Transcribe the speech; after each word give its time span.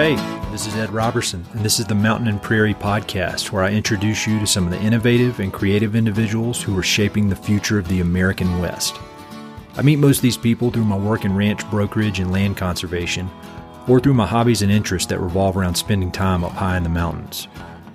Hey, 0.00 0.14
this 0.50 0.66
is 0.66 0.74
Ed 0.76 0.94
Roberson, 0.94 1.44
and 1.52 1.62
this 1.62 1.78
is 1.78 1.84
the 1.84 1.94
Mountain 1.94 2.28
and 2.28 2.42
Prairie 2.42 2.72
Podcast, 2.72 3.52
where 3.52 3.64
I 3.64 3.72
introduce 3.72 4.26
you 4.26 4.40
to 4.40 4.46
some 4.46 4.64
of 4.64 4.70
the 4.70 4.80
innovative 4.80 5.40
and 5.40 5.52
creative 5.52 5.94
individuals 5.94 6.62
who 6.62 6.78
are 6.78 6.82
shaping 6.82 7.28
the 7.28 7.36
future 7.36 7.78
of 7.78 7.86
the 7.86 8.00
American 8.00 8.60
West. 8.60 8.98
I 9.76 9.82
meet 9.82 9.98
most 9.98 10.16
of 10.16 10.22
these 10.22 10.38
people 10.38 10.70
through 10.70 10.86
my 10.86 10.96
work 10.96 11.26
in 11.26 11.36
ranch 11.36 11.68
brokerage 11.68 12.18
and 12.18 12.32
land 12.32 12.56
conservation, 12.56 13.28
or 13.86 14.00
through 14.00 14.14
my 14.14 14.26
hobbies 14.26 14.62
and 14.62 14.72
interests 14.72 15.06
that 15.10 15.20
revolve 15.20 15.58
around 15.58 15.74
spending 15.74 16.10
time 16.10 16.44
up 16.44 16.52
high 16.52 16.78
in 16.78 16.82
the 16.82 16.88
mountains. 16.88 17.46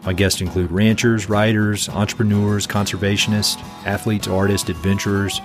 My 0.06 0.14
guests 0.14 0.42
include 0.42 0.72
ranchers, 0.72 1.28
writers, 1.28 1.90
entrepreneurs, 1.90 2.68
conservationists, 2.68 3.60
athletes, 3.84 4.28
artists, 4.28 4.70
adventurers, 4.70 5.42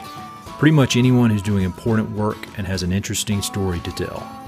pretty 0.59 0.77
much 0.77 0.99
anyone 0.99 1.31
who's 1.31 1.41
doing 1.41 1.65
important 1.65 2.11
work 2.11 2.37
and 2.59 2.67
has 2.67 2.83
an 2.83 2.93
interesting 2.93 3.41
story 3.41 3.81
to 3.81 3.93
tell. 3.93 4.40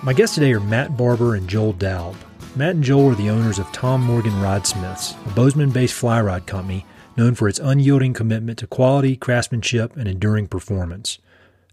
My 0.00 0.12
guests 0.12 0.36
today 0.36 0.52
are 0.52 0.60
Matt 0.60 0.96
Barber 0.96 1.34
and 1.34 1.48
Joel 1.48 1.74
Doub. 1.74 2.14
Matt 2.54 2.76
and 2.76 2.84
Joel 2.84 3.10
are 3.10 3.14
the 3.16 3.30
owners 3.30 3.58
of 3.58 3.70
Tom 3.72 4.00
Morgan 4.00 4.32
Rodsmiths, 4.34 5.16
a 5.26 5.30
Bozeman 5.30 5.70
based 5.70 5.94
fly 5.94 6.20
rod 6.20 6.46
company 6.46 6.86
known 7.16 7.34
for 7.34 7.48
its 7.48 7.58
unyielding 7.58 8.14
commitment 8.14 8.60
to 8.60 8.68
quality, 8.68 9.16
craftsmanship, 9.16 9.96
and 9.96 10.06
enduring 10.06 10.46
performance. 10.46 11.18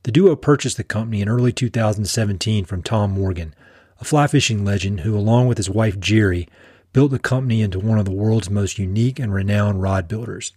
The 0.03 0.11
duo 0.11 0.35
purchased 0.35 0.77
the 0.77 0.83
company 0.83 1.21
in 1.21 1.29
early 1.29 1.53
2017 1.53 2.65
from 2.65 2.81
Tom 2.81 3.11
Morgan, 3.11 3.53
a 4.01 4.03
fly 4.03 4.25
fishing 4.25 4.65
legend 4.65 5.01
who, 5.01 5.15
along 5.15 5.47
with 5.47 5.57
his 5.59 5.69
wife 5.69 5.99
Gerri, 5.99 6.47
built 6.93 7.11
the 7.11 7.19
company 7.19 7.61
into 7.61 7.79
one 7.79 7.99
of 7.99 8.05
the 8.05 8.11
world's 8.11 8.49
most 8.49 8.79
unique 8.79 9.19
and 9.19 9.35
renowned 9.35 9.83
rod 9.83 10.07
builders. 10.07 10.51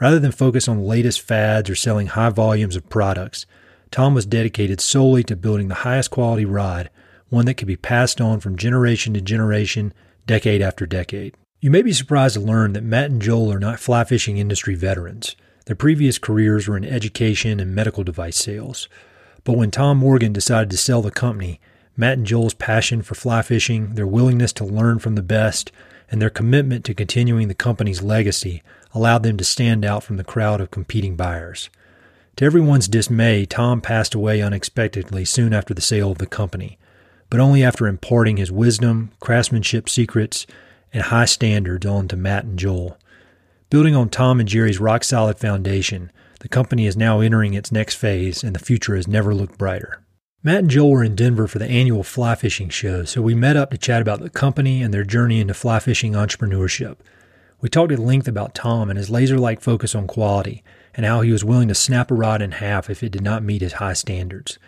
Rather 0.00 0.18
than 0.18 0.32
focus 0.32 0.66
on 0.66 0.78
the 0.78 0.82
latest 0.82 1.20
fads 1.20 1.70
or 1.70 1.76
selling 1.76 2.08
high 2.08 2.30
volumes 2.30 2.74
of 2.74 2.88
products, 2.88 3.46
Tom 3.90 4.14
was 4.14 4.26
dedicated 4.26 4.80
solely 4.80 5.22
to 5.24 5.36
building 5.36 5.68
the 5.68 5.76
highest 5.76 6.10
quality 6.10 6.44
rod, 6.44 6.90
one 7.28 7.46
that 7.46 7.54
could 7.54 7.68
be 7.68 7.76
passed 7.76 8.20
on 8.20 8.40
from 8.40 8.56
generation 8.56 9.14
to 9.14 9.20
generation, 9.20 9.92
decade 10.26 10.62
after 10.62 10.86
decade. 10.86 11.34
You 11.60 11.70
may 11.70 11.82
be 11.82 11.92
surprised 11.92 12.34
to 12.34 12.40
learn 12.40 12.72
that 12.74 12.84
Matt 12.84 13.10
and 13.10 13.20
Joel 13.20 13.52
are 13.52 13.58
not 13.58 13.80
fly 13.80 14.04
fishing 14.04 14.38
industry 14.38 14.74
veterans. 14.74 15.34
Their 15.66 15.76
previous 15.76 16.18
careers 16.18 16.68
were 16.68 16.76
in 16.76 16.84
education 16.84 17.60
and 17.60 17.74
medical 17.74 18.04
device 18.04 18.36
sales. 18.36 18.88
But 19.44 19.56
when 19.56 19.70
Tom 19.70 19.98
Morgan 19.98 20.32
decided 20.32 20.70
to 20.70 20.76
sell 20.76 21.02
the 21.02 21.10
company, 21.10 21.60
Matt 21.96 22.18
and 22.18 22.26
Joel's 22.26 22.54
passion 22.54 23.02
for 23.02 23.14
fly 23.16 23.42
fishing, 23.42 23.94
their 23.94 24.06
willingness 24.06 24.52
to 24.54 24.64
learn 24.64 25.00
from 25.00 25.16
the 25.16 25.22
best, 25.22 25.72
and 26.10 26.22
their 26.22 26.30
commitment 26.30 26.84
to 26.84 26.94
continuing 26.94 27.48
the 27.48 27.54
company's 27.54 28.02
legacy 28.02 28.62
allowed 28.94 29.24
them 29.24 29.36
to 29.36 29.44
stand 29.44 29.84
out 29.84 30.02
from 30.02 30.16
the 30.16 30.24
crowd 30.24 30.60
of 30.60 30.70
competing 30.70 31.16
buyers. 31.16 31.70
To 32.38 32.44
everyone's 32.44 32.86
dismay, 32.86 33.46
Tom 33.46 33.80
passed 33.80 34.14
away 34.14 34.40
unexpectedly 34.40 35.24
soon 35.24 35.52
after 35.52 35.74
the 35.74 35.80
sale 35.80 36.12
of 36.12 36.18
the 36.18 36.26
company, 36.26 36.78
but 37.30 37.40
only 37.40 37.64
after 37.64 37.88
imparting 37.88 38.36
his 38.36 38.52
wisdom, 38.52 39.10
craftsmanship 39.18 39.88
secrets, 39.88 40.46
and 40.92 41.02
high 41.02 41.24
standards 41.24 41.84
on 41.84 42.06
to 42.06 42.16
Matt 42.16 42.44
and 42.44 42.56
Joel. 42.56 42.96
Building 43.70 43.96
on 43.96 44.08
Tom 44.08 44.38
and 44.38 44.48
Gerri's 44.48 44.78
rock 44.78 45.02
solid 45.02 45.36
foundation, 45.36 46.12
the 46.38 46.46
company 46.46 46.86
is 46.86 46.96
now 46.96 47.18
entering 47.18 47.54
its 47.54 47.72
next 47.72 47.96
phase, 47.96 48.44
and 48.44 48.54
the 48.54 48.64
future 48.64 48.94
has 48.94 49.08
never 49.08 49.34
looked 49.34 49.58
brighter. 49.58 50.00
Matt 50.44 50.60
and 50.60 50.70
Joel 50.70 50.92
were 50.92 51.02
in 51.02 51.16
Denver 51.16 51.48
for 51.48 51.58
the 51.58 51.66
annual 51.66 52.04
fly 52.04 52.36
fishing 52.36 52.68
show, 52.68 53.02
so 53.02 53.20
we 53.20 53.34
met 53.34 53.56
up 53.56 53.72
to 53.72 53.78
chat 53.78 54.00
about 54.00 54.20
the 54.20 54.30
company 54.30 54.80
and 54.80 54.94
their 54.94 55.02
journey 55.02 55.40
into 55.40 55.54
fly 55.54 55.80
fishing 55.80 56.12
entrepreneurship. 56.12 56.98
We 57.60 57.68
talked 57.68 57.90
at 57.90 57.98
length 57.98 58.28
about 58.28 58.54
Tom 58.54 58.90
and 58.90 58.96
his 58.96 59.10
laser 59.10 59.40
like 59.40 59.60
focus 59.60 59.96
on 59.96 60.06
quality 60.06 60.62
and 60.98 61.06
how 61.06 61.20
he 61.20 61.30
was 61.30 61.44
willing 61.44 61.68
to 61.68 61.76
snap 61.76 62.10
a 62.10 62.14
rod 62.14 62.42
in 62.42 62.50
half 62.50 62.90
if 62.90 63.04
it 63.04 63.12
did 63.12 63.22
not 63.22 63.44
meet 63.44 63.62
his 63.62 63.74
high 63.74 63.92
standards. 63.92 64.58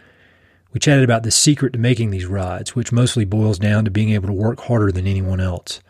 We 0.73 0.79
chatted 0.79 1.03
about 1.03 1.25
the 1.25 1.33
secret 1.33 1.73
to 1.73 1.79
making 1.81 2.11
these 2.11 2.27
rods, 2.27 2.77
which 2.77 2.93
mostly 2.93 3.25
boils 3.25 3.59
down 3.59 3.85
to 3.85 3.91
being 3.91 4.11
able 4.11 4.29
to 4.29 4.33
work 4.33 4.61
harder 4.61 4.93
than 4.93 5.09
anyone 5.09 5.41
else. 5.41 5.81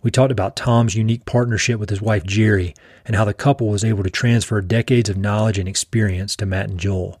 We 0.00 0.12
talked 0.12 0.30
about 0.30 0.54
Tom's 0.54 0.94
unique 0.94 1.24
partnership 1.24 1.80
with 1.80 1.90
his 1.90 2.00
wife 2.00 2.22
Gerri 2.22 2.72
and 3.04 3.16
how 3.16 3.24
the 3.24 3.34
couple 3.34 3.66
was 3.66 3.84
able 3.84 4.04
to 4.04 4.10
transfer 4.10 4.60
decades 4.60 5.10
of 5.10 5.16
knowledge 5.16 5.58
and 5.58 5.68
experience 5.68 6.36
to 6.36 6.46
Matt 6.46 6.70
and 6.70 6.78
Joel. 6.78 7.20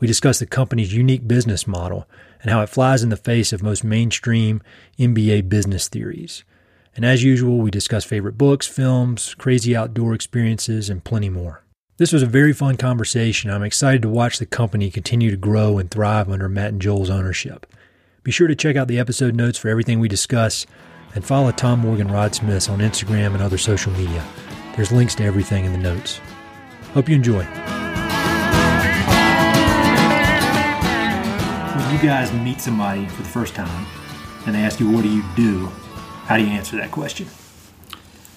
We 0.00 0.08
discussed 0.08 0.40
the 0.40 0.46
company's 0.46 0.92
unique 0.92 1.28
business 1.28 1.64
model 1.64 2.08
and 2.42 2.50
how 2.50 2.60
it 2.60 2.70
flies 2.70 3.04
in 3.04 3.10
the 3.10 3.16
face 3.16 3.52
of 3.52 3.62
most 3.62 3.84
mainstream 3.84 4.62
MBA 4.98 5.48
business 5.48 5.86
theories. 5.86 6.42
And 6.96 7.04
as 7.04 7.22
usual, 7.22 7.58
we 7.58 7.70
discuss 7.70 8.04
favorite 8.04 8.36
books, 8.36 8.66
films, 8.66 9.36
crazy 9.36 9.76
outdoor 9.76 10.12
experiences, 10.12 10.90
and 10.90 11.04
plenty 11.04 11.28
more. 11.28 11.62
This 12.00 12.14
was 12.14 12.22
a 12.22 12.26
very 12.26 12.54
fun 12.54 12.78
conversation. 12.78 13.50
I'm 13.50 13.62
excited 13.62 14.00
to 14.00 14.08
watch 14.08 14.38
the 14.38 14.46
company 14.46 14.90
continue 14.90 15.30
to 15.30 15.36
grow 15.36 15.76
and 15.76 15.90
thrive 15.90 16.30
under 16.30 16.48
Matt 16.48 16.70
and 16.70 16.80
Joel's 16.80 17.10
ownership. 17.10 17.66
Be 18.22 18.30
sure 18.30 18.48
to 18.48 18.54
check 18.54 18.74
out 18.74 18.88
the 18.88 18.98
episode 18.98 19.34
notes 19.34 19.58
for 19.58 19.68
everything 19.68 20.00
we 20.00 20.08
discuss 20.08 20.64
and 21.14 21.22
follow 21.22 21.50
Tom 21.52 21.80
Morgan 21.80 22.08
Rodsmiths 22.08 22.70
on 22.70 22.78
Instagram 22.78 23.34
and 23.34 23.42
other 23.42 23.58
social 23.58 23.92
media. 23.92 24.26
There's 24.76 24.90
links 24.90 25.14
to 25.16 25.24
everything 25.24 25.66
in 25.66 25.72
the 25.72 25.78
notes. 25.78 26.22
Hope 26.94 27.06
you 27.06 27.16
enjoy. 27.16 27.44
When 31.74 31.94
you 31.94 32.00
guys 32.00 32.32
meet 32.32 32.62
somebody 32.62 33.06
for 33.08 33.20
the 33.20 33.28
first 33.28 33.54
time 33.54 33.86
and 34.46 34.54
they 34.54 34.60
ask 34.60 34.80
you, 34.80 34.90
What 34.90 35.02
do 35.02 35.10
you 35.10 35.22
do? 35.36 35.66
How 36.24 36.38
do 36.38 36.44
you 36.44 36.48
answer 36.48 36.78
that 36.78 36.92
question? 36.92 37.26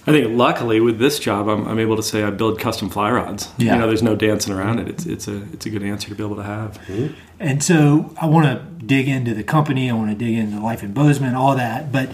I 0.05 0.11
think 0.11 0.37
luckily 0.37 0.81
with 0.81 0.99
this 0.99 1.17
job, 1.17 1.47
I'm, 1.47 1.65
I'm 1.65 1.79
able 1.79 1.95
to 1.95 2.03
say 2.03 2.23
I 2.23 2.29
build 2.29 2.59
custom 2.59 2.89
fly 2.89 3.09
rods. 3.09 3.49
Yeah. 3.57 3.73
You 3.73 3.79
know, 3.79 3.87
there's 3.87 4.03
no 4.03 4.15
dancing 4.17 4.53
around 4.53 4.79
it. 4.79 4.89
It's 4.89 5.05
it's 5.05 5.27
a 5.29 5.43
it's 5.53 5.65
a 5.65 5.69
good 5.69 5.83
answer 5.83 6.09
to 6.09 6.15
be 6.15 6.23
able 6.23 6.35
to 6.35 6.43
have. 6.43 6.77
And 7.39 7.63
so 7.63 8.13
I 8.19 8.25
want 8.25 8.45
to 8.47 8.85
dig 8.85 9.07
into 9.07 9.33
the 9.33 9.43
company. 9.43 9.89
I 9.89 9.93
want 9.93 10.09
to 10.09 10.15
dig 10.15 10.37
into 10.37 10.59
life 10.59 10.83
in 10.83 10.93
Bozeman, 10.93 11.35
all 11.35 11.55
that. 11.55 11.91
But 11.91 12.09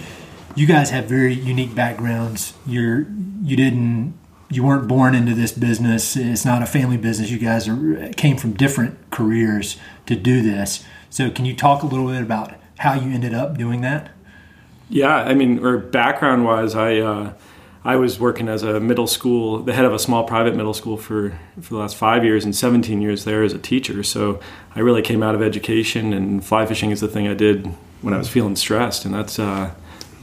you 0.55 0.67
guys 0.67 0.91
have 0.91 1.05
very 1.05 1.33
unique 1.33 1.73
backgrounds. 1.73 2.53
You're 2.67 3.07
you 3.41 3.55
didn't 3.55 4.13
you 4.51 4.63
weren't 4.63 4.87
born 4.87 5.15
into 5.15 5.33
this 5.33 5.51
business. 5.51 6.15
It's 6.15 6.45
not 6.45 6.61
a 6.61 6.65
family 6.67 6.97
business. 6.97 7.29
You 7.31 7.39
guys 7.39 7.67
are, 7.67 8.11
came 8.13 8.37
from 8.37 8.53
different 8.53 8.97
careers 9.11 9.77
to 10.07 10.15
do 10.15 10.41
this. 10.41 10.83
So 11.09 11.29
can 11.29 11.45
you 11.45 11.55
talk 11.55 11.83
a 11.83 11.85
little 11.85 12.07
bit 12.07 12.21
about 12.21 12.55
how 12.79 12.93
you 12.93 13.11
ended 13.11 13.33
up 13.33 13.57
doing 13.57 13.81
that? 13.81 14.11
Yeah, 14.89 15.15
I 15.15 15.35
mean, 15.35 15.63
or 15.63 15.77
background 15.77 16.45
wise, 16.45 16.75
I 16.75 16.97
uh, 16.97 17.33
I 17.83 17.95
was 17.95 18.19
working 18.19 18.49
as 18.49 18.63
a 18.63 18.79
middle 18.79 19.07
school, 19.07 19.59
the 19.59 19.73
head 19.73 19.85
of 19.85 19.93
a 19.93 19.99
small 19.99 20.25
private 20.25 20.55
middle 20.55 20.73
school 20.73 20.97
for 20.97 21.39
for 21.61 21.73
the 21.73 21.79
last 21.79 21.95
five 21.95 22.25
years 22.25 22.43
and 22.43 22.55
17 22.55 23.01
years 23.01 23.23
there 23.23 23.43
as 23.43 23.53
a 23.53 23.59
teacher. 23.59 24.03
So 24.03 24.39
I 24.75 24.81
really 24.81 25.01
came 25.01 25.23
out 25.23 25.35
of 25.35 25.41
education, 25.41 26.13
and 26.13 26.43
fly 26.43 26.65
fishing 26.65 26.91
is 26.91 26.99
the 26.99 27.07
thing 27.07 27.27
I 27.27 27.33
did 27.33 27.67
when 28.01 28.13
I 28.13 28.17
was 28.17 28.27
feeling 28.27 28.55
stressed, 28.55 29.05
and 29.05 29.13
that's 29.13 29.39
uh, 29.39 29.71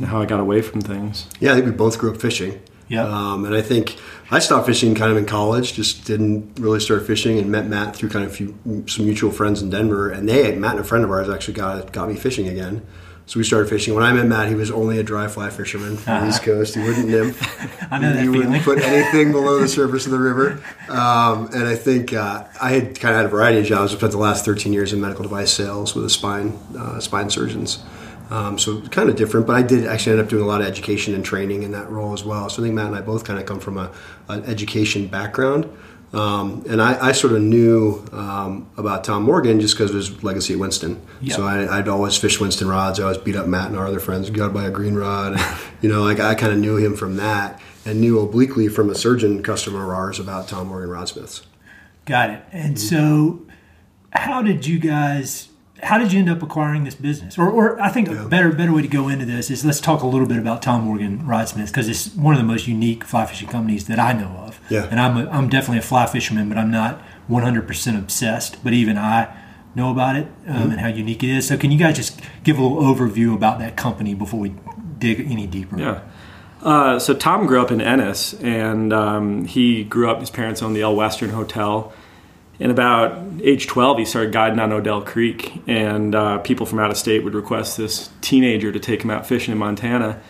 how 0.04 0.20
I 0.20 0.26
got 0.26 0.40
away 0.40 0.60
from 0.62 0.80
things. 0.80 1.26
Yeah, 1.40 1.52
I 1.52 1.54
think 1.54 1.66
we 1.66 1.72
both 1.72 1.98
grew 1.98 2.12
up 2.12 2.20
fishing. 2.20 2.60
Yeah. 2.88 3.04
Um, 3.04 3.44
and 3.44 3.54
I 3.54 3.62
think 3.62 3.96
I 4.30 4.38
stopped 4.38 4.66
fishing 4.66 4.94
kind 4.94 5.10
of 5.10 5.18
in 5.18 5.26
college, 5.26 5.72
just 5.72 6.04
didn't 6.04 6.58
really 6.60 6.80
start 6.80 7.06
fishing 7.06 7.38
and 7.38 7.50
met 7.50 7.66
Matt 7.66 7.96
through 7.96 8.10
kind 8.10 8.24
of 8.24 8.34
few, 8.34 8.56
some 8.86 9.04
mutual 9.06 9.32
friends 9.32 9.60
in 9.60 9.70
Denver. 9.70 10.08
And 10.08 10.28
they, 10.28 10.54
Matt 10.54 10.72
and 10.72 10.80
a 10.80 10.84
friend 10.84 11.04
of 11.04 11.10
ours 11.10 11.28
actually 11.28 11.54
got, 11.54 11.92
got 11.92 12.08
me 12.08 12.14
fishing 12.14 12.46
again. 12.46 12.86
So 13.28 13.40
we 13.40 13.44
started 13.44 13.68
fishing. 13.68 13.94
When 13.94 14.04
I 14.04 14.12
met 14.12 14.26
Matt, 14.26 14.48
he 14.48 14.54
was 14.54 14.70
only 14.70 15.00
a 15.00 15.02
dry 15.02 15.26
fly 15.26 15.50
fisherman 15.50 15.96
from 15.96 16.22
the 16.22 16.28
East 16.28 16.44
Coast. 16.44 16.76
He 16.76 16.80
wouldn't 16.80 17.08
nymph. 17.08 17.42
I 17.92 17.98
know 17.98 18.12
that 18.12 18.20
he 18.20 18.26
feeling. 18.30 18.50
wouldn't 18.50 18.64
put 18.64 18.78
anything 18.78 19.32
below 19.32 19.58
the 19.58 19.66
surface 19.66 20.06
of 20.06 20.12
the 20.12 20.18
river. 20.18 20.62
Um, 20.88 21.46
and 21.52 21.66
I 21.66 21.74
think 21.74 22.12
uh, 22.12 22.44
I 22.62 22.70
had 22.70 23.00
kind 23.00 23.14
of 23.14 23.18
had 23.18 23.26
a 23.26 23.28
variety 23.28 23.58
of 23.58 23.66
jobs. 23.66 23.92
I 23.92 23.96
spent 23.96 24.12
the 24.12 24.18
last 24.18 24.44
13 24.44 24.72
years 24.72 24.92
in 24.92 25.00
medical 25.00 25.24
device 25.24 25.50
sales 25.50 25.92
with 25.94 26.04
a 26.04 26.10
spine 26.10 26.56
uh, 26.78 27.00
spine 27.00 27.28
surgeons. 27.28 27.82
Um, 28.30 28.58
so 28.58 28.80
kind 28.88 29.08
of 29.08 29.16
different, 29.16 29.46
but 29.46 29.54
I 29.54 29.62
did 29.62 29.86
actually 29.86 30.12
end 30.12 30.22
up 30.22 30.28
doing 30.28 30.42
a 30.42 30.46
lot 30.46 30.60
of 30.60 30.66
education 30.66 31.14
and 31.14 31.24
training 31.24 31.62
in 31.62 31.70
that 31.72 31.90
role 31.90 32.12
as 32.12 32.24
well. 32.24 32.48
So 32.48 32.60
I 32.62 32.66
think 32.66 32.74
Matt 32.74 32.86
and 32.86 32.96
I 32.96 33.00
both 33.00 33.24
kind 33.24 33.38
of 33.38 33.46
come 33.46 33.60
from 33.60 33.76
a, 33.76 33.92
an 34.28 34.44
education 34.44 35.06
background. 35.06 35.68
Um, 36.12 36.64
and 36.68 36.80
I, 36.80 37.08
I, 37.08 37.12
sort 37.12 37.32
of 37.32 37.42
knew 37.42 38.02
um, 38.12 38.70
about 38.76 39.04
Tom 39.04 39.24
Morgan 39.24 39.60
just 39.60 39.74
because 39.74 39.90
of 39.90 39.96
his 39.96 40.22
legacy 40.22 40.54
at 40.54 40.60
Winston. 40.60 41.04
Yep. 41.20 41.36
So 41.36 41.44
I, 41.44 41.76
would 41.76 41.88
always 41.88 42.16
fish 42.16 42.40
Winston 42.40 42.68
rods. 42.68 43.00
I 43.00 43.02
always 43.02 43.18
beat 43.18 43.34
up 43.36 43.46
Matt 43.46 43.68
and 43.68 43.76
our 43.76 43.86
other 43.86 43.98
friends. 43.98 44.30
Got 44.30 44.48
to 44.48 44.54
buy 44.54 44.64
a 44.64 44.70
green 44.70 44.94
rod. 44.94 45.38
You 45.82 45.90
know, 45.90 46.02
like 46.02 46.18
I 46.18 46.34
kind 46.34 46.54
of 46.54 46.58
knew 46.58 46.76
him 46.76 46.96
from 46.96 47.16
that 47.16 47.60
and 47.84 48.00
knew 48.00 48.18
obliquely 48.18 48.66
from 48.66 48.88
a 48.88 48.94
surgeon 48.94 49.42
customer 49.42 49.84
of 49.84 49.90
ours 49.90 50.18
about 50.18 50.48
Tom 50.48 50.68
Morgan 50.68 50.88
Rodsmiths. 50.88 51.44
Got 52.06 52.30
it. 52.30 52.42
And 52.50 52.80
so, 52.80 53.46
how 54.10 54.40
did 54.40 54.66
you 54.66 54.78
guys? 54.78 55.50
How 55.82 55.98
did 55.98 56.12
you 56.12 56.20
end 56.20 56.30
up 56.30 56.42
acquiring 56.42 56.84
this 56.84 56.94
business? 56.94 57.36
Or, 57.36 57.50
or 57.50 57.80
I 57.80 57.90
think 57.90 58.08
a 58.08 58.26
better 58.26 58.50
better 58.52 58.72
way 58.72 58.82
to 58.82 58.88
go 58.88 59.08
into 59.08 59.24
this 59.26 59.50
is 59.50 59.64
let's 59.64 59.80
talk 59.80 60.02
a 60.02 60.06
little 60.06 60.26
bit 60.26 60.38
about 60.38 60.62
Tom 60.62 60.82
Morgan 60.84 61.20
Rodsmith 61.20 61.66
because 61.68 61.88
it's 61.88 62.14
one 62.14 62.34
of 62.34 62.38
the 62.40 62.46
most 62.46 62.66
unique 62.66 63.04
fly 63.04 63.26
fishing 63.26 63.48
companies 63.48 63.86
that 63.86 63.98
I 63.98 64.12
know 64.14 64.28
of. 64.46 64.58
Yeah. 64.70 64.88
And 64.90 64.98
I'm 64.98 65.16
a, 65.18 65.30
I'm 65.30 65.48
definitely 65.48 65.78
a 65.78 65.82
fly 65.82 66.06
fisherman, 66.06 66.48
but 66.48 66.56
I'm 66.56 66.70
not 66.70 67.02
100% 67.28 67.98
obsessed. 67.98 68.62
But 68.64 68.72
even 68.72 68.96
I 68.96 69.34
know 69.74 69.90
about 69.90 70.16
it 70.16 70.26
um, 70.46 70.54
Mm-hmm. 70.56 70.70
and 70.70 70.80
how 70.80 70.88
unique 70.88 71.22
it 71.22 71.28
is. 71.30 71.46
So 71.48 71.58
can 71.58 71.70
you 71.70 71.78
guys 71.78 71.96
just 71.96 72.20
give 72.42 72.58
a 72.58 72.62
little 72.62 72.78
overview 72.82 73.34
about 73.34 73.58
that 73.58 73.76
company 73.76 74.14
before 74.14 74.40
we 74.40 74.54
dig 74.98 75.20
any 75.30 75.46
deeper? 75.46 75.78
Yeah. 75.78 76.00
Uh, 76.62 76.98
so 76.98 77.12
Tom 77.14 77.46
grew 77.46 77.60
up 77.60 77.70
in 77.70 77.80
Ennis, 77.82 78.32
and 78.40 78.92
um, 78.92 79.44
he 79.44 79.84
grew 79.84 80.10
up. 80.10 80.20
His 80.20 80.30
parents 80.30 80.62
owned 80.62 80.74
the 80.74 80.80
El 80.80 80.96
Western 80.96 81.30
Hotel. 81.30 81.92
And 82.58 82.70
about 82.70 83.22
age 83.42 83.66
12, 83.66 83.98
he 83.98 84.04
started 84.04 84.32
guiding 84.32 84.58
on 84.58 84.72
Odell 84.72 85.02
Creek, 85.02 85.62
and 85.66 86.14
uh, 86.14 86.38
people 86.38 86.64
from 86.64 86.78
out 86.78 86.90
of 86.90 86.96
state 86.96 87.22
would 87.22 87.34
request 87.34 87.76
this 87.76 88.08
teenager 88.22 88.72
to 88.72 88.80
take 88.80 89.02
him 89.02 89.10
out 89.10 89.26
fishing 89.26 89.52
in 89.52 89.58
Montana. 89.58 90.20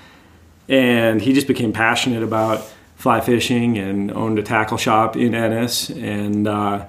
And 0.69 1.23
he 1.23 1.33
just 1.33 1.47
became 1.47 1.73
passionate 1.73 2.25
about 2.25 2.67
fly 2.97 3.21
fishing 3.21 3.79
and 3.79 4.11
owned 4.11 4.39
a 4.39 4.43
tackle 4.43 4.79
shop 4.79 5.17
in 5.17 5.35
Ennis 5.35 5.91
and 5.91 6.49
uh, 6.49 6.87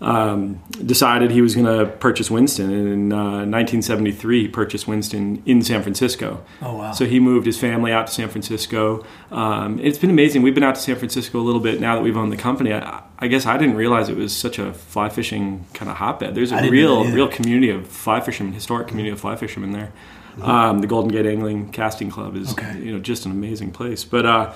um, 0.00 0.62
decided 0.84 1.30
he 1.30 1.42
was 1.42 1.54
going 1.54 1.66
to 1.66 1.86
purchase 1.96 2.30
Winston. 2.30 2.70
And 2.72 2.88
in 2.88 3.12
uh, 3.12 3.44
1973, 3.46 4.42
he 4.42 4.48
purchased 4.48 4.88
Winston 4.88 5.42
in 5.46 5.62
San 5.62 5.82
Francisco. 5.82 6.42
Oh, 6.62 6.76
wow. 6.76 6.92
So 6.92 7.04
he 7.04 7.20
moved 7.20 7.44
his 7.46 7.58
family 7.58 7.92
out 7.92 8.06
to 8.06 8.12
San 8.12 8.28
Francisco. 8.30 9.04
Um, 9.30 9.78
it's 9.80 9.98
been 9.98 10.10
amazing. 10.10 10.42
We've 10.42 10.54
been 10.54 10.64
out 10.64 10.76
to 10.76 10.80
San 10.80 10.96
Francisco 10.96 11.38
a 11.38 11.42
little 11.42 11.60
bit 11.60 11.80
now 11.80 11.96
that 11.96 12.02
we've 12.02 12.16
owned 12.16 12.32
the 12.32 12.36
company. 12.38 12.72
I, 12.72 13.02
I 13.18 13.28
guess 13.28 13.44
I 13.44 13.58
didn't 13.58 13.76
realize 13.76 14.08
it 14.08 14.16
was 14.16 14.34
such 14.34 14.58
a 14.58 14.72
fly 14.72 15.10
fishing 15.10 15.66
kind 15.74 15.90
of 15.90 15.98
hotbed. 15.98 16.34
There's 16.34 16.52
a 16.52 16.70
real, 16.70 17.04
real 17.04 17.28
community 17.28 17.70
of 17.70 17.86
fly 17.86 18.20
fishermen, 18.20 18.54
historic 18.54 18.88
community 18.88 19.12
of 19.12 19.20
fly 19.20 19.36
fishermen 19.36 19.72
there. 19.72 19.92
Um, 20.40 20.78
the 20.78 20.86
Golden 20.86 21.10
Gate 21.10 21.26
Angling 21.26 21.70
Casting 21.72 22.10
Club 22.10 22.34
is, 22.36 22.52
Okay. 22.52 22.78
you 22.78 22.92
know, 22.92 22.98
just 23.00 23.26
an 23.26 23.32
amazing 23.32 23.72
place. 23.72 24.04
But 24.04 24.24
uh, 24.24 24.52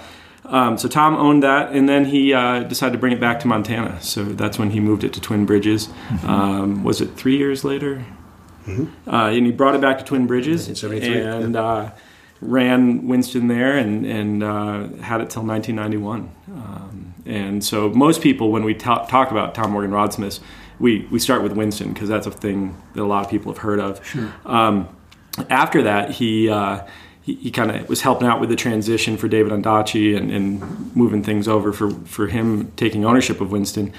um, 0.46 0.76
so 0.78 0.88
Tom 0.88 1.14
owned 1.16 1.42
that, 1.42 1.72
and 1.72 1.88
then 1.88 2.06
he 2.06 2.32
uh, 2.32 2.64
decided 2.64 2.92
to 2.92 2.98
bring 2.98 3.12
it 3.12 3.20
back 3.20 3.40
to 3.40 3.46
Montana. 3.46 4.00
So 4.02 4.24
that's 4.24 4.58
when 4.58 4.70
he 4.70 4.80
moved 4.80 5.04
it 5.04 5.12
to 5.14 5.20
Twin 5.20 5.46
Bridges. 5.46 5.88
Mm-hmm. 5.88 6.28
Um, 6.28 6.84
was 6.84 7.00
it 7.00 7.16
three 7.16 7.36
years 7.36 7.64
later? 7.64 8.04
Uh, 8.66 8.86
and 9.06 9.46
he 9.46 9.52
brought 9.52 9.74
it 9.74 9.80
back 9.80 9.98
to 9.98 10.04
Twin 10.04 10.26
Bridges 10.26 10.68
1973, 10.68 11.44
and 11.44 11.56
uh, 11.56 11.90
ran 12.40 13.06
Winston 13.06 13.48
there 13.48 13.76
and, 13.76 14.06
and 14.06 14.42
uh, 14.42 14.88
had 15.02 15.20
it 15.20 15.30
till 15.30 15.42
1991. 15.42 16.30
Um, 16.48 17.14
and 17.26 17.64
so 17.64 17.90
most 17.90 18.22
people, 18.22 18.50
when 18.50 18.64
we 18.64 18.74
ta- 18.74 19.04
talk 19.06 19.30
about 19.30 19.54
Tom 19.54 19.72
Morgan 19.72 19.90
Rodsmith, 19.90 20.40
we, 20.78 21.06
we 21.10 21.18
start 21.18 21.42
with 21.42 21.52
Winston 21.52 21.92
because 21.92 22.08
that's 22.08 22.26
a 22.26 22.30
thing 22.30 22.80
that 22.94 23.02
a 23.02 23.04
lot 23.04 23.24
of 23.24 23.30
people 23.30 23.52
have 23.52 23.62
heard 23.62 23.80
of. 23.80 24.04
Sure. 24.06 24.32
Um, 24.44 24.88
after 25.50 25.82
that, 25.82 26.12
he 26.12 26.48
uh, 26.48 26.86
he, 27.24 27.34
he 27.36 27.50
kind 27.50 27.70
of 27.70 27.88
was 27.88 28.02
helping 28.02 28.28
out 28.28 28.38
with 28.40 28.50
the 28.50 28.56
transition 28.56 29.16
for 29.16 29.28
David 29.28 29.52
Ondaatje 29.52 30.16
and, 30.16 30.30
and 30.30 30.94
moving 30.94 31.22
things 31.22 31.48
over 31.48 31.72
for, 31.72 31.90
for 31.90 32.26
him 32.28 32.70
taking 32.76 33.04
ownership 33.04 33.40
of 33.40 33.50
Winston. 33.50 33.92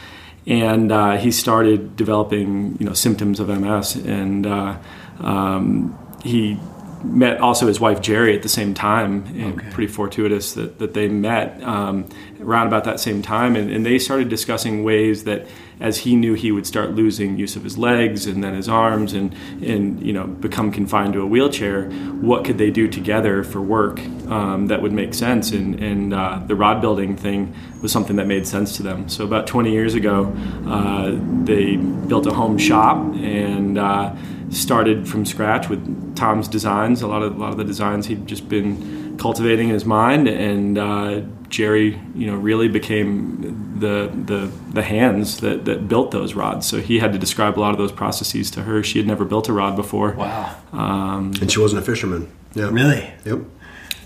And 0.47 0.91
uh, 0.91 1.17
he 1.17 1.31
started 1.31 1.95
developing, 1.95 2.77
you 2.79 2.85
know, 2.85 2.93
symptoms 2.93 3.39
of 3.39 3.47
MS, 3.47 3.95
and 3.95 4.45
uh, 4.45 4.77
um, 5.19 5.97
he 6.23 6.59
met 7.03 7.39
also 7.39 7.65
his 7.67 7.79
wife 7.79 7.99
Gerri 8.01 8.35
at 8.35 8.43
the 8.43 8.49
same 8.49 8.73
time, 8.75 9.25
and 9.35 9.57
Okay. 9.59 9.69
pretty 9.71 9.91
fortuitous 9.91 10.53
that, 10.53 10.77
that 10.77 10.93
they 10.93 11.07
met 11.07 11.61
um, 11.63 12.05
around 12.41 12.67
about 12.67 12.83
that 12.83 12.99
same 12.99 13.23
time, 13.23 13.55
and, 13.55 13.71
and 13.71 13.83
they 13.85 13.97
started 13.97 14.29
discussing 14.29 14.83
ways 14.83 15.23
that, 15.23 15.47
as 15.79 15.99
he 15.99 16.15
knew 16.15 16.33
he 16.33 16.51
would 16.51 16.65
start 16.65 16.91
losing 16.91 17.37
use 17.37 17.55
of 17.55 17.63
his 17.63 17.77
legs 17.77 18.25
and 18.25 18.43
then 18.43 18.53
his 18.53 18.69
arms, 18.69 19.13
and 19.13 19.33
and 19.61 20.05
you 20.05 20.13
know 20.13 20.27
become 20.27 20.71
confined 20.71 21.13
to 21.13 21.21
a 21.21 21.25
wheelchair, 21.25 21.89
what 22.21 22.45
could 22.45 22.57
they 22.57 22.71
do 22.71 22.87
together 22.87 23.43
for 23.43 23.61
work 23.61 23.99
um, 24.27 24.67
that 24.67 24.81
would 24.81 24.93
make 24.93 25.13
sense? 25.13 25.51
And 25.51 25.75
and 25.75 26.13
uh, 26.13 26.41
the 26.45 26.55
rod 26.55 26.81
building 26.81 27.15
thing 27.15 27.53
was 27.81 27.91
something 27.91 28.15
that 28.15 28.27
made 28.27 28.47
sense 28.47 28.75
to 28.77 28.83
them. 28.83 29.09
So 29.09 29.25
about 29.25 29.47
20 29.47 29.71
years 29.71 29.93
ago, 29.93 30.33
uh, 30.67 31.17
they 31.43 31.77
built 31.77 32.25
a 32.27 32.33
home 32.33 32.57
shop 32.57 32.97
and. 33.15 33.77
Uh, 33.77 34.15
started 34.51 35.07
from 35.07 35.25
scratch 35.25 35.69
with 35.69 36.15
Tom's 36.15 36.47
designs. 36.47 37.01
A 37.01 37.07
lot 37.07 37.23
of 37.23 37.35
a 37.35 37.39
lot 37.39 37.51
of 37.51 37.57
the 37.57 37.63
designs 37.63 38.07
he'd 38.07 38.27
just 38.27 38.47
been 38.47 39.17
cultivating 39.17 39.69
in 39.69 39.73
his 39.73 39.85
mind, 39.85 40.27
and 40.27 40.77
uh, 40.77 41.21
Gerri, 41.57 41.99
you 42.15 42.27
know, 42.27 42.35
really 42.35 42.67
became 42.67 43.77
the 43.79 44.11
the 44.13 44.51
the 44.73 44.83
hands 44.83 45.39
that 45.39 45.65
that 45.65 45.87
built 45.87 46.11
those 46.11 46.33
rods. 46.33 46.65
So 46.67 46.79
he 46.79 46.99
had 46.99 47.13
to 47.13 47.19
describe 47.19 47.57
a 47.57 47.61
lot 47.61 47.71
of 47.71 47.77
those 47.77 47.91
processes 47.91 48.51
to 48.51 48.63
her. 48.63 48.83
She 48.83 48.99
had 48.99 49.07
never 49.07 49.25
built 49.25 49.47
a 49.49 49.53
rod 49.53 49.75
before. 49.75 50.11
Wow. 50.13 50.55
Um, 50.73 51.33
And 51.41 51.51
she 51.51 51.59
wasn't 51.59 51.81
a 51.81 51.85
fisherman. 51.85 52.27
Yeah. 52.53 52.69
Really? 52.71 53.09
Yep. 53.25 53.39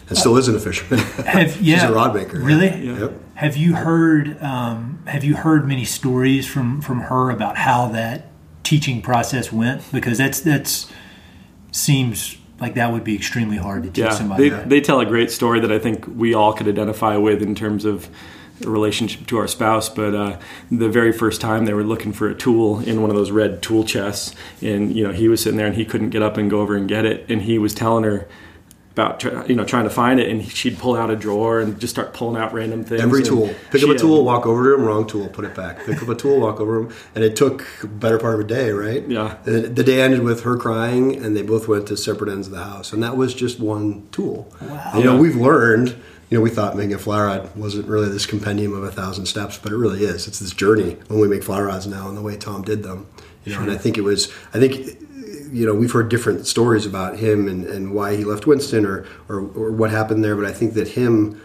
And 0.09 0.17
still 0.17 0.37
isn't 0.37 0.55
a 0.55 0.59
fisherman. 0.59 0.99
Have, 1.25 1.61
yeah. 1.61 1.79
She's 1.79 1.89
a 1.89 1.93
rod 1.93 2.15
maker. 2.15 2.39
Really? 2.39 2.69
Yep. 2.69 3.11
Have 3.35 3.57
you 3.57 3.75
heard 3.75 4.41
um, 4.41 5.03
Have 5.05 5.23
you 5.23 5.35
heard 5.35 5.67
many 5.67 5.85
stories 5.85 6.47
from 6.47 6.81
from 6.81 7.01
her 7.01 7.29
about 7.29 7.57
how 7.57 7.87
that 7.89 8.27
teaching 8.63 9.01
process 9.01 9.51
went? 9.51 9.91
Because 9.91 10.17
that's 10.17 10.39
that's 10.41 10.91
seems 11.71 12.37
like 12.59 12.75
that 12.75 12.91
would 12.91 13.03
be 13.03 13.15
extremely 13.15 13.57
hard 13.57 13.83
to 13.83 13.89
teach 13.89 13.97
yeah, 13.99 14.09
somebody. 14.11 14.43
they, 14.43 14.49
that. 14.49 14.69
they 14.69 14.81
tell 14.81 14.99
a 14.99 15.05
great 15.05 15.31
story 15.31 15.59
that 15.59 15.71
I 15.71 15.79
think 15.79 16.05
we 16.07 16.33
all 16.33 16.53
could 16.53 16.67
identify 16.67 17.17
with 17.17 17.41
in 17.41 17.55
terms 17.55 17.85
of 17.85 18.09
a 18.63 18.69
relationship 18.69 19.27
to 19.27 19.37
our 19.37 19.47
spouse. 19.47 19.89
But 19.89 20.13
uh, 20.13 20.39
the 20.71 20.89
very 20.89 21.11
first 21.11 21.41
time 21.41 21.65
they 21.65 21.73
were 21.73 21.83
looking 21.83 22.13
for 22.13 22.29
a 22.29 22.35
tool 22.35 22.79
in 22.79 23.01
one 23.01 23.09
of 23.09 23.15
those 23.15 23.31
red 23.31 23.61
tool 23.61 23.83
chests, 23.83 24.35
and 24.61 24.95
you 24.95 25.03
know 25.03 25.13
he 25.13 25.27
was 25.27 25.41
sitting 25.41 25.57
there 25.57 25.67
and 25.67 25.75
he 25.75 25.85
couldn't 25.85 26.09
get 26.09 26.21
up 26.21 26.37
and 26.37 26.49
go 26.49 26.61
over 26.61 26.75
and 26.75 26.87
get 26.87 27.05
it, 27.05 27.29
and 27.29 27.43
he 27.43 27.57
was 27.57 27.73
telling 27.73 28.03
her 28.03 28.27
about 28.99 29.19
try- 29.19 29.45
you 29.45 29.55
know 29.55 29.63
trying 29.63 29.85
to 29.85 29.89
find 29.89 30.19
it, 30.19 30.29
and 30.29 30.45
she'd 30.45 30.77
pull 30.77 30.95
out 30.95 31.09
a 31.09 31.15
drawer 31.15 31.59
and 31.59 31.79
just 31.79 31.93
start 31.93 32.13
pulling 32.13 32.41
out 32.41 32.53
random 32.53 32.83
things. 32.83 33.01
Every 33.01 33.23
tool. 33.23 33.47
Pick 33.71 33.83
up 33.83 33.89
a 33.89 33.93
had- 33.93 33.99
tool, 33.99 34.23
walk 34.25 34.45
over 34.45 34.63
to 34.65 34.75
him, 34.75 34.85
wrong 34.85 35.07
tool, 35.07 35.27
put 35.27 35.45
it 35.45 35.55
back. 35.55 35.85
Pick 35.85 36.01
up 36.01 36.09
a 36.09 36.15
tool, 36.15 36.39
walk 36.39 36.59
over 36.59 36.83
to 36.83 36.87
him. 36.87 36.95
And 37.15 37.23
it 37.23 37.35
took 37.35 37.65
better 37.83 38.17
part 38.19 38.35
of 38.35 38.39
a 38.41 38.43
day, 38.43 38.71
right? 38.71 39.07
Yeah. 39.07 39.37
And 39.45 39.75
the 39.75 39.83
day 39.83 40.01
ended 40.01 40.23
with 40.23 40.43
her 40.43 40.57
crying, 40.57 41.15
and 41.23 41.35
they 41.35 41.41
both 41.41 41.67
went 41.67 41.87
to 41.87 41.97
separate 41.97 42.31
ends 42.31 42.47
of 42.47 42.53
the 42.53 42.63
house. 42.63 42.91
And 42.93 43.01
that 43.03 43.15
was 43.17 43.33
just 43.33 43.59
one 43.59 44.07
tool. 44.11 44.51
Wow. 44.61 44.91
You 44.97 45.03
know, 45.03 45.17
we've 45.17 45.35
learned, 45.35 45.89
you 46.29 46.37
know, 46.37 46.41
we 46.41 46.49
thought 46.49 46.75
making 46.75 46.93
a 46.93 46.99
fly 46.99 47.21
rod 47.23 47.55
wasn't 47.55 47.87
really 47.87 48.09
this 48.09 48.25
compendium 48.25 48.73
of 48.73 48.83
a 48.83 48.91
thousand 48.91 49.25
steps, 49.25 49.57
but 49.57 49.71
it 49.71 49.77
really 49.77 50.03
is. 50.03 50.27
It's 50.27 50.39
this 50.39 50.51
journey 50.53 50.97
when 51.07 51.19
we 51.19 51.27
make 51.27 51.43
fly 51.43 51.61
rods 51.61 51.87
now 51.87 52.07
and 52.07 52.17
the 52.17 52.21
way 52.21 52.37
Tom 52.37 52.61
did 52.63 52.83
them. 52.83 53.07
You 53.45 53.55
know, 53.55 53.61
and 53.61 53.71
I 53.71 53.77
think 53.77 53.97
it 53.97 54.01
was, 54.01 54.31
I 54.53 54.59
think 54.59 55.08
you 55.51 55.65
know, 55.65 55.73
we've 55.73 55.91
heard 55.91 56.09
different 56.09 56.47
stories 56.47 56.85
about 56.85 57.17
him 57.17 57.47
and, 57.47 57.65
and 57.65 57.93
why 57.93 58.15
he 58.15 58.23
left 58.23 58.47
Winston 58.47 58.85
or, 58.85 59.05
or, 59.27 59.39
or 59.39 59.71
what 59.71 59.89
happened 59.91 60.23
there, 60.23 60.35
but 60.35 60.45
I 60.45 60.53
think 60.53 60.73
that 60.73 60.89
him, 60.89 61.41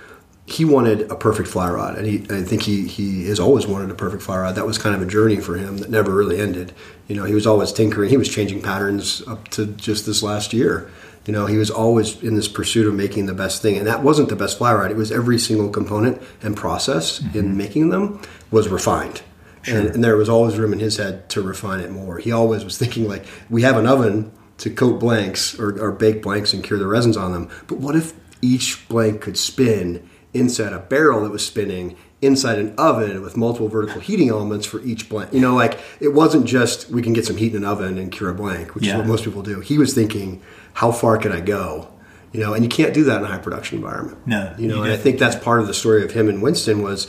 he 0.47 0.65
wanted 0.65 1.11
a 1.11 1.17
perfect 1.17 1.49
fly 1.49 1.71
rod, 1.71 1.97
and 1.97 2.07
he, 2.07 2.17
I 2.31 2.43
think 2.43 2.63
he, 2.63 2.87
he 2.87 3.27
has 3.29 3.41
always 3.41 3.67
wanted 3.67 3.91
a 3.91 3.95
perfect 3.95 4.23
fly 4.23 4.39
rod. 4.39 4.55
That 4.57 4.67
was 4.67 4.77
kind 4.77 4.95
of 4.95 5.01
a 5.01 5.07
journey 5.07 5.39
for 5.39 5.57
him 5.57 5.79
that 5.79 5.89
never 5.89 6.15
really 6.15 6.39
ended. 6.39 6.73
You 7.09 7.17
know, 7.17 7.25
he 7.25 7.35
was 7.35 7.47
always 7.47 7.73
tinkering. 7.73 8.11
He 8.11 8.17
was 8.19 8.29
changing 8.29 8.61
patterns 8.61 9.23
up 9.27 9.49
to 9.49 9.67
just 9.67 10.05
this 10.05 10.23
last 10.23 10.53
year. 10.53 10.91
You 11.27 11.33
know, 11.33 11.47
he 11.47 11.57
was 11.57 11.71
always 11.71 12.23
in 12.23 12.35
this 12.35 12.49
pursuit 12.49 12.87
of 12.87 12.95
making 12.95 13.25
the 13.25 13.33
best 13.33 13.63
thing, 13.63 13.79
and 13.79 13.87
that 13.87 14.03
wasn't 14.03 14.29
the 14.29 14.37
best 14.37 14.59
fly 14.59 14.75
rod. 14.75 14.91
It 14.91 14.99
was 14.99 15.11
every 15.11 15.39
single 15.39 15.71
component 15.71 16.21
and 16.43 16.55
process 16.55 17.21
in 17.21 17.27
mm-hmm. 17.27 17.57
making 17.57 17.89
them 17.89 18.21
was 18.51 18.69
refined. 18.69 19.23
And, 19.67 19.89
and 19.89 20.05
there 20.05 20.17
was 20.17 20.29
always 20.29 20.57
room 20.59 20.73
in 20.73 20.79
his 20.79 20.97
head 20.97 21.29
to 21.31 21.43
refine 21.43 21.81
it 21.81 21.91
more. 21.91 22.19
He 22.19 22.33
always 22.33 22.65
was 22.65 22.77
thinking 22.79 23.09
like, 23.09 23.25
we 23.51 23.63
have 23.63 23.77
an 23.77 23.87
oven 23.87 24.33
to 24.59 24.71
coat 24.71 25.01
blanks 25.01 25.59
or, 25.59 25.79
or 25.81 25.93
bake 25.93 26.23
blanks 26.23 26.53
and 26.53 26.63
cure 26.63 26.79
the 26.79 26.87
resins 26.87 27.17
on 27.17 27.33
them. 27.33 27.49
But 27.67 27.79
what 27.79 27.97
if 27.97 28.13
each 28.43 28.87
blank 28.89 29.21
could 29.21 29.37
spin 29.37 30.09
inside 30.33 30.73
a 30.73 30.79
barrel 30.79 31.23
that 31.23 31.31
was 31.31 31.45
spinning 31.45 31.97
inside 32.23 32.59
an 32.59 32.75
oven 32.77 33.21
with 33.23 33.37
multiple 33.37 33.69
vertical 33.69 34.01
heating 34.01 34.29
elements 34.29 34.65
for 34.67 34.81
each 34.83 35.09
blank? 35.09 35.33
You 35.33 35.41
know, 35.41 35.55
like 35.55 35.79
it 36.01 36.09
wasn't 36.09 36.47
just 36.47 36.89
we 36.91 37.03
can 37.03 37.13
get 37.13 37.25
some 37.27 37.37
heat 37.37 37.53
in 37.55 37.59
an 37.59 37.69
oven 37.69 37.99
and 37.99 38.13
cure 38.13 38.31
a 38.31 38.35
blank, 38.35 38.75
which 38.75 38.85
Yeah. 38.87 38.93
is 38.95 38.99
what 38.99 39.07
most 39.07 39.25
people 39.25 39.43
do. 39.43 39.61
He 39.61 39.77
was 39.79 39.95
thinking, 39.95 40.41
how 40.75 40.93
far 40.93 41.17
can 41.19 41.33
I 41.33 41.41
go? 41.41 41.89
You 42.33 42.41
know, 42.41 42.53
and 42.53 42.65
you 42.65 42.69
can't 42.69 42.93
do 42.93 43.05
that 43.05 43.19
in 43.19 43.25
a 43.25 43.29
high 43.29 43.39
production 43.39 43.79
environment. 43.79 44.19
No, 44.27 44.55
you 44.59 44.67
know, 44.67 44.77
you 44.79 44.83
and 44.85 44.93
I 44.93 44.97
think 44.97 45.19
that's 45.21 45.37
part 45.37 45.61
of 45.61 45.67
the 45.69 45.75
story 45.75 46.03
of 46.05 46.11
him 46.13 46.29
and 46.29 46.43
Winston 46.43 46.83
was 46.83 47.07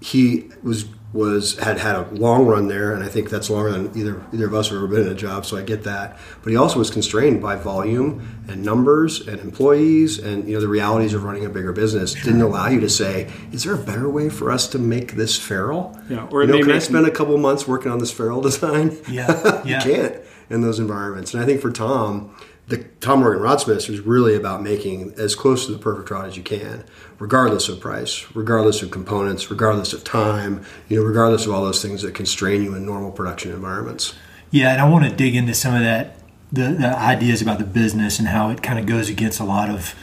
he 0.00 0.50
was 0.62 0.84
was 1.12 1.58
had 1.58 1.78
had 1.78 1.96
a 1.96 2.02
long 2.10 2.46
run 2.46 2.68
there, 2.68 2.92
and 2.92 3.02
I 3.02 3.08
think 3.08 3.30
that's 3.30 3.48
longer 3.48 3.72
than 3.72 3.96
either 3.96 4.22
either 4.32 4.46
of 4.46 4.54
us 4.54 4.68
have 4.68 4.76
ever 4.76 4.86
been 4.86 5.06
in 5.06 5.12
a 5.12 5.14
job. 5.14 5.46
So 5.46 5.56
I 5.56 5.62
get 5.62 5.84
that, 5.84 6.18
but 6.42 6.50
he 6.50 6.56
also 6.56 6.78
was 6.78 6.90
constrained 6.90 7.40
by 7.40 7.56
volume 7.56 8.44
and 8.46 8.62
numbers 8.62 9.26
and 9.26 9.40
employees, 9.40 10.18
and 10.18 10.46
you 10.46 10.54
know 10.54 10.60
the 10.60 10.68
realities 10.68 11.14
of 11.14 11.24
running 11.24 11.46
a 11.46 11.48
bigger 11.48 11.72
business 11.72 12.12
didn't 12.12 12.42
allow 12.42 12.68
you 12.68 12.80
to 12.80 12.90
say, 12.90 13.30
"Is 13.52 13.64
there 13.64 13.74
a 13.74 13.78
better 13.78 14.08
way 14.08 14.28
for 14.28 14.50
us 14.50 14.68
to 14.68 14.78
make 14.78 15.12
this 15.12 15.38
ferrule?" 15.38 15.98
Yeah, 16.10 16.26
or 16.30 16.42
you 16.42 16.48
know, 16.48 16.60
can 16.60 16.72
I 16.72 16.78
spend 16.78 17.06
a 17.06 17.10
couple 17.10 17.36
months 17.38 17.66
working 17.66 17.90
on 17.90 17.98
this 17.98 18.12
ferrule 18.12 18.40
design? 18.42 18.98
Yeah, 19.08 19.62
you 19.64 19.78
can't 19.78 20.16
in 20.50 20.60
those 20.60 20.78
environments. 20.78 21.32
And 21.34 21.42
I 21.42 21.46
think 21.46 21.60
for 21.60 21.70
Tom, 21.70 22.34
the 22.68 22.84
Tom 23.00 23.20
Morgan 23.20 23.42
Rodsmiths 23.42 23.88
is 23.88 24.00
really 24.00 24.34
about 24.34 24.62
making 24.62 25.14
as 25.16 25.34
close 25.34 25.64
to 25.66 25.72
the 25.72 25.78
perfect 25.78 26.10
rod 26.10 26.28
as 26.28 26.36
you 26.36 26.42
can, 26.42 26.84
regardless 27.18 27.68
of 27.68 27.80
price, 27.80 28.26
regardless 28.34 28.82
of 28.82 28.90
components, 28.90 29.50
regardless 29.50 29.94
of 29.94 30.04
time, 30.04 30.64
you 30.88 30.98
know, 30.98 31.06
regardless 31.06 31.46
of 31.46 31.52
all 31.52 31.64
those 31.64 31.80
things 31.80 32.02
that 32.02 32.14
constrain 32.14 32.62
you 32.62 32.74
in 32.74 32.84
normal 32.84 33.10
production 33.10 33.52
environments. 33.52 34.14
Yeah, 34.50 34.72
and 34.72 34.82
I 34.82 34.88
want 34.88 35.06
to 35.06 35.10
dig 35.10 35.34
into 35.34 35.54
some 35.54 35.74
of 35.74 35.80
that, 35.80 36.16
the, 36.52 36.74
the 36.78 36.98
ideas 36.98 37.40
about 37.40 37.58
the 37.58 37.64
business 37.64 38.18
and 38.18 38.28
how 38.28 38.50
it 38.50 38.62
kind 38.62 38.78
of 38.78 38.84
goes 38.84 39.08
against 39.08 39.40
a 39.40 39.44
lot 39.44 39.70
of 39.70 39.94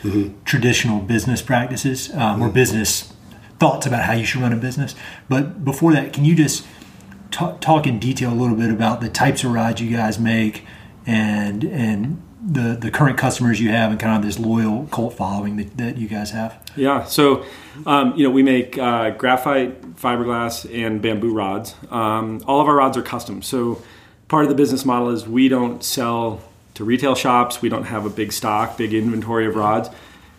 traditional 0.43 1.01
business 1.01 1.43
practices 1.43 2.11
um, 2.15 2.41
or 2.41 2.49
business 2.49 3.13
thoughts 3.59 3.85
about 3.85 4.03
how 4.03 4.13
you 4.13 4.25
should 4.25 4.41
run 4.41 4.53
a 4.53 4.57
business. 4.57 4.95
But 5.29 5.63
before 5.63 5.93
that, 5.93 6.13
can 6.13 6.25
you 6.25 6.35
just 6.35 6.65
ta- 7.29 7.57
talk 7.57 7.85
in 7.85 7.99
detail 7.99 8.33
a 8.33 8.35
little 8.35 8.55
bit 8.55 8.71
about 8.71 9.01
the 9.01 9.09
types 9.09 9.43
of 9.43 9.51
rods 9.51 9.81
you 9.81 9.95
guys 9.95 10.19
make 10.19 10.65
and 11.05 11.63
and 11.63 12.21
the 12.41 12.77
the 12.79 12.91
current 12.91 13.17
customers 13.17 13.59
you 13.59 13.69
have 13.69 13.91
and 13.91 13.99
kind 13.99 14.15
of 14.15 14.23
this 14.23 14.39
loyal 14.39 14.87
cult 14.87 15.13
following 15.13 15.57
that, 15.57 15.77
that 15.77 15.97
you 15.97 16.07
guys 16.07 16.31
have? 16.31 16.61
Yeah. 16.75 17.05
So, 17.05 17.45
um, 17.85 18.15
you 18.15 18.23
know, 18.23 18.31
we 18.31 18.43
make 18.43 18.77
uh, 18.77 19.11
graphite, 19.11 19.81
fiberglass, 19.95 20.65
and 20.73 21.01
bamboo 21.01 21.33
rods. 21.33 21.75
Um, 21.89 22.43
all 22.45 22.61
of 22.61 22.67
our 22.67 22.75
rods 22.75 22.97
are 22.97 23.01
custom. 23.01 23.41
So, 23.41 23.81
part 24.27 24.43
of 24.43 24.49
the 24.49 24.55
business 24.55 24.85
model 24.85 25.09
is 25.09 25.27
we 25.27 25.47
don't 25.47 25.83
sell 25.83 26.41
to 26.75 26.83
retail 26.83 27.15
shops. 27.15 27.61
We 27.61 27.69
don't 27.69 27.85
have 27.85 28.05
a 28.05 28.09
big 28.09 28.31
stock, 28.31 28.77
big 28.77 28.93
inventory 28.93 29.47
of 29.47 29.55
rods. 29.55 29.89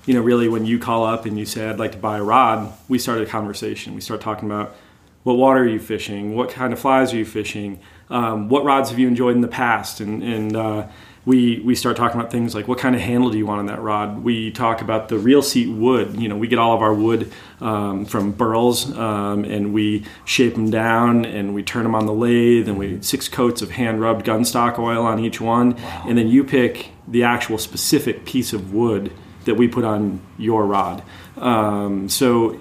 You 0.05 0.15
know, 0.15 0.21
really, 0.21 0.49
when 0.49 0.67
you 0.67 0.79
call 0.79 1.05
up 1.05 1.27
and 1.27 1.39
you 1.39 1.45
say, 1.47 1.69
I'd 1.69 1.79
like 1.79 1.93
to 1.93 1.99
buy 1.99 2.19
a 2.19 2.23
rod, 2.23 2.73
we 2.89 2.99
start 2.99 3.21
a 3.21 3.27
conversation. 3.27 3.95
We 3.95 4.01
start 4.01 4.21
talking 4.21 4.49
about 4.49 4.77
what 5.25 5.39
water 5.39 5.63
are 5.63 5.67
you 5.67 5.81
fishing? 5.81 6.37
What 6.37 6.51
kind 6.51 6.73
of 6.73 6.79
flies 6.79 7.13
are 7.13 7.17
you 7.17 7.25
fishing? 7.25 7.81
Um, 8.11 8.49
what 8.49 8.65
rods 8.65 8.91
have 8.91 8.99
you 9.01 9.09
enjoyed 9.09 9.35
in 9.35 9.41
the 9.41 9.49
past? 9.49 10.01
And, 10.01 10.23
and 10.23 10.55
uh, 10.55 10.87
we, 11.27 11.59
we 11.65 11.75
start 11.75 11.97
talking 11.97 12.19
about 12.19 12.31
things 12.31 12.55
like 12.55 12.69
what 12.69 12.79
kind 12.79 12.95
of 12.95 13.01
handle 13.01 13.31
do 13.31 13.37
you 13.37 13.45
want 13.45 13.59
on 13.59 13.67
that 13.67 13.83
rod? 13.83 14.23
We 14.23 14.53
talk 14.53 14.81
about 14.81 15.09
the 15.09 15.19
reel 15.19 15.43
seat 15.43 15.67
wood. 15.67 16.19
You 16.21 16.29
know, 16.29 16.37
we 16.37 16.47
get 16.47 16.61
all 16.61 16.73
of 16.73 16.83
our 16.83 16.95
wood 16.95 17.33
um, 17.61 18.05
from 18.07 18.31
burls 18.31 18.97
um, 18.97 19.45
and 19.45 19.75
we 19.75 20.05
shape 20.25 20.55
them 20.55 20.71
down 20.71 21.25
and 21.25 21.53
we 21.53 21.65
turn 21.65 21.83
them 21.83 21.97
on 21.97 22.07
the 22.07 22.13
lathe 22.13 22.69
and 22.69 22.79
we 22.79 23.03
six 23.03 23.29
coats 23.29 23.61
of 23.61 23.73
hand 23.73 24.01
rubbed 24.01 24.25
gunstock 24.25 24.79
oil 24.79 25.05
on 25.05 25.19
each 25.19 25.41
one. 25.41 25.75
Wow. 25.75 26.05
And 26.07 26.17
then 26.17 26.29
you 26.29 26.45
pick 26.45 26.91
the 27.09 27.25
actual 27.25 27.59
specific 27.59 28.25
piece 28.25 28.53
of 28.53 28.73
wood 28.73 29.11
that 29.47 29.57
we 29.57 29.67
put 29.67 29.85
on 29.85 30.21
your 30.39 30.65
rod. 30.65 31.03
Um, 31.39 32.09
so 32.09 32.61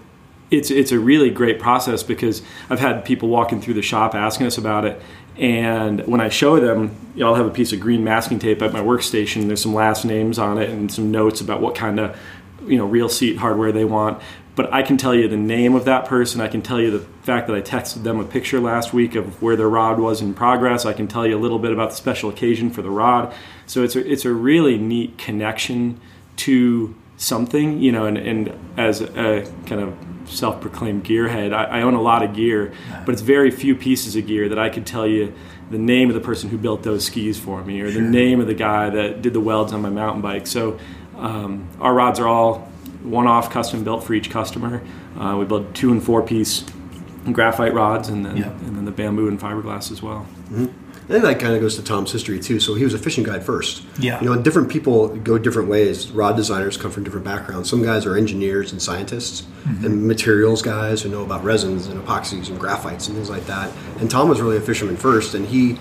it's 0.50 0.72
it's 0.72 0.92
a 0.92 1.00
really 1.00 1.30
great 1.30 1.60
process 1.60 2.04
because 2.04 2.42
I've 2.70 2.80
had 2.80 3.06
people 3.06 3.30
walking 3.30 3.62
through 3.62 3.76
the 3.76 3.82
shop 3.82 4.16
asking 4.16 4.48
us 4.48 4.58
about 4.58 4.86
it, 4.86 5.02
and 5.38 6.06
when 6.08 6.22
I 6.22 6.30
show 6.30 6.60
them, 6.60 6.96
you 7.14 7.22
know, 7.22 7.30
I'll 7.30 7.36
have 7.36 7.46
a 7.46 7.52
piece 7.52 7.74
of 7.74 7.80
green 7.80 8.04
masking 8.04 8.40
tape 8.40 8.62
at 8.62 8.72
my 8.72 8.80
workstation. 8.80 9.48
There's 9.48 9.62
some 9.62 9.74
last 9.74 10.06
names 10.06 10.40
on 10.40 10.58
it 10.58 10.70
and 10.70 10.92
some 10.92 11.12
notes 11.12 11.42
about 11.42 11.62
what 11.62 11.76
kind 11.76 12.00
of 12.00 12.18
you 12.66 12.78
know 12.78 12.86
reel 12.86 13.10
seat 13.10 13.38
hardware 13.38 13.72
they 13.72 13.86
want. 13.86 14.22
But 14.56 14.74
I 14.74 14.84
can 14.84 14.96
tell 14.96 15.14
you 15.14 15.28
the 15.28 15.36
name 15.36 15.76
of 15.76 15.84
that 15.86 16.06
person. 16.06 16.40
I 16.40 16.48
can 16.48 16.62
tell 16.62 16.80
you 16.80 16.90
the 16.90 17.06
fact 17.24 17.48
that 17.48 17.56
I 17.56 17.62
texted 17.62 18.04
them 18.04 18.20
a 18.22 18.24
picture 18.24 18.62
last 18.62 18.94
week 18.94 19.16
of 19.16 19.42
where 19.42 19.58
their 19.58 19.68
rod 19.68 20.00
was 20.00 20.22
in 20.22 20.34
progress. 20.34 20.86
I 20.86 20.94
can 20.94 21.08
tell 21.08 21.28
you 21.28 21.38
a 21.38 21.42
little 21.42 21.60
bit 21.60 21.74
about 21.74 21.90
the 21.90 21.96
special 21.98 22.30
occasion 22.30 22.70
for 22.70 22.82
the 22.82 22.90
rod. 22.90 23.34
So 23.66 23.84
it's 23.84 23.98
a, 23.98 24.10
it's 24.10 24.24
a 24.24 24.32
really 24.32 24.78
neat 24.78 25.18
connection 25.18 26.00
to 26.38 26.96
something, 27.18 27.82
you 27.82 27.92
know, 27.92 28.06
and, 28.06 28.18
and 28.18 28.58
as 28.78 29.02
a 29.02 29.46
kind 29.66 29.82
of 29.82 29.98
self-proclaimed 30.26 31.04
gearhead. 31.04 31.54
I, 31.54 31.80
I, 31.80 31.82
own 31.82 31.94
a 31.94 32.02
lot 32.02 32.24
of 32.24 32.34
gear, 32.36 32.74
but 33.06 33.14
it's 33.14 33.22
very 33.22 33.52
few 33.52 33.76
pieces 33.76 34.16
of 34.16 34.28
gear 34.28 34.50
that 34.50 34.60
I 34.60 34.70
could 34.70 34.86
tell 34.86 35.08
you 35.08 35.34
the 35.70 35.78
name 35.78 36.10
of 36.10 36.16
the 36.16 36.22
person 36.22 36.50
who 36.50 36.58
built 36.58 36.84
those 36.84 37.06
skis 37.06 37.40
for 37.40 37.64
me, 37.64 37.82
or 37.82 37.92
sure. 37.92 38.02
the 38.02 38.08
name 38.08 38.40
of 38.40 38.48
the 38.48 38.54
guy 38.54 38.90
that 38.90 39.22
did 39.22 39.34
the 39.34 39.40
welds 39.40 39.74
on 39.74 39.82
my 39.82 39.90
mountain 39.90 40.22
bike. 40.22 40.48
So 40.48 40.80
um, 41.18 41.68
our 41.80 41.94
rods 41.94 42.20
are 42.20 42.28
all 42.28 42.60
one-off, 43.04 43.50
custom 43.52 43.84
built 43.84 44.04
for 44.04 44.14
each 44.14 44.30
customer. 44.30 44.82
Uh, 45.18 45.38
we 45.38 45.46
build 45.46 45.74
two 45.76 45.92
and 45.92 46.04
four-piece 46.04 46.66
graphite 47.32 47.74
rods, 47.74 48.10
and 48.10 48.26
then 48.26 48.38
and 48.38 48.78
then 48.78 48.86
the 48.86 48.92
bamboo 48.92 49.28
and 49.28 49.40
fiberglass 49.40 49.92
as 49.92 50.02
well. 50.02 50.28
Mm-hmm. 50.50 50.85
And 51.08 51.24
that 51.24 51.40
kind 51.40 51.54
of 51.54 51.62
goes 51.62 51.76
to 51.76 51.84
Tom's 51.84 52.12
history 52.12 52.40
too. 52.40 52.60
So 52.60 52.74
he 52.74 52.84
was 52.84 52.94
a 52.94 52.98
fishing 52.98 53.24
guide 53.24 53.44
first. 53.44 53.84
Yeah. 54.00 54.20
You 54.22 54.34
know, 54.34 54.42
different 54.42 54.70
people 54.70 55.10
go 55.18 55.38
different 55.38 55.70
ways. 55.70 56.10
Rod 56.12 56.36
designers 56.36 56.78
come 56.78 56.92
from 56.92 57.04
different 57.04 57.26
backgrounds. 57.26 57.70
Some 57.70 57.84
guys 57.84 58.06
are 58.06 58.18
engineers 58.18 58.72
and 58.72 58.82
scientists, 58.82 59.42
mm-hmm. 59.64 59.86
and 59.86 60.08
materials 60.08 60.62
guys 60.62 61.02
who 61.04 61.10
know 61.10 61.24
about 61.24 61.44
resins 61.44 61.88
and 61.88 62.02
epoxies 62.04 62.50
and 62.50 62.60
graphites 62.60 63.08
and 63.08 63.16
things 63.16 63.30
like 63.30 63.46
that. 63.46 63.72
And 64.00 64.10
Tom 64.10 64.30
was 64.30 64.42
really 64.42 64.58
a 64.58 64.62
fisherman 64.62 64.98
first, 64.98 65.36
and 65.36 65.46
he 65.46 65.78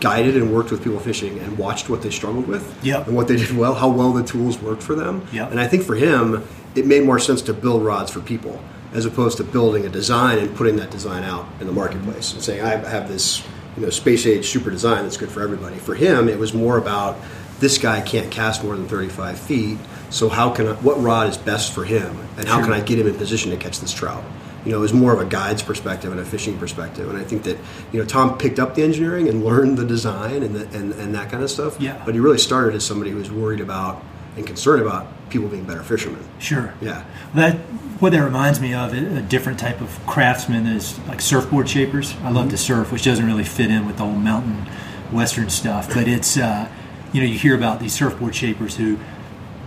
guided 0.00 0.36
and 0.36 0.54
worked 0.54 0.70
with 0.70 0.82
people 0.82 1.00
fishing 1.00 1.38
and 1.40 1.58
watched 1.58 1.88
what 1.88 2.02
they 2.02 2.10
struggled 2.10 2.46
with 2.46 2.78
yep. 2.84 3.06
and 3.06 3.16
what 3.16 3.26
they 3.26 3.36
did 3.36 3.56
well, 3.56 3.74
how 3.74 3.88
well 3.88 4.12
the 4.12 4.22
tools 4.22 4.60
worked 4.60 4.82
for 4.82 4.94
them. 4.94 5.26
Yep. 5.32 5.50
And 5.50 5.60
I 5.60 5.66
think 5.66 5.82
for 5.82 5.96
him, 5.96 6.46
it 6.74 6.86
made 6.86 7.04
more 7.04 7.18
sense 7.18 7.42
to 7.42 7.54
build 7.54 7.84
rods 7.84 8.12
for 8.12 8.20
people 8.20 8.62
as 8.92 9.04
opposed 9.04 9.36
to 9.38 9.44
building 9.44 9.84
a 9.84 9.88
design 9.88 10.38
and 10.38 10.54
putting 10.56 10.76
that 10.76 10.90
design 10.90 11.24
out 11.24 11.46
in 11.60 11.66
the 11.66 11.72
marketplace 11.72 12.32
and 12.32 12.42
saying, 12.42 12.62
I 12.62 12.76
have 12.88 13.08
this 13.08 13.42
you 13.78 13.84
know 13.84 13.90
space 13.90 14.26
age 14.26 14.48
super 14.48 14.70
design 14.70 15.04
that's 15.04 15.16
good 15.16 15.30
for 15.30 15.42
everybody. 15.42 15.76
For 15.76 15.94
him, 15.94 16.28
it 16.28 16.38
was 16.38 16.52
more 16.52 16.78
about 16.78 17.16
this 17.60 17.78
guy 17.78 18.00
can't 18.00 18.30
cast 18.30 18.64
more 18.64 18.76
than 18.76 18.88
35 18.88 19.38
feet. 19.38 19.78
So 20.10 20.28
how 20.28 20.50
can 20.50 20.68
I, 20.68 20.72
what 20.74 21.00
rod 21.00 21.28
is 21.28 21.36
best 21.36 21.72
for 21.72 21.84
him, 21.84 22.18
and 22.36 22.48
how 22.48 22.56
sure. 22.56 22.64
can 22.64 22.72
I 22.72 22.80
get 22.80 22.98
him 22.98 23.06
in 23.06 23.14
position 23.14 23.50
to 23.50 23.56
catch 23.56 23.80
this 23.80 23.92
trout? 23.92 24.24
You 24.64 24.72
know, 24.72 24.78
it 24.78 24.80
was 24.80 24.92
more 24.92 25.12
of 25.12 25.20
a 25.20 25.24
guide's 25.24 25.62
perspective 25.62 26.10
and 26.10 26.20
a 26.20 26.24
fishing 26.24 26.58
perspective. 26.58 27.08
And 27.08 27.16
I 27.16 27.22
think 27.22 27.44
that 27.44 27.56
you 27.92 28.00
know 28.00 28.04
Tom 28.04 28.36
picked 28.36 28.58
up 28.58 28.74
the 28.74 28.82
engineering 28.82 29.28
and 29.28 29.44
learned 29.44 29.78
the 29.78 29.84
design 29.84 30.42
and 30.42 30.56
the, 30.56 30.64
and, 30.76 30.92
and 30.94 31.14
that 31.14 31.30
kind 31.30 31.44
of 31.44 31.50
stuff. 31.50 31.80
Yeah. 31.80 32.02
But 32.04 32.14
he 32.14 32.20
really 32.20 32.38
started 32.38 32.74
as 32.74 32.84
somebody 32.84 33.12
who 33.12 33.18
was 33.18 33.30
worried 33.30 33.60
about 33.60 34.02
and 34.38 34.46
concerned 34.46 34.80
about 34.80 35.06
people 35.28 35.48
being 35.48 35.64
better 35.64 35.82
fishermen. 35.82 36.24
Sure. 36.38 36.72
Yeah. 36.80 37.04
That 37.34 37.56
what 38.00 38.12
that 38.12 38.22
reminds 38.22 38.60
me 38.60 38.74
of 38.74 38.94
a 38.94 39.20
different 39.20 39.58
type 39.58 39.80
of 39.80 39.98
craftsman 40.06 40.66
is 40.66 40.98
like 41.08 41.20
surfboard 41.20 41.68
shapers. 41.68 42.14
I 42.22 42.30
love 42.30 42.44
mm-hmm. 42.44 42.50
to 42.50 42.56
surf, 42.56 42.92
which 42.92 43.04
doesn't 43.04 43.26
really 43.26 43.44
fit 43.44 43.70
in 43.70 43.86
with 43.86 43.98
the 43.98 44.04
old 44.04 44.18
mountain 44.18 44.66
western 45.12 45.50
stuff, 45.50 45.92
but 45.92 46.06
it's 46.06 46.38
uh, 46.38 46.68
you 47.12 47.20
know 47.20 47.26
you 47.26 47.38
hear 47.38 47.56
about 47.56 47.80
these 47.80 47.92
surfboard 47.92 48.34
shapers 48.34 48.76
who 48.76 48.98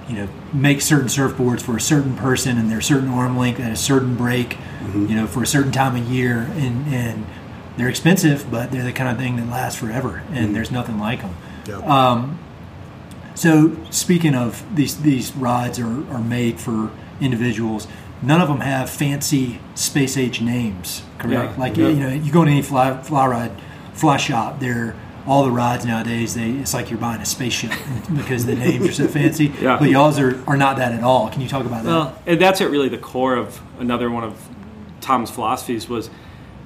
you 0.07 0.15
know 0.15 0.27
make 0.53 0.81
certain 0.81 1.07
surfboards 1.07 1.61
for 1.61 1.75
a 1.75 1.81
certain 1.81 2.15
person 2.15 2.57
and 2.57 2.71
they're 2.71 2.81
certain 2.81 3.09
arm 3.09 3.37
length 3.37 3.59
at 3.59 3.71
a 3.71 3.75
certain 3.75 4.15
break, 4.15 4.51
mm-hmm. 4.51 5.07
you 5.07 5.15
know, 5.15 5.27
for 5.27 5.43
a 5.43 5.47
certain 5.47 5.71
time 5.71 5.95
of 5.95 6.09
year, 6.09 6.49
and 6.53 6.87
and 6.93 7.25
they're 7.75 7.89
expensive, 7.89 8.49
but 8.49 8.71
they're 8.71 8.83
the 8.83 8.93
kind 8.93 9.09
of 9.09 9.17
thing 9.17 9.35
that 9.35 9.47
lasts 9.47 9.79
forever, 9.79 10.23
and 10.29 10.37
mm-hmm. 10.37 10.53
there's 10.53 10.71
nothing 10.71 10.99
like 10.99 11.21
them. 11.21 11.35
Yep. 11.67 11.83
Um, 11.83 12.39
so 13.35 13.75
speaking 13.89 14.35
of 14.35 14.63
these, 14.75 15.01
these 15.01 15.35
rods 15.35 15.79
are, 15.79 16.07
are 16.11 16.21
made 16.21 16.59
for 16.59 16.91
individuals. 17.19 17.88
None 18.21 18.41
of 18.41 18.47
them 18.47 18.59
have 18.59 18.89
fancy 18.89 19.59
space 19.75 20.17
age 20.17 20.41
names, 20.41 21.03
correct? 21.17 21.53
Yeah, 21.53 21.59
like 21.59 21.77
yeah. 21.77 21.88
you 21.88 22.00
know, 22.00 22.09
you 22.09 22.31
go 22.31 22.45
to 22.45 22.51
any 22.51 22.61
fly 22.61 23.01
fly 23.01 23.25
rod 23.27 23.51
fly 23.93 24.17
shop, 24.17 24.59
they're 24.59 24.95
all 25.25 25.43
the 25.43 25.51
rods 25.51 25.85
nowadays. 25.85 26.33
They 26.33 26.51
it's 26.51 26.73
like 26.73 26.89
you're 26.89 27.00
buying 27.00 27.21
a 27.21 27.25
spaceship 27.25 27.71
because 28.15 28.45
the 28.45 28.55
names 28.55 28.88
are 28.88 28.91
so 28.91 29.07
fancy. 29.07 29.51
Yeah. 29.61 29.77
But 29.77 29.89
y'all's 29.89 30.17
are, 30.19 30.41
are 30.47 30.57
not 30.57 30.77
that 30.77 30.91
at 30.91 31.03
all. 31.03 31.29
Can 31.29 31.41
you 31.41 31.47
talk 31.47 31.65
about 31.65 31.83
that? 31.83 31.89
Well, 31.89 32.21
and 32.25 32.41
that's 32.41 32.61
at 32.61 32.71
really 32.71 32.89
the 32.89 32.97
core 32.97 33.35
of 33.35 33.61
another 33.79 34.09
one 34.09 34.23
of 34.23 34.50
Tom's 35.01 35.29
philosophies 35.29 35.88
was 35.88 36.09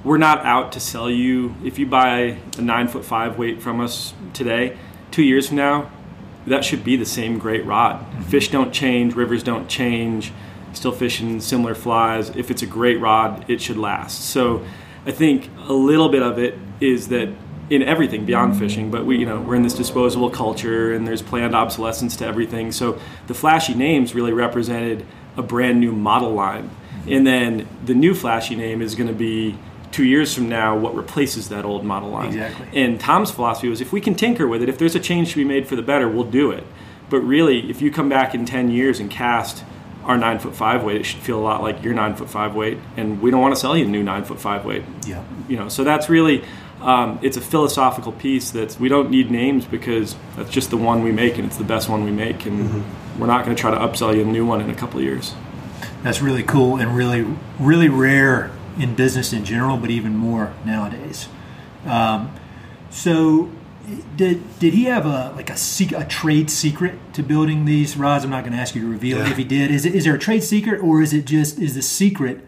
we're 0.03 0.17
not 0.17 0.45
out 0.45 0.71
to 0.73 0.79
sell 0.79 1.09
you. 1.09 1.55
If 1.63 1.79
you 1.79 1.87
buy 1.87 2.37
a 2.57 2.61
nine 2.61 2.87
foot 2.87 3.03
five 3.03 3.37
weight 3.37 3.61
from 3.61 3.81
us 3.81 4.13
today, 4.33 4.77
two 5.11 5.23
years 5.23 5.47
from 5.47 5.57
now, 5.57 5.91
that 6.47 6.63
should 6.63 6.83
be 6.83 6.95
the 6.95 7.05
same 7.05 7.37
great 7.39 7.65
rod. 7.65 8.05
Fish 8.25 8.49
don't 8.49 8.71
change, 8.71 9.15
rivers 9.15 9.43
don't 9.43 9.67
change, 9.67 10.31
still 10.73 10.91
fishing 10.91 11.39
similar 11.41 11.75
flies. 11.75 12.29
If 12.29 12.51
it's 12.51 12.61
a 12.61 12.67
great 12.67 12.99
rod, 12.99 13.45
it 13.49 13.61
should 13.61 13.77
last. 13.77 14.25
So 14.25 14.65
I 15.05 15.11
think 15.11 15.49
a 15.67 15.73
little 15.73 16.09
bit 16.09 16.21
of 16.21 16.37
it 16.37 16.57
is 16.79 17.07
that 17.09 17.29
in 17.69 17.81
everything 17.81 18.25
beyond 18.25 18.57
fishing, 18.59 18.91
but 18.91 19.05
we 19.05 19.17
you 19.17 19.25
know 19.25 19.41
we're 19.41 19.55
in 19.55 19.63
this 19.63 19.73
disposable 19.73 20.29
culture 20.29 20.93
and 20.93 21.07
there's 21.07 21.21
planned 21.21 21.55
obsolescence 21.55 22.15
to 22.17 22.25
everything. 22.25 22.71
So 22.71 22.99
the 23.27 23.33
flashy 23.33 23.73
names 23.73 24.13
really 24.13 24.33
represented 24.33 25.05
a 25.37 25.41
brand 25.41 25.79
new 25.79 25.91
model 25.91 26.31
line. 26.31 26.69
And 27.07 27.25
then 27.25 27.67
the 27.85 27.93
new 27.93 28.13
flashy 28.15 28.55
name 28.55 28.81
is 28.81 28.95
going 28.95 29.07
to 29.07 29.13
be 29.13 29.57
two 29.95 30.03
years 30.03 30.33
from 30.33 30.49
now 30.49 30.77
what 30.77 30.93
replaces 30.93 31.47
that 31.47 31.63
old 31.63 31.85
model 31.85 32.09
line. 32.09 32.27
Exactly. 32.27 32.67
And 32.83 32.99
Tom's 32.99 33.31
philosophy 33.31 33.69
was 33.69 33.79
if 33.79 33.93
we 33.93 34.01
can 34.01 34.13
tinker 34.13 34.45
with 34.45 34.61
it, 34.61 34.67
if 34.67 34.77
there's 34.77 34.93
a 34.93 34.99
change 34.99 35.31
to 35.31 35.37
be 35.37 35.45
made 35.45 35.69
for 35.69 35.77
the 35.77 35.81
better, 35.81 36.09
we'll 36.09 36.25
do 36.25 36.51
it. 36.51 36.65
But 37.09 37.21
really, 37.21 37.69
if 37.69 37.81
you 37.81 37.91
come 37.91 38.09
back 38.09 38.35
in 38.35 38.45
10 38.45 38.71
years 38.71 38.99
and 38.99 39.09
cast 39.09 39.63
our 40.03 40.17
nine 40.17 40.39
foot 40.39 40.53
five 40.53 40.83
weight, 40.83 40.97
it 40.97 41.05
should 41.05 41.21
feel 41.21 41.39
a 41.39 41.41
lot 41.41 41.61
like 41.61 41.81
your 41.81 41.93
nine 41.93 42.13
foot 42.13 42.29
five 42.29 42.55
weight, 42.55 42.77
and 42.97 43.21
we 43.21 43.31
don't 43.31 43.39
want 43.39 43.55
to 43.55 43.59
sell 43.59 43.77
you 43.77 43.85
a 43.85 43.87
new 43.87 44.03
nine 44.03 44.25
foot 44.25 44.39
five 44.39 44.65
weight. 44.65 44.83
Yeah. 45.07 45.23
You 45.47 45.55
know, 45.55 45.69
so 45.69 45.85
that's 45.85 46.09
really 46.09 46.43
um, 46.81 47.17
it's 47.21 47.37
a 47.37 47.41
philosophical 47.41 48.11
piece 48.11 48.51
that 48.51 48.77
we 48.77 48.89
don't 48.89 49.09
need 49.09 49.31
names 49.31 49.65
because 49.65 50.17
that's 50.35 50.49
just 50.49 50.71
the 50.71 50.77
one 50.77 51.03
we 51.03 51.13
make, 51.13 51.37
and 51.37 51.47
it's 51.47 51.57
the 51.57 51.63
best 51.63 51.87
one 51.87 52.03
we 52.03 52.11
make, 52.11 52.45
and 52.45 52.69
mm-hmm. 52.69 53.19
we're 53.19 53.27
not 53.27 53.45
going 53.45 53.55
to 53.55 53.61
try 53.61 53.71
to 53.71 53.77
upsell 53.77 54.13
you 54.13 54.23
a 54.23 54.25
new 54.25 54.45
one 54.45 54.59
in 54.59 54.69
a 54.69 54.75
couple 54.75 54.99
of 54.99 55.05
years. 55.05 55.33
That's 56.03 56.21
really 56.21 56.43
cool 56.43 56.75
and 56.75 56.95
really 56.95 57.25
really 57.59 57.89
rare 57.89 58.51
in 58.77 58.95
business 58.95 59.33
in 59.33 59.45
general, 59.45 59.77
but 59.77 59.89
even 59.89 60.15
more 60.15 60.53
nowadays. 60.65 61.27
Um, 61.85 62.33
so, 62.89 63.49
did 64.15 64.59
did 64.59 64.73
he 64.73 64.85
have 64.85 65.05
a 65.05 65.33
like 65.35 65.49
a, 65.49 65.57
a 65.97 66.05
trade 66.05 66.49
secret 66.49 66.95
to 67.13 67.23
building 67.23 67.65
these 67.65 67.97
rods? 67.97 68.23
I'm 68.23 68.31
not 68.31 68.43
going 68.43 68.53
to 68.53 68.59
ask 68.59 68.75
you 68.75 68.81
to 68.81 68.87
reveal 68.87 69.17
yeah. 69.17 69.25
it 69.25 69.31
if 69.31 69.37
he 69.37 69.43
did. 69.43 69.71
Is 69.71 69.85
it 69.85 69.95
is 69.95 70.05
there 70.05 70.15
a 70.15 70.19
trade 70.19 70.43
secret, 70.43 70.81
or 70.81 71.01
is 71.01 71.13
it 71.13 71.25
just 71.25 71.59
is 71.59 71.75
the 71.75 71.81
secret 71.81 72.45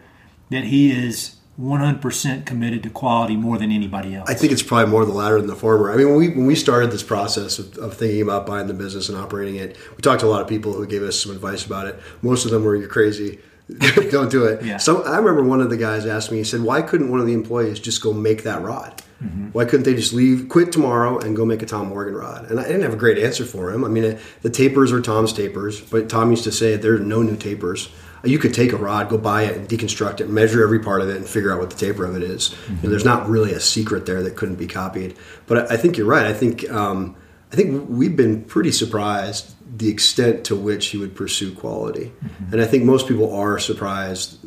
that 0.50 0.64
he 0.64 0.90
is 0.90 1.36
100% 1.60 2.46
committed 2.46 2.84
to 2.84 2.90
quality 2.90 3.36
more 3.36 3.58
than 3.58 3.72
anybody 3.72 4.14
else? 4.14 4.30
I 4.30 4.34
think 4.34 4.52
it's 4.52 4.62
probably 4.62 4.90
more 4.90 5.04
the 5.04 5.12
latter 5.12 5.38
than 5.38 5.48
the 5.48 5.56
former. 5.56 5.90
I 5.90 5.96
mean, 5.96 6.08
when 6.08 6.16
we, 6.16 6.28
when 6.28 6.46
we 6.46 6.54
started 6.54 6.92
this 6.92 7.02
process 7.02 7.58
of, 7.58 7.76
of, 7.78 7.94
thinking 7.94 8.22
about 8.22 8.46
buying 8.46 8.68
the 8.68 8.74
business 8.74 9.08
and 9.08 9.18
operating 9.18 9.56
it, 9.56 9.76
we 9.90 10.00
talked 10.00 10.20
to 10.20 10.26
a 10.26 10.28
lot 10.28 10.40
of 10.40 10.46
people 10.46 10.72
who 10.72 10.86
gave 10.86 11.02
us 11.02 11.20
some 11.20 11.32
advice 11.32 11.66
about 11.66 11.88
it. 11.88 11.98
Most 12.22 12.44
of 12.44 12.52
them 12.52 12.64
were, 12.64 12.76
you're 12.76 12.88
crazy. 12.88 13.40
don't 14.10 14.30
do 14.30 14.44
it. 14.44 14.64
Yeah. 14.64 14.78
So 14.78 15.04
I 15.04 15.18
remember 15.18 15.42
one 15.42 15.60
of 15.60 15.68
the 15.68 15.76
guys 15.76 16.06
asked 16.06 16.30
me, 16.30 16.38
he 16.38 16.44
said, 16.44 16.62
why 16.62 16.80
couldn't 16.80 17.10
one 17.10 17.20
of 17.20 17.26
the 17.26 17.34
employees 17.34 17.78
just 17.78 18.02
go 18.02 18.12
make 18.12 18.44
that 18.44 18.62
rod? 18.62 19.02
Mm-hmm. 19.22 19.48
Why 19.48 19.64
couldn't 19.64 19.84
they 19.84 19.94
just 19.94 20.12
leave, 20.12 20.48
quit 20.48 20.72
tomorrow, 20.72 21.18
and 21.18 21.36
go 21.36 21.44
make 21.44 21.60
a 21.60 21.66
Tom 21.66 21.88
Morgan 21.88 22.14
rod? 22.14 22.50
And 22.50 22.60
I 22.60 22.64
didn't 22.64 22.82
have 22.82 22.94
a 22.94 22.96
great 22.96 23.18
answer 23.18 23.44
for 23.44 23.72
him. 23.72 23.84
I 23.84 23.88
mean, 23.88 24.04
it, 24.04 24.20
the 24.42 24.50
tapers 24.50 24.92
are 24.92 25.00
Tom's 25.00 25.32
tapers, 25.32 25.80
but 25.80 26.08
Tom 26.08 26.30
used 26.30 26.44
to 26.44 26.52
say 26.52 26.76
there 26.76 26.94
are 26.94 27.00
no 27.00 27.22
new 27.22 27.36
tapers. 27.36 27.90
you 28.24 28.38
could 28.38 28.54
take 28.54 28.72
a 28.72 28.76
rod, 28.76 29.08
go 29.08 29.18
buy 29.18 29.42
it, 29.42 29.56
and 29.56 29.68
deconstruct 29.68 30.20
it, 30.20 30.30
measure 30.30 30.62
every 30.62 30.78
part 30.78 31.02
of 31.02 31.08
it, 31.08 31.16
and 31.16 31.26
figure 31.26 31.52
out 31.52 31.58
what 31.58 31.70
the 31.70 31.76
taper 31.76 32.04
of 32.04 32.16
it 32.16 32.22
is. 32.22 32.50
Mm-hmm. 32.50 32.74
You 32.76 32.82
know, 32.84 32.90
there's 32.90 33.04
not 33.04 33.28
really 33.28 33.52
a 33.52 33.60
secret 33.60 34.06
there 34.06 34.22
that 34.22 34.36
couldn't 34.36 34.56
be 34.56 34.68
copied. 34.68 35.16
But 35.46 35.70
I, 35.70 35.74
I 35.74 35.76
think 35.76 35.96
you're 35.98 36.06
right. 36.06 36.26
I 36.26 36.32
think 36.32 36.70
um, 36.70 37.16
I 37.52 37.56
think 37.56 37.88
we've 37.88 38.16
been 38.16 38.44
pretty 38.44 38.72
surprised 38.72 39.54
the 39.76 39.88
extent 39.88 40.44
to 40.46 40.56
which 40.56 40.88
he 40.88 40.98
would 40.98 41.14
pursue 41.14 41.54
quality, 41.54 42.12
mm-hmm. 42.24 42.52
and 42.52 42.62
I 42.62 42.66
think 42.66 42.84
most 42.84 43.06
people 43.06 43.34
are 43.34 43.58
surprised 43.58 44.38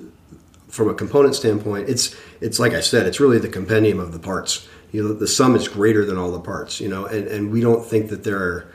from 0.67 0.89
a 0.89 0.93
component 0.93 1.35
standpoint. 1.35 1.89
It's 1.89 2.15
it's 2.39 2.59
like 2.59 2.73
I 2.73 2.81
said, 2.81 3.05
it's 3.05 3.19
really 3.19 3.39
the 3.39 3.49
compendium 3.49 3.99
of 3.99 4.13
the 4.13 4.19
parts. 4.19 4.67
You 4.91 5.03
know, 5.03 5.13
the 5.13 5.27
sum 5.27 5.55
is 5.55 5.67
greater 5.67 6.03
than 6.05 6.17
all 6.17 6.31
the 6.31 6.39
parts. 6.39 6.81
You 6.81 6.89
know, 6.89 7.05
and, 7.05 7.27
and 7.27 7.51
we 7.51 7.61
don't 7.61 7.85
think 7.85 8.09
that 8.09 8.23
there 8.23 8.39
are 8.39 8.73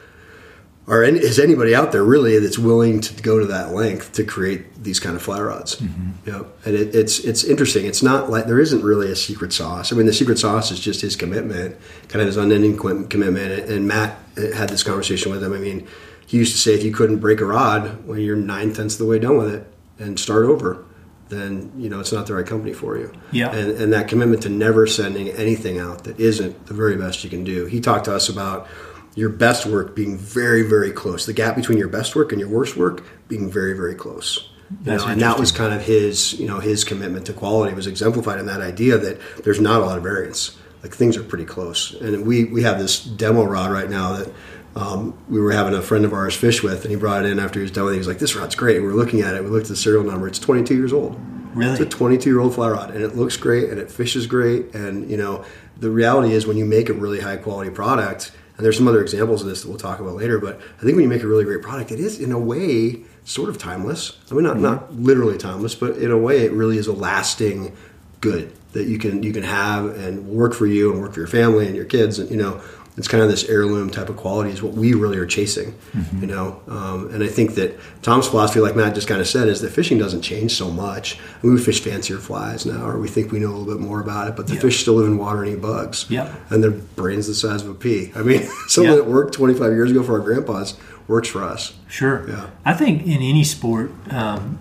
or 0.89 1.03
is 1.03 1.41
anybody 1.41 1.75
out 1.75 1.91
there 1.91 2.05
really 2.05 2.39
that's 2.39 2.59
willing 2.59 3.01
to 3.01 3.23
go 3.23 3.41
to 3.41 3.47
that 3.47 3.73
length 3.73 4.13
to 4.13 4.25
create 4.25 4.85
these 4.85 5.01
kind 5.01 5.17
of 5.17 5.23
fly 5.23 5.41
rods? 5.41 5.77
Mm-hmm. 5.77 6.11
You 6.25 6.33
know, 6.33 6.47
and 6.65 6.77
it, 6.77 6.95
it's 6.95 7.19
it's 7.19 7.43
interesting. 7.43 7.87
It's 7.87 8.05
not 8.05 8.31
like 8.31 8.47
there 8.47 8.61
isn't 8.61 8.85
really 8.85 9.11
a 9.11 9.17
secret 9.17 9.53
sauce. 9.53 9.93
I 9.93 9.97
mean, 9.97 10.07
the 10.07 10.13
secret 10.13 10.39
sauce 10.39 10.71
is 10.71 10.79
just 10.79 11.01
his 11.01 11.17
commitment, 11.17 11.77
kind 12.09 12.21
of 12.21 12.27
his 12.27 12.37
unending 12.37 12.77
commitment. 12.77 13.69
And 13.69 13.89
Matt 13.89 14.17
had 14.37 14.69
this 14.69 14.85
conversation 14.85 15.33
with 15.33 15.43
him. 15.43 15.53
I 15.53 15.59
mean, 15.59 15.89
he 16.27 16.37
used 16.39 16.53
to 16.53 16.59
say 16.59 16.75
if 16.75 16.83
you 16.83 16.93
couldn't 16.93 17.19
break 17.19 17.41
a 17.41 17.45
rod 17.45 18.05
when 18.07 18.21
you're 18.21 18.37
nine 18.37 18.73
tenths 18.73 18.95
of 18.95 18.99
the 18.99 19.07
way 19.07 19.19
done 19.19 19.39
with 19.39 19.55
it 19.55 19.73
and 19.99 20.19
start 20.19 20.45
over, 20.45 20.85
then 21.29 21.73
you 21.77 21.89
know 21.89 22.01
it's 22.01 22.13
not 22.13 22.27
the 22.27 22.35
right 22.35 22.47
company 22.47 22.73
for 22.73 22.97
you. 22.97 23.13
Yeah. 23.33 23.55
And, 23.55 23.71
and 23.73 23.93
that 23.93 24.09
commitment 24.09 24.43
to 24.43 24.49
never 24.49 24.87
sending 24.87 25.29
anything 25.31 25.79
out 25.79 26.05
that 26.05 26.19
isn't 26.21 26.67
the 26.67 26.75
very 26.75 26.97
best 26.97 27.25
you 27.25 27.31
can 27.31 27.45
do. 27.45 27.67
He 27.67 27.81
talked 27.81 28.05
to 28.07 28.15
us 28.15 28.29
about 28.29 28.69
your 29.15 29.31
best 29.31 29.67
work 29.67 29.97
being 29.97 30.19
very, 30.19 30.63
very 30.63 30.93
close. 30.93 31.27
The 31.27 31.33
gap 31.33 31.57
between 31.57 31.79
your 31.79 31.89
best 31.89 32.15
work 32.15 32.33
and 32.33 32.41
your 32.41 32.51
worst 32.51 32.77
work 32.77 33.03
being 33.29 33.51
very, 33.51 33.73
very 33.73 33.95
close. 33.95 34.51
You 34.85 34.97
know, 34.97 35.07
and 35.07 35.21
that 35.21 35.39
was 35.39 35.53
kind 35.53 35.73
of 35.73 35.83
his, 35.83 36.33
you 36.41 36.47
know, 36.47 36.59
his 36.59 36.83
commitment 36.83 37.27
to 37.27 37.33
quality 37.33 37.73
was 37.73 37.87
exemplified 37.87 38.41
in 38.41 38.47
that 38.47 38.61
idea 38.61 38.99
that 38.99 39.21
there's 39.45 39.61
not 39.61 39.81
a 39.81 39.85
lot 39.85 39.97
of 39.97 40.03
variance. 40.03 40.57
Like 40.83 40.93
things 40.93 41.17
are 41.17 41.23
pretty 41.23 41.45
close. 41.45 41.95
And 41.95 42.27
we 42.27 42.45
we 42.45 42.63
have 42.63 42.79
this 42.79 43.03
demo 43.03 43.45
rod 43.45 43.71
right 43.71 43.89
now 43.89 44.17
that 44.17 44.33
um, 44.77 45.19
we 45.31 45.41
were 45.41 45.53
having 45.53 45.73
a 45.73 45.81
friend 45.81 46.05
of 46.05 46.13
ours 46.13 46.37
fish 46.37 46.63
with, 46.63 46.83
and 46.83 46.91
he 46.91 46.97
brought 46.97 47.25
it 47.25 47.33
in 47.33 47.41
after 47.41 47.59
he 47.59 47.63
was 47.63 47.71
done. 47.71 47.87
With 47.87 47.95
it. 47.95 47.97
He 47.97 48.01
was 48.01 48.09
like, 48.09 48.19
"This 48.19 48.37
rod's 48.37 48.55
great." 48.55 48.77
And 48.77 48.85
we 48.85 48.93
are 48.93 48.95
looking 48.95 49.23
at 49.23 49.35
it. 49.35 49.43
We 49.43 49.49
looked 49.49 49.65
at 49.65 49.71
the 49.71 49.77
serial 49.77 50.05
number. 50.05 50.29
It's 50.29 50.39
22 50.39 50.75
years 50.75 50.93
old. 50.93 51.19
Really? 51.55 51.73
It's 51.73 51.81
a 51.81 51.87
22 51.87 52.29
year 52.29 52.41
old 52.41 52.55
fly 52.55 52.69
rod, 52.69 52.91
and 52.91 53.03
it 53.03 53.17
looks 53.17 53.39
great, 53.39 53.71
and 53.71 53.81
it 53.81 53.91
fishes 53.91 54.27
great. 54.27 54.75
And 54.75 55.11
you 55.11 55.17
know, 55.17 55.47
the 55.79 55.91
reality 55.91 56.35
is, 56.35 56.47
when 56.47 56.59
you 56.59 56.67
make 56.67 56.91
a 56.91 56.93
really 56.93 57.21
high 57.21 57.39
quality 57.39 57.71
product, 57.71 58.33
and 58.59 58.67
there's 58.67 58.77
some 58.77 58.87
other 58.87 59.01
examples 59.01 59.41
of 59.41 59.49
this 59.49 59.63
that 59.63 59.69
we'll 59.69 59.79
talk 59.79 59.99
about 59.99 60.15
later. 60.15 60.39
But 60.39 60.61
I 60.79 60.83
think 60.83 60.95
when 60.95 61.05
you 61.05 61.09
make 61.09 61.23
a 61.23 61.27
really 61.27 61.45
great 61.45 61.63
product, 61.63 61.91
it 61.91 61.99
is 61.99 62.21
in 62.21 62.31
a 62.31 62.39
way 62.39 63.01
sort 63.25 63.49
of 63.49 63.57
timeless. 63.57 64.19
I 64.31 64.35
mean, 64.35 64.45
not 64.45 64.57
mm-hmm. 64.57 64.63
not 64.63 64.95
literally 64.95 65.39
timeless, 65.39 65.75
but 65.75 65.97
in 65.97 66.11
a 66.11 66.19
way, 66.19 66.45
it 66.45 66.53
really 66.53 66.77
is 66.77 66.87
a 66.87 66.93
lasting 66.93 67.75
good 68.21 68.53
that 68.73 68.87
you 68.87 68.99
can 68.99 69.23
you 69.23 69.33
can 69.33 69.43
have 69.43 69.87
and 69.97 70.29
work 70.29 70.53
for 70.53 70.67
you 70.67 70.93
and 70.93 71.01
work 71.01 71.15
for 71.15 71.21
your 71.21 71.27
family 71.27 71.67
and 71.67 71.75
your 71.75 71.87
kids. 71.87 72.19
And 72.19 72.31
you 72.31 72.37
know, 72.37 72.61
it's 72.97 73.09
kind 73.09 73.23
of 73.23 73.29
this 73.29 73.45
heirloom 73.49 73.91
type 73.91 74.09
of 74.09 74.17
quality 74.17 74.51
is 74.51 74.63
what 74.63 74.73
we 74.73 74.95
really 74.95 75.19
are 75.19 75.27
chasing, 75.27 75.73
mm-hmm. 75.93 76.21
you 76.21 76.27
know. 76.27 76.63
Um, 76.67 77.11
and 77.13 77.23
I 77.23 77.29
think 77.29 77.55
that 77.57 77.79
Tom's 78.03 78.27
philosophy, 78.27 78.61
like 78.61 78.75
Matt 78.75 78.95
just 78.95 79.07
kind 79.07 79.21
of 79.21 79.29
said, 79.29 79.49
is 79.49 79.61
that 79.61 79.71
fishing 79.71 79.99
doesn't 79.99 80.23
change 80.23 80.53
so 80.53 80.71
much. 80.71 81.19
I 81.19 81.47
mean, 81.47 81.55
we 81.55 81.61
fish 81.61 81.83
fancier 81.83 82.19
flies 82.19 82.65
now, 82.65 82.87
or 82.87 82.99
we 82.99 83.09
think 83.09 83.33
we 83.33 83.39
know 83.39 83.49
a 83.49 83.57
little 83.57 83.75
bit 83.75 83.81
more 83.81 84.01
about 84.01 84.29
it, 84.29 84.37
but 84.37 84.47
the 84.47 84.55
yep. 84.55 84.63
fish 84.63 84.81
still 84.81 84.95
live 84.95 85.07
in 85.07 85.19
water 85.19 85.43
and 85.43 85.53
eat 85.53 85.61
bugs. 85.61 86.11
Yep. 86.11 86.35
And 86.51 86.63
their 86.63 86.71
brains 86.71 87.27
the 87.27 87.35
size 87.35 87.63
of 87.63 87.69
a 87.69 87.75
pea. 87.75 88.13
I 88.15 88.23
mean, 88.23 88.43
something 88.69 88.93
yep. 88.93 89.05
that 89.05 89.11
worked 89.11 89.35
25 89.35 89.73
years 89.73 89.91
ago 89.91 90.03
for 90.03 90.19
our 90.19 90.25
grandpas 90.25 90.79
works 91.07 91.29
for 91.29 91.45
us. 91.45 91.75
Sure. 91.89 92.29
Yeah. 92.29 92.51
I 92.65 92.73
think 92.75 93.03
in 93.03 93.23
any 93.23 93.45
sport, 93.45 93.93
um, 94.11 94.59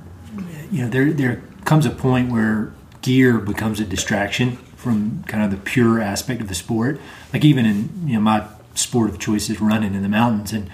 you 0.72 0.84
know, 0.84 0.90
there 0.90 1.12
there 1.12 1.42
comes 1.64 1.86
a 1.86 1.90
point 1.90 2.32
where 2.32 2.74
gear 3.02 3.40
becomes 3.40 3.80
a 3.80 3.86
distraction 3.86 4.58
from 4.76 5.24
kind 5.24 5.44
of 5.44 5.52
the 5.52 5.58
pure 5.58 6.00
aspect 6.00 6.42
of 6.42 6.48
the 6.48 6.56
sport. 6.56 7.00
Like 7.36 7.44
even 7.44 7.66
in 7.66 8.08
you 8.08 8.14
know 8.14 8.22
my 8.22 8.48
sport 8.76 9.10
of 9.10 9.20
choice 9.20 9.50
is 9.50 9.60
running 9.60 9.94
in 9.94 10.04
the 10.04 10.08
mountains, 10.08 10.54
and 10.54 10.70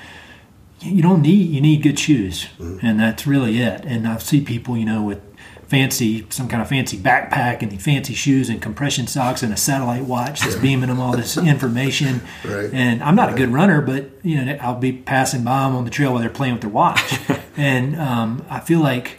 you 0.79 1.01
don't 1.01 1.23
need 1.23 1.49
you 1.49 1.59
need 1.59 1.81
good 1.81 1.97
shoes, 1.97 2.43
mm-hmm. 2.59 2.85
and 2.85 2.99
that's 2.99 3.25
really 3.25 3.57
it. 3.57 3.83
And 3.83 4.07
I 4.07 4.19
see 4.19 4.41
people 4.41 4.77
you 4.77 4.85
know 4.85 5.01
with 5.01 5.19
fancy 5.65 6.27
some 6.29 6.47
kind 6.47 6.61
of 6.61 6.69
fancy 6.69 6.99
backpack 6.99 7.63
and 7.63 7.71
the 7.71 7.77
fancy 7.77 8.13
shoes 8.13 8.47
and 8.47 8.61
compression 8.61 9.07
socks 9.07 9.41
and 9.41 9.51
a 9.51 9.57
satellite 9.57 10.03
watch 10.03 10.41
that's 10.41 10.55
beaming 10.57 10.89
them 10.89 10.99
all 10.99 11.17
this 11.17 11.35
information. 11.55 12.21
Right. 12.45 12.69
And 12.71 13.01
I'm 13.01 13.15
not 13.15 13.29
right. 13.29 13.33
a 13.33 13.37
good 13.39 13.49
runner, 13.49 13.81
but 13.81 14.11
you 14.21 14.45
know 14.45 14.55
I'll 14.61 14.75
be 14.75 14.93
passing 14.93 15.43
by 15.43 15.63
them 15.63 15.75
on 15.75 15.83
the 15.83 15.89
trail 15.89 16.11
while 16.11 16.21
they're 16.21 16.29
playing 16.29 16.53
with 16.53 16.61
their 16.61 16.69
watch, 16.69 17.19
and 17.57 17.99
um, 17.99 18.45
I 18.51 18.59
feel 18.59 18.81
like 18.81 19.17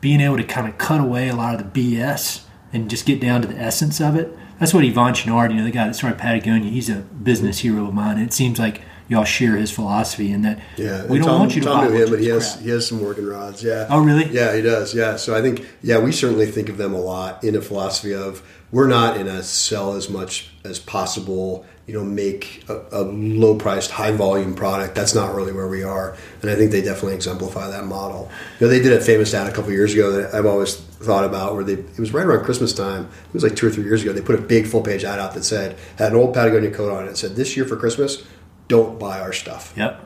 being 0.00 0.20
able 0.20 0.36
to 0.36 0.42
kind 0.42 0.66
of 0.66 0.76
cut 0.78 1.00
away 1.00 1.28
a 1.28 1.36
lot 1.36 1.54
of 1.54 1.72
the 1.72 1.96
BS 1.96 2.42
and 2.72 2.90
just 2.90 3.06
get 3.06 3.20
down 3.20 3.40
to 3.42 3.46
the 3.46 3.56
essence 3.56 4.00
of 4.00 4.16
it. 4.16 4.36
That's 4.58 4.72
what 4.72 4.84
Yvon 4.84 5.12
Chouinard, 5.12 5.50
you 5.50 5.56
know, 5.56 5.64
the 5.64 5.70
guy 5.70 5.86
that 5.86 5.94
started 5.94 6.18
Patagonia, 6.18 6.70
he's 6.70 6.88
a 6.88 6.96
business 6.96 7.58
hero 7.58 7.88
of 7.88 7.94
mine. 7.94 8.16
And 8.16 8.26
it 8.26 8.32
seems 8.32 8.58
like 8.58 8.80
y'all 9.08 9.24
share 9.24 9.56
his 9.56 9.70
philosophy 9.70 10.32
in 10.32 10.42
that 10.42 10.58
yeah, 10.76 11.04
we 11.06 11.18
don't 11.18 11.28
Tom, 11.28 11.40
want 11.40 11.54
you 11.54 11.62
to 11.62 11.68
Tom 11.68 11.86
buy 11.86 11.90
knew 11.92 12.02
him, 12.04 12.10
but 12.10 12.20
he 12.20 12.26
crap. 12.26 12.40
has 12.40 12.60
he 12.60 12.70
has 12.70 12.86
some 12.86 13.00
working 13.02 13.26
rods. 13.26 13.62
Yeah. 13.62 13.86
Oh, 13.88 14.02
really? 14.02 14.26
Yeah, 14.26 14.54
he 14.54 14.62
does. 14.62 14.94
Yeah. 14.94 15.16
So 15.16 15.36
I 15.36 15.42
think 15.42 15.66
yeah, 15.82 15.98
we 15.98 16.12
certainly 16.12 16.46
think 16.46 16.68
of 16.68 16.76
them 16.76 16.94
a 16.94 17.00
lot 17.00 17.44
in 17.44 17.54
a 17.54 17.60
philosophy 17.60 18.14
of 18.14 18.42
we're 18.72 18.88
not 18.88 19.16
in 19.16 19.26
a 19.26 19.42
sell 19.42 19.94
as 19.94 20.08
much 20.10 20.50
as 20.64 20.78
possible 20.78 21.64
you 21.86 21.94
know 21.94 22.04
make 22.04 22.64
a, 22.68 22.82
a, 22.92 23.02
low 23.02 23.56
priced 23.56 23.92
high 23.92 24.10
volume 24.10 24.54
product. 24.54 24.94
That's 24.94 25.14
not 25.14 25.34
really 25.34 25.52
where 25.52 25.68
we 25.68 25.84
are. 25.84 26.16
And 26.42 26.50
i 26.50 26.56
think 26.56 26.72
they 26.72 26.82
definitely 26.82 27.14
exemplify 27.14 27.70
that 27.70 27.84
model. 27.84 28.30
You 28.58 28.66
know 28.66 28.70
they 28.72 28.80
did 28.80 28.92
a 28.92 29.00
famous 29.00 29.32
ad 29.34 29.48
a 29.48 29.52
couple 29.52 29.70
years 29.72 29.94
ago 29.94 30.10
that 30.12 30.34
i've 30.34 30.46
always 30.46 30.76
thought 30.76 31.24
about 31.24 31.54
where 31.54 31.64
they 31.64 31.74
it 31.74 31.98
was 31.98 32.12
right 32.12 32.26
around 32.26 32.44
christmas 32.44 32.72
time. 32.72 33.04
It 33.04 33.34
was 33.34 33.42
like 33.42 33.56
two 33.56 33.68
or 33.68 33.70
three 33.70 33.84
years 33.84 34.02
ago. 34.02 34.12
They 34.12 34.20
put 34.20 34.38
a 34.38 34.42
big 34.42 34.66
full 34.66 34.82
page 34.82 35.04
ad 35.04 35.18
out 35.18 35.34
that 35.34 35.44
said 35.44 35.76
had 35.96 36.12
an 36.12 36.18
old 36.18 36.34
patagonia 36.34 36.70
coat 36.70 36.92
on 36.92 37.04
it 37.04 37.08
and 37.08 37.16
said 37.16 37.36
this 37.36 37.56
year 37.56 37.64
for 37.64 37.76
christmas 37.76 38.24
don't 38.68 38.98
buy 38.98 39.20
our 39.20 39.32
stuff. 39.32 39.72
Yep. 39.76 40.02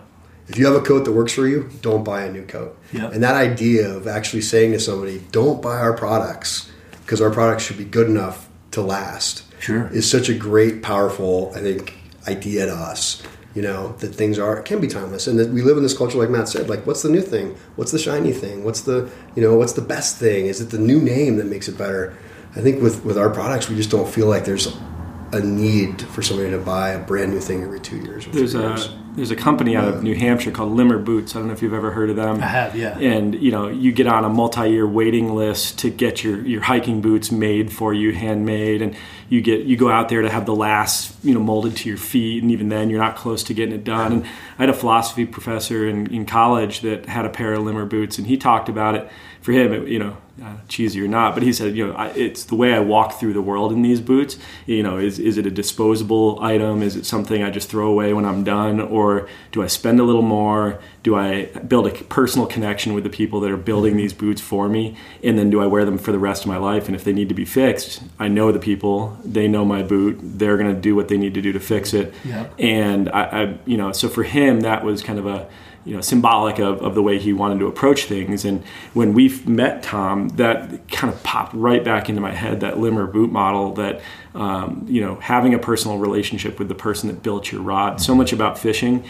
If 0.48 0.58
you 0.58 0.66
have 0.66 0.74
a 0.74 0.82
coat 0.82 1.04
that 1.04 1.12
works 1.12 1.32
for 1.32 1.48
you 1.48 1.70
don't 1.80 2.04
buy 2.04 2.24
a 2.24 2.32
new 2.32 2.44
coat. 2.44 2.76
Yep. 2.92 3.14
and 3.14 3.22
that 3.22 3.36
idea 3.36 3.88
of 3.88 4.06
actually 4.06 4.42
saying 4.42 4.72
to 4.72 4.80
somebody 4.80 5.22
don't 5.32 5.62
buy 5.62 5.78
our 5.78 5.94
products 5.94 6.70
because 7.06 7.22
our 7.22 7.30
products 7.30 7.64
should 7.64 7.78
be 7.78 7.84
good 7.84 8.08
enough 8.08 8.48
to 8.72 8.82
last 8.82 9.44
sure. 9.60 9.88
is 9.92 10.10
such 10.10 10.28
a 10.28 10.34
great, 10.34 10.82
powerful, 10.82 11.52
I 11.54 11.60
think, 11.60 11.94
idea 12.26 12.66
to 12.66 12.74
us. 12.74 13.22
You 13.54 13.62
know 13.62 13.94
that 13.98 14.14
things 14.14 14.38
are 14.38 14.62
can 14.62 14.80
be 14.80 14.86
timeless, 14.86 15.26
and 15.26 15.36
that 15.40 15.50
we 15.50 15.62
live 15.62 15.76
in 15.76 15.82
this 15.82 15.96
culture, 15.96 16.18
like 16.18 16.30
Matt 16.30 16.48
said. 16.48 16.68
Like, 16.68 16.86
what's 16.86 17.02
the 17.02 17.08
new 17.08 17.20
thing? 17.20 17.56
What's 17.74 17.90
the 17.90 17.98
shiny 17.98 18.32
thing? 18.32 18.62
What's 18.62 18.82
the 18.82 19.10
you 19.34 19.42
know 19.42 19.56
what's 19.56 19.72
the 19.72 19.82
best 19.82 20.18
thing? 20.18 20.46
Is 20.46 20.60
it 20.60 20.70
the 20.70 20.78
new 20.78 21.00
name 21.00 21.36
that 21.38 21.46
makes 21.46 21.66
it 21.66 21.76
better? 21.76 22.16
I 22.54 22.60
think 22.60 22.80
with 22.80 23.04
with 23.04 23.18
our 23.18 23.28
products, 23.28 23.68
we 23.68 23.74
just 23.74 23.90
don't 23.90 24.08
feel 24.08 24.28
like 24.28 24.44
there's 24.44 24.68
a 25.32 25.40
need 25.40 26.00
for 26.00 26.22
somebody 26.22 26.50
to 26.50 26.58
buy 26.58 26.90
a 26.90 27.04
brand 27.04 27.32
new 27.32 27.40
thing 27.40 27.62
every 27.64 27.80
two 27.80 27.96
years. 27.96 28.26
there's 28.26 28.54
a 28.54 28.60
years. 28.60 28.88
There's 29.14 29.30
a 29.30 29.36
company 29.36 29.76
out 29.76 29.88
of 29.88 30.02
New 30.02 30.14
Hampshire 30.14 30.50
called 30.50 30.72
Limmer 30.72 30.98
Boots. 30.98 31.34
I 31.34 31.38
don't 31.38 31.48
know 31.48 31.54
if 31.54 31.62
you've 31.62 31.74
ever 31.74 31.90
heard 31.90 32.10
of 32.10 32.16
them. 32.16 32.40
I 32.40 32.46
have, 32.46 32.76
yeah. 32.76 32.98
And 32.98 33.34
you 33.34 33.50
know, 33.50 33.68
you 33.68 33.92
get 33.92 34.06
on 34.06 34.24
a 34.24 34.28
multi-year 34.28 34.86
waiting 34.86 35.34
list 35.34 35.78
to 35.80 35.90
get 35.90 36.22
your 36.22 36.44
your 36.46 36.62
hiking 36.62 37.00
boots 37.00 37.30
made 37.30 37.72
for 37.72 37.92
you, 37.92 38.12
handmade, 38.12 38.82
and 38.82 38.96
you 39.28 39.40
get 39.40 39.66
you 39.66 39.76
go 39.76 39.90
out 39.90 40.08
there 40.08 40.22
to 40.22 40.30
have 40.30 40.46
the 40.46 40.54
last 40.54 41.14
you 41.24 41.34
know 41.34 41.40
molded 41.40 41.76
to 41.76 41.88
your 41.88 41.98
feet, 41.98 42.42
and 42.42 42.50
even 42.52 42.68
then 42.68 42.90
you're 42.90 43.00
not 43.00 43.16
close 43.16 43.42
to 43.44 43.54
getting 43.54 43.74
it 43.74 43.84
done. 43.84 44.12
And 44.12 44.24
I 44.24 44.62
had 44.62 44.68
a 44.68 44.74
philosophy 44.74 45.26
professor 45.26 45.88
in, 45.88 46.12
in 46.12 46.26
college 46.26 46.80
that 46.80 47.06
had 47.06 47.24
a 47.24 47.30
pair 47.30 47.54
of 47.54 47.62
Limmer 47.62 47.86
boots, 47.86 48.18
and 48.18 48.26
he 48.26 48.36
talked 48.36 48.68
about 48.68 48.94
it. 48.94 49.10
For 49.42 49.52
him, 49.52 49.72
it, 49.72 49.88
you 49.88 49.98
know, 49.98 50.16
uh, 50.42 50.56
cheesy 50.68 51.02
or 51.02 51.08
not, 51.08 51.34
but 51.34 51.42
he 51.42 51.52
said, 51.52 51.76
you 51.76 51.86
know, 51.86 51.92
I, 51.94 52.08
it's 52.08 52.44
the 52.44 52.54
way 52.54 52.72
I 52.72 52.80
walk 52.80 53.18
through 53.20 53.34
the 53.34 53.42
world 53.42 53.72
in 53.72 53.82
these 53.82 54.00
boots. 54.00 54.38
You 54.66 54.82
know, 54.82 54.96
is 54.96 55.18
is 55.18 55.36
it 55.36 55.46
a 55.46 55.50
disposable 55.50 56.38
item? 56.42 56.82
Is 56.82 56.96
it 56.96 57.04
something 57.04 57.42
I 57.42 57.50
just 57.50 57.68
throw 57.68 57.88
away 57.88 58.12
when 58.12 58.24
I'm 58.24 58.42
done, 58.42 58.80
or 58.80 59.28
do 59.52 59.62
I 59.62 59.66
spend 59.66 60.00
a 60.00 60.02
little 60.02 60.22
more? 60.22 60.80
Do 61.02 61.14
I 61.14 61.46
build 61.68 61.86
a 61.86 61.90
personal 61.90 62.46
connection 62.46 62.94
with 62.94 63.04
the 63.04 63.10
people 63.10 63.40
that 63.40 63.50
are 63.50 63.56
building 63.56 63.96
these 63.96 64.12
boots 64.14 64.40
for 64.40 64.68
me, 64.68 64.96
and 65.22 65.38
then 65.38 65.50
do 65.50 65.60
I 65.60 65.66
wear 65.66 65.84
them 65.84 65.98
for 65.98 66.12
the 66.12 66.18
rest 66.18 66.42
of 66.42 66.48
my 66.48 66.56
life? 66.56 66.86
And 66.86 66.94
if 66.94 67.04
they 67.04 67.12
need 67.12 67.28
to 67.28 67.34
be 67.34 67.44
fixed, 67.44 68.02
I 68.18 68.28
know 68.28 68.50
the 68.50 68.58
people. 68.58 69.18
They 69.24 69.46
know 69.46 69.64
my 69.64 69.82
boot. 69.82 70.18
They're 70.22 70.56
going 70.56 70.74
to 70.74 70.80
do 70.80 70.94
what 70.94 71.08
they 71.08 71.18
need 71.18 71.34
to 71.34 71.42
do 71.42 71.52
to 71.52 71.60
fix 71.60 71.92
it. 71.92 72.14
Yep. 72.24 72.54
And 72.58 73.08
I, 73.10 73.22
I, 73.22 73.58
you 73.66 73.76
know, 73.76 73.92
so 73.92 74.08
for 74.08 74.22
him, 74.22 74.60
that 74.60 74.84
was 74.84 75.02
kind 75.02 75.18
of 75.18 75.26
a 75.26 75.48
you 75.84 75.94
know 75.94 76.00
symbolic 76.00 76.58
of, 76.58 76.82
of 76.82 76.94
the 76.94 77.02
way 77.02 77.18
he 77.18 77.32
wanted 77.32 77.58
to 77.58 77.66
approach 77.66 78.04
things. 78.04 78.44
And 78.44 78.64
when 78.94 79.14
we 79.14 79.28
met 79.46 79.82
tom 79.82 80.28
that 80.30 80.88
kind 80.88 81.12
of 81.12 81.22
popped 81.22 81.54
right 81.54 81.82
back 81.84 82.08
into 82.08 82.20
my 82.20 82.32
head 82.32 82.60
that 82.60 82.78
limmer 82.78 83.06
boot 83.06 83.32
model 83.32 83.72
that 83.74 84.00
um, 84.34 84.84
you 84.88 85.00
know 85.00 85.16
having 85.16 85.54
a 85.54 85.58
personal 85.58 85.98
relationship 85.98 86.58
with 86.58 86.68
the 86.68 86.74
person 86.74 87.08
that 87.08 87.22
built 87.22 87.50
your 87.50 87.62
rod. 87.62 88.00
So 88.00 88.14
much 88.14 88.32
about 88.32 88.58
fishing. 88.58 89.04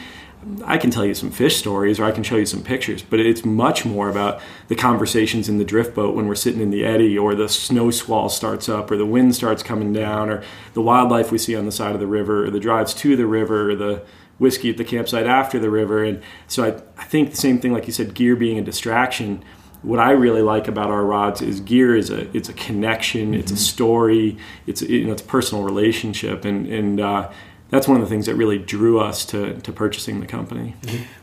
I 0.64 0.78
can 0.78 0.90
tell 0.90 1.04
you 1.04 1.14
some 1.14 1.30
fish 1.30 1.58
stories 1.58 2.00
or 2.00 2.04
I 2.04 2.12
can 2.12 2.22
show 2.22 2.36
you 2.36 2.46
some 2.46 2.62
pictures, 2.62 3.02
but 3.02 3.20
it's 3.20 3.44
much 3.44 3.84
more 3.84 4.08
about 4.08 4.40
the 4.68 4.74
conversations 4.74 5.50
in 5.50 5.58
the 5.58 5.66
drift 5.66 5.94
boat 5.94 6.14
when 6.14 6.26
we're 6.26 6.34
sitting 6.34 6.62
in 6.62 6.70
the 6.70 6.82
eddy 6.82 7.18
or 7.18 7.34
the 7.34 7.46
snow 7.46 7.90
squall 7.90 8.30
starts 8.30 8.66
up 8.66 8.90
or 8.90 8.96
the 8.96 9.04
wind 9.04 9.34
starts 9.34 9.62
coming 9.62 9.92
down 9.92 10.30
or 10.30 10.42
the 10.72 10.80
wildlife 10.80 11.30
we 11.30 11.36
see 11.36 11.54
on 11.54 11.66
the 11.66 11.72
side 11.72 11.92
of 11.92 12.00
the 12.00 12.06
river 12.06 12.46
or 12.46 12.50
the 12.50 12.60
drives 12.60 12.94
to 12.94 13.16
the 13.16 13.26
river 13.26 13.70
or 13.70 13.76
the 13.76 14.02
whiskey 14.40 14.70
at 14.70 14.78
the 14.78 14.84
campsite 14.84 15.26
after 15.26 15.60
the 15.60 15.70
river. 15.70 16.02
And 16.02 16.20
so 16.48 16.64
I, 16.64 17.00
I 17.00 17.04
think 17.04 17.30
the 17.30 17.36
same 17.36 17.60
thing, 17.60 17.72
like 17.72 17.86
you 17.86 17.92
said, 17.92 18.14
gear 18.14 18.34
being 18.34 18.58
a 18.58 18.62
distraction. 18.62 19.44
what 19.82 20.00
I 20.00 20.10
really 20.12 20.42
like 20.42 20.66
about 20.66 20.90
our 20.90 21.04
rods 21.04 21.40
is 21.42 21.60
gear 21.60 21.94
is 21.94 22.10
a 22.10 22.34
it's 22.36 22.48
a 22.48 22.54
connection, 22.54 23.34
it's 23.34 23.52
a 23.52 23.56
story, 23.56 24.36
it's 24.66 24.82
a, 24.82 24.90
you 24.90 25.04
know 25.06 25.12
it's 25.12 25.22
a 25.22 25.26
personal 25.26 25.62
relationship, 25.62 26.44
and 26.44 26.66
and 26.66 27.00
uh, 27.00 27.30
that's 27.68 27.86
one 27.86 28.00
of 28.00 28.02
the 28.02 28.08
things 28.08 28.26
that 28.26 28.34
really 28.34 28.58
drew 28.58 28.98
us 28.98 29.24
to 29.26 29.60
to 29.60 29.72
purchasing 29.72 30.20
the 30.20 30.26
company. 30.26 30.74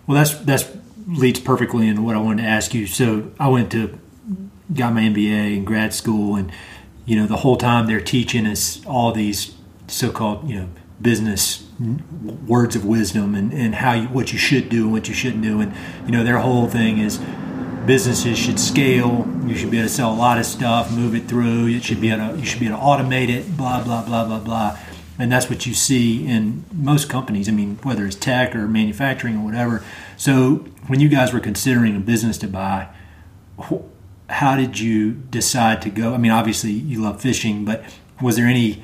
Well, 0.05 0.15
that's 0.15 0.35
that's 0.39 0.69
leads 1.07 1.39
perfectly 1.39 1.87
into 1.87 2.01
what 2.01 2.15
I 2.15 2.19
wanted 2.19 2.43
to 2.43 2.47
ask 2.47 2.73
you. 2.73 2.85
So 2.85 3.31
I 3.39 3.47
went 3.47 3.71
to 3.71 3.97
got 4.73 4.93
my 4.93 5.01
MBA 5.01 5.57
in 5.57 5.65
grad 5.65 5.93
school, 5.93 6.35
and 6.35 6.51
you 7.05 7.15
know 7.15 7.25
the 7.25 7.37
whole 7.37 7.57
time 7.57 7.87
they're 7.87 8.01
teaching 8.01 8.45
us 8.45 8.85
all 8.85 9.11
these 9.11 9.55
so-called 9.87 10.47
you 10.49 10.59
know 10.59 10.69
business 11.01 11.66
words 11.79 12.75
of 12.75 12.85
wisdom 12.85 13.35
and, 13.35 13.53
and 13.53 13.75
how 13.75 13.93
you, 13.93 14.07
what 14.07 14.33
you 14.33 14.39
should 14.39 14.69
do 14.69 14.85
and 14.85 14.91
what 14.91 15.07
you 15.07 15.13
shouldn't 15.13 15.43
do, 15.43 15.61
and 15.61 15.73
you 16.05 16.11
know 16.11 16.23
their 16.23 16.39
whole 16.39 16.67
thing 16.67 16.97
is 16.97 17.19
businesses 17.85 18.37
should 18.37 18.59
scale. 18.59 19.27
You 19.45 19.55
should 19.55 19.71
be 19.71 19.77
able 19.77 19.87
to 19.87 19.93
sell 19.93 20.11
a 20.11 20.15
lot 20.15 20.37
of 20.37 20.45
stuff, 20.45 20.91
move 20.91 21.15
it 21.15 21.27
through. 21.27 21.67
It 21.67 21.83
should 21.83 22.01
be 22.01 22.09
able 22.09 22.33
to, 22.33 22.39
you 22.39 22.45
should 22.45 22.59
be 22.59 22.67
able 22.67 22.77
to 22.77 22.83
automate 22.83 23.29
it. 23.29 23.55
Blah 23.55 23.83
blah 23.83 24.03
blah 24.03 24.25
blah 24.25 24.39
blah. 24.39 24.77
And 25.19 25.31
that's 25.31 25.49
what 25.49 25.65
you 25.65 25.73
see 25.73 26.27
in 26.27 26.63
most 26.71 27.09
companies. 27.09 27.49
I 27.49 27.51
mean, 27.51 27.79
whether 27.83 28.05
it's 28.05 28.15
tech 28.15 28.55
or 28.55 28.67
manufacturing 28.67 29.37
or 29.37 29.43
whatever. 29.43 29.83
So 30.15 30.65
when 30.87 30.99
you 30.99 31.09
guys 31.09 31.33
were 31.33 31.39
considering 31.39 31.95
a 31.95 31.99
business 31.99 32.37
to 32.39 32.47
buy, 32.47 32.89
how 34.29 34.55
did 34.55 34.79
you 34.79 35.13
decide 35.13 35.81
to 35.83 35.89
go? 35.89 36.13
I 36.13 36.17
mean, 36.17 36.31
obviously 36.31 36.71
you 36.71 37.01
love 37.01 37.21
fishing, 37.21 37.65
but 37.65 37.83
was 38.21 38.35
there 38.35 38.45
any? 38.45 38.83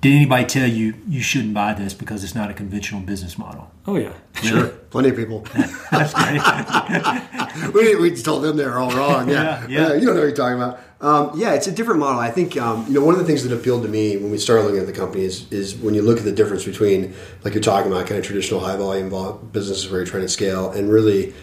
Did 0.00 0.14
anybody 0.14 0.46
tell 0.46 0.66
you 0.66 0.94
you 1.06 1.20
shouldn't 1.20 1.52
buy 1.52 1.74
this 1.74 1.92
because 1.92 2.24
it's 2.24 2.34
not 2.34 2.50
a 2.50 2.54
conventional 2.54 3.02
business 3.02 3.36
model? 3.36 3.70
Oh 3.86 3.96
yeah, 3.96 4.14
Sure, 4.42 4.68
plenty 4.68 5.10
of 5.10 5.16
people. 5.16 5.40
That's 5.90 6.14
great. 6.14 7.74
we, 7.74 7.96
we 7.96 8.16
told 8.16 8.42
them 8.42 8.56
they're 8.56 8.78
all 8.78 8.90
wrong. 8.92 9.28
Yeah, 9.28 9.66
Yeah, 9.66 9.88
yeah. 9.88 9.94
you 9.94 10.06
don't 10.06 10.14
know 10.14 10.22
what 10.22 10.28
you're 10.28 10.32
talking 10.32 10.56
about. 10.56 10.80
Um, 11.02 11.38
yeah, 11.38 11.52
it's 11.52 11.66
a 11.66 11.72
different 11.72 12.00
model. 12.00 12.18
I 12.18 12.30
think 12.30 12.56
um, 12.56 12.86
you 12.86 12.94
know 12.94 13.04
one 13.04 13.14
of 13.14 13.20
the 13.20 13.26
things 13.26 13.46
that 13.46 13.54
appealed 13.54 13.82
to 13.82 13.88
me 13.88 14.16
when 14.16 14.30
we 14.30 14.38
started 14.38 14.64
looking 14.64 14.80
at 14.80 14.86
the 14.86 14.92
company 14.92 15.24
is, 15.24 15.50
is 15.52 15.74
when 15.76 15.92
you 15.92 16.00
look 16.00 16.18
at 16.18 16.24
the 16.24 16.32
difference 16.32 16.64
between 16.64 17.14
like 17.44 17.52
you're 17.52 17.62
talking 17.62 17.92
about 17.92 18.06
kind 18.06 18.18
of 18.18 18.24
traditional 18.24 18.60
high 18.60 18.76
volume 18.76 19.10
businesses 19.52 19.90
where 19.90 20.00
you're 20.00 20.06
trying 20.06 20.22
to 20.22 20.28
scale 20.28 20.70
and 20.70 20.90
really 20.90 21.34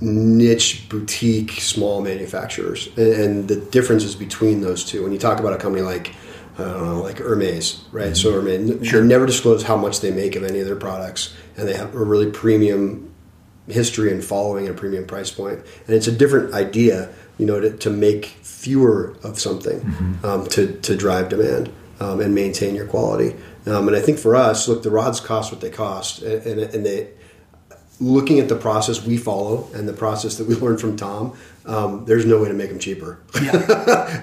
niche 0.00 0.88
boutique 0.88 1.52
small 1.52 2.00
manufacturers 2.00 2.88
and, 2.96 3.12
and 3.12 3.48
the 3.48 3.56
differences 3.56 4.14
between 4.14 4.62
those 4.62 4.84
two. 4.84 5.02
When 5.02 5.12
you 5.12 5.18
talk 5.18 5.38
about 5.38 5.52
a 5.52 5.58
company 5.58 5.82
like 5.82 6.14
I 6.60 6.72
don't 6.72 6.86
know, 6.86 7.02
like 7.02 7.18
Hermes, 7.18 7.84
right? 7.92 8.16
So 8.16 8.32
Hermes, 8.32 8.90
they 8.90 9.02
never 9.02 9.26
disclose 9.26 9.62
how 9.62 9.76
much 9.76 10.00
they 10.00 10.10
make 10.10 10.36
of 10.36 10.44
any 10.44 10.60
of 10.60 10.66
their 10.66 10.76
products, 10.76 11.34
and 11.56 11.68
they 11.68 11.74
have 11.74 11.94
a 11.94 12.04
really 12.04 12.30
premium 12.30 13.12
history 13.68 14.12
and 14.12 14.24
following 14.24 14.66
at 14.66 14.72
a 14.72 14.74
premium 14.74 15.06
price 15.06 15.30
point. 15.30 15.60
And 15.86 15.96
it's 15.96 16.06
a 16.06 16.12
different 16.12 16.54
idea, 16.54 17.12
you 17.38 17.46
know, 17.46 17.60
to, 17.60 17.76
to 17.76 17.90
make 17.90 18.26
fewer 18.42 19.16
of 19.22 19.38
something 19.38 20.18
um, 20.24 20.46
to, 20.48 20.72
to 20.80 20.96
drive 20.96 21.28
demand 21.28 21.72
um, 22.00 22.20
and 22.20 22.34
maintain 22.34 22.74
your 22.74 22.86
quality. 22.86 23.36
Um, 23.66 23.88
and 23.88 23.96
I 23.96 24.00
think 24.00 24.18
for 24.18 24.34
us, 24.34 24.68
look, 24.68 24.82
the 24.82 24.90
rods 24.90 25.20
cost 25.20 25.52
what 25.52 25.60
they 25.60 25.70
cost, 25.70 26.22
and, 26.22 26.42
and, 26.46 26.74
and 26.74 26.86
they 26.86 27.10
looking 28.00 28.40
at 28.40 28.48
the 28.48 28.56
process 28.56 29.04
we 29.04 29.18
follow 29.18 29.68
and 29.74 29.86
the 29.86 29.92
process 29.92 30.36
that 30.38 30.48
we 30.48 30.54
learned 30.56 30.80
from 30.80 30.96
Tom, 30.96 31.36
um, 31.66 32.04
there's 32.06 32.24
no 32.24 32.40
way 32.42 32.48
to 32.48 32.54
make 32.54 32.70
them 32.70 32.78
cheaper 32.78 33.18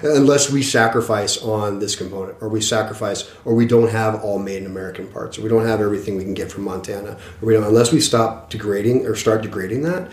unless 0.02 0.50
we 0.50 0.62
sacrifice 0.62 1.40
on 1.42 1.78
this 1.78 1.96
component 1.96 2.36
or 2.40 2.48
we 2.48 2.60
sacrifice 2.60 3.30
or 3.44 3.54
we 3.54 3.66
don't 3.66 3.90
have 3.90 4.22
all 4.22 4.38
made 4.38 4.58
in 4.62 4.66
American 4.66 5.06
parts 5.08 5.38
or 5.38 5.42
we 5.42 5.48
don't 5.48 5.66
have 5.66 5.80
everything 5.80 6.16
we 6.16 6.24
can 6.24 6.34
get 6.34 6.50
from 6.50 6.64
Montana 6.64 7.12
or 7.40 7.46
we 7.46 7.54
don't 7.54 7.64
unless 7.64 7.92
we 7.92 8.00
stop 8.00 8.50
degrading 8.50 9.06
or 9.06 9.14
start 9.14 9.42
degrading 9.42 9.82
that, 9.82 10.10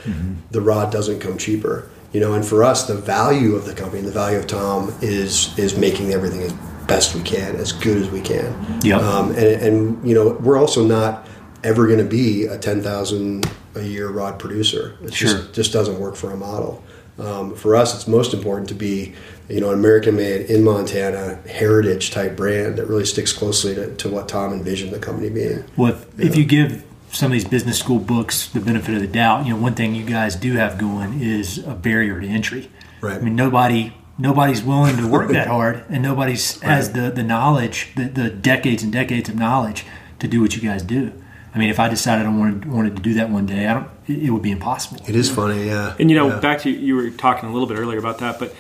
the 0.52 0.62
rod 0.62 0.92
doesn't 0.92 1.20
come 1.20 1.38
cheaper. 1.38 1.88
You 2.14 2.22
know, 2.22 2.34
and 2.34 2.46
for 2.46 2.64
us, 2.64 2.88
the 2.88 2.94
value 2.96 3.56
of 3.56 3.66
the 3.66 3.74
company, 3.74 4.02
the 4.02 4.12
value 4.12 4.38
of 4.38 4.48
Tom 4.48 4.94
is 5.02 5.58
is 5.60 5.78
making 5.78 6.14
everything 6.14 6.44
as 6.44 6.54
best 6.88 7.14
we 7.14 7.22
can, 7.22 7.58
as 7.58 7.74
good 7.74 7.98
as 7.98 8.10
we 8.10 8.22
can. 8.22 8.80
yeah 8.84 8.98
Um, 9.00 9.32
and, 9.32 9.40
and 9.40 10.08
you 10.08 10.16
know, 10.16 10.30
we're 10.40 10.58
also 10.58 10.86
not 10.86 11.28
ever 11.64 11.88
going 11.88 12.00
to 12.00 12.06
be 12.06 12.46
a 12.46 12.58
ten 12.58 12.82
thousand 12.82 13.46
a 13.76 13.82
year 13.82 14.08
rod 14.10 14.40
producer. 14.40 14.96
It 15.04 15.14
Sure. 15.14 15.30
just 15.30 15.54
just 15.54 15.74
doesn't 15.74 16.00
work 16.00 16.16
for 16.16 16.32
a 16.32 16.38
model. 16.38 16.82
Um, 17.18 17.56
for 17.56 17.76
us, 17.76 17.96
it's 17.96 18.08
most 18.08 18.34
important 18.34 18.68
to 18.70 18.76
be, 18.76 19.14
you 19.48 19.62
know, 19.62 19.70
an 19.70 19.80
American-made 19.80 20.50
in 20.50 20.64
Montana 20.64 21.40
heritage 21.48 22.12
type 22.12 22.36
brand 22.36 22.76
that 22.78 22.88
really 22.88 23.06
sticks 23.06 23.32
closely 23.32 23.74
to, 23.76 23.96
to 23.96 24.10
what 24.10 24.28
Tom 24.28 24.52
envisioned 24.52 24.92
the 24.92 25.00
company 25.00 25.30
being. 25.30 25.64
Well, 25.78 25.94
if, 25.94 26.20
if 26.20 26.36
you 26.36 26.46
give 26.46 26.84
some 27.12 27.28
of 27.28 27.34
these 27.34 27.46
business 27.46 27.80
school 27.80 28.00
books 28.00 28.50
the 28.50 28.60
benefit 28.60 28.96
of 28.96 29.02
the 29.02 29.08
doubt, 29.08 29.46
you 29.46 29.54
know, 29.54 29.60
one 29.62 29.76
thing 29.76 29.96
you 29.96 30.06
guys 30.06 30.36
do 30.36 30.54
have 30.54 30.78
going 30.78 31.22
is 31.22 31.60
a 31.60 31.74
barrier 31.74 32.20
to 32.20 32.28
entry. 32.28 32.70
Right. 33.00 33.18
I 33.18 33.22
mean, 33.22 33.36
nobody 33.36 33.94
nobody's 34.18 34.64
willing 34.64 34.98
to 34.98 35.08
work 35.08 35.30
that 35.32 35.48
hard, 35.48 35.84
and 35.90 36.04
nobody's 36.04 36.60
has 36.62 36.92
the 36.94 37.12
the 37.12 37.24
knowledge, 37.24 37.94
the, 37.96 38.06
the 38.06 38.30
decades 38.30 38.84
and 38.84 38.92
decades 38.92 39.30
of 39.30 39.36
knowledge 39.36 39.86
to 40.20 40.28
do 40.28 40.42
what 40.42 40.56
you 40.56 40.62
guys 40.62 40.84
do. 40.84 41.14
I 41.56 41.58
mean, 41.58 41.70
if 41.70 41.80
I 41.80 41.88
decided 41.88 42.26
I 42.26 42.30
wanted 42.38 42.66
wanted 42.66 42.98
to 42.98 43.02
do 43.02 43.14
that 43.16 43.30
one 43.30 43.46
day, 43.46 43.66
I 43.68 43.74
don't. 43.76 43.90
It, 44.08 44.24
it 44.24 44.30
would 44.30 44.42
be 44.42 44.52
impossible. 44.52 45.02
It 45.08 45.16
is 45.16 45.32
funny, 45.32 45.68
yeah. 45.68 45.96
And 45.98 46.12
you 46.12 46.18
know, 46.18 46.28
Yeah. 46.28 46.40
back 46.40 46.60
to 46.62 46.70
you 46.70 46.96
were 46.96 47.10
talking 47.10 47.48
a 47.50 47.54
little 47.54 47.68
bit 47.68 47.78
earlier 47.78 47.98
about 47.98 48.18
that, 48.20 48.38
but 48.40 48.54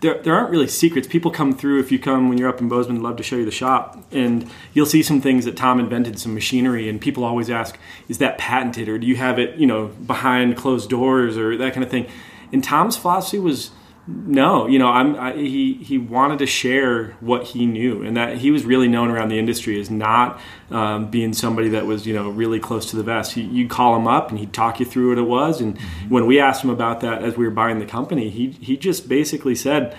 there, 0.00 0.22
there 0.22 0.34
aren't 0.34 0.50
really 0.50 0.68
secrets. 0.68 1.08
People 1.08 1.30
come 1.30 1.52
through 1.54 1.80
if 1.80 1.90
you 1.90 1.98
come 1.98 2.28
when 2.28 2.38
you're 2.38 2.48
up 2.50 2.60
in 2.60 2.68
Bozeman, 2.68 3.02
love 3.02 3.16
to 3.16 3.22
show 3.22 3.34
you 3.36 3.44
the 3.46 3.50
shop, 3.50 3.98
and 4.12 4.48
you'll 4.74 4.86
see 4.86 5.02
some 5.02 5.20
things 5.20 5.44
that 5.46 5.56
Tom 5.56 5.80
invented, 5.80 6.20
some 6.20 6.34
machinery, 6.34 6.88
and 6.88 7.00
people 7.00 7.24
always 7.24 7.48
ask, 7.50 7.78
"Is 8.08 8.18
that 8.18 8.36
patented, 8.38 8.88
or 8.90 8.98
do 8.98 9.06
you 9.06 9.16
have 9.16 9.38
it, 9.38 9.56
you 9.56 9.66
know, 9.66 9.86
behind 10.06 10.56
closed 10.56 10.90
doors, 10.90 11.36
or 11.38 11.56
that 11.56 11.72
kind 11.72 11.82
of 11.82 11.90
thing?" 11.90 12.06
And 12.52 12.62
Tom's 12.62 12.96
philosophy 12.96 13.38
was, 13.38 13.70
no, 14.10 14.66
you 14.66 14.78
know, 14.78 14.88
I'm 14.88 15.16
I, 15.16 15.34
he 15.34 15.74
he 15.74 15.98
wanted 15.98 16.38
to 16.38 16.46
share 16.46 17.10
what 17.20 17.44
he 17.44 17.66
knew, 17.66 18.02
and 18.02 18.16
that 18.16 18.38
he 18.38 18.50
was 18.50 18.64
really 18.64 18.88
known 18.88 19.10
around 19.10 19.28
the 19.28 19.38
industry 19.38 19.78
as 19.78 19.90
not 19.90 20.40
um, 20.70 21.10
being 21.10 21.34
somebody 21.34 21.68
that 21.70 21.84
was 21.84 22.06
you 22.06 22.14
know 22.14 22.30
really 22.30 22.58
close 22.58 22.88
to 22.90 22.96
the 22.96 23.02
vest. 23.02 23.32
He, 23.32 23.42
you'd 23.42 23.68
call 23.68 23.96
him 23.96 24.08
up 24.08 24.30
and 24.30 24.38
he'd 24.38 24.54
talk 24.54 24.80
you 24.80 24.86
through 24.86 25.10
what 25.10 25.18
it 25.18 25.28
was, 25.28 25.60
and 25.60 25.78
when 26.08 26.26
we 26.26 26.40
asked 26.40 26.64
him 26.64 26.70
about 26.70 27.00
that 27.02 27.22
as 27.22 27.36
we 27.36 27.44
were 27.44 27.50
buying 27.50 27.80
the 27.80 27.86
company, 27.86 28.30
he 28.30 28.50
he 28.52 28.78
just 28.78 29.08
basically 29.08 29.54
said, 29.54 29.96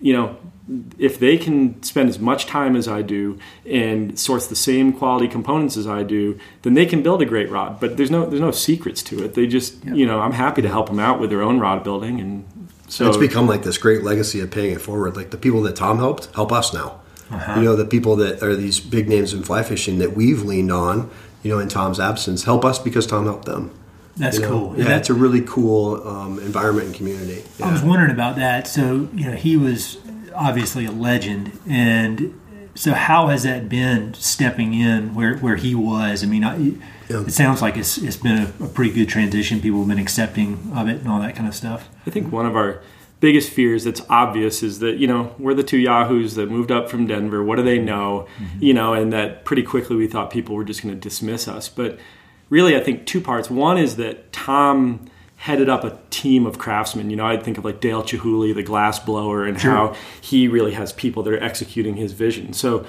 you 0.00 0.12
know. 0.12 0.36
If 1.00 1.18
they 1.18 1.36
can 1.36 1.82
spend 1.82 2.08
as 2.10 2.20
much 2.20 2.46
time 2.46 2.76
as 2.76 2.86
I 2.86 3.02
do 3.02 3.40
and 3.66 4.16
source 4.16 4.46
the 4.46 4.54
same 4.54 4.92
quality 4.92 5.26
components 5.26 5.76
as 5.76 5.88
I 5.88 6.04
do, 6.04 6.38
then 6.62 6.74
they 6.74 6.86
can 6.86 7.02
build 7.02 7.20
a 7.22 7.24
great 7.24 7.50
rod. 7.50 7.80
But 7.80 7.96
there's 7.96 8.10
no 8.10 8.24
there's 8.24 8.40
no 8.40 8.52
secrets 8.52 9.02
to 9.04 9.24
it. 9.24 9.34
They 9.34 9.48
just 9.48 9.84
you 9.84 10.06
know 10.06 10.20
I'm 10.20 10.30
happy 10.30 10.62
to 10.62 10.68
help 10.68 10.86
them 10.86 11.00
out 11.00 11.18
with 11.18 11.28
their 11.28 11.42
own 11.42 11.58
rod 11.58 11.82
building, 11.82 12.20
and 12.20 12.59
so 12.90 13.08
it's 13.08 13.16
become 13.16 13.46
like 13.46 13.62
this 13.62 13.78
great 13.78 14.02
legacy 14.02 14.40
of 14.40 14.50
paying 14.50 14.72
it 14.74 14.80
forward. 14.80 15.16
Like 15.16 15.30
the 15.30 15.36
people 15.38 15.62
that 15.62 15.76
Tom 15.76 15.98
helped 15.98 16.26
help 16.34 16.52
us 16.52 16.72
now. 16.74 17.00
Uh-huh. 17.30 17.54
You 17.60 17.64
know, 17.64 17.76
the 17.76 17.84
people 17.84 18.16
that 18.16 18.42
are 18.42 18.56
these 18.56 18.80
big 18.80 19.08
names 19.08 19.32
in 19.32 19.42
fly 19.44 19.62
fishing 19.62 19.98
that 19.98 20.14
we've 20.16 20.42
leaned 20.42 20.72
on, 20.72 21.08
you 21.42 21.50
know, 21.50 21.60
in 21.60 21.68
Tom's 21.68 22.00
absence, 22.00 22.44
help 22.44 22.64
us 22.64 22.78
because 22.78 23.06
Tom 23.06 23.24
helped 23.26 23.44
them. 23.46 23.70
That's 24.16 24.36
You 24.36 24.42
know? 24.42 24.48
cool. 24.50 24.74
Yeah, 24.76 24.84
That- 24.84 24.98
it's 25.00 25.10
a 25.10 25.14
really 25.14 25.40
cool 25.42 26.06
um, 26.06 26.38
environment 26.40 26.88
and 26.88 26.94
community. 26.96 27.44
I 27.62 27.70
was 27.72 27.82
wondering 27.82 28.10
about 28.10 28.36
that. 28.36 28.66
So, 28.66 29.08
you 29.14 29.30
know, 29.30 29.36
he 29.36 29.56
was 29.56 29.98
obviously 30.34 30.84
a 30.84 30.90
legend. 30.90 31.52
And 31.68 32.38
so, 32.74 32.92
how 32.92 33.28
has 33.28 33.44
that 33.44 33.68
been 33.68 34.14
stepping 34.14 34.74
in 34.74 35.14
where, 35.14 35.36
where 35.38 35.56
he 35.56 35.74
was? 35.74 36.24
I 36.24 36.26
mean, 36.26 36.44
I, 36.44 36.72
Yeah. 37.10 37.22
it 37.22 37.32
sounds 37.32 37.60
like 37.60 37.76
it's, 37.76 37.98
it's 37.98 38.16
been 38.16 38.38
a, 38.38 38.64
a 38.64 38.68
pretty 38.68 38.92
good 38.92 39.08
transition. 39.08 39.60
People 39.60 39.80
have 39.80 39.88
been 39.88 39.98
accepting 39.98 40.72
of 40.74 40.88
it 40.88 41.00
and 41.00 41.08
all 41.08 41.20
that 41.20 41.34
kind 41.34 41.48
of 41.48 41.54
stuff. 41.54 41.88
I 42.06 42.10
think 42.10 42.32
one 42.32 42.46
of 42.46 42.56
our 42.56 42.82
biggest 43.20 43.50
fears 43.50 43.84
that's 43.84 44.00
obvious 44.08 44.62
is 44.62 44.78
that, 44.78 44.96
you 44.96 45.06
know, 45.06 45.34
we're 45.38 45.54
the 45.54 45.62
two 45.62 45.78
Yahoos 45.78 46.34
that 46.36 46.50
moved 46.50 46.70
up 46.70 46.88
from 46.88 47.06
Denver. 47.06 47.42
What 47.42 47.56
do 47.56 47.62
they 47.62 47.78
know? 47.78 48.26
Mm-hmm. 48.38 48.64
You 48.64 48.74
know, 48.74 48.94
and 48.94 49.12
that 49.12 49.44
pretty 49.44 49.62
quickly 49.62 49.96
we 49.96 50.06
thought 50.06 50.30
people 50.30 50.54
were 50.54 50.64
just 50.64 50.82
going 50.82 50.94
to 50.94 51.00
dismiss 51.00 51.46
us. 51.46 51.68
But 51.68 51.98
really, 52.48 52.76
I 52.76 52.80
think 52.80 53.06
two 53.06 53.20
parts. 53.20 53.50
One 53.50 53.76
is 53.76 53.96
that 53.96 54.32
Tom 54.32 55.06
headed 55.36 55.68
up 55.70 55.84
a 55.84 55.98
team 56.10 56.46
of 56.46 56.58
craftsmen. 56.58 57.10
You 57.10 57.16
know, 57.16 57.26
I 57.26 57.36
think 57.38 57.56
of 57.58 57.64
like 57.64 57.80
Dale 57.80 58.02
Chihuly, 58.02 58.54
the 58.54 58.62
glass 58.62 58.98
blower, 58.98 59.44
and 59.46 59.56
how 59.58 59.94
he 60.20 60.48
really 60.48 60.72
has 60.72 60.92
people 60.92 61.22
that 61.22 61.32
are 61.32 61.42
executing 61.42 61.96
his 61.96 62.12
vision. 62.12 62.52
So 62.52 62.86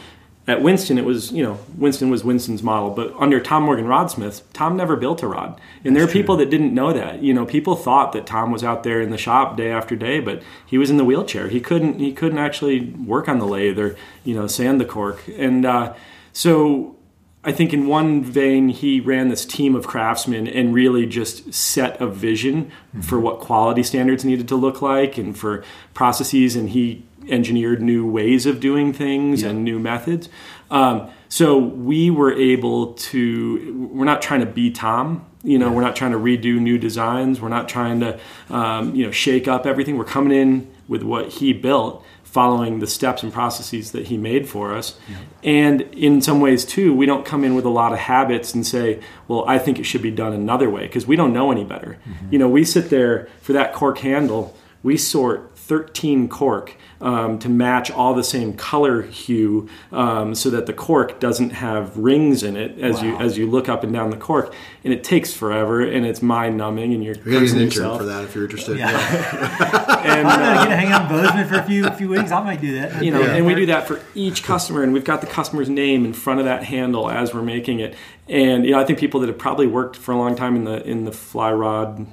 at 0.52 0.62
Winston, 0.62 0.98
it 0.98 1.06
was, 1.06 1.32
you 1.32 1.42
know, 1.42 1.58
Winston 1.78 2.10
was 2.10 2.26
Winston's 2.26 2.62
model, 2.62 2.90
but 2.90 3.14
under 3.18 3.40
Tom 3.40 3.64
Morgan 3.64 3.86
Rodsmith, 3.86 4.42
Tom 4.52 4.76
never 4.76 4.98
built 4.98 5.24
a 5.24 5.28
rod. 5.28 5.60
And 5.86 5.96
there 5.96 6.04
are 6.04 6.08
people 6.08 6.36
that 6.38 6.50
didn't 6.50 6.74
know 6.74 6.92
that. 6.92 7.24
You 7.24 7.34
know, 7.34 7.46
people 7.46 7.78
thought 7.78 8.12
that 8.12 8.26
Tom 8.26 8.52
was 8.52 8.62
out 8.62 8.84
there 8.84 9.00
in 9.00 9.12
the 9.12 9.18
shop 9.18 9.56
day 9.56 9.72
after 9.72 9.96
day, 9.96 10.20
but 10.20 10.44
he 10.66 10.78
was 10.78 10.90
in 10.90 10.98
the 10.98 11.06
wheelchair. 11.06 11.48
He 11.48 11.62
couldn't 11.62 12.00
he 12.00 12.12
couldn't 12.12 12.38
actually 12.38 12.92
work 12.92 13.30
on 13.30 13.40
the 13.40 13.48
lathe 13.48 13.80
or, 13.80 13.96
you 14.26 14.36
know, 14.36 14.46
sand 14.46 14.82
the 14.82 14.86
cork. 14.86 15.24
And 15.38 15.66
uh, 15.66 15.94
so 16.34 16.98
I 17.44 17.52
think 17.54 17.74
in 17.74 17.88
one 17.88 18.24
vein, 18.24 18.70
he 18.70 19.00
ran 19.00 19.30
this 19.30 19.46
team 19.46 19.74
of 19.74 19.88
craftsmen 19.88 20.48
and 20.48 20.74
really 20.74 21.06
just 21.06 21.54
set 21.54 22.00
a 22.02 22.08
vision 22.08 22.72
for 23.02 23.20
what 23.20 23.40
quality 23.40 23.84
standards 23.84 24.26
needed 24.26 24.48
to 24.50 24.56
look 24.56 24.82
like 24.82 25.18
and 25.18 25.36
for 25.38 25.64
processes. 25.94 26.56
And 26.56 26.70
he 26.70 27.04
engineered 27.30 27.82
new 27.82 28.06
ways 28.10 28.46
of 28.46 28.60
doing 28.60 28.94
things 28.94 29.42
Yeah. 29.44 29.50
and 29.50 29.64
new 29.64 29.80
methods. 29.80 30.30
Um, 30.70 31.08
so 31.30 31.58
we 31.58 32.10
were 32.10 32.34
able 32.34 32.94
to. 32.94 33.90
We're 33.94 34.06
not 34.06 34.22
trying 34.22 34.40
to 34.42 34.46
be 34.46 34.72
Tom. 34.72 35.26
You 35.44 35.58
know, 35.58 35.72
we're 35.72 35.82
not 35.82 35.96
trying 35.96 36.12
to 36.12 36.18
redo 36.20 36.60
new 36.60 36.78
designs. 36.78 37.42
We're 37.42 37.50
not 37.50 37.68
trying 37.68 38.00
to, 38.02 38.20
um, 38.50 38.94
you 38.96 39.06
know, 39.06 39.12
shake 39.12 39.48
up 39.48 39.66
everything. 39.66 39.98
We're 39.98 40.04
coming 40.04 40.38
in 40.38 40.68
with 40.88 41.02
what 41.04 41.30
he 41.30 41.52
built, 41.52 42.06
following 42.24 42.80
the 42.80 42.86
steps 42.88 43.24
and 43.24 43.34
processes 43.34 43.92
that 43.92 44.08
he 44.08 44.18
made 44.18 44.48
for 44.48 44.74
us. 44.74 45.00
And 45.44 45.82
in 45.94 46.22
some 46.22 46.42
ways, 46.42 46.64
too, 46.64 46.94
we 46.94 47.06
don't 47.06 47.26
come 47.26 47.44
in 47.44 47.56
with 47.56 47.66
a 47.66 47.70
lot 47.70 47.92
of 47.92 47.98
habits 48.00 48.54
and 48.54 48.66
say, 48.68 49.00
well, 49.28 49.44
I 49.48 49.58
think 49.58 49.80
it 49.80 49.84
should 49.86 50.02
be 50.04 50.12
done 50.12 50.32
another 50.34 50.70
way 50.70 50.84
because 50.84 51.08
we 51.08 51.16
don't 51.16 51.34
know 51.34 51.52
any 51.52 51.64
better. 51.64 51.98
You 52.30 52.38
know, 52.38 52.48
we 52.50 52.64
sit 52.64 52.90
there 52.90 53.28
for 53.42 53.54
that 53.54 53.74
cork 53.74 53.98
handle, 54.00 54.56
we 54.84 54.96
sort 54.98 55.51
13 55.72 56.28
cork 56.28 56.76
um, 57.00 57.40
to 57.40 57.48
match 57.48 57.90
all 57.90 58.14
the 58.14 58.26
same 58.26 58.52
color 58.52 59.04
hue 59.04 59.70
um, 59.94 60.36
so 60.36 60.50
that 60.50 60.66
the 60.66 60.74
cork 60.74 61.18
doesn't 61.22 61.52
have 61.52 61.96
rings 61.96 62.44
in 62.44 62.58
it 62.58 62.78
as 62.80 63.02
you 63.02 63.16
as 63.16 63.38
you 63.38 63.50
look 63.50 63.70
up 63.70 63.82
and 63.82 63.94
down 63.94 64.10
the 64.10 64.18
cork 64.18 64.54
and 64.84 64.94
it 64.94 65.02
takes 65.02 65.32
forever 65.34 65.80
and 65.80 66.06
it's 66.06 66.22
mind 66.22 66.58
numbing 66.58 66.94
and 66.94 67.02
you're 67.06 67.16
We 67.26 67.32
cursing 67.32 67.60
an 67.60 67.64
intern 67.64 67.84
yourself. 67.84 68.00
for 68.00 68.04
that 68.04 68.26
if 68.26 68.36
you're 68.36 68.44
interested. 68.44 68.78
Yeah. 68.80 68.90
and 70.04 70.28
I'm 70.28 70.40
gonna 70.40 70.60
uh, 70.60 70.64
get 70.66 70.70
to 70.72 70.76
hang 70.76 70.92
out 70.92 71.04
in 71.04 71.08
Bozeman 71.08 71.48
for 71.48 71.56
a 71.56 71.64
few 71.64 71.88
a 71.88 71.92
few 71.92 72.10
weeks. 72.10 72.32
I 72.32 72.44
might 72.44 72.60
do 72.60 72.74
that. 72.82 73.02
you 73.02 73.12
know, 73.12 73.22
Yeah. 73.22 73.36
and 73.36 73.46
we 73.46 73.56
do 73.56 73.68
that 73.68 73.88
for 73.88 74.02
each 74.14 74.44
customer, 74.44 74.84
and 74.84 74.92
we've 74.92 75.06
got 75.06 75.22
the 75.22 75.28
customer's 75.28 75.70
name 75.70 76.04
in 76.04 76.12
front 76.12 76.40
of 76.42 76.46
that 76.48 76.66
handle 76.66 77.10
as 77.10 77.34
we're 77.34 77.44
making 77.44 77.80
it. 77.80 77.96
And 78.28 78.66
you 78.66 78.72
know, 78.72 78.80
I 78.82 78.84
think 78.84 79.00
people 79.00 79.22
that 79.22 79.28
have 79.28 79.38
probably 79.38 79.68
worked 79.68 79.96
for 79.96 80.12
a 80.12 80.18
long 80.18 80.36
time 80.36 80.58
in 80.58 80.66
the 80.66 80.86
in 80.86 81.06
the 81.06 81.14
fly 81.14 81.54
rod 81.54 82.08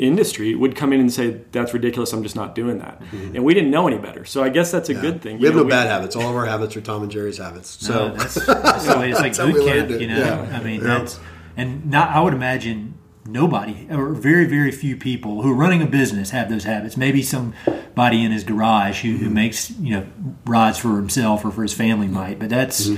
industry 0.00 0.54
would 0.54 0.74
come 0.74 0.92
in 0.92 1.00
and 1.00 1.12
say, 1.12 1.42
"That's 1.52 1.72
ridiculous. 1.72 2.12
I'm 2.12 2.22
just 2.22 2.36
not 2.36 2.54
doing 2.54 2.78
that." 2.78 3.00
Mm-hmm. 3.00 3.36
And 3.36 3.44
we 3.44 3.54
didn't 3.54 3.70
know 3.70 3.86
any 3.86 3.98
better, 3.98 4.24
so 4.24 4.42
I 4.42 4.48
guess 4.48 4.70
that's 4.70 4.88
a 4.88 4.94
good 4.94 5.22
thing. 5.22 5.38
We 5.38 5.46
have 5.46 5.54
You 5.54 5.60
no 5.60 5.64
know, 5.64 5.70
bad 5.70 5.86
habits. 5.86 6.16
All 6.16 6.28
of 6.28 6.36
our 6.36 6.46
habits 6.46 6.76
are 6.76 6.80
Tom 6.80 7.02
and 7.02 7.10
Gerri's 7.10 7.38
habits. 7.38 7.70
So 7.84 7.92
So 7.92 8.08
that's, 8.16 8.46
that's 8.46 8.86
the 8.92 8.98
way 8.98 9.10
it's 9.10 9.20
like 9.20 9.34
That's 9.34 9.38
how 9.38 9.46
we 9.46 9.52
boot 9.52 9.66
camp, 9.66 9.90
you 9.90 10.08
know. 10.08 10.18
Yeah. 10.18 10.58
I 10.58 10.62
mean, 10.62 10.80
Yeah. 10.80 10.98
that's 10.98 11.20
and 11.56 11.90
not. 11.90 12.10
I 12.10 12.20
would 12.20 12.34
imagine 12.34 12.94
nobody 13.26 13.86
or 13.90 14.12
very 14.14 14.46
very 14.46 14.72
few 14.72 14.96
people 14.96 15.42
who 15.42 15.52
are 15.52 15.54
running 15.54 15.82
a 15.82 15.86
business 15.86 16.30
have 16.30 16.48
those 16.48 16.64
habits. 16.64 16.96
Maybe 16.96 17.22
somebody 17.22 18.24
in 18.24 18.32
his 18.32 18.44
garage 18.44 19.02
who, 19.02 19.12
who 19.12 19.26
mm-hmm. 19.26 19.34
makes 19.34 19.70
you 19.70 19.96
know 19.96 20.06
rods 20.46 20.78
for 20.78 20.96
himself 20.96 21.44
or 21.44 21.50
for 21.50 21.62
his 21.62 21.74
family 21.74 22.06
mm-hmm. 22.06 22.14
might, 22.14 22.38
but 22.38 22.48
that's 22.48 22.90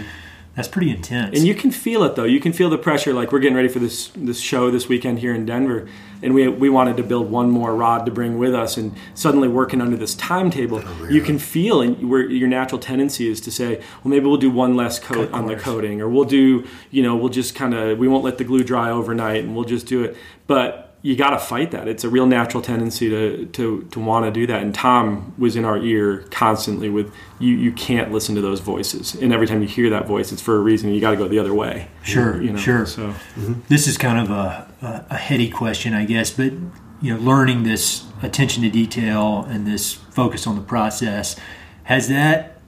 that's 0.54 0.68
pretty 0.68 0.90
intense. 0.90 1.36
And 1.36 1.46
you 1.46 1.54
can 1.54 1.70
feel 1.70 2.02
it 2.04 2.14
though. 2.14 2.24
You 2.24 2.40
can 2.40 2.52
feel 2.52 2.68
the 2.68 2.78
pressure. 2.78 3.14
Like 3.14 3.32
we're 3.32 3.38
getting 3.38 3.56
ready 3.56 3.68
for 3.68 3.78
this 3.78 4.08
this 4.14 4.40
show 4.40 4.70
this 4.70 4.88
weekend 4.88 5.20
here 5.20 5.34
in 5.34 5.46
Denver, 5.46 5.88
and 6.22 6.34
we 6.34 6.48
we 6.48 6.68
wanted 6.68 6.96
to 6.96 7.02
build 7.02 7.30
one 7.30 7.50
more 7.50 7.74
rod 7.74 8.06
to 8.06 8.12
bring 8.12 8.38
with 8.38 8.54
us, 8.54 8.76
and 8.76 8.94
suddenly 9.14 9.48
working 9.48 9.80
under 9.80 9.96
this 9.96 10.14
timetable, 10.14 10.82
oh, 10.84 11.08
you 11.08 11.20
can 11.20 11.38
feel 11.38 11.80
and 11.80 12.08
where 12.08 12.28
your 12.28 12.48
natural 12.48 12.78
tendency 12.78 13.28
is 13.28 13.40
to 13.42 13.50
say, 13.50 13.76
well, 14.02 14.10
maybe 14.10 14.26
we'll 14.26 14.36
do 14.36 14.50
one 14.50 14.76
less 14.76 14.98
coat 14.98 15.32
on 15.32 15.46
the 15.46 15.56
coating, 15.56 16.00
or 16.00 16.08
we'll 16.08 16.24
do 16.24 16.66
you 16.90 17.02
know 17.02 17.16
we'll 17.16 17.28
just 17.28 17.54
kind 17.54 17.74
of 17.74 17.98
we 17.98 18.08
won't 18.08 18.24
let 18.24 18.38
the 18.38 18.44
glue 18.44 18.64
dry 18.64 18.90
overnight, 18.90 19.44
and 19.44 19.54
we'll 19.54 19.64
just 19.64 19.86
do 19.86 20.04
it. 20.04 20.16
But 20.46 20.92
you 21.02 21.16
got 21.16 21.30
to 21.30 21.38
fight 21.38 21.72
that. 21.72 21.88
It's 21.88 22.04
a 22.04 22.08
real 22.08 22.26
natural 22.26 22.62
tendency 22.62 23.10
to 23.10 23.46
to 23.46 23.82
to 23.90 24.00
want 24.00 24.24
to 24.24 24.30
do 24.30 24.46
that. 24.46 24.62
And 24.62 24.72
Tom 24.72 25.34
was 25.36 25.56
in 25.56 25.64
our 25.64 25.76
ear 25.76 26.18
constantly 26.30 26.88
with 26.88 27.12
you. 27.40 27.56
You 27.56 27.72
can't 27.72 28.12
listen 28.12 28.36
to 28.36 28.40
those 28.40 28.60
voices, 28.60 29.16
and 29.16 29.32
every 29.32 29.48
time 29.48 29.60
you 29.62 29.68
hear 29.68 29.90
that 29.90 30.06
voice, 30.06 30.32
it's 30.32 30.40
for 30.40 30.56
a 30.56 30.60
reason. 30.60 30.90
You 30.90 31.00
got 31.00 31.10
to 31.10 31.16
go 31.16 31.26
the 31.26 31.40
other 31.40 31.52
way. 31.52 31.88
Sure, 32.04 32.40
you 32.40 32.52
know. 32.52 32.58
sure. 32.58 32.86
So 32.86 33.08
mm-hmm. 33.08 33.54
this 33.68 33.88
is 33.88 33.98
kind 33.98 34.20
of 34.20 34.30
a, 34.30 34.71
a, 34.82 35.16
heady 35.16 35.48
question, 35.48 35.94
I 35.94 36.04
guess, 36.04 36.30
but 36.30 36.52
you 37.00 37.14
know, 37.14 37.20
learning 37.20 37.62
this 37.62 38.04
attention 38.22 38.62
to 38.62 38.70
detail 38.70 39.44
and 39.48 39.66
this 39.66 39.92
focus 39.92 40.46
on 40.46 40.56
the 40.56 40.62
process 40.62 41.36
has 41.84 42.08
that 42.08 42.60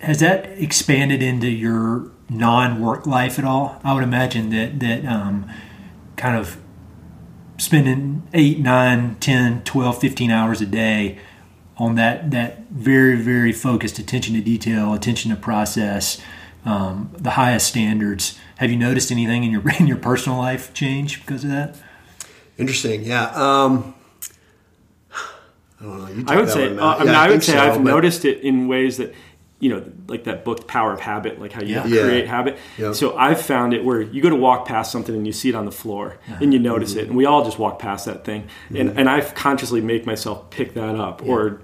has 0.00 0.18
that 0.20 0.46
expanded 0.58 1.22
into 1.22 1.48
your 1.48 2.10
non-work 2.28 3.06
life 3.06 3.38
at 3.38 3.44
all? 3.44 3.80
I 3.84 3.94
would 3.94 4.02
imagine 4.02 4.50
that 4.50 4.80
that 4.80 5.04
um, 5.04 5.50
kind 6.16 6.36
of 6.36 6.58
spending 7.58 8.28
8 8.32 8.58
9 8.58 9.16
10 9.16 9.62
12 9.62 9.98
15 9.98 10.30
hours 10.30 10.60
a 10.60 10.66
day 10.66 11.18
on 11.76 11.94
that 11.94 12.30
that 12.30 12.68
very 12.70 13.16
very 13.16 13.52
focused 13.52 13.98
attention 13.98 14.34
to 14.34 14.40
detail 14.40 14.94
attention 14.94 15.30
to 15.30 15.36
process 15.36 16.20
um, 16.64 17.10
the 17.18 17.30
highest 17.30 17.66
standards 17.68 18.38
have 18.56 18.70
you 18.70 18.76
noticed 18.76 19.10
anything 19.10 19.42
in 19.44 19.50
your 19.50 19.62
in 19.80 19.86
your 19.86 19.96
personal 19.96 20.38
life 20.38 20.72
change 20.74 21.20
because 21.24 21.44
of 21.44 21.50
that 21.50 21.76
interesting. 22.58 23.02
Yeah. 23.02 23.24
Um, 23.34 23.94
I 25.80 25.84
don't 25.84 25.98
know. 26.00 26.08
You 26.08 26.24
I 26.28 26.36
would 26.36 26.48
say, 26.48 26.76
uh, 26.76 26.86
I 26.86 26.98
mean, 27.00 27.08
Yeah, 27.08 27.20
I, 27.20 27.28
would 27.30 27.42
say 27.42 27.52
so, 27.54 27.58
I've 27.60 27.74
but- 27.74 27.82
noticed 27.82 28.24
it 28.24 28.40
in 28.40 28.68
ways 28.68 28.98
that, 28.98 29.12
you 29.58 29.70
know, 29.70 29.82
like 30.06 30.24
that 30.24 30.44
book, 30.44 30.68
Power 30.68 30.92
of 30.92 31.00
Habit, 31.00 31.40
like 31.40 31.52
how 31.52 31.62
you 31.62 31.74
Yeah. 31.74 31.86
Yeah. 31.86 32.02
create 32.02 32.26
habit. 32.28 32.58
Yep. 32.78 32.94
So 32.94 33.16
I've 33.16 33.40
found 33.40 33.74
it 33.74 33.84
where 33.84 34.00
you 34.00 34.22
go 34.22 34.30
to 34.30 34.36
walk 34.36 34.66
past 34.66 34.92
something 34.92 35.14
and 35.14 35.26
you 35.26 35.32
see 35.32 35.48
it 35.48 35.54
on 35.56 35.64
the 35.64 35.72
floor 35.72 36.18
and 36.40 36.52
you 36.52 36.58
notice 36.60 36.90
Mm-hmm. 36.92 37.00
it, 37.00 37.06
and 37.08 37.16
we 37.16 37.24
all 37.26 37.44
just 37.44 37.58
walk 37.58 37.78
past 37.80 38.06
that 38.06 38.24
thing, 38.24 38.44
and 38.74 38.90
and 38.98 39.08
I've 39.08 39.34
consciously 39.34 39.80
make 39.80 40.06
myself 40.06 40.50
pick 40.50 40.74
that 40.74 40.94
up 40.96 41.22
or, 41.26 41.60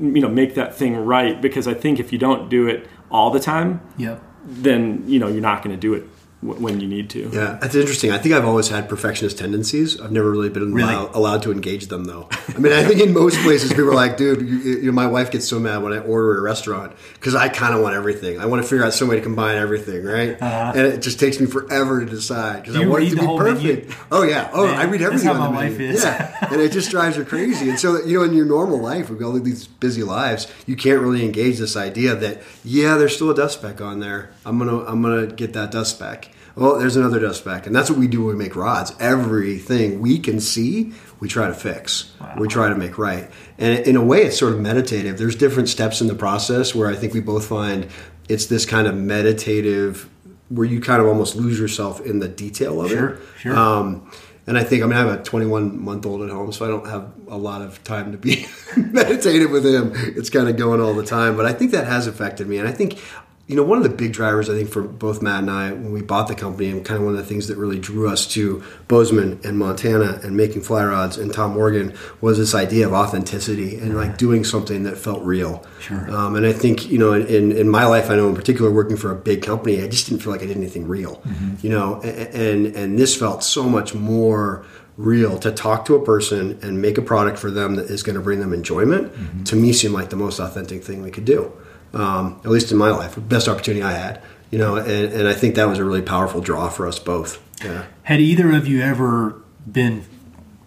you 0.00 0.20
know, 0.20 0.28
make 0.28 0.54
that 0.56 0.74
thing 0.74 0.96
right 0.96 1.40
because 1.40 1.68
I 1.68 1.74
think 1.74 2.00
if 2.00 2.12
you 2.12 2.18
don't 2.18 2.48
do 2.48 2.66
it 2.66 2.88
all 3.14 3.30
the 3.30 3.38
time, 3.38 3.80
yep. 3.96 4.20
then 4.44 5.04
you 5.06 5.20
know 5.20 5.28
you're 5.28 5.48
not 5.52 5.62
going 5.62 5.74
to 5.74 5.80
do 5.80 5.94
it 5.94 6.04
when 6.44 6.80
you 6.80 6.86
need 6.86 7.08
to. 7.10 7.30
Yeah, 7.32 7.58
that's 7.60 7.74
interesting. 7.74 8.10
I 8.12 8.18
think 8.18 8.34
I've 8.34 8.44
always 8.44 8.68
had 8.68 8.88
perfectionist 8.88 9.38
tendencies. 9.38 10.00
I've 10.00 10.12
never 10.12 10.30
really 10.30 10.50
been 10.50 10.74
Really? 10.74 10.92
allow- 10.92 11.10
allowed 11.14 11.42
to 11.44 11.52
engage 11.52 11.86
them, 11.86 12.04
though. 12.04 12.28
I 12.54 12.58
mean, 12.58 12.72
I 12.72 12.84
think 12.84 13.00
in 13.00 13.12
most 13.14 13.38
places 13.40 13.70
people 13.70 13.90
are 13.90 13.94
like, 13.94 14.16
"Dude, 14.16 14.40
you, 14.46 14.56
you 14.58 14.82
know, 14.86 14.92
my 14.92 15.06
wife 15.06 15.30
gets 15.30 15.48
so 15.48 15.58
mad 15.58 15.82
when 15.82 15.92
I 15.92 15.98
order 15.98 16.32
at 16.34 16.38
a 16.38 16.42
restaurant 16.42 16.92
because 17.14 17.34
I 17.34 17.48
kind 17.48 17.74
of 17.74 17.80
want 17.80 17.94
everything. 17.94 18.38
I 18.40 18.46
want 18.46 18.62
to 18.62 18.68
figure 18.68 18.84
out 18.84 18.92
some 18.92 19.08
way 19.08 19.16
to 19.16 19.22
combine 19.22 19.56
everything, 19.56 20.04
right? 20.04 20.36
And 20.40 20.78
it 20.86 21.00
just 21.02 21.18
takes 21.18 21.40
me 21.40 21.46
forever 21.46 22.04
to 22.04 22.06
decide 22.10 22.62
because 22.62 22.76
Uh-huh. 22.76 22.84
I 22.84 22.88
want 22.88 23.04
it 23.04 23.10
to 23.10 23.16
be 23.16 23.26
perfect. 23.26 23.62
menu? 23.64 23.86
Oh 24.12 24.22
yeah, 24.22 24.50
oh 24.52 24.66
Man, 24.66 24.74
I 24.76 24.84
read 24.84 25.00
that's 25.00 25.06
everything. 25.24 25.28
how 25.28 25.42
on 25.42 25.54
my 25.54 25.68
the 25.68 25.70
wife 25.72 25.80
is. 25.80 26.04
Yeah, 26.04 26.48
and 26.52 26.60
it 26.60 26.72
just 26.72 26.90
drives 26.90 27.16
her 27.16 27.24
crazy. 27.24 27.70
And 27.70 27.78
so, 27.78 28.04
you 28.04 28.18
know, 28.18 28.24
in 28.24 28.34
your 28.34 28.44
normal 28.46 28.78
life, 28.80 29.08
we've 29.08 29.18
got 29.18 29.26
all 29.28 29.40
these 29.40 29.66
busy 29.66 30.02
lives. 30.02 30.46
You 30.66 30.76
can't 30.76 31.00
really 31.00 31.24
engage 31.24 31.58
this 31.58 31.76
idea 31.76 32.14
that 32.16 32.42
yeah, 32.64 32.96
there's 32.96 33.14
still 33.14 33.30
a 33.30 33.34
dust 33.34 33.58
speck 33.60 33.80
on 33.80 34.00
there. 34.00 34.30
I'm 34.44 34.58
gonna 34.58 34.84
I'm 34.84 35.00
gonna 35.02 35.26
get 35.26 35.54
that 35.54 35.70
dust 35.70 35.96
speck. 35.96 36.28
Well, 36.56 36.78
there's 36.78 36.94
another 36.96 37.18
dust 37.18 37.40
speck, 37.40 37.66
and 37.66 37.74
that's 37.74 37.90
what 37.90 37.98
we 37.98 38.06
do 38.06 38.24
when 38.24 38.36
we 38.36 38.44
make 38.44 38.54
rods. 38.54 38.92
Everything 39.00 40.00
we 40.00 40.18
can 40.18 40.38
see, 40.40 40.92
we 41.18 41.28
try 41.28 41.48
to 41.48 41.54
fix. 41.54 42.12
We 42.38 42.46
try 42.46 42.68
to 42.68 42.76
make 42.76 42.96
right. 42.96 43.28
And 43.58 43.78
in 43.86 43.96
a 43.96 44.04
way, 44.04 44.22
it's 44.22 44.38
sort 44.38 44.52
of 44.52 44.60
meditative. 44.60 45.18
There's 45.18 45.34
different 45.34 45.68
steps 45.68 46.00
in 46.00 46.06
the 46.06 46.14
process 46.14 46.74
where 46.74 46.88
I 46.88 46.94
think 46.94 47.12
we 47.12 47.20
both 47.20 47.46
find 47.46 47.88
it's 48.28 48.46
this 48.46 48.64
kind 48.66 48.86
of 48.86 48.94
meditative, 48.96 50.08
where 50.48 50.66
you 50.66 50.80
kind 50.80 51.00
of 51.02 51.08
almost 51.08 51.34
lose 51.36 51.58
yourself 51.58 52.00
in 52.00 52.20
the 52.20 52.28
detail 52.28 52.80
of 52.82 52.90
Sure, 52.90 53.08
it. 53.14 53.20
sure. 53.40 53.56
Um, 53.56 54.10
and 54.46 54.58
I 54.58 54.62
think 54.62 54.82
I 54.82 54.86
mean 54.86 54.96
I 54.96 55.00
have 55.00 55.20
a 55.20 55.22
21 55.22 55.82
month 55.82 56.04
old 56.06 56.22
at 56.22 56.28
home, 56.30 56.52
so 56.52 56.64
I 56.66 56.68
don't 56.68 56.86
have 56.86 57.10
a 57.28 57.36
lot 57.38 57.62
of 57.62 57.82
time 57.82 58.12
to 58.12 58.18
be 58.18 58.46
meditative 58.76 59.50
with 59.50 59.64
him. 59.66 59.92
It's 59.94 60.28
kind 60.30 60.48
of 60.48 60.56
going 60.56 60.80
all 60.82 60.92
the 60.94 61.04
time, 61.04 61.36
but 61.36 61.46
I 61.46 61.52
think 61.54 61.70
that 61.72 61.86
has 61.86 62.06
affected 62.06 62.46
me. 62.46 62.58
And 62.58 62.68
I 62.68 62.72
think 62.72 63.00
you 63.46 63.56
know 63.56 63.62
one 63.62 63.76
of 63.76 63.84
the 63.84 63.90
big 63.90 64.12
drivers 64.14 64.48
I 64.48 64.54
think 64.54 64.70
for 64.70 64.80
both 64.82 65.20
Matt 65.20 65.40
and 65.40 65.50
I 65.50 65.70
when 65.72 65.92
we 65.92 66.00
bought 66.00 66.28
the 66.28 66.34
company, 66.34 66.70
and 66.70 66.84
kind 66.84 66.98
of 66.98 67.04
one 67.04 67.14
of 67.14 67.18
the 67.18 67.26
things 67.26 67.48
that 67.48 67.56
really 67.58 67.78
drew 67.78 68.08
us 68.08 68.26
to 68.28 68.62
Bozeman 68.88 69.38
and 69.44 69.58
Montana 69.58 70.20
and 70.22 70.36
making 70.36 70.62
fly 70.62 70.84
rods 70.84 71.18
and 71.18 71.32
Tom 71.32 71.52
Morgan 71.54 71.92
was 72.22 72.38
this 72.38 72.54
idea 72.54 72.86
of 72.86 72.92
authenticity 72.94 73.76
and 73.76 73.96
like 73.96 74.16
doing 74.16 74.44
something 74.44 74.84
that 74.84 74.96
felt 74.96 75.22
real. 75.24 75.64
Sure. 75.80 76.10
Um, 76.10 76.36
and 76.36 76.46
I 76.46 76.52
think 76.52 76.88
you 76.90 76.98
know 76.98 77.12
in, 77.12 77.52
in 77.52 77.68
my 77.68 77.84
life, 77.86 78.08
I 78.10 78.16
know 78.16 78.28
in 78.28 78.34
particular 78.34 78.70
working 78.70 78.96
for 78.96 79.10
a 79.10 79.16
big 79.16 79.42
company, 79.42 79.82
I 79.82 79.88
just 79.88 80.08
didn't 80.08 80.22
feel 80.22 80.32
like 80.32 80.42
I 80.42 80.46
did 80.46 80.56
anything 80.56 80.88
real. 80.88 81.22
You 81.62 81.70
know, 81.70 82.00
a- 82.02 82.34
and 82.34 82.66
and 82.74 82.98
this 82.98 83.14
felt 83.16 83.44
so 83.44 83.64
much 83.68 83.94
more 83.94 84.64
real 84.96 85.38
to 85.40 85.50
talk 85.50 85.84
to 85.86 85.96
a 85.96 86.04
person 86.04 86.56
and 86.62 86.80
make 86.80 86.96
a 86.96 87.02
product 87.02 87.36
for 87.36 87.50
them 87.50 87.74
that 87.74 87.86
is 87.90 88.02
going 88.04 88.14
to 88.14 88.20
bring 88.22 88.38
them 88.38 88.52
enjoyment. 88.52 89.12
To 89.46 89.56
me, 89.56 89.72
seemed 89.72 89.92
like 89.92 90.10
the 90.10 90.16
most 90.16 90.38
authentic 90.38 90.84
thing 90.84 91.02
we 91.02 91.10
could 91.10 91.24
do. 91.24 91.52
Um, 91.94 92.40
at 92.44 92.50
least 92.50 92.72
in 92.72 92.76
my 92.78 92.90
life, 92.90 93.16
best 93.28 93.48
opportunity 93.48 93.82
I 93.82 93.92
had. 93.92 94.20
You 94.50 94.58
know, 94.58 94.76
and, 94.76 95.12
and 95.12 95.28
I 95.28 95.32
think 95.32 95.54
that 95.56 95.66
was 95.68 95.78
a 95.78 95.84
really 95.84 96.02
powerful 96.02 96.40
draw 96.40 96.68
for 96.68 96.86
us 96.86 96.98
both. 96.98 97.40
Yeah. 97.64 97.86
Had 98.04 98.20
either 98.20 98.52
of 98.52 98.66
you 98.68 98.82
ever 98.82 99.40
been 99.70 100.04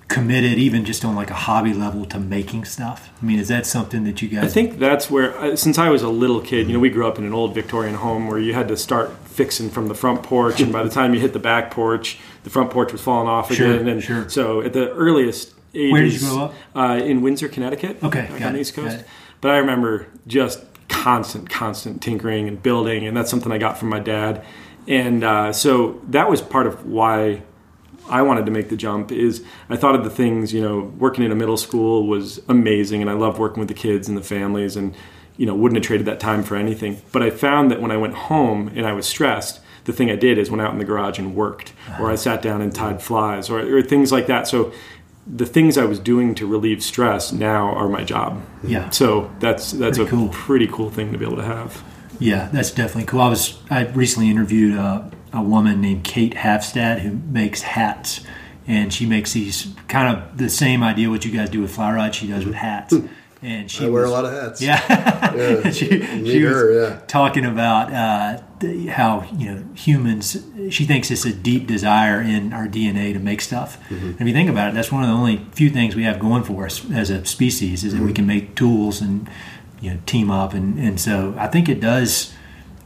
committed, 0.07 0.57
even 0.57 0.85
just 0.85 1.03
on 1.05 1.15
like 1.15 1.29
a 1.29 1.33
hobby 1.35 1.73
level, 1.73 2.05
to 2.05 2.19
making 2.19 2.65
stuff? 2.65 3.09
I 3.21 3.25
mean, 3.25 3.39
is 3.39 3.47
that 3.49 3.65
something 3.65 4.03
that 4.05 4.21
you 4.21 4.29
guys? 4.29 4.45
I 4.45 4.47
think 4.47 4.79
that's 4.79 5.09
where, 5.09 5.37
uh, 5.37 5.55
since 5.55 5.77
I 5.77 5.89
was 5.89 6.01
a 6.01 6.09
little 6.09 6.41
kid, 6.41 6.67
you 6.67 6.73
know, 6.73 6.79
we 6.79 6.89
grew 6.89 7.07
up 7.07 7.17
in 7.17 7.25
an 7.25 7.33
old 7.33 7.53
Victorian 7.53 7.95
home 7.95 8.27
where 8.27 8.39
you 8.39 8.53
had 8.53 8.67
to 8.69 8.77
start 8.77 9.11
fixing 9.25 9.69
from 9.69 9.87
the 9.87 9.95
front 9.95 10.23
porch, 10.23 10.59
and 10.61 10.71
by 10.71 10.83
the 10.83 10.89
time 10.89 11.13
you 11.13 11.19
hit 11.19 11.33
the 11.33 11.39
back 11.39 11.71
porch, 11.71 12.17
the 12.43 12.49
front 12.49 12.71
porch 12.71 12.91
was 12.91 13.01
falling 13.01 13.27
off 13.27 13.53
Sure, 13.53 13.73
again. 13.73 13.87
And 13.87 14.03
sure. 14.03 14.29
so 14.29 14.61
at 14.61 14.73
the 14.73 14.91
earliest 14.91 15.53
ages, 15.73 15.91
Where 15.91 16.01
did 16.03 16.13
you 16.13 16.19
grow 16.19 16.39
up? 16.45 16.53
Uh, 16.75 16.99
in 17.03 17.21
Windsor, 17.21 17.47
Connecticut. 17.49 18.01
Okay, 18.03 18.21
back 18.21 18.39
got 18.39 18.41
on 18.47 18.53
the 18.53 18.59
it, 18.59 18.61
East 18.61 18.75
got 18.75 18.83
Coast. 18.85 18.99
it. 18.99 19.07
But 19.41 19.51
I 19.51 19.57
remember 19.57 20.07
just 20.25 20.63
constant, 21.07 21.49
constant 21.49 22.01
tinkering 22.01 22.49
and 22.49 22.61
building, 22.61 23.07
and 23.07 23.15
that's 23.15 23.29
something 23.29 23.49
I 23.49 23.57
got 23.57 23.77
from 23.77 23.87
my 23.87 23.99
dad. 23.99 24.43
And 24.89 25.23
uh, 25.23 25.53
so 25.53 26.01
that 26.09 26.29
was 26.29 26.41
part 26.41 26.67
of 26.67 26.85
why 26.85 27.43
I 28.09 28.23
wanted 28.23 28.45
to 28.45 28.51
make 28.51 28.67
the 28.67 28.75
jump 28.75 29.13
is 29.13 29.41
I 29.69 29.77
thought 29.77 29.95
of 29.95 30.03
the 30.03 30.09
things, 30.09 30.53
you 30.53 30.61
know, 30.61 30.79
working 30.99 31.23
in 31.23 31.31
a 31.31 31.35
middle 31.35 31.55
school 31.55 32.05
was 32.05 32.41
amazing 32.49 32.99
and 32.99 33.09
I 33.09 33.13
loved 33.13 33.39
working 33.39 33.59
with 33.61 33.69
the 33.69 33.73
kids 33.73 34.09
and 34.09 34.17
the 34.17 34.21
families 34.21 34.75
and, 34.75 34.93
you 35.37 35.45
know, 35.45 35.55
wouldn't 35.55 35.77
have 35.77 35.87
traded 35.87 36.07
that 36.07 36.19
time 36.19 36.43
for 36.43 36.57
anything. 36.57 37.01
But 37.13 37.23
I 37.23 37.29
found 37.29 37.71
that 37.71 37.81
when 37.81 37.91
I 37.91 37.95
went 37.95 38.13
home 38.13 38.67
and 38.75 38.85
I 38.85 38.91
was 38.91 39.07
stressed, 39.07 39.61
the 39.85 39.93
thing 39.93 40.11
I 40.11 40.17
did 40.17 40.37
is 40.37 40.51
went 40.51 40.61
out 40.61 40.73
in 40.73 40.77
the 40.77 40.83
garage 40.83 41.17
and 41.19 41.33
worked, 41.33 41.71
or 42.01 42.11
I 42.11 42.15
sat 42.15 42.41
down 42.41 42.61
and 42.61 42.75
tied 42.75 43.01
flies, 43.01 43.49
or, 43.49 43.77
or 43.77 43.81
things 43.81 44.11
like 44.11 44.27
that. 44.27 44.45
So 44.45 44.73
the 45.29 45.45
things 45.45 45.77
I 45.77 45.85
was 45.85 45.99
doing 45.99 46.35
to 46.35 46.47
relieve 46.47 46.81
stress 46.83 47.31
now 47.31 47.73
are 47.73 47.89
my 47.89 48.03
job. 48.03 48.41
Yeah. 48.63 48.89
So 48.89 49.31
that's 49.39 49.71
that's 49.71 49.97
Pretty 49.97 50.09
a 50.09 50.15
cool. 50.17 50.29
pretty 50.29 50.67
cool 50.67 50.89
thing 50.89 51.11
to 51.11 51.17
be 51.17 51.25
able 51.25 51.37
to 51.37 51.43
have. 51.43 51.83
Yeah, 52.19 52.49
that's 52.51 52.71
definitely 52.71 53.05
cool. 53.05 53.21
I 53.21 53.29
was 53.29 53.59
I 53.69 53.85
recently 53.87 54.29
interviewed 54.29 54.75
a, 54.75 55.11
a 55.33 55.41
woman 55.41 55.81
named 55.81 56.03
Kate 56.03 56.33
Halfstad 56.33 56.99
who 56.99 57.11
makes 57.31 57.61
hats, 57.61 58.21
and 58.65 58.93
she 58.93 59.05
makes 59.05 59.33
these 59.33 59.73
kind 59.87 60.17
of 60.17 60.37
the 60.37 60.49
same 60.49 60.81
idea 60.81 61.09
what 61.09 61.25
you 61.25 61.31
guys 61.31 61.49
do 61.49 61.61
with 61.61 61.71
fly 61.71 61.93
rod. 61.93 62.15
She 62.15 62.27
does 62.27 62.45
with 62.45 62.55
mm-hmm. 62.55 62.65
hats, 62.65 62.95
hmm. 62.95 63.07
And 63.41 63.69
she 63.69 63.85
I 63.85 63.89
wear 63.89 64.01
was- 64.03 64.11
a 64.11 64.13
lot 64.13 64.25
of 64.25 64.31
hats. 64.33 64.61
Yeah, 64.61 65.35
Yeah. 65.35 65.69
she, 65.77 65.89
Me 65.99 66.31
she 66.31 66.43
was 66.43 66.53
her, 66.53 66.81
yeah. 66.81 66.99
talking 67.07 67.45
about 67.45 67.93
uh, 67.93 68.41
the, 68.59 68.87
how 68.87 69.27
you 69.37 69.53
know 69.53 69.63
humans. 69.75 70.43
She 70.69 70.85
thinks 70.85 71.11
it's 71.11 71.25
a 71.25 71.33
deep 71.33 71.67
desire 71.67 72.21
in 72.21 72.51
our 72.53 72.67
DNA 72.67 73.13
to 73.13 73.19
make 73.19 73.41
stuff. 73.41 73.79
Mm-hmm. 73.89 74.05
And 74.07 74.21
if 74.21 74.27
you 74.27 74.33
think 74.33 74.49
about 74.49 74.69
it, 74.69 74.73
that's 74.73 74.91
one 74.91 75.03
of 75.03 75.09
the 75.09 75.15
only 75.15 75.45
few 75.51 75.69
things 75.69 75.95
we 75.95 76.03
have 76.03 76.19
going 76.19 76.43
for 76.43 76.65
us 76.65 76.89
as 76.91 77.09
a 77.09 77.23
species 77.25 77.83
is 77.83 77.91
that 77.93 77.97
Mm-hmm. 77.99 78.07
we 78.07 78.13
can 78.13 78.25
make 78.27 78.55
tools 78.55 79.01
and 79.01 79.29
you 79.81 79.91
know 79.91 79.99
team 80.05 80.31
up. 80.31 80.53
And 80.53 80.79
and 80.79 80.99
so 80.99 81.35
I 81.37 81.47
think 81.47 81.69
it 81.69 81.79
does 81.79 82.33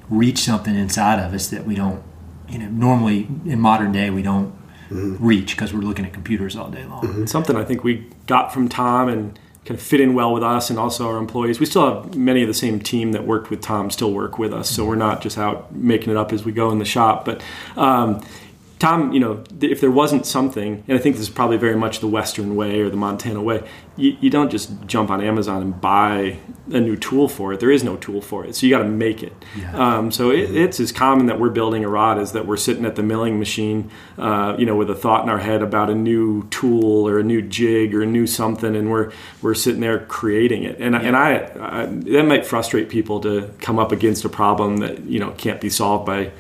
reach 0.10 0.40
something 0.40 0.76
inside 0.76 1.20
of 1.20 1.34
us 1.34 1.48
that 1.50 1.66
we 1.66 1.76
don't. 1.76 2.04
You 2.50 2.60
know, 2.60 2.68
normally 2.68 3.30
in 3.46 3.60
modern 3.62 3.92
day 3.94 4.10
we 4.10 4.22
don't 4.22 4.54
Mm-hmm. 4.92 5.26
reach 5.26 5.52
because 5.56 5.74
we're 5.74 5.80
looking 5.80 6.04
at 6.06 6.12
computers 6.12 6.58
all 6.58 6.70
day 6.70 6.84
long. 6.84 7.26
something 7.26 7.56
I 7.56 7.64
think 7.64 7.82
we 7.86 8.10
got 8.28 8.52
from 8.54 8.68
Tom 8.68 9.08
and 9.08 9.40
kind 9.65 9.80
of 9.80 9.86
fit 9.86 10.02
in 10.02 10.13
well 10.13 10.34
with 10.34 10.43
us 10.43 10.69
and 10.69 10.80
also 10.80 11.08
our 11.08 11.17
employees. 11.17 11.60
We 11.60 11.65
still 11.67 12.02
have 12.02 12.15
many 12.15 12.41
of 12.41 12.47
the 12.47 12.54
same 12.54 12.80
team 12.80 13.12
that 13.12 13.26
worked 13.26 13.50
with 13.50 13.62
Tom 13.62 13.91
still 13.91 14.12
work 14.12 14.39
with 14.39 14.54
us, 14.54 14.69
so 14.69 14.86
we're 14.86 14.95
not 14.95 15.21
just 15.21 15.38
out 15.38 15.74
making 15.74 16.10
it 16.10 16.17
up 16.17 16.34
as 16.34 16.43
we 16.43 16.52
go 16.52 16.71
in 16.71 16.80
the 16.80 16.86
shop. 16.86 17.26
But 17.26 17.43
um, 17.78 18.26
Tom, 18.80 19.12
you 19.12 19.19
know, 19.19 19.43
if 19.62 19.80
there 19.80 19.91
wasn't 19.91 20.26
something, 20.26 20.84
and 20.88 20.97
I 20.97 21.00
think 21.00 21.15
this 21.15 21.28
is 21.28 21.30
probably 21.30 21.58
very 21.58 21.76
much 21.76 22.00
the 22.00 22.08
Western 22.08 22.56
way 22.56 22.80
or 22.82 22.89
the 22.89 22.97
Montana 22.97 23.39
way, 23.39 23.62
you, 23.97 24.17
you 24.21 24.30
don't 24.30 24.49
just 24.49 24.86
jump 24.86 25.10
on 25.10 25.21
Amazon 25.21 25.62
and 25.62 25.82
buy 25.82 26.38
a 26.71 26.80
new 26.80 26.95
tool 26.95 27.27
for 27.27 27.51
it. 27.51 27.60
There 27.60 27.71
is 27.71 27.84
no 27.84 27.97
tool 27.97 28.21
for 28.21 28.45
it, 28.45 28.56
so 28.56 28.65
you 28.65 28.75
got 28.75 28.84
to 28.84 28.89
make 28.89 29.21
it. 29.21 29.34
Yeah. 29.58 29.97
Um, 29.97 30.12
so 30.12 30.32
it, 30.32 30.56
it's 30.56 30.80
as 30.80 30.91
common 30.91 31.25
that 31.25 31.39
we're 31.39 31.49
building 31.49 31.84
a 31.84 31.89
rod 31.89 32.17
as 32.17 32.32
that 32.32 32.47
we're 32.47 32.58
sitting 32.58 32.86
at 32.86 32.95
the 32.95 33.04
milling 33.04 33.38
machine, 33.38 33.91
uh, 34.17 34.56
you 34.58 34.65
know, 34.65 34.75
with 34.75 34.89
a 34.89 34.95
thought 34.95 35.23
in 35.23 35.30
our 35.30 35.39
head 35.39 35.62
about 35.62 35.89
a 35.89 35.95
new 35.95 36.47
tool 36.49 37.08
or 37.08 37.19
a 37.19 37.23
new 37.23 37.41
jig 37.41 37.93
or 37.93 38.01
a 38.01 38.06
new 38.06 38.25
something, 38.25 38.75
and 38.75 38.89
we're 38.89 39.12
we're 39.41 39.54
sitting 39.54 39.82
there 39.82 39.99
creating 39.99 40.63
it. 40.63 40.77
And 40.80 40.95
and 40.95 41.15
I, 41.15 41.51
I 41.60 41.86
that 41.86 42.23
might 42.23 42.45
frustrate 42.45 42.89
people 42.89 43.19
to 43.21 43.54
come 43.60 43.77
up 43.77 43.91
against 43.91 44.23
a 44.23 44.30
problem 44.30 44.77
that 44.77 45.04
you 45.04 45.19
know 45.19 45.32
can't 45.32 45.60
be 45.60 45.69
solved 45.69 46.06
by 46.06 46.32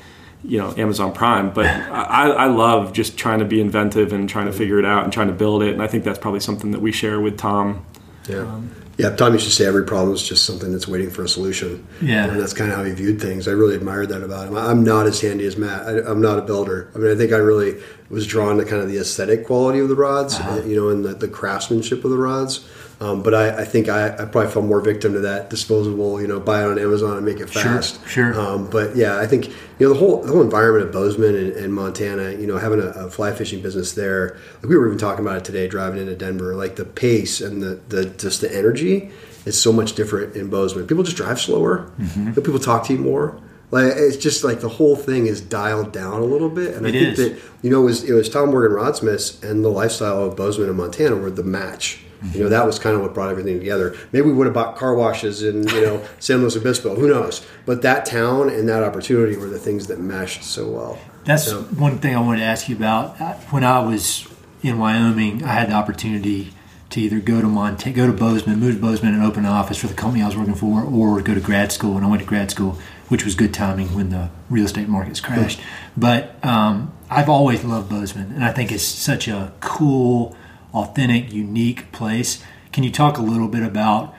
you 0.43 0.57
know 0.57 0.73
Amazon 0.77 1.13
Prime, 1.13 1.51
but 1.51 1.65
I, 1.65 2.29
I 2.29 2.45
love 2.47 2.93
just 2.93 3.17
trying 3.17 3.39
to 3.39 3.45
be 3.45 3.61
inventive 3.61 4.13
and 4.13 4.27
trying 4.27 4.47
to 4.47 4.53
figure 4.53 4.79
it 4.79 4.85
out 4.85 5.03
and 5.03 5.13
trying 5.13 5.27
to 5.27 5.33
build 5.33 5.63
it. 5.63 5.73
And 5.73 5.81
I 5.81 5.87
think 5.87 6.03
that's 6.03 6.19
probably 6.19 6.39
something 6.39 6.71
that 6.71 6.79
we 6.79 6.91
share 6.91 7.19
with 7.19 7.37
Tom. 7.37 7.85
Yeah. 8.29 8.61
yeah, 8.97 9.15
Tom 9.15 9.33
used 9.33 9.45
to 9.45 9.51
say 9.51 9.65
every 9.65 9.83
problem 9.83 10.13
is 10.13 10.21
just 10.27 10.45
something 10.45 10.71
that's 10.71 10.87
waiting 10.87 11.09
for 11.09 11.23
a 11.23 11.27
solution. 11.27 11.85
Yeah. 12.01 12.27
And 12.27 12.39
that's 12.39 12.53
kind 12.53 12.71
of 12.71 12.77
how 12.77 12.83
he 12.83 12.91
viewed 12.91 13.19
things. 13.19 13.47
I 13.47 13.51
really 13.51 13.75
admired 13.75 14.09
that 14.09 14.23
about 14.23 14.47
him. 14.47 14.55
I'm 14.55 14.83
not 14.83 15.07
as 15.07 15.19
handy 15.19 15.45
as 15.45 15.57
Matt. 15.57 15.87
I, 15.87 16.09
I'm 16.09 16.21
not 16.21 16.37
a 16.37 16.43
builder. 16.43 16.91
I 16.93 16.99
mean, 16.99 17.11
I 17.11 17.15
think 17.15 17.33
I 17.33 17.37
really 17.37 17.81
was 18.09 18.27
drawn 18.27 18.57
to 18.57 18.65
kind 18.65 18.81
of 18.81 18.89
the 18.89 18.99
aesthetic 18.99 19.45
quality 19.47 19.79
of 19.79 19.89
the 19.89 19.95
rods, 19.95 20.39
uh, 20.39 20.63
you 20.65 20.75
know, 20.75 20.89
and 20.89 21.03
the, 21.03 21.15
the 21.15 21.27
craftsmanship 21.27 22.05
of 22.05 22.11
the 22.11 22.17
rods. 22.17 22.67
Um, 23.01 23.23
but 23.23 23.33
I, 23.33 23.61
I 23.61 23.65
think 23.65 23.89
I, 23.89 24.09
I 24.09 24.25
probably 24.25 24.51
fell 24.51 24.61
more 24.61 24.79
victim 24.79 25.13
to 25.13 25.19
that 25.21 25.49
disposable, 25.49 26.21
you 26.21 26.27
know, 26.27 26.39
buy 26.39 26.61
it 26.61 26.67
on 26.67 26.77
Amazon 26.77 27.17
and 27.17 27.25
make 27.25 27.39
it 27.39 27.49
fast. 27.49 28.07
sure. 28.07 28.39
Um, 28.39 28.69
but 28.69 28.95
yeah, 28.95 29.17
I 29.17 29.25
think 29.25 29.47
you 29.47 29.87
know 29.87 29.93
the 29.93 29.99
whole 29.99 30.21
the 30.21 30.31
whole 30.31 30.43
environment 30.43 30.85
of 30.85 30.91
Bozeman 30.91 31.35
and, 31.35 31.51
and 31.53 31.73
Montana. 31.73 32.33
You 32.33 32.45
know, 32.45 32.59
having 32.59 32.79
a, 32.79 32.89
a 32.89 33.09
fly 33.09 33.33
fishing 33.33 33.63
business 33.63 33.93
there. 33.93 34.37
Like 34.57 34.69
we 34.69 34.77
were 34.77 34.85
even 34.85 34.99
talking 34.99 35.25
about 35.25 35.37
it 35.37 35.45
today, 35.45 35.67
driving 35.67 35.99
into 35.99 36.15
Denver. 36.15 36.55
Like 36.55 36.75
the 36.75 36.85
pace 36.85 37.41
and 37.41 37.63
the, 37.63 37.81
the 37.89 38.05
just 38.05 38.39
the 38.39 38.55
energy 38.55 39.09
is 39.45 39.59
so 39.59 39.73
much 39.73 39.93
different 39.93 40.35
in 40.35 40.51
Bozeman. 40.51 40.85
People 40.85 41.03
just 41.03 41.17
drive 41.17 41.41
slower. 41.41 41.91
Mm-hmm. 41.97 42.33
People 42.33 42.59
talk 42.59 42.85
to 42.85 42.93
you 42.93 42.99
more. 42.99 43.41
Like 43.71 43.93
it's 43.95 44.17
just 44.17 44.43
like 44.43 44.59
the 44.59 44.69
whole 44.69 44.95
thing 44.95 45.25
is 45.25 45.41
dialed 45.41 45.91
down 45.91 46.21
a 46.21 46.25
little 46.25 46.49
bit. 46.49 46.75
And 46.75 46.85
I 46.85 46.91
think 46.91 47.17
is. 47.17 47.17
that 47.17 47.41
you 47.63 47.71
know 47.71 47.81
it 47.81 47.85
was 47.85 48.03
it 48.03 48.13
was 48.13 48.29
Tom 48.29 48.51
Morgan 48.51 48.77
Rodsmiths 48.77 49.41
and 49.43 49.65
the 49.65 49.69
lifestyle 49.69 50.23
of 50.25 50.35
Bozeman 50.35 50.69
and 50.69 50.77
Montana 50.77 51.15
were 51.15 51.31
the 51.31 51.43
match. 51.43 52.03
You 52.33 52.43
know 52.43 52.49
that 52.49 52.65
was 52.65 52.77
kind 52.77 52.95
of 52.95 53.01
what 53.01 53.13
brought 53.13 53.29
everything 53.31 53.57
together. 53.59 53.95
Maybe 54.11 54.27
we 54.27 54.33
would 54.33 54.45
have 54.45 54.53
bought 54.53 54.75
car 54.75 54.93
washes 54.95 55.41
in 55.43 55.67
you 55.69 55.81
know 55.81 56.05
San 56.19 56.37
Luis 56.41 56.55
Obispo. 56.55 56.95
Who 56.95 57.07
knows? 57.07 57.45
But 57.65 57.81
that 57.81 58.05
town 58.05 58.49
and 58.49 58.69
that 58.69 58.83
opportunity 58.83 59.37
were 59.37 59.47
the 59.47 59.59
things 59.59 59.87
that 59.87 59.99
meshed 59.99 60.43
so 60.43 60.69
well. 60.69 60.99
That's 61.25 61.45
So- 61.45 61.61
one 61.63 61.97
thing 61.99 62.15
I 62.15 62.19
wanted 62.19 62.39
to 62.39 62.45
ask 62.45 62.69
you 62.69 62.75
about. 62.75 63.19
Uh, 63.19 63.33
When 63.49 63.63
I 63.63 63.79
was 63.79 64.27
in 64.61 64.77
Wyoming, 64.77 65.43
I 65.43 65.47
had 65.53 65.69
the 65.69 65.73
opportunity 65.73 66.53
to 66.91 66.99
either 66.99 67.19
go 67.19 67.39
to 67.41 67.47
Montana, 67.47 67.95
go 67.95 68.05
to 68.05 68.13
Bozeman, 68.13 68.59
move 68.59 68.75
to 68.75 68.81
Bozeman, 68.81 69.13
and 69.13 69.23
open 69.23 69.45
an 69.45 69.51
office 69.51 69.77
for 69.77 69.87
the 69.87 69.93
company 69.93 70.21
I 70.21 70.25
was 70.27 70.35
working 70.35 70.55
for, 70.55 70.83
or 70.83 71.21
go 71.21 71.33
to 71.33 71.39
grad 71.39 71.71
school. 71.71 71.95
And 71.95 72.05
I 72.05 72.09
went 72.09 72.21
to 72.21 72.27
grad 72.27 72.51
school, 72.51 72.77
which 73.07 73.23
was 73.23 73.33
good 73.33 73.53
timing 73.53 73.95
when 73.95 74.09
the 74.09 74.29
real 74.49 74.65
estate 74.65 74.89
markets 74.89 75.19
crashed. 75.21 75.61
But 75.95 76.35
um, 76.43 76.91
I've 77.09 77.29
always 77.29 77.63
loved 77.63 77.89
Bozeman, 77.89 78.33
and 78.35 78.43
I 78.43 78.51
think 78.51 78.71
it's 78.73 78.83
such 78.83 79.27
a 79.29 79.53
cool, 79.61 80.35
authentic, 80.73 81.31
unique 81.33 81.91
place. 81.91 82.43
Can 82.71 82.83
you 82.83 82.91
talk 82.91 83.17
a 83.17 83.21
little 83.21 83.47
bit 83.47 83.63
about 83.63 84.13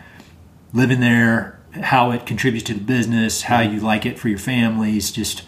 living 0.73 1.01
there, 1.01 1.61
how 1.83 2.11
it 2.11 2.27
contributes 2.27 2.67
to 2.67 2.75
the 2.75 2.81
business, 2.81 3.43
how 3.43 3.61
you 3.61 3.81
like 3.81 4.05
it 4.07 4.19
for 4.19 4.29
your 4.29 4.39
families, 4.39 5.11
just 5.11 5.43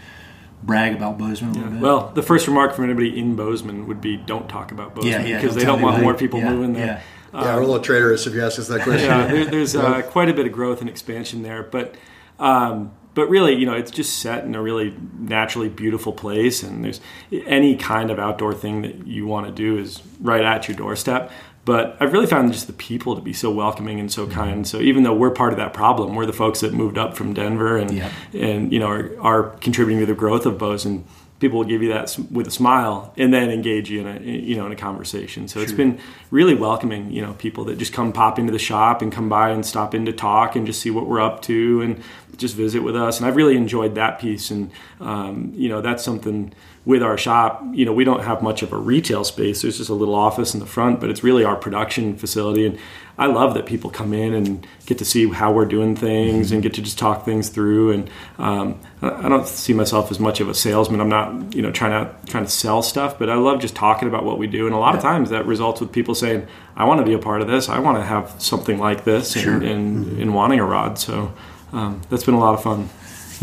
brag 0.63 0.95
about 0.95 1.19
Bozeman 1.19 1.51
a 1.51 1.55
little 1.55 1.71
bit. 1.73 1.81
Well, 1.81 2.13
the 2.15 2.23
first 2.23 2.47
remark 2.47 2.75
from 2.75 2.85
anybody 2.85 3.19
in 3.19 3.37
Bozeman 3.37 3.87
would 3.87 4.01
be, 4.01 4.17
"Don't 4.17 4.49
talk 4.49 4.73
about 4.73 4.95
Bozeman," 4.95 5.21
yeah, 5.23 5.27
yeah, 5.27 5.41
because 5.41 5.55
they 5.55 5.65
don't 5.65 5.83
want 5.83 6.03
more 6.03 6.15
people 6.15 6.41
Yeah, 6.41 6.51
moving 6.51 6.73
there. 6.73 6.87
Yeah. 6.87 7.01
Yeah, 7.35 7.57
we're 7.57 7.63
a 7.63 7.67
little 7.67 7.83
traitorous 7.83 8.29
if 8.29 8.35
you 8.35 8.45
ask 8.45 8.61
us 8.61 8.69
that 8.69 8.83
question. 8.85 9.09
yeah, 9.11 9.27
there, 9.27 9.45
there's 9.45 9.75
uh, 9.75 10.03
quite 10.03 10.29
a 10.29 10.33
bit 10.33 10.47
of 10.47 10.53
growth 10.53 10.81
and 10.81 10.89
expansion 10.89 11.43
there, 11.43 11.65
but 11.65 11.97
um, 12.39 12.93
but 13.15 13.29
really, 13.29 13.55
you 13.55 13.67
know, 13.67 13.75
it's 13.75 13.91
just 13.91 14.19
set 14.19 14.45
in 14.45 14.55
a 14.55 14.63
really 14.63 14.95
naturally 15.19 15.69
beautiful 15.69 16.13
place, 16.13 16.63
and 16.63 16.85
there's 16.85 17.01
any 17.47 17.77
kind 17.77 18.11
of 18.11 18.19
outdoor 18.19 18.55
thing 18.55 18.83
that 18.83 19.07
you 19.07 19.27
want 19.27 19.47
to 19.47 19.53
do 19.53 19.79
is 19.79 20.03
right 20.21 20.45
at 20.45 20.69
your 20.69 20.77
doorstep. 20.77 21.31
But 21.65 21.97
I've 21.99 22.13
really 22.13 22.27
found 22.27 22.53
just 22.53 22.67
the 22.67 22.75
people 22.75 23.15
to 23.17 23.23
be 23.23 23.33
so 23.33 23.51
welcoming 23.51 23.99
and 23.99 24.13
so 24.13 24.25
mm-hmm. 24.25 24.35
kind. 24.35 24.67
So 24.67 24.81
even 24.81 25.03
though 25.03 25.15
we're 25.15 25.31
part 25.31 25.53
of 25.53 25.59
that 25.59 25.73
problem, 25.73 26.15
we're 26.15 26.27
the 26.27 26.33
folks 26.33 26.61
that 26.61 26.75
moved 26.75 26.99
up 26.99 27.17
from 27.17 27.33
Denver 27.33 27.77
and 27.79 27.91
Yeah. 27.91 28.11
and 28.35 28.73
you 28.73 28.79
know 28.79 28.89
are, 28.89 29.19
are 29.21 29.43
contributing 29.61 30.01
to 30.01 30.07
the 30.07 30.19
growth 30.19 30.45
of 30.45 30.59
Bozeman. 30.59 31.05
People 31.41 31.59
will 31.59 31.67
give 31.67 31.83
you 31.83 31.93
that 31.93 32.17
with 32.31 32.47
a 32.47 32.51
smile 32.51 33.13
and 33.17 33.35
then 33.35 33.51
engage 33.51 33.91
you 33.91 34.01
in 34.01 34.07
a 34.07 34.21
you 34.21 34.57
know 34.57 34.67
in 34.67 34.73
a 34.73 34.77
conversation. 34.77 35.49
So 35.49 35.61
it's 35.61 35.73
been 35.73 35.99
really 36.31 36.55
welcoming. 36.55 37.11
You 37.11 37.23
know, 37.23 37.35
people 37.35 37.65
that 37.65 37.79
just 37.79 37.93
come 37.93 38.13
pop 38.13 38.39
into 38.39 38.53
the 38.53 38.59
shop 38.59 39.03
and 39.03 39.13
come 39.13 39.29
by 39.29 39.51
and 39.51 39.67
stop 39.67 39.95
in 39.95 40.07
to 40.07 40.13
talk 40.13 40.57
and 40.57 40.67
just 40.67 40.81
see 40.81 40.91
what 40.91 41.07
we're 41.07 41.21
up 41.21 41.43
to 41.43 41.83
and 41.83 42.03
just 42.37 42.57
visit 42.57 42.83
with 42.83 42.97
us. 42.97 43.19
And 43.19 43.27
I've 43.27 43.37
really 43.37 43.57
enjoyed 43.57 43.95
that 43.97 44.19
piece. 44.19 44.51
And 44.51 44.71
um, 45.01 45.53
you 45.55 45.69
know, 45.69 45.81
that's 45.81 46.05
something 46.05 46.53
with 46.85 47.03
our 47.03 47.17
shop. 47.17 47.63
You 47.73 47.85
know, 47.87 47.93
we 47.93 48.05
don't 48.05 48.23
have 48.23 48.43
much 48.43 48.63
of 48.63 48.73
a 48.73 48.77
retail 48.77 49.25
space. 49.25 49.63
There's 49.63 49.79
just 49.79 49.91
a 49.91 49.95
little 49.95 50.15
office 50.15 50.53
in 50.55 50.61
the 50.61 50.67
front, 50.67 51.01
but 51.01 51.09
it's 51.11 51.25
really 51.25 51.45
our 51.45 51.57
production 51.57 52.17
facility. 52.17 52.67
And 52.67 52.79
I 53.17 53.27
love 53.27 53.55
that 53.55 53.65
people 53.65 53.91
come 53.91 54.13
in 54.13 54.35
and 54.35 54.67
get 54.87 54.99
to 54.99 55.05
see 55.05 55.29
how 55.29 55.53
we're 55.53 55.65
doing 55.67 55.95
things 55.97 56.51
and 56.53 56.63
get 56.63 56.75
to 56.75 56.83
just 56.83 56.99
talk 56.99 57.25
things 57.25 57.49
through. 57.49 57.93
And 57.93 58.11
um, 58.39 58.81
I 59.01 59.29
don't 59.29 59.47
see 59.47 59.73
myself 59.73 60.11
as 60.11 60.19
much 60.19 60.41
of 60.41 60.49
a 60.49 60.55
salesman. 60.55 61.01
I'm 61.01 61.09
not, 61.09 61.55
you 61.55 61.63
know, 61.63 61.71
trying 61.71 61.93
to 62.05 62.15
trying 62.31 62.45
to 62.45 62.51
sell 62.51 62.83
stuff, 62.83 63.19
but 63.19 63.31
I 63.31 63.37
love 63.37 63.61
just 63.61 63.75
talking 63.77 64.09
about 64.09 64.25
what 64.25 64.37
we 64.37 64.47
do. 64.47 64.67
And 64.67 64.75
a 64.75 64.79
lot 64.79 64.95
of 64.95 65.01
times 65.01 65.31
that 65.31 65.47
results 65.47 65.81
with 65.81 65.93
people 65.93 66.15
saying, 66.15 66.47
"I 66.77 66.85
want 66.85 67.01
to 67.01 67.07
be 67.07 67.15
a 67.15 67.19
part 67.19 67.41
of 67.41 67.47
this. 67.47 67.69
I 67.69 67.79
want 67.79 67.99
to 67.99 68.05
have 68.05 68.35
something 68.39 68.79
like 68.79 69.05
this," 69.05 69.33
Sure. 69.41 69.55
and, 69.55 69.63
and, 69.63 70.21
and 70.21 70.35
wanting 70.35 70.59
a 70.59 70.65
rod. 70.65 70.99
So 70.99 71.33
um, 71.73 72.03
that's 72.11 72.25
been 72.25 72.35
a 72.35 72.41
lot 72.41 72.55
of 72.55 72.63
fun. 72.63 72.89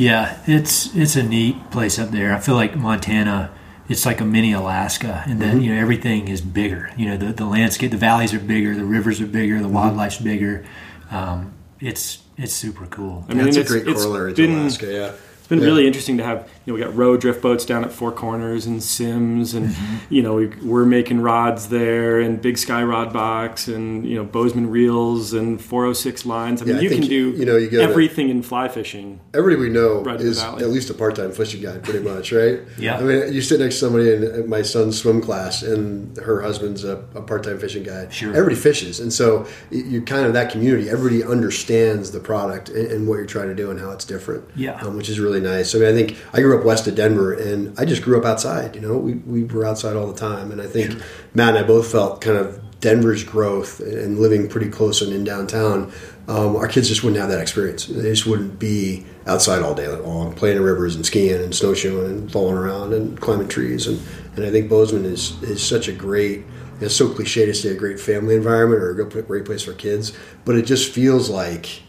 Yeah, 0.01 0.39
it's 0.47 0.95
it's 0.95 1.15
a 1.15 1.23
neat 1.23 1.55
place 1.69 1.99
up 1.99 2.09
there. 2.09 2.33
I 2.33 2.39
feel 2.39 2.55
like 2.55 2.75
Montana, 2.75 3.51
it's 3.87 4.05
like 4.05 4.19
a 4.19 4.25
mini 4.25 4.51
Alaska, 4.53 5.23
and 5.27 5.39
Mm-hmm. 5.39 5.59
you 5.61 5.75
know 5.75 5.79
everything 5.81 6.27
is 6.27 6.41
bigger. 6.41 6.89
You 6.97 7.05
know 7.09 7.17
the, 7.17 7.33
the 7.33 7.45
landscape, 7.45 7.91
the 7.91 7.97
valleys 7.97 8.33
are 8.33 8.39
bigger, 8.39 8.73
the 8.75 8.83
rivers 8.85 9.21
are 9.21 9.27
bigger, 9.27 9.55
Mm-hmm. 9.55 9.63
the 9.63 9.69
wildlife's 9.69 10.17
bigger. 10.17 10.65
Um, 11.11 11.53
it's 11.79 12.23
it's 12.37 12.53
super 12.53 12.87
cool. 12.87 13.25
I 13.29 13.33
mean, 13.35 13.45
That's 13.45 13.57
a 13.57 13.63
great 13.63 13.87
it's 13.87 14.01
corollary 14.03 14.33
been- 14.33 14.49
to 14.55 14.61
Alaska. 14.63 14.91
Yeah. 14.91 15.11
Been 15.51 15.59
Yeah. 15.59 15.65
really 15.65 15.85
interesting 15.85 16.17
to 16.17 16.23
have. 16.23 16.47
You 16.65 16.71
know, 16.71 16.75
we 16.75 16.79
got 16.85 16.95
row 16.95 17.17
drift 17.17 17.41
boats 17.41 17.65
down 17.65 17.83
at 17.83 17.91
Four 17.91 18.11
Corners 18.13 18.65
and 18.65 18.81
Simms, 18.81 19.53
and 19.53 19.67
Mm-hmm. 19.67 20.13
you 20.13 20.21
know 20.23 20.35
we, 20.35 20.47
we're 20.63 20.85
making 20.85 21.19
rods 21.19 21.67
there 21.67 22.21
and 22.21 22.41
Big 22.41 22.57
Sky 22.57 22.81
Rod 22.83 23.11
Box 23.11 23.67
and 23.67 24.05
you 24.07 24.15
know 24.15 24.23
Bozeman 24.23 24.69
reels 24.69 25.33
and 25.33 25.59
406 25.61 26.25
lines. 26.25 26.61
I 26.61 26.65
mean, 26.65 26.75
Yeah, 26.75 26.79
I 26.79 26.83
you 26.83 26.89
can 26.89 27.01
do 27.01 27.31
you 27.31 27.43
know, 27.45 27.57
you 27.57 27.69
gotta- 27.69 27.83
everything 27.83 28.29
in 28.29 28.41
fly 28.43 28.69
fishing. 28.69 29.19
Everybody 29.33 29.67
we 29.69 29.73
know 29.73 30.01
Right 30.03 30.21
is 30.21 30.41
at 30.41 30.69
least 30.69 30.89
a 30.89 30.93
part-time 30.93 31.31
fishing 31.33 31.61
guy, 31.61 31.77
pretty 31.79 31.99
much, 31.99 32.31
right? 32.31 32.59
Yeah. 32.77 32.97
I 32.97 33.01
mean, 33.01 33.33
you 33.33 33.41
sit 33.41 33.59
next 33.59 33.75
to 33.75 33.79
somebody 33.81 34.13
in 34.13 34.47
my 34.47 34.61
son's 34.61 34.97
swim 34.97 35.19
class, 35.19 35.63
and 35.63 36.15
her 36.17 36.41
husband's 36.41 36.85
a, 36.85 37.03
a 37.13 37.21
part-time 37.21 37.59
fishing 37.59 37.83
guy. 37.83 38.07
Sure. 38.09 38.29
Everybody 38.29 38.55
fishes, 38.55 39.01
and 39.01 39.11
so 39.11 39.45
you're 39.69 40.01
kind 40.03 40.25
of 40.25 40.31
that 40.33 40.49
community. 40.51 40.89
Everybody 40.89 41.23
understands 41.23 42.11
the 42.11 42.19
product 42.21 42.69
and, 42.69 42.87
and 42.91 43.07
what 43.07 43.15
you're 43.15 43.25
trying 43.25 43.49
to 43.49 43.55
do 43.55 43.69
and 43.71 43.79
how 43.79 43.91
it's 43.91 44.05
different. 44.05 44.45
Yeah. 44.55 44.79
um, 44.81 44.95
which 44.95 45.09
is 45.09 45.19
really 45.19 45.40
nice. 45.41 45.75
I 45.75 45.79
mean, 45.79 45.87
I 45.89 45.93
think 45.93 46.17
I 46.33 46.41
grew 46.41 46.57
up 46.57 46.65
west 46.65 46.87
of 46.87 46.95
Denver, 46.95 47.33
and 47.33 47.77
I 47.79 47.85
just 47.85 48.01
grew 48.01 48.17
up 48.17 48.25
outside. 48.25 48.75
You 48.75 48.81
know, 48.81 48.97
we 48.97 49.13
we 49.13 49.43
were 49.43 49.65
outside 49.65 49.95
all 49.95 50.07
the 50.07 50.19
time, 50.19 50.51
and 50.51 50.61
I 50.61 50.67
think 50.67 51.01
Matt 51.33 51.55
and 51.55 51.57
I 51.57 51.67
both 51.67 51.91
felt 51.91 52.21
kind 52.21 52.37
of 52.37 52.61
Denver's 52.81 53.23
growth 53.23 53.79
and 53.79 54.19
living 54.19 54.49
pretty 54.49 54.69
close 54.69 55.01
and 55.01 55.13
in 55.13 55.23
downtown, 55.23 55.91
um, 56.27 56.55
our 56.55 56.67
kids 56.67 56.89
just 56.89 57.03
wouldn't 57.03 57.21
have 57.21 57.29
that 57.29 57.39
experience. 57.39 57.85
They 57.85 58.09
just 58.09 58.25
wouldn't 58.25 58.57
be 58.59 59.05
outside 59.27 59.61
all 59.61 59.75
day 59.75 59.87
long, 59.87 60.33
playing 60.33 60.57
in 60.57 60.63
rivers 60.63 60.95
and 60.95 61.05
skiing 61.05 61.41
and 61.41 61.55
snowshoeing 61.55 62.05
and 62.05 62.31
falling 62.31 62.57
around 62.57 62.93
and 62.93 63.19
climbing 63.21 63.47
trees. 63.47 63.85
And, 63.85 64.01
and 64.35 64.43
I 64.45 64.49
think 64.49 64.67
Bozeman 64.67 65.05
is, 65.05 65.41
is 65.43 65.63
such 65.63 65.87
a 65.87 65.93
great, 65.93 66.43
it's 66.79 66.95
so 66.95 67.13
cliche 67.13 67.45
to 67.45 67.53
say 67.53 67.69
a 67.69 67.75
great 67.75 67.99
family 67.99 68.35
environment 68.35 68.81
or 68.81 68.89
a 68.89 68.95
good- 68.95 69.27
great 69.27 69.45
place 69.45 69.61
for 69.61 69.73
kids, 69.73 70.11
but 70.43 70.55
it 70.55 70.63
just 70.65 70.91
feels 70.91 71.29
like 71.29 71.83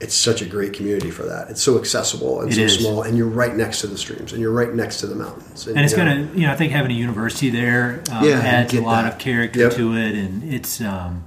it's 0.00 0.14
such 0.14 0.42
a 0.42 0.44
great 0.44 0.72
community 0.74 1.10
for 1.10 1.22
that. 1.22 1.48
It's 1.48 1.62
so 1.62 1.78
accessible 1.78 2.40
and 2.42 2.50
It 2.52 2.56
so 2.56 2.60
is. 2.62 2.78
small, 2.78 3.02
and 3.02 3.16
you're 3.16 3.26
right 3.28 3.56
next 3.56 3.80
to 3.80 3.86
the 3.86 3.96
streams 3.96 4.32
and 4.32 4.40
you're 4.42 4.52
right 4.52 4.72
next 4.74 5.00
to 5.00 5.06
the 5.06 5.14
mountains. 5.14 5.66
and 5.66 5.78
it's 5.80 5.92
you 5.92 5.98
know, 5.98 6.04
gonna 6.04 6.28
you 6.34 6.46
know 6.46 6.52
I 6.52 6.56
think 6.56 6.72
having 6.72 6.90
a 6.90 6.94
university 6.94 7.48
there 7.50 8.02
um, 8.10 8.24
Yeah, 8.24 8.40
adds 8.40 8.74
a 8.74 8.80
lot 8.82 9.02
that. 9.04 9.14
of 9.14 9.18
character 9.18 9.60
Yep. 9.60 9.72
to 9.74 9.92
it, 9.96 10.14
and 10.14 10.52
it's 10.52 10.80
um, 10.82 11.24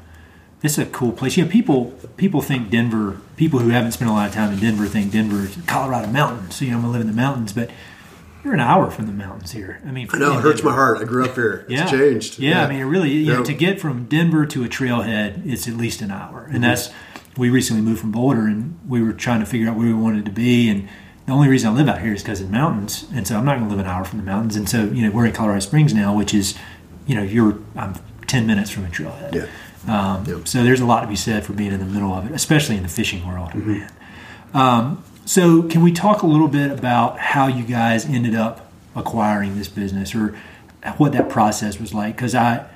it's 0.61 0.77
a 0.77 0.85
cool 0.85 1.11
place. 1.13 1.35
You 1.37 1.45
know, 1.45 1.51
people 1.51 1.93
people 2.17 2.41
think 2.41 2.69
Denver. 2.69 3.17
People 3.37 3.59
who 3.59 3.69
haven't 3.69 3.93
spent 3.93 4.11
a 4.11 4.13
lot 4.13 4.27
of 4.27 4.33
time 4.35 4.51
in 4.53 4.59
Denver 4.59 4.85
think 4.85 5.13
Denver 5.13 5.45
is 5.45 5.57
Colorado 5.65 6.07
mountains. 6.11 6.55
So 6.57 6.65
you 6.65 6.71
know, 6.71 6.77
I'm 6.77 6.81
gonna 6.83 6.91
live 6.93 7.01
in 7.01 7.07
the 7.07 7.13
mountains, 7.13 7.53
but 7.53 7.69
you're 8.43 8.53
an 8.53 8.59
hour 8.59 8.91
from 8.91 9.05
the 9.07 9.11
mountains 9.13 9.51
here. 9.51 9.81
I 9.87 9.91
mean, 9.91 10.07
I 10.13 10.17
know, 10.17 10.37
it 10.37 10.41
hurts 10.41 10.61
my 10.63 10.73
heart. 10.73 10.99
I 10.99 11.05
grew 11.05 11.25
up 11.25 11.35
here. 11.35 11.65
It's 11.69 11.81
Yeah. 11.81 11.85
changed. 11.87 12.37
Yeah, 12.39 12.65
I 12.65 12.69
mean, 12.69 12.79
it 12.79 12.83
really, 12.85 13.11
you 13.11 13.33
know, 13.33 13.39
Yeah. 13.39 13.43
to 13.45 13.53
get 13.53 13.81
from 13.81 14.05
Denver 14.05 14.45
to 14.45 14.63
a 14.63 14.67
trailhead, 14.69 15.45
it's 15.45 15.67
at 15.67 15.75
least 15.75 16.01
an 16.01 16.09
hour. 16.11 16.43
Mm-hmm. 16.45 16.55
And 16.55 16.63
that's, 16.63 16.89
we 17.37 17.49
recently 17.49 17.81
moved 17.81 18.01
from 18.01 18.11
Boulder 18.11 18.47
and 18.47 18.79
we 18.87 19.01
were 19.01 19.13
trying 19.13 19.39
to 19.39 19.45
figure 19.45 19.69
out 19.69 19.77
where 19.77 19.87
we 19.87 19.93
wanted 19.93 20.25
to 20.25 20.31
be. 20.31 20.69
And 20.69 20.89
the 21.25 21.31
only 21.31 21.47
reason 21.47 21.69
I 21.69 21.75
live 21.75 21.87
out 21.87 22.01
here 22.01 22.13
is 22.13 22.23
because 22.23 22.41
of 22.41 22.47
the 22.47 22.51
mountains. 22.51 23.05
And 23.13 23.27
so 23.27 23.37
I'm 23.37 23.45
not 23.45 23.57
going 23.57 23.69
to 23.69 23.75
live 23.75 23.85
an 23.85 23.89
hour 23.89 24.03
from 24.03 24.19
the 24.19 24.25
mountains. 24.25 24.55
And 24.55 24.67
so, 24.67 24.85
you 24.85 25.03
know, 25.03 25.11
we're 25.11 25.25
in 25.25 25.31
Colorado 25.31 25.59
Springs 25.59 25.93
now, 25.93 26.15
which 26.15 26.33
is, 26.33 26.57
you 27.07 27.15
know, 27.15 27.23
you're, 27.23 27.59
I'm 27.75 27.95
10 28.27 28.45
minutes 28.47 28.69
from 28.69 28.85
a 28.85 28.89
trailhead. 28.89 29.33
Yeah. 29.33 29.47
Um, 29.87 30.25
Yep. 30.25 30.47
So 30.47 30.63
there's 30.63 30.81
a 30.81 30.85
lot 30.85 31.01
to 31.01 31.07
be 31.07 31.15
said 31.15 31.45
for 31.45 31.53
being 31.53 31.71
in 31.71 31.79
the 31.79 31.85
middle 31.85 32.13
of 32.13 32.25
it, 32.25 32.33
especially 32.33 32.75
in 32.77 32.83
the 32.83 32.89
fishing 32.89 33.25
world. 33.27 33.49
Mm-hmm. 33.51 33.71
Man. 33.71 33.91
Um, 34.53 35.03
so 35.25 35.63
can 35.63 35.81
we 35.83 35.91
talk 35.91 36.23
a 36.23 36.27
little 36.27 36.47
bit 36.47 36.71
about 36.71 37.19
how 37.19 37.47
you 37.47 37.63
guys 37.63 38.05
ended 38.05 38.35
up 38.35 38.71
acquiring 38.95 39.57
this 39.57 39.67
business 39.67 40.15
or 40.15 40.35
what 40.97 41.13
that 41.13 41.29
process 41.29 41.79
was 41.79 41.93
like? 41.93 42.15
Because 42.15 42.33
I, 42.33 42.67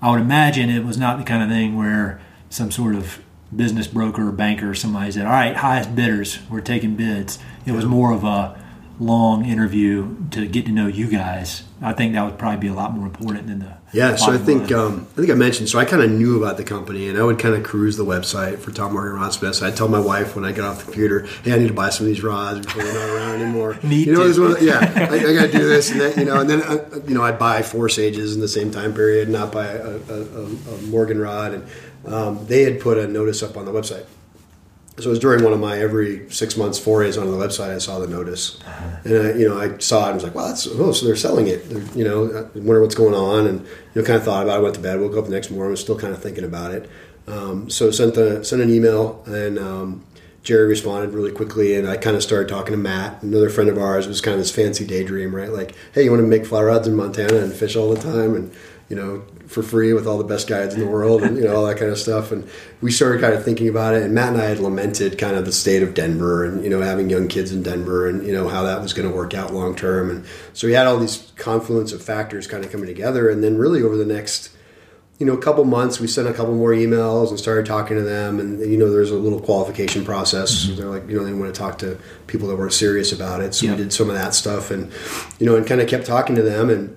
I 0.00 0.10
would 0.10 0.20
imagine 0.20 0.70
it 0.70 0.84
was 0.84 0.96
not 0.96 1.18
the 1.18 1.24
kind 1.24 1.42
of 1.42 1.48
thing 1.50 1.76
where 1.76 2.20
some 2.50 2.70
sort 2.70 2.94
of 2.94 3.22
business 3.54 3.86
broker 3.86 4.28
or 4.28 4.32
banker 4.32 4.70
or 4.70 4.74
somebody 4.74 5.10
said, 5.10 5.26
"All 5.26 5.32
right, 5.32 5.56
highest 5.56 5.94
bidders, 5.94 6.38
we're 6.50 6.60
taking 6.60 6.96
bids." 6.96 7.38
It 7.66 7.72
was 7.72 7.84
more 7.84 8.12
of 8.12 8.24
a 8.24 8.58
long 9.00 9.44
interview 9.44 10.16
to 10.30 10.46
get 10.46 10.66
to 10.66 10.72
know 10.72 10.86
you 10.86 11.08
guys. 11.08 11.62
I 11.80 11.92
think 11.92 12.14
that 12.14 12.24
would 12.24 12.38
probably 12.38 12.58
be 12.58 12.66
a 12.66 12.74
lot 12.74 12.92
more 12.92 13.06
important 13.06 13.46
than 13.46 13.60
the 13.60 13.76
Yeah, 13.92 14.16
so 14.16 14.32
I 14.32 14.38
think 14.38 14.72
um, 14.72 15.06
I 15.12 15.16
think 15.16 15.30
I 15.30 15.34
mentioned. 15.34 15.68
So 15.68 15.78
I 15.78 15.84
kind 15.84 16.02
of 16.02 16.10
knew 16.10 16.42
about 16.42 16.56
the 16.56 16.64
company, 16.64 17.08
and 17.08 17.16
I 17.16 17.22
would 17.22 17.38
kind 17.38 17.54
of 17.54 17.62
cruise 17.62 17.96
the 17.96 18.04
website 18.04 18.58
for 18.58 18.72
Tom 18.72 18.94
Morgan 18.94 19.14
Rod 19.14 19.32
Smith. 19.32 19.54
So 19.54 19.66
I'd 19.66 19.76
tell 19.76 19.86
my 19.86 20.00
wife 20.00 20.34
when 20.34 20.44
I 20.44 20.50
get 20.50 20.64
off 20.64 20.78
the 20.78 20.84
computer, 20.86 21.26
"Hey, 21.44 21.52
I 21.52 21.58
need 21.58 21.68
to 21.68 21.74
buy 21.74 21.90
some 21.90 22.06
of 22.06 22.12
these 22.12 22.22
rods 22.22 22.66
before 22.66 22.82
they're 22.82 22.94
not 22.94 23.14
around 23.14 23.40
anymore." 23.40 23.78
Need 23.84 24.08
you 24.08 24.12
know, 24.14 24.32
to. 24.32 24.54
one 24.54 24.64
yeah, 24.64 24.78
I, 24.80 25.14
I 25.14 25.32
got 25.32 25.46
to 25.46 25.52
do 25.52 25.68
this 25.68 25.90
and 25.92 26.00
that. 26.00 26.16
You 26.16 26.24
know, 26.24 26.40
and 26.40 26.50
then 26.50 26.62
uh, 26.62 27.00
you 27.06 27.14
know 27.14 27.22
I'd 27.22 27.38
buy 27.38 27.62
four 27.62 27.88
sages 27.88 28.34
in 28.34 28.40
the 28.40 28.48
same 28.48 28.72
time 28.72 28.92
period, 28.92 29.28
not 29.28 29.52
buy 29.52 29.66
a, 29.66 29.86
a, 29.86 30.22
a, 30.22 30.44
a 30.44 30.82
Morgan 30.88 31.20
rod, 31.20 31.54
and 31.54 31.64
um, 32.12 32.46
they 32.46 32.62
had 32.62 32.80
put 32.80 32.98
a 32.98 33.06
notice 33.06 33.42
up 33.42 33.56
on 33.56 33.64
the 33.64 33.72
website. 33.72 34.06
So 34.98 35.06
it 35.06 35.10
was 35.10 35.18
during 35.20 35.44
one 35.44 35.52
of 35.52 35.60
my 35.60 35.78
every 35.78 36.28
six 36.28 36.56
months 36.56 36.76
forays 36.78 37.16
onto 37.16 37.30
the 37.30 37.36
website. 37.36 37.72
I 37.72 37.78
saw 37.78 38.00
the 38.00 38.08
notice, 38.08 38.58
and 39.04 39.16
I, 39.16 39.32
you 39.34 39.48
know 39.48 39.56
I 39.56 39.78
saw 39.78 40.06
it. 40.06 40.06
and 40.06 40.14
was 40.14 40.24
like, 40.24 40.34
"Wow, 40.34 40.48
that's 40.48 40.66
oh, 40.66 40.90
so 40.90 41.06
they're 41.06 41.14
selling 41.14 41.46
it." 41.46 41.68
They're, 41.70 41.82
you 41.96 42.02
know, 42.02 42.24
I 42.26 42.58
wonder 42.58 42.80
what's 42.80 42.96
going 42.96 43.14
on, 43.14 43.46
and 43.46 43.60
you 43.60 44.02
know, 44.02 44.02
kind 44.02 44.16
of 44.16 44.24
thought 44.24 44.42
about. 44.42 44.56
it. 44.56 44.58
I 44.58 44.62
went 44.62 44.74
to 44.74 44.80
bed, 44.80 45.00
woke 45.00 45.16
up 45.16 45.26
the 45.26 45.30
next 45.30 45.52
morning, 45.52 45.70
was 45.70 45.80
still 45.80 45.98
kind 45.98 46.12
of 46.12 46.20
thinking 46.20 46.42
about 46.42 46.72
it. 46.72 46.90
Um, 47.28 47.70
so 47.70 47.92
sent 47.92 48.14
the 48.14 48.44
sent 48.44 48.60
an 48.60 48.70
email, 48.70 49.22
and 49.26 49.56
um, 49.58 50.04
Gerri 50.42 50.68
responded 50.68 51.14
really 51.14 51.30
quickly, 51.30 51.76
and 51.76 51.88
I 51.88 51.96
kind 51.96 52.16
of 52.16 52.22
started 52.22 52.48
talking 52.48 52.72
to 52.72 52.78
Matt, 52.78 53.22
another 53.22 53.50
friend 53.50 53.70
of 53.70 53.78
ours. 53.78 54.06
It 54.06 54.08
was 54.08 54.20
kind 54.20 54.34
of 54.34 54.40
this 54.40 54.50
fancy 54.50 54.84
daydream, 54.86 55.34
right? 55.34 55.50
Like, 55.50 55.74
hey, 55.92 56.04
you 56.04 56.10
want 56.10 56.22
to 56.22 56.26
make 56.26 56.46
fly 56.46 56.62
rods 56.62 56.88
in 56.88 56.96
Montana 56.96 57.36
and 57.36 57.52
fish 57.52 57.76
all 57.76 57.94
the 57.94 58.00
time, 58.00 58.34
and 58.34 58.52
you 58.88 58.96
know, 58.96 59.22
for 59.48 59.62
free 59.62 59.92
with 59.92 60.06
all 60.06 60.18
the 60.18 60.24
best 60.24 60.46
guides 60.46 60.74
in 60.74 60.80
the 60.80 60.86
world, 60.86 61.22
and 61.22 61.36
you 61.36 61.44
know 61.44 61.56
all 61.56 61.66
that 61.66 61.78
kind 61.78 61.90
of 61.90 61.98
stuff. 61.98 62.30
And 62.30 62.48
we 62.80 62.90
started 62.90 63.20
kind 63.20 63.34
of 63.34 63.44
thinking 63.44 63.68
about 63.68 63.94
it. 63.94 64.02
And 64.02 64.14
Matt 64.14 64.34
and 64.34 64.42
I 64.42 64.44
had 64.44 64.58
lamented 64.60 65.18
kind 65.18 65.36
of 65.36 65.44
the 65.44 65.52
state 65.52 65.82
of 65.82 65.94
Denver, 65.94 66.44
and 66.44 66.62
you 66.62 66.70
know, 66.70 66.80
having 66.80 67.10
young 67.10 67.28
kids 67.28 67.50
in 67.52 67.62
Denver, 67.62 68.06
and 68.08 68.26
you 68.26 68.32
know 68.32 68.48
how 68.48 68.62
that 68.64 68.80
was 68.80 68.92
going 68.92 69.08
to 69.08 69.14
work 69.14 69.34
out 69.34 69.52
long 69.52 69.74
term. 69.74 70.10
And 70.10 70.24
so 70.52 70.66
we 70.66 70.74
had 70.74 70.86
all 70.86 70.98
these 70.98 71.32
confluence 71.36 71.92
of 71.92 72.02
factors 72.02 72.46
kind 72.46 72.64
of 72.64 72.70
coming 72.70 72.86
together. 72.86 73.28
And 73.30 73.42
then 73.42 73.56
really 73.58 73.82
over 73.82 73.96
the 73.96 74.06
next 74.06 74.50
you 75.18 75.26
know, 75.26 75.32
a 75.32 75.40
couple 75.42 75.64
months, 75.64 75.98
we 75.98 76.06
sent 76.06 76.28
a 76.28 76.32
couple 76.32 76.54
more 76.54 76.70
emails 76.70 77.30
and 77.30 77.40
started 77.40 77.66
talking 77.66 77.96
to 77.96 78.04
them. 78.04 78.38
And, 78.38 78.60
you 78.60 78.78
know, 78.78 78.88
there's 78.88 79.10
a 79.10 79.16
little 79.16 79.40
qualification 79.40 80.04
process. 80.04 80.66
Mm-hmm. 80.66 80.76
They're 80.76 80.86
like, 80.86 81.08
you 81.08 81.16
know, 81.16 81.24
they 81.24 81.32
want 81.32 81.52
to 81.52 81.58
talk 81.58 81.78
to 81.78 81.98
people 82.28 82.46
that 82.48 82.56
weren't 82.56 82.72
serious 82.72 83.10
about 83.10 83.40
it. 83.40 83.52
So 83.52 83.66
Yeah. 83.66 83.72
we 83.72 83.78
did 83.78 83.92
some 83.92 84.08
of 84.08 84.14
that 84.14 84.32
stuff 84.32 84.70
and, 84.70 84.92
you 85.40 85.46
know, 85.46 85.56
and 85.56 85.66
kind 85.66 85.80
of 85.80 85.88
kept 85.88 86.06
talking 86.06 86.36
to 86.36 86.42
them 86.42 86.70
and, 86.70 86.96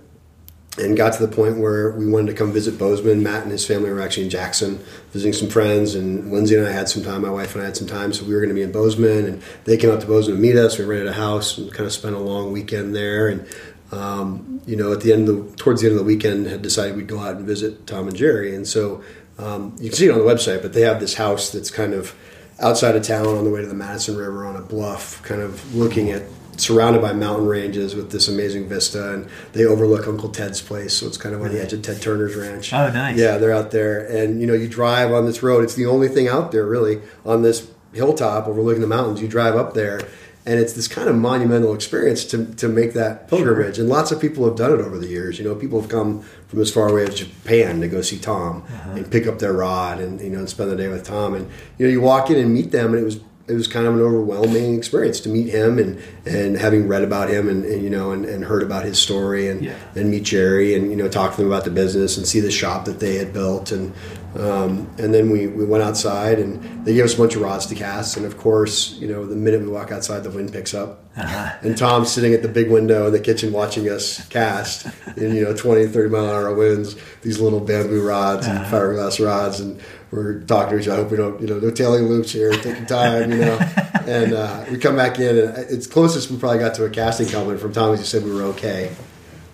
and 0.77 0.95
got 0.95 1.13
to 1.13 1.25
the 1.25 1.33
point 1.33 1.57
where 1.57 1.91
we 1.91 2.07
wanted 2.07 2.27
to 2.27 2.33
come 2.33 2.53
visit 2.53 2.77
Bozeman. 2.77 3.21
Matt 3.21 3.43
and 3.43 3.51
his 3.51 3.65
family 3.65 3.89
were 3.89 3.99
actually 3.99 4.23
in 4.23 4.29
Jackson 4.29 4.79
visiting 5.11 5.33
some 5.33 5.49
friends, 5.49 5.95
and 5.95 6.31
Lindsay 6.31 6.55
and 6.55 6.65
I 6.65 6.71
had 6.71 6.87
some 6.87 7.03
time. 7.03 7.23
My 7.23 7.29
wife 7.29 7.55
and 7.55 7.61
I 7.61 7.65
had 7.65 7.75
some 7.75 7.87
time, 7.87 8.13
so 8.13 8.23
we 8.23 8.33
were 8.33 8.39
going 8.39 8.49
to 8.49 8.55
be 8.55 8.61
in 8.61 8.71
Bozeman, 8.71 9.25
and 9.25 9.43
they 9.65 9.75
came 9.75 9.91
up 9.91 9.99
to 9.99 10.07
Bozeman 10.07 10.37
to 10.37 10.41
meet 10.41 10.55
us. 10.55 10.77
We 10.77 10.85
rented 10.85 11.07
a 11.07 11.13
house 11.13 11.57
and 11.57 11.71
kind 11.73 11.85
of 11.85 11.91
spent 11.91 12.15
a 12.15 12.19
long 12.19 12.53
weekend 12.53 12.95
there, 12.95 13.27
and 13.27 13.45
um, 13.91 14.61
you 14.65 14.77
know, 14.77 14.93
at 14.93 15.01
the 15.01 15.11
end 15.11 15.27
of 15.27 15.51
the 15.51 15.57
towards 15.57 15.81
the 15.81 15.87
end 15.87 15.97
of 15.97 15.99
the 15.99 16.05
weekend, 16.05 16.47
had 16.47 16.61
decided 16.61 16.95
we'd 16.95 17.07
go 17.07 17.19
out 17.19 17.35
and 17.35 17.45
visit 17.45 17.85
Tom 17.85 18.07
and 18.07 18.15
Gerri, 18.15 18.55
and 18.55 18.65
so 18.65 19.03
um, 19.37 19.75
you 19.79 19.89
can 19.89 19.97
see 19.97 20.07
it 20.07 20.11
on 20.11 20.19
the 20.19 20.23
website. 20.23 20.61
But 20.61 20.71
they 20.71 20.81
have 20.81 21.01
this 21.01 21.15
house 21.15 21.51
that's 21.51 21.69
kind 21.69 21.93
of 21.93 22.15
outside 22.61 22.95
of 22.95 23.03
town 23.03 23.27
on 23.27 23.43
the 23.43 23.49
way 23.49 23.59
to 23.59 23.67
the 23.67 23.73
Madison 23.73 24.15
River 24.15 24.45
on 24.45 24.55
a 24.55 24.61
bluff, 24.61 25.21
kind 25.23 25.41
of 25.41 25.75
looking 25.75 26.11
at 26.11 26.23
surrounded 26.57 27.01
by 27.01 27.13
mountain 27.13 27.47
ranges 27.47 27.95
with 27.95 28.11
this 28.11 28.27
amazing 28.27 28.67
vista, 28.67 29.13
and 29.13 29.29
they 29.53 29.65
overlook 29.65 30.07
Uncle 30.07 30.29
Ted's 30.29 30.61
place, 30.61 30.93
so 30.93 31.07
it's 31.07 31.17
kind 31.17 31.33
of 31.33 31.41
on 31.41 31.49
the 31.49 31.61
edge 31.61 31.73
of 31.73 31.81
Ted 31.81 32.01
Turner's 32.01 32.35
ranch. 32.35 32.73
Oh, 32.73 32.91
nice. 32.91 33.17
Yeah, 33.17 33.37
they're 33.37 33.53
out 33.53 33.71
there, 33.71 34.05
and 34.05 34.41
you 34.41 34.47
know, 34.47 34.53
you 34.53 34.67
drive 34.67 35.11
on 35.11 35.25
this 35.25 35.41
road. 35.41 35.63
It's 35.63 35.75
the 35.75 35.85
only 35.85 36.07
thing 36.07 36.27
out 36.27 36.51
there 36.51 36.65
really 36.65 37.01
on 37.25 37.41
this 37.41 37.71
hilltop 37.93 38.47
overlooking 38.47 38.81
the 38.81 38.87
mountains. 38.87 39.21
You 39.21 39.27
drive 39.27 39.55
up 39.55 39.73
there, 39.73 40.01
and 40.45 40.59
it's 40.59 40.73
this 40.73 40.87
kind 40.87 41.07
of 41.07 41.15
monumental 41.15 41.73
experience 41.73 42.25
to 42.25 42.45
to 42.55 42.67
make 42.67 42.93
that 42.93 43.27
pilgrimage. 43.27 43.79
And 43.79 43.89
lots 43.89 44.11
of 44.11 44.19
people 44.19 44.45
have 44.45 44.55
done 44.55 44.71
it 44.71 44.79
over 44.79 44.97
the 44.97 45.07
years. 45.07 45.37
You 45.39 45.45
know, 45.45 45.55
people 45.55 45.79
have 45.79 45.89
come 45.89 46.21
from 46.47 46.61
as 46.61 46.71
far 46.71 46.89
away 46.89 47.03
as 47.03 47.15
Japan 47.15 47.81
to 47.81 47.87
go 47.87 48.01
see 48.01 48.17
Tom 48.17 48.63
uh-huh. 48.67 48.91
and 48.91 49.11
pick 49.11 49.27
up 49.27 49.39
their 49.39 49.53
rod 49.53 49.99
and 49.99 50.19
you 50.21 50.29
know 50.29 50.39
and 50.39 50.49
spend 50.49 50.71
the 50.71 50.75
day 50.75 50.87
with 50.87 51.05
Tom. 51.05 51.33
And 51.33 51.49
you 51.77 51.85
know, 51.85 51.91
you 51.91 52.01
walk 52.01 52.29
in 52.29 52.37
and 52.37 52.53
meet 52.53 52.71
them, 52.71 52.93
and 52.93 53.01
it 53.01 53.05
was 53.05 53.19
it 53.51 53.55
was 53.55 53.67
kind 53.67 53.85
of 53.85 53.93
an 53.95 54.01
overwhelming 54.01 54.75
experience 54.77 55.19
to 55.19 55.29
meet 55.29 55.49
him 55.49 55.77
and, 55.77 56.01
and 56.25 56.57
having 56.57 56.87
read 56.87 57.03
about 57.03 57.29
him 57.29 57.49
and, 57.49 57.65
and 57.65 57.83
you 57.83 57.89
know 57.89 58.11
and, 58.11 58.23
and 58.25 58.45
heard 58.45 58.63
about 58.63 58.85
his 58.85 58.97
story 58.99 59.49
and 59.49 59.61
Yeah. 59.63 59.75
and 59.95 60.09
meet 60.09 60.23
Gerri 60.23 60.75
and 60.75 60.89
you 60.89 60.95
know 60.95 61.09
talk 61.09 61.31
to 61.35 61.37
them 61.37 61.47
about 61.47 61.65
the 61.65 61.71
business 61.71 62.17
and 62.17 62.25
see 62.25 62.39
the 62.39 62.51
shop 62.51 62.85
that 62.85 62.99
they 62.99 63.15
had 63.17 63.33
built 63.33 63.71
and 63.71 63.93
um, 64.37 64.89
and 64.97 65.13
then 65.13 65.29
we, 65.29 65.47
we 65.47 65.65
went 65.65 65.83
outside 65.83 66.39
and 66.39 66.85
they 66.85 66.93
gave 66.93 67.05
us 67.05 67.15
a 67.15 67.17
bunch 67.17 67.35
of 67.35 67.41
rods 67.41 67.65
to 67.65 67.75
cast 67.75 68.17
and 68.17 68.25
of 68.25 68.37
course 68.37 68.93
you 68.93 69.07
know 69.07 69.25
the 69.25 69.35
minute 69.35 69.61
we 69.61 69.67
walk 69.67 69.91
outside 69.91 70.23
the 70.23 70.29
wind 70.29 70.51
picks 70.51 70.73
up 70.73 71.03
and 71.15 71.77
Tom's 71.77 72.11
sitting 72.11 72.33
at 72.33 72.41
the 72.41 72.47
big 72.47 72.71
window 72.71 73.07
in 73.07 73.13
the 73.13 73.19
kitchen 73.19 73.51
watching 73.51 73.89
us 73.89 74.27
cast 74.29 74.87
in 75.17 75.35
you 75.35 75.43
know 75.43 75.55
20 75.55 75.87
30 75.87 76.09
mile 76.09 76.23
an 76.25 76.29
hour 76.29 76.53
winds 76.53 76.95
these 77.21 77.39
little 77.39 77.59
bamboo 77.59 78.05
rods 78.05 78.47
and 78.47 78.59
fiberglass 78.65 79.23
rods 79.23 79.59
and 79.59 79.81
we're 80.11 80.41
talking 80.41 80.77
to 80.77 80.81
each 80.81 80.87
other. 80.89 80.99
I 80.99 81.03
hope 81.03 81.11
we 81.11 81.17
don't, 81.17 81.41
you 81.41 81.47
know, 81.47 81.59
no 81.59 81.71
tailing 81.71 82.03
loops 82.03 82.31
here, 82.31 82.51
taking 82.51 82.85
time, 82.85 83.31
you 83.31 83.37
know. 83.37 83.57
and 84.05 84.33
uh, 84.33 84.65
we 84.69 84.77
come 84.77 84.97
back 84.97 85.19
in, 85.19 85.37
and 85.37 85.57
it's 85.57 85.87
closest 85.87 86.29
we 86.29 86.37
probably 86.37 86.59
got 86.59 86.75
to 86.75 86.85
a 86.85 86.89
casting 86.89 87.27
compliment 87.27 87.61
from 87.61 87.71
Tom. 87.71 87.95
He 87.95 88.03
said 88.03 88.23
we 88.23 88.33
were 88.33 88.43
okay. 88.43 88.93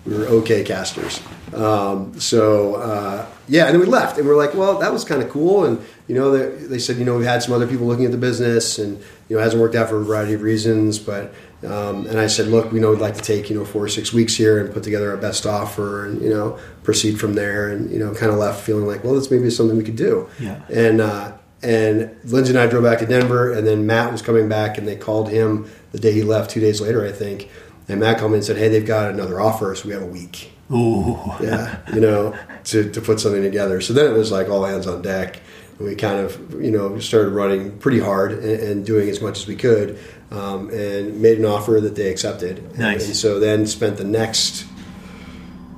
We 0.06 0.16
were 0.16 0.24
okay 0.26 0.64
casters. 0.64 1.20
Um, 1.54 2.18
so 2.18 2.76
uh, 2.76 3.26
yeah, 3.48 3.66
and 3.66 3.74
then 3.74 3.80
we 3.80 3.86
left, 3.86 4.18
and 4.18 4.26
we're 4.26 4.36
like, 4.36 4.54
well, 4.54 4.78
that 4.78 4.92
was 4.92 5.04
kind 5.04 5.22
of 5.22 5.28
cool. 5.28 5.64
And 5.64 5.84
you 6.06 6.14
know, 6.14 6.30
they, 6.30 6.66
they 6.66 6.78
said, 6.78 6.96
you 6.96 7.04
know, 7.04 7.18
we 7.18 7.24
had 7.24 7.42
some 7.42 7.52
other 7.54 7.66
people 7.66 7.86
looking 7.86 8.04
at 8.04 8.12
the 8.12 8.18
business, 8.18 8.78
and 8.78 8.98
you 9.28 9.36
know 9.36 9.40
it 9.40 9.44
hasn't 9.44 9.60
worked 9.60 9.74
out 9.74 9.88
for 9.88 10.00
a 10.00 10.04
variety 10.04 10.34
of 10.34 10.42
reasons. 10.42 10.98
But 10.98 11.34
um, 11.64 12.06
and 12.06 12.18
I 12.18 12.26
said, 12.26 12.46
look, 12.46 12.72
we 12.72 12.80
know 12.80 12.90
we'd 12.90 13.00
like 13.00 13.16
to 13.16 13.22
take 13.22 13.50
you 13.50 13.58
know 13.58 13.64
four 13.64 13.84
or 13.84 13.88
six 13.88 14.12
weeks 14.12 14.34
here 14.34 14.64
and 14.64 14.72
put 14.72 14.82
together 14.82 15.10
our 15.10 15.16
best 15.16 15.46
offer, 15.46 16.06
and 16.06 16.22
you 16.22 16.30
know 16.30 16.58
proceed 16.84 17.18
from 17.20 17.34
there. 17.34 17.68
And 17.68 17.90
you 17.90 17.98
know, 17.98 18.14
kind 18.14 18.32
of 18.32 18.38
left 18.38 18.64
feeling 18.64 18.86
like, 18.86 19.04
well, 19.04 19.14
this 19.14 19.30
maybe 19.30 19.50
something 19.50 19.76
we 19.76 19.84
could 19.84 19.96
do. 19.96 20.28
Yeah. 20.38 20.62
And 20.70 21.00
uh, 21.00 21.32
and 21.62 22.16
Lindsay 22.24 22.52
and 22.52 22.58
I 22.58 22.66
drove 22.66 22.84
back 22.84 23.00
to 23.00 23.06
Denver, 23.06 23.52
and 23.52 23.66
then 23.66 23.86
Matt 23.86 24.12
was 24.12 24.22
coming 24.22 24.48
back, 24.48 24.78
and 24.78 24.86
they 24.86 24.96
called 24.96 25.28
him 25.28 25.68
the 25.90 25.98
day 25.98 26.12
he 26.12 26.22
left, 26.22 26.50
two 26.50 26.60
days 26.60 26.80
later, 26.80 27.04
I 27.04 27.12
think. 27.12 27.50
And 27.88 28.00
Matt 28.00 28.18
called 28.18 28.32
me 28.32 28.38
and 28.38 28.44
said, 28.44 28.58
hey, 28.58 28.68
they've 28.68 28.86
got 28.86 29.10
another 29.10 29.40
offer, 29.40 29.74
so 29.74 29.88
we 29.88 29.94
have 29.94 30.02
a 30.02 30.06
week. 30.06 30.52
Ooh. 30.70 31.18
Yeah, 31.40 31.78
you 31.94 32.00
know, 32.00 32.36
to, 32.64 32.90
to 32.90 33.00
put 33.00 33.20
something 33.20 33.42
together. 33.42 33.80
So 33.80 33.94
then 33.94 34.12
it 34.12 34.16
was 34.16 34.30
like 34.30 34.50
all 34.50 34.64
hands 34.64 34.86
on 34.86 35.00
deck. 35.00 35.40
And 35.78 35.88
we 35.88 35.94
kind 35.94 36.18
of, 36.18 36.62
you 36.62 36.70
know, 36.70 36.98
started 36.98 37.30
running 37.30 37.78
pretty 37.78 38.00
hard 38.00 38.32
and, 38.32 38.44
and 38.44 38.86
doing 38.86 39.08
as 39.08 39.22
much 39.22 39.38
as 39.38 39.46
we 39.46 39.56
could, 39.56 39.98
um, 40.30 40.68
and 40.68 41.22
made 41.22 41.38
an 41.38 41.46
offer 41.46 41.80
that 41.80 41.94
they 41.94 42.10
accepted. 42.10 42.78
Nice. 42.78 43.06
And, 43.06 43.16
so 43.16 43.40
then 43.40 43.66
spent 43.66 43.96
the 43.96 44.04
next, 44.04 44.66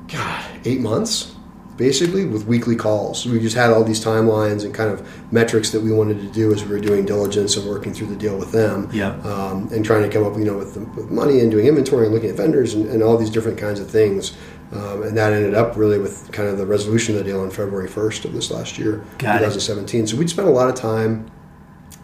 God, 0.08 0.44
eight 0.64 0.80
months 0.80 1.32
basically 1.80 2.26
with 2.26 2.44
weekly 2.44 2.76
calls. 2.76 3.24
We 3.24 3.40
just 3.40 3.56
had 3.56 3.70
all 3.70 3.82
these 3.82 4.04
timelines 4.04 4.66
and 4.66 4.74
kind 4.74 4.90
of 4.90 5.32
metrics 5.32 5.70
that 5.70 5.80
we 5.80 5.90
wanted 5.90 6.20
to 6.20 6.28
do 6.30 6.52
as 6.52 6.62
we 6.62 6.68
were 6.68 6.78
doing 6.78 7.06
diligence 7.06 7.56
and 7.56 7.66
working 7.66 7.94
through 7.94 8.08
the 8.08 8.16
deal 8.16 8.36
with 8.38 8.52
them. 8.52 8.90
Yeah. 8.92 9.12
Um, 9.22 9.66
and 9.72 9.82
trying 9.82 10.02
to 10.02 10.10
come 10.10 10.22
up, 10.22 10.36
you 10.36 10.44
know, 10.44 10.58
with, 10.58 10.74
the, 10.74 10.80
with 10.80 11.10
money 11.10 11.40
and 11.40 11.50
doing 11.50 11.66
inventory 11.66 12.04
and 12.04 12.14
looking 12.14 12.28
at 12.28 12.36
vendors 12.36 12.74
and, 12.74 12.86
and 12.90 13.02
all 13.02 13.16
these 13.16 13.30
different 13.30 13.56
kinds 13.56 13.80
of 13.80 13.90
things. 13.90 14.36
Um, 14.72 15.04
and 15.04 15.16
that 15.16 15.32
ended 15.32 15.54
up 15.54 15.74
really 15.74 15.98
with 15.98 16.30
kind 16.32 16.50
of 16.50 16.58
the 16.58 16.66
resolution 16.66 17.16
of 17.16 17.24
the 17.24 17.30
deal 17.30 17.40
on 17.40 17.50
February 17.50 17.88
1st 17.88 18.26
of 18.26 18.34
this 18.34 18.50
last 18.50 18.78
year, 18.78 19.02
Got 19.16 19.36
it. 19.36 19.46
2017. 19.46 20.08
So 20.08 20.18
we'd 20.18 20.28
spent 20.28 20.48
a 20.48 20.50
lot 20.50 20.68
of 20.68 20.74
time 20.74 21.30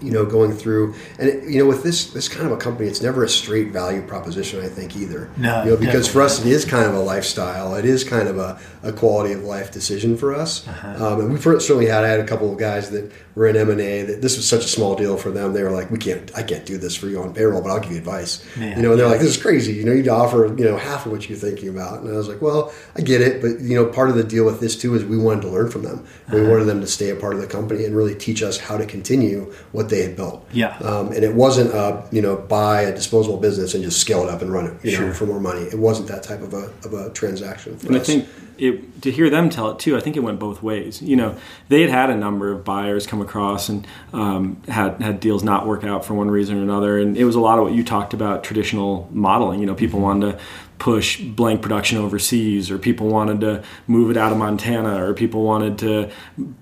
you 0.00 0.10
know, 0.10 0.26
going 0.26 0.52
through, 0.52 0.94
and 1.18 1.28
it, 1.28 1.48
you 1.48 1.58
know, 1.58 1.66
with 1.66 1.82
this 1.82 2.12
this 2.12 2.28
kind 2.28 2.46
of 2.46 2.52
a 2.52 2.56
company, 2.56 2.88
it's 2.88 3.00
never 3.00 3.24
a 3.24 3.28
straight 3.28 3.72
value 3.72 4.02
proposition. 4.02 4.60
I 4.64 4.68
think 4.68 4.96
either. 4.96 5.30
No, 5.36 5.64
you 5.64 5.70
know, 5.70 5.76
because 5.76 6.06
for 6.06 6.22
us, 6.22 6.40
it 6.40 6.46
is 6.46 6.64
kind 6.64 6.84
of 6.86 6.94
a 6.94 7.00
lifestyle. 7.00 7.74
It 7.74 7.84
is 7.84 8.04
kind 8.04 8.28
of 8.28 8.38
a, 8.38 8.58
a 8.82 8.92
quality 8.92 9.32
of 9.32 9.42
life 9.42 9.70
decision 9.72 10.16
for 10.16 10.34
us. 10.34 10.66
Uh-huh. 10.68 11.06
Um, 11.06 11.20
and 11.20 11.32
we've 11.32 11.42
certainly 11.42 11.86
had 11.86 12.04
I 12.04 12.08
had 12.08 12.20
a 12.20 12.26
couple 12.26 12.52
of 12.52 12.58
guys 12.58 12.90
that 12.90 13.10
were 13.34 13.46
in 13.46 13.56
M 13.56 13.70
and 13.70 13.80
A 13.80 14.02
that 14.02 14.22
this 14.22 14.36
was 14.36 14.48
such 14.48 14.64
a 14.64 14.68
small 14.68 14.94
deal 14.96 15.16
for 15.16 15.30
them. 15.30 15.52
They 15.52 15.62
were 15.62 15.70
like, 15.70 15.90
we 15.90 15.98
can't, 15.98 16.30
I 16.36 16.42
can't 16.42 16.64
do 16.66 16.78
this 16.78 16.94
for 16.94 17.06
you 17.08 17.20
on 17.22 17.34
payroll, 17.34 17.62
but 17.62 17.70
I'll 17.70 17.80
give 17.80 17.92
you 17.92 17.98
advice. 17.98 18.44
You 18.56 18.62
know, 18.62 18.72
and 18.72 18.84
they're 18.84 18.96
yeah. 18.98 19.06
like, 19.06 19.20
this 19.20 19.36
is 19.36 19.42
crazy. 19.42 19.74
You 19.74 19.84
know, 19.84 19.92
you'd 19.92 20.08
offer 20.08 20.46
you 20.46 20.64
know 20.64 20.76
half 20.76 21.06
of 21.06 21.12
what 21.12 21.28
you're 21.28 21.38
thinking 21.38 21.68
about. 21.68 22.00
And 22.02 22.12
I 22.12 22.16
was 22.16 22.28
like, 22.28 22.42
well, 22.42 22.72
I 22.94 23.00
get 23.00 23.20
it, 23.22 23.40
but 23.40 23.60
you 23.60 23.74
know, 23.74 23.86
part 23.86 24.10
of 24.10 24.16
the 24.16 24.24
deal 24.24 24.44
with 24.44 24.60
this 24.60 24.76
too 24.76 24.94
is 24.94 25.04
we 25.04 25.18
wanted 25.18 25.42
to 25.42 25.48
learn 25.48 25.70
from 25.70 25.82
them. 25.82 26.06
We 26.30 26.40
Uh-huh. 26.40 26.50
wanted 26.50 26.64
them 26.64 26.80
to 26.80 26.86
stay 26.86 27.10
a 27.10 27.16
part 27.16 27.34
of 27.34 27.40
the 27.40 27.46
company 27.46 27.84
and 27.84 27.96
really 27.96 28.14
teach 28.14 28.42
us 28.42 28.58
how 28.58 28.76
to 28.76 28.86
continue 28.86 29.52
what 29.72 29.85
they 29.88 30.02
had 30.02 30.16
built. 30.16 30.46
Yeah. 30.52 30.76
Um, 30.78 31.08
and 31.12 31.24
it 31.24 31.34
wasn't 31.34 31.72
a 31.72 32.06
you 32.10 32.22
know 32.22 32.36
buy 32.36 32.82
a 32.82 32.94
disposable 32.94 33.38
business 33.38 33.74
and 33.74 33.82
just 33.82 34.00
scale 34.00 34.22
it 34.22 34.30
up 34.30 34.42
and 34.42 34.52
run 34.52 34.66
it 34.66 34.84
you 34.84 34.98
know 34.98 35.12
for 35.12 35.26
more 35.26 35.40
money. 35.40 35.62
It 35.62 35.78
wasn't 35.78 36.08
that 36.08 36.22
type 36.22 36.40
of 36.40 36.54
a, 36.54 36.72
of 36.84 36.92
a 36.92 37.10
transaction. 37.10 37.78
And 37.86 37.96
I 37.96 38.00
think 38.00 38.28
it, 38.58 39.02
to 39.02 39.10
hear 39.10 39.28
them 39.28 39.50
tell 39.50 39.70
it 39.70 39.78
too, 39.78 39.96
I 39.96 40.00
think 40.00 40.16
it 40.16 40.20
went 40.20 40.38
both 40.38 40.62
ways. 40.62 41.02
You 41.02 41.16
know, 41.16 41.36
they 41.68 41.82
had 41.82 41.90
had 41.90 42.10
a 42.10 42.16
number 42.16 42.52
of 42.52 42.64
buyers 42.64 43.06
come 43.06 43.20
across 43.20 43.68
and 43.68 43.86
um, 44.12 44.62
had 44.68 45.00
had 45.00 45.20
deals 45.20 45.42
not 45.42 45.66
work 45.66 45.84
out 45.84 46.04
for 46.04 46.14
one 46.14 46.30
reason 46.30 46.58
or 46.58 46.62
another, 46.62 46.98
and 46.98 47.16
it 47.16 47.24
was 47.24 47.34
a 47.34 47.40
lot 47.40 47.58
of 47.58 47.64
what 47.64 47.74
you 47.74 47.84
talked 47.84 48.14
about 48.14 48.44
traditional 48.44 49.08
modeling. 49.12 49.60
You 49.60 49.66
know, 49.66 49.74
people 49.74 50.00
wanted 50.00 50.32
to 50.32 50.40
push 50.78 51.20
blank 51.20 51.62
production 51.62 51.98
overseas, 51.98 52.70
or 52.70 52.78
people 52.78 53.08
wanted 53.08 53.40
to 53.40 53.62
move 53.86 54.10
it 54.10 54.16
out 54.16 54.32
of 54.32 54.38
Montana, 54.38 55.02
or 55.04 55.14
people 55.14 55.42
wanted 55.42 55.78
to 55.78 56.10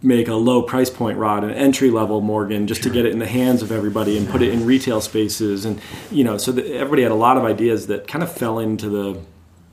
make 0.03 0.29
a 0.29 0.35
low 0.35 0.63
price 0.63 0.91
point 0.91 1.19
rod, 1.19 1.45
an 1.45 1.51
entry 1.51 1.91
level 1.91 2.21
Morgan, 2.21 2.67
just 2.67 2.83
to 2.85 2.91
get 2.91 3.05
it 3.07 3.13
in 3.13 3.19
the 3.19 3.27
hands 3.27 3.63
of 3.63 3.73
everybody 3.73 4.17
and 4.17 4.29
put 4.29 4.43
it 4.43 4.53
in 4.53 4.65
retail 4.65 5.01
spaces, 5.01 5.65
and 5.65 5.81
you 6.11 6.25
know, 6.25 6.39
so 6.39 6.53
that 6.53 6.67
everybody 6.67 7.03
had 7.03 7.13
a 7.13 7.17
lot 7.17 7.37
of 7.37 7.45
ideas 7.45 7.87
that 7.89 8.07
kind 8.07 8.23
of 8.23 8.33
fell 8.33 8.59
into 8.59 8.89
the 8.89 9.21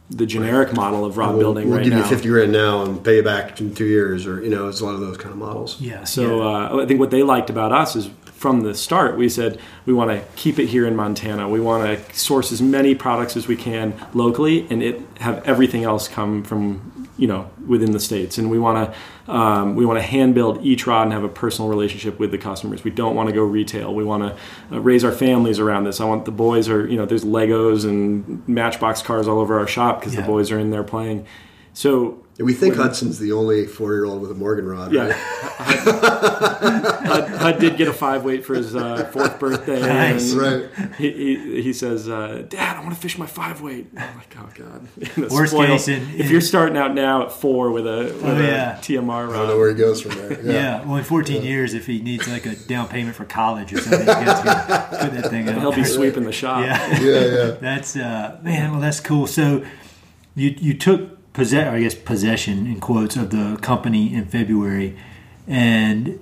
the 0.09 0.25
generic 0.25 0.73
model 0.73 1.05
of 1.05 1.17
rod 1.17 1.29
we'll, 1.29 1.39
building 1.39 1.69
we'll 1.69 1.77
right 1.77 1.85
give 1.85 1.93
now. 1.93 1.99
you 1.99 2.05
fifty 2.05 2.27
grand 2.27 2.51
now 2.51 2.83
and 2.83 3.03
pay 3.03 3.17
you 3.17 3.23
back 3.23 3.61
in 3.61 3.73
two 3.73 3.85
years, 3.85 4.25
or 4.25 4.43
you 4.43 4.49
know, 4.49 4.67
it's 4.67 4.81
a 4.81 4.85
lot 4.85 4.95
of 4.95 5.01
those 5.01 5.17
kind 5.17 5.31
of 5.31 5.37
models. 5.37 5.79
Yeah. 5.79 6.03
So 6.03 6.39
yeah. 6.39 6.67
uh, 6.69 6.83
I 6.83 6.85
think 6.85 6.99
what 6.99 7.11
they 7.11 7.23
liked 7.23 7.49
about 7.49 7.71
us 7.71 7.95
is 7.95 8.09
from 8.41 8.61
the 8.61 8.73
start 8.73 9.15
we 9.17 9.29
said 9.29 9.59
we 9.85 9.93
want 9.93 10.09
to 10.09 10.19
keep 10.35 10.57
it 10.57 10.65
here 10.65 10.87
in 10.87 10.95
Montana. 10.95 11.47
We 11.47 11.61
want 11.61 11.81
to 11.85 12.15
source 12.17 12.51
as 12.51 12.59
many 12.61 12.95
products 12.95 13.37
as 13.37 13.47
we 13.47 13.55
can 13.55 13.93
locally, 14.15 14.65
and 14.71 14.81
it 14.81 14.99
have 15.19 15.43
everything 15.47 15.83
else 15.83 16.07
come 16.07 16.43
from 16.43 17.07
you 17.17 17.27
know 17.27 17.51
within 17.67 17.91
the 17.91 17.99
states. 17.99 18.39
And 18.39 18.49
we 18.49 18.57
want 18.57 18.77
to 19.27 19.31
um, 19.31 19.75
we 19.75 19.85
want 19.85 19.99
to 19.99 20.03
hand 20.03 20.33
build 20.33 20.65
each 20.65 20.87
rod 20.87 21.03
and 21.03 21.13
have 21.13 21.23
a 21.23 21.29
personal 21.29 21.69
relationship 21.69 22.17
with 22.17 22.31
the 22.31 22.39
customers. 22.39 22.83
We 22.83 22.89
don't 22.89 23.15
want 23.15 23.29
to 23.29 23.35
go 23.35 23.43
retail. 23.43 23.93
We 23.93 24.03
want 24.03 24.23
to 24.23 24.75
uh, 24.75 24.81
raise 24.81 25.03
our 25.03 25.11
families 25.11 25.59
around 25.59 25.83
this. 25.83 26.01
I 26.01 26.05
want 26.05 26.25
the 26.25 26.31
boys 26.31 26.67
are 26.67 26.87
you 26.87 26.97
know 26.97 27.05
there's 27.05 27.23
Legos 27.23 27.85
and 27.85 28.45
Matchbox 28.49 29.03
cars 29.03 29.27
all 29.27 29.39
over 29.39 29.59
our 29.59 29.67
shop 29.67 29.99
because 29.99 30.15
Yeah. 30.15 30.21
the 30.21 30.27
boys 30.27 30.51
are 30.51 30.57
in 30.57 30.71
there 30.71 30.83
playing. 30.83 31.27
So 31.73 32.25
And 32.37 32.45
we 32.45 32.53
think 32.53 32.75
Hudson's 32.75 33.17
the 33.19 33.31
only 33.31 33.65
four 33.65 33.93
year 33.93 34.03
old 34.05 34.21
with 34.21 34.29
a 34.31 34.35
Morgan 34.35 34.65
rod. 34.65 34.91
yeah, 34.91 35.07
right? 35.07 35.15
Hud, 36.21 37.27
Hud 37.29 37.59
did 37.59 37.77
get 37.77 37.87
a 37.87 37.93
five 37.93 38.23
weight 38.23 38.45
for 38.45 38.55
his 38.55 38.75
uh, 38.75 39.05
fourth 39.05 39.39
birthday. 39.39 39.79
Nice. 39.79 40.33
and 40.33 40.41
Right. 40.41 40.69
He, 40.97 41.11
he, 41.11 41.61
he 41.61 41.73
says, 41.73 42.09
uh, 42.09 42.45
"Dad, 42.47 42.77
I 42.77 42.81
want 42.81 42.93
to 42.93 42.99
fish 42.99 43.17
my 43.17 43.25
five 43.25 43.61
weight." 43.61 43.87
I'm 43.97 44.17
like, 44.17 44.35
"Oh 44.37 44.49
God." 44.53 44.87
Worst 45.31 45.53
spoil- 45.53 45.67
case 45.67 45.87
in- 45.87 46.07
if 46.19 46.29
you're 46.29 46.41
starting 46.41 46.77
out 46.77 46.93
now 46.93 47.23
at 47.23 47.31
four 47.31 47.71
with 47.71 47.87
a 47.87 48.03
with 48.05 48.23
Oh, 48.23 48.37
a 48.37 48.43
yeah. 48.43 48.77
TMR 48.81 49.07
rod, 49.27 49.31
I 49.33 49.37
don't 49.37 49.47
know 49.47 49.57
where 49.57 49.69
he 49.69 49.75
goes 49.75 50.01
from 50.01 50.15
there. 50.15 50.41
yeah. 50.43 50.51
Yeah. 50.51 50.85
Well, 50.85 50.97
in 50.97 51.03
14 51.03 51.41
years, 51.43 51.73
if 51.73 51.85
he 51.85 52.01
needs 52.01 52.27
like 52.27 52.45
a 52.45 52.55
down 52.55 52.87
payment 52.87 53.15
for 53.15 53.25
college 53.25 53.71
or 53.73 53.79
something, 53.79 53.99
he's 53.99 54.07
got 54.07 54.91
to 54.91 54.97
put 54.99 55.13
that 55.13 55.29
thing 55.29 55.47
out. 55.49 55.59
he'll 55.59 55.71
be 55.73 55.83
sweeping 55.97 56.23
the 56.23 56.31
shop. 56.31 56.65
Yeah. 56.65 56.99
Yeah, 56.99 57.25
yeah. 57.25 57.51
That's 57.61 57.95
uh, 57.95 58.39
man. 58.41 58.71
Well, 58.71 58.81
that's 58.81 58.99
cool. 58.99 59.27
So 59.27 59.63
you 60.35 60.55
you 60.59 60.73
took 60.73 61.10
possess, 61.33 61.67
I 61.67 61.81
guess 61.81 61.95
possession 61.95 62.67
in 62.67 62.79
quotes 62.79 63.15
of 63.15 63.29
the 63.29 63.57
company 63.61 64.13
in 64.13 64.25
February, 64.25 64.97
and 65.47 66.19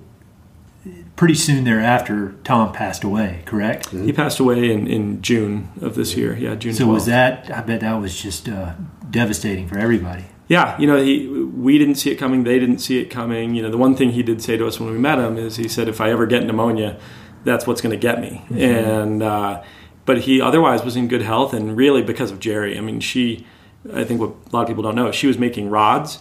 pretty 1.16 1.34
soon 1.34 1.64
thereafter, 1.64 2.34
Tom 2.44 2.72
passed 2.72 3.04
away. 3.04 3.42
Correct. 3.44 3.90
He 3.90 4.12
passed 4.12 4.40
away 4.40 4.72
in, 4.72 4.86
in 4.86 5.20
June 5.22 5.68
of 5.80 5.94
this 5.94 6.16
year. 6.16 6.36
Yeah, 6.36 6.54
June. 6.54 6.74
So 6.74 6.86
was 6.86 7.06
that? 7.06 7.50
I 7.50 7.60
bet 7.60 7.80
that 7.80 7.94
was 7.94 8.20
just 8.20 8.48
uh, 8.48 8.74
devastating 9.10 9.68
for 9.68 9.78
everybody. 9.78 10.24
Yeah, 10.48 10.76
you 10.80 10.86
know, 10.88 11.00
he 11.00 11.28
we 11.28 11.78
didn't 11.78 11.94
see 11.94 12.10
it 12.10 12.16
coming. 12.16 12.42
They 12.42 12.58
didn't 12.58 12.78
see 12.78 12.98
it 12.98 13.06
coming. 13.06 13.54
You 13.54 13.62
know, 13.62 13.70
the 13.70 13.78
one 13.78 13.94
thing 13.94 14.10
he 14.10 14.22
did 14.22 14.42
say 14.42 14.56
to 14.56 14.66
us 14.66 14.80
when 14.80 14.90
we 14.90 14.98
met 14.98 15.18
him 15.18 15.36
is 15.36 15.56
he 15.56 15.68
said, 15.68 15.86
"If 15.86 16.00
I 16.00 16.10
ever 16.10 16.26
get 16.26 16.44
pneumonia, 16.44 16.98
that's 17.44 17.68
what's 17.68 17.80
going 17.80 17.92
to 17.92 18.00
get 18.00 18.20
me." 18.20 18.42
And 18.50 19.22
uh, 19.22 19.62
but 20.06 20.22
he 20.22 20.40
otherwise 20.40 20.82
was 20.82 20.96
in 20.96 21.06
good 21.06 21.22
health, 21.22 21.54
and 21.54 21.76
really 21.76 22.02
because 22.02 22.32
of 22.32 22.40
Gerri. 22.40 22.76
I 22.76 22.80
mean, 22.80 22.98
she, 22.98 23.46
I 23.94 24.04
think 24.04 24.20
what 24.20 24.30
a 24.30 24.56
lot 24.56 24.62
of 24.62 24.68
people 24.68 24.82
don't 24.82 24.94
know, 24.94 25.08
is 25.08 25.14
she 25.14 25.26
was 25.26 25.38
making 25.38 25.70
rods 25.70 26.18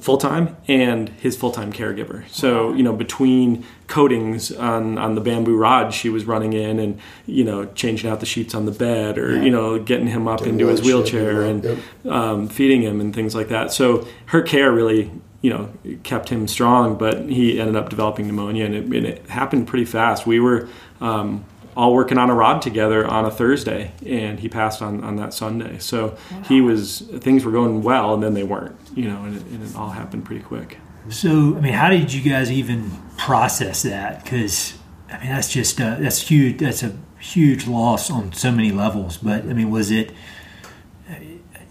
full 0.00 0.16
time 0.16 0.56
and 0.68 1.08
his 1.10 1.36
full 1.36 1.50
time 1.50 1.72
caregiver. 1.72 2.28
So 2.28 2.72
you 2.72 2.82
know, 2.82 2.92
between 2.92 3.64
coatings 3.86 4.52
on 4.52 4.98
on 4.98 5.14
the 5.14 5.20
bamboo 5.20 5.56
rod, 5.56 5.92
she 5.92 6.08
was 6.08 6.24
running 6.24 6.52
in 6.52 6.78
and 6.78 6.98
you 7.26 7.44
know 7.44 7.66
changing 7.66 8.10
out 8.10 8.20
the 8.20 8.26
sheets 8.26 8.54
on 8.54 8.66
the 8.66 8.72
bed, 8.72 9.18
or 9.18 9.42
you 9.42 9.50
know 9.50 9.78
getting 9.78 10.06
him 10.06 10.28
up 10.28 10.40
Getting 10.40 10.54
into 10.54 10.68
his 10.68 10.82
wheelchair 10.82 11.42
and 11.42 11.66
up, 11.66 11.78
um, 12.06 12.48
feeding 12.48 12.82
him 12.82 13.00
and 13.00 13.14
things 13.14 13.34
like 13.34 13.48
that. 13.48 13.72
So 13.72 14.06
her 14.26 14.42
care 14.42 14.72
really, 14.72 15.10
you 15.40 15.50
know, 15.50 15.70
kept 16.02 16.28
him 16.28 16.48
strong. 16.48 16.96
But 16.96 17.28
he 17.28 17.60
ended 17.60 17.76
up 17.76 17.90
developing 17.90 18.26
pneumonia, 18.26 18.64
and 18.64 18.74
it, 18.74 18.84
and 18.84 19.06
it 19.06 19.26
happened 19.28 19.66
pretty 19.66 19.84
fast. 19.84 20.26
We 20.26 20.40
were 20.40 20.68
um, 21.00 21.44
all 21.76 21.94
working 21.94 22.18
on 22.18 22.30
a 22.30 22.34
rod 22.34 22.62
together 22.62 23.06
on 23.06 23.24
a 23.24 23.30
Thursday, 23.30 23.92
and 24.04 24.40
he 24.40 24.48
passed 24.48 24.82
on, 24.82 25.02
on 25.02 25.16
that 25.16 25.34
Sunday. 25.34 25.78
So 25.78 26.16
he 26.44 26.60
was 26.60 27.00
things 27.00 27.44
were 27.44 27.52
going 27.52 27.82
well, 27.82 28.14
and 28.14 28.22
then 28.22 28.34
they 28.34 28.42
weren't, 28.42 28.76
you 28.94 29.08
know, 29.08 29.22
and 29.24 29.36
it, 29.36 29.42
and 29.46 29.62
it 29.62 29.76
all 29.76 29.90
happened 29.90 30.24
pretty 30.24 30.42
quick. 30.42 30.78
So 31.08 31.56
I 31.56 31.60
mean, 31.60 31.72
how 31.72 31.88
did 31.90 32.12
you 32.12 32.28
guys 32.28 32.50
even 32.50 32.90
process 33.16 33.82
that? 33.82 34.22
Because 34.22 34.74
I 35.10 35.18
mean, 35.18 35.30
that's 35.30 35.48
just 35.48 35.80
uh, 35.80 35.96
that's 35.96 36.20
huge. 36.28 36.58
That's 36.58 36.82
a 36.82 36.96
huge 37.18 37.66
loss 37.66 38.10
on 38.10 38.32
so 38.32 38.50
many 38.50 38.72
levels. 38.72 39.16
But 39.16 39.42
I 39.42 39.52
mean, 39.52 39.70
was 39.70 39.90
it? 39.90 40.12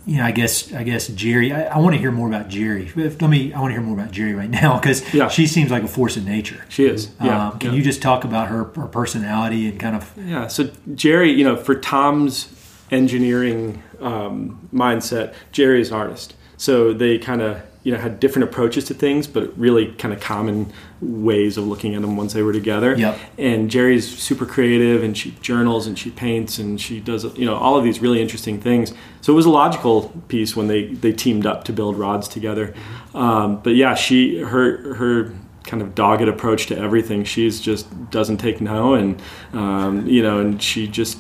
You 0.05 0.17
know, 0.17 0.23
I 0.25 0.31
guess 0.31 0.73
I 0.73 0.83
guess 0.83 1.09
Gerri. 1.09 1.53
I, 1.55 1.63
I 1.65 1.77
want 1.77 1.93
to 1.93 1.99
hear 1.99 2.11
more 2.11 2.27
about 2.27 2.49
Gerri. 2.49 2.91
Let 2.95 3.29
me. 3.29 3.53
I 3.53 3.59
want 3.61 3.71
to 3.71 3.79
hear 3.79 3.81
more 3.85 3.93
about 3.99 4.11
Gerri 4.11 4.35
right 4.35 4.49
now 4.61 4.79
because 4.79 5.13
Yeah. 5.13 5.27
she 5.29 5.45
seems 5.45 5.69
like 5.69 5.83
a 5.83 5.87
force 5.87 6.17
of 6.17 6.25
nature. 6.25 6.65
She 6.69 6.85
is. 6.85 7.11
Yeah. 7.23 7.49
um, 7.49 7.59
can 7.59 7.71
yeah. 7.71 7.77
you 7.77 7.83
just 7.83 8.01
talk 8.01 8.23
about 8.23 8.47
her, 8.47 8.63
her 8.63 8.87
personality 8.87 9.67
and 9.67 9.79
kind 9.79 9.95
of? 9.95 10.11
Yeah. 10.17 10.47
So 10.47 10.65
Gerri, 10.89 11.35
you 11.37 11.43
know, 11.43 11.55
for 11.55 11.75
Tom's 11.75 12.47
engineering 12.89 13.81
um, 13.99 14.67
mindset, 14.73 15.33
Gerri 15.53 15.79
is 15.79 15.89
an 15.89 15.95
artist. 15.97 16.33
So 16.57 16.93
they 16.93 17.17
kind 17.17 17.41
of 17.41 17.61
you 17.83 17.91
know 17.91 17.97
had 17.97 18.19
different 18.19 18.49
approaches 18.49 18.85
to 18.85 18.93
things, 18.93 19.27
but 19.27 19.57
really 19.57 19.91
kind 19.93 20.13
of 20.13 20.19
common 20.19 20.71
ways 21.01 21.57
of 21.57 21.65
looking 21.65 21.95
at 21.95 22.01
them 22.01 22.15
once 22.15 22.33
they 22.33 22.43
were 22.43 22.53
together. 22.53 22.95
Yep. 22.95 23.17
And 23.37 23.69
Gerri's 23.71 24.07
super 24.19 24.45
creative, 24.45 25.03
and 25.03 25.17
she 25.17 25.31
journals 25.41 25.87
and 25.87 25.97
she 25.97 26.11
paints 26.11 26.59
and 26.59 26.79
she 26.79 26.99
does 26.99 27.23
you 27.37 27.45
know 27.45 27.55
all 27.55 27.77
of 27.77 27.83
these 27.83 27.99
really 27.99 28.21
interesting 28.21 28.59
things. 28.59 28.93
So 29.21 29.33
it 29.33 29.35
was 29.35 29.45
a 29.45 29.51
logical 29.51 30.09
piece 30.27 30.55
when 30.55 30.67
they 30.67 30.87
they 30.87 31.11
teamed 31.11 31.45
up 31.45 31.63
to 31.65 31.73
build 31.73 31.97
rods 31.97 32.27
together. 32.27 32.73
Um, 33.13 33.61
but 33.61 33.71
yeah, 33.75 33.95
she 33.95 34.39
her 34.39 34.95
her 34.95 35.33
kind 35.63 35.81
of 35.81 35.93
dogged 35.95 36.23
approach 36.27 36.67
to 36.67 36.77
everything. 36.77 37.23
She's 37.23 37.59
just 37.61 38.11
doesn't 38.11 38.37
take 38.37 38.61
no, 38.61 38.93
and 38.93 39.21
um, 39.53 40.05
you 40.07 40.21
know, 40.21 40.39
and 40.39 40.61
she 40.61 40.87
just 40.87 41.19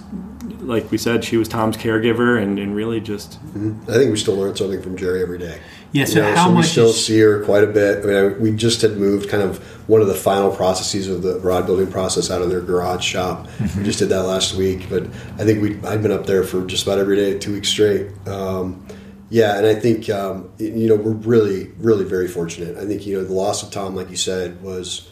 like 0.61 0.91
we 0.91 0.97
said, 0.97 1.23
she 1.23 1.37
was 1.37 1.47
Tom's 1.47 1.77
caregiver, 1.77 2.41
and, 2.41 2.59
and 2.59 2.75
really 2.75 2.99
just. 2.99 3.43
Mm-hmm. 3.47 3.89
I 3.89 3.95
think 3.95 4.11
we 4.11 4.17
still 4.17 4.35
learn 4.35 4.55
something 4.55 4.81
from 4.81 4.97
Gerri 4.97 5.21
every 5.21 5.37
day. 5.37 5.59
Yeah. 5.91 6.05
So 6.05 6.15
You 6.15 6.21
know, 6.21 6.35
how 6.35 6.45
so 6.47 6.51
much 6.53 6.63
we 6.63 6.69
still 6.69 6.89
is, 6.89 7.05
see 7.05 7.19
her 7.19 7.43
quite 7.43 7.63
a 7.63 7.67
bit. 7.67 8.03
I 8.05 8.29
mean, 8.29 8.39
we 8.39 8.55
just 8.55 8.81
had 8.81 8.97
moved 8.97 9.29
kind 9.29 9.43
of 9.43 9.57
one 9.89 10.01
of 10.01 10.07
the 10.07 10.15
final 10.15 10.55
processes 10.55 11.07
of 11.07 11.21
the 11.21 11.39
rod 11.39 11.65
building 11.65 11.91
process 11.91 12.31
out 12.31 12.41
of 12.41 12.49
their 12.49 12.61
garage 12.61 13.03
shop. 13.03 13.47
Mm-hmm. 13.47 13.79
We 13.79 13.85
just 13.85 13.99
did 13.99 14.09
that 14.09 14.23
last 14.23 14.55
week, 14.55 14.87
but 14.89 15.03
I 15.37 15.43
think 15.43 15.61
we 15.61 15.77
I'd 15.87 16.01
been 16.01 16.11
up 16.11 16.25
there 16.25 16.43
for 16.43 16.65
just 16.65 16.83
about 16.83 16.99
every 16.99 17.15
day, 17.15 17.37
two 17.37 17.53
weeks 17.53 17.69
straight. 17.69 18.09
Um, 18.27 18.85
yeah, 19.29 19.57
and 19.57 19.65
I 19.65 19.75
think 19.75 20.09
um, 20.09 20.49
you 20.57 20.87
know 20.87 20.95
we're 20.95 21.11
really, 21.11 21.71
really 21.77 22.05
very 22.05 22.27
fortunate. 22.27 22.77
I 22.77 22.85
think 22.85 23.05
you 23.05 23.17
know 23.17 23.23
the 23.23 23.33
loss 23.33 23.63
of 23.63 23.71
Tom, 23.71 23.95
like 23.95 24.09
you 24.09 24.17
said, 24.17 24.61
was 24.61 25.09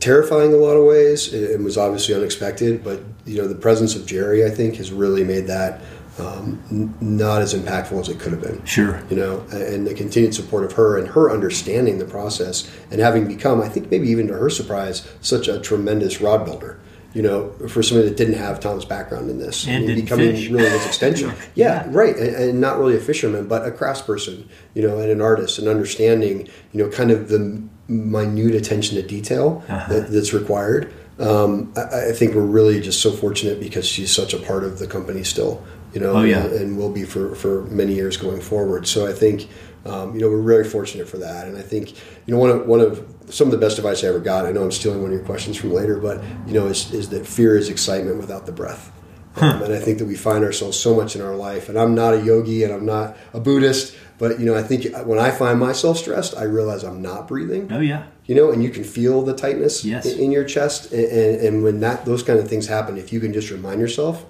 terrifying 0.00 0.50
in 0.50 0.56
a 0.56 0.60
lot 0.60 0.76
of 0.76 0.84
ways. 0.84 1.32
It, 1.32 1.50
it 1.52 1.60
was 1.60 1.78
obviously 1.78 2.14
unexpected, 2.14 2.84
but 2.84 3.00
you 3.24 3.40
know 3.40 3.48
the 3.48 3.54
presence 3.54 3.96
of 3.96 4.02
Gerri, 4.02 4.46
I 4.46 4.54
think, 4.54 4.76
has 4.76 4.92
really 4.92 5.24
made 5.24 5.46
that 5.46 5.80
um, 6.18 6.62
n- 6.70 6.94
not 7.00 7.42
as 7.42 7.54
impactful 7.54 7.98
as 8.00 8.08
it 8.08 8.20
could 8.20 8.32
have 8.32 8.40
been 8.40 8.64
sure. 8.64 9.02
you 9.10 9.16
know, 9.16 9.40
and 9.50 9.86
the 9.86 9.94
continued 9.94 10.34
support 10.34 10.64
of 10.64 10.72
her 10.74 10.96
and 10.98 11.08
her 11.08 11.30
understanding 11.30 11.98
the 11.98 12.04
process 12.04 12.70
and 12.90 13.00
having 13.00 13.26
become, 13.26 13.60
I 13.60 13.68
think 13.68 13.90
maybe 13.90 14.08
even 14.10 14.28
to 14.28 14.34
her 14.34 14.48
surprise, 14.50 15.06
such 15.20 15.48
a 15.48 15.58
tremendous 15.60 16.20
rod 16.20 16.44
builder. 16.44 16.78
You 17.14 17.22
know, 17.22 17.50
for 17.68 17.80
somebody 17.80 18.08
that 18.08 18.16
didn't 18.16 18.34
have 18.34 18.58
Tom's 18.58 18.84
background 18.84 19.30
in 19.30 19.38
this, 19.38 19.68
And 19.68 19.86
didn't 19.86 20.02
becoming 20.02 20.32
fish. 20.34 20.48
really 20.50 20.68
his 20.68 20.84
extension. 20.84 21.32
yeah, 21.54 21.86
right, 21.90 22.16
and, 22.16 22.34
and 22.34 22.60
not 22.60 22.76
really 22.80 22.96
a 22.96 23.00
fisherman, 23.00 23.46
but 23.46 23.64
a 23.64 23.70
craftsperson. 23.70 24.48
You 24.74 24.82
know, 24.82 24.98
and 24.98 25.08
an 25.12 25.20
artist, 25.20 25.60
and 25.60 25.68
understanding, 25.68 26.48
you 26.72 26.82
know, 26.82 26.90
kind 26.90 27.12
of 27.12 27.28
the 27.28 27.62
minute 27.86 28.56
attention 28.56 28.96
to 28.96 29.02
detail 29.06 29.62
Uh-huh. 29.68 29.92
that, 29.92 30.10
that's 30.10 30.32
required. 30.32 30.92
Um, 31.20 31.72
I, 31.76 32.08
I 32.08 32.12
think 32.12 32.34
we're 32.34 32.42
really 32.42 32.80
just 32.80 33.00
so 33.00 33.12
fortunate 33.12 33.60
because 33.60 33.86
she's 33.86 34.10
such 34.10 34.34
a 34.34 34.38
part 34.38 34.64
of 34.64 34.80
the 34.80 34.88
company 34.88 35.22
still. 35.22 35.62
You 35.94 36.00
know, 36.00 36.12
Oh, 36.16 36.22
yeah. 36.24 36.44
and 36.44 36.76
will 36.76 36.90
be 36.90 37.04
for, 37.04 37.34
for 37.36 37.62
many 37.66 37.94
years 37.94 38.16
going 38.16 38.40
forward. 38.40 38.86
So 38.86 39.06
I 39.06 39.12
think, 39.12 39.48
um, 39.86 40.14
you 40.14 40.20
know, 40.20 40.28
we're 40.28 40.42
very 40.42 40.64
fortunate 40.64 41.08
for 41.08 41.18
that. 41.18 41.46
And 41.46 41.56
I 41.56 41.62
think, 41.62 41.92
you 42.26 42.34
know, 42.34 42.38
one 42.38 42.50
of, 42.50 42.66
one 42.66 42.80
of 42.80 43.06
some 43.30 43.46
of 43.46 43.52
the 43.52 43.58
best 43.58 43.78
advice 43.78 44.02
I 44.02 44.08
ever 44.08 44.18
got, 44.20 44.44
I 44.44 44.50
know 44.52 44.64
I'm 44.64 44.72
stealing 44.72 45.02
one 45.02 45.12
of 45.12 45.16
your 45.16 45.24
questions 45.24 45.56
from 45.56 45.72
later, 45.72 45.96
but, 45.98 46.22
you 46.46 46.52
know, 46.52 46.66
is, 46.66 46.92
is 46.92 47.10
that 47.10 47.26
fear 47.26 47.56
is 47.56 47.68
excitement 47.68 48.16
without 48.18 48.44
the 48.46 48.52
breath. 48.52 48.90
Um, 49.36 49.62
and 49.64 49.72
I 49.72 49.78
think 49.78 49.98
that 49.98 50.06
we 50.06 50.16
find 50.16 50.44
ourselves 50.44 50.78
so 50.78 50.94
much 50.96 51.14
in 51.16 51.22
our 51.22 51.36
life. 51.36 51.68
And 51.68 51.78
I'm 51.78 51.94
not 51.94 52.14
a 52.14 52.20
yogi 52.20 52.64
and 52.64 52.72
I'm 52.74 52.84
not 52.86 53.16
a 53.32 53.38
Buddhist, 53.40 53.94
but, 54.18 54.40
you 54.40 54.46
know, 54.46 54.56
I 54.56 54.62
think 54.64 54.92
when 55.06 55.18
I 55.20 55.30
find 55.30 55.60
myself 55.60 55.98
stressed, 55.98 56.36
I 56.36 56.42
realize 56.44 56.82
I'm 56.82 57.02
not 57.02 57.28
breathing 57.28 57.70
Oh 57.72 57.80
yeah. 57.80 58.04
you 58.26 58.34
know, 58.34 58.50
and 58.50 58.62
you 58.64 58.70
can 58.70 58.82
feel 58.84 59.22
the 59.22 59.34
tightness 59.34 59.84
Yes. 59.84 60.06
in, 60.06 60.18
in 60.18 60.32
your 60.32 60.44
chest. 60.44 60.92
And, 60.92 61.04
and, 61.04 61.40
and 61.46 61.62
when 61.64 61.80
that 61.80 62.04
those 62.04 62.22
kind 62.24 62.38
of 62.40 62.48
things 62.48 62.66
happen, 62.66 62.96
if 62.96 63.12
you 63.12 63.20
can 63.20 63.32
just 63.32 63.50
remind 63.50 63.80
yourself 63.80 64.24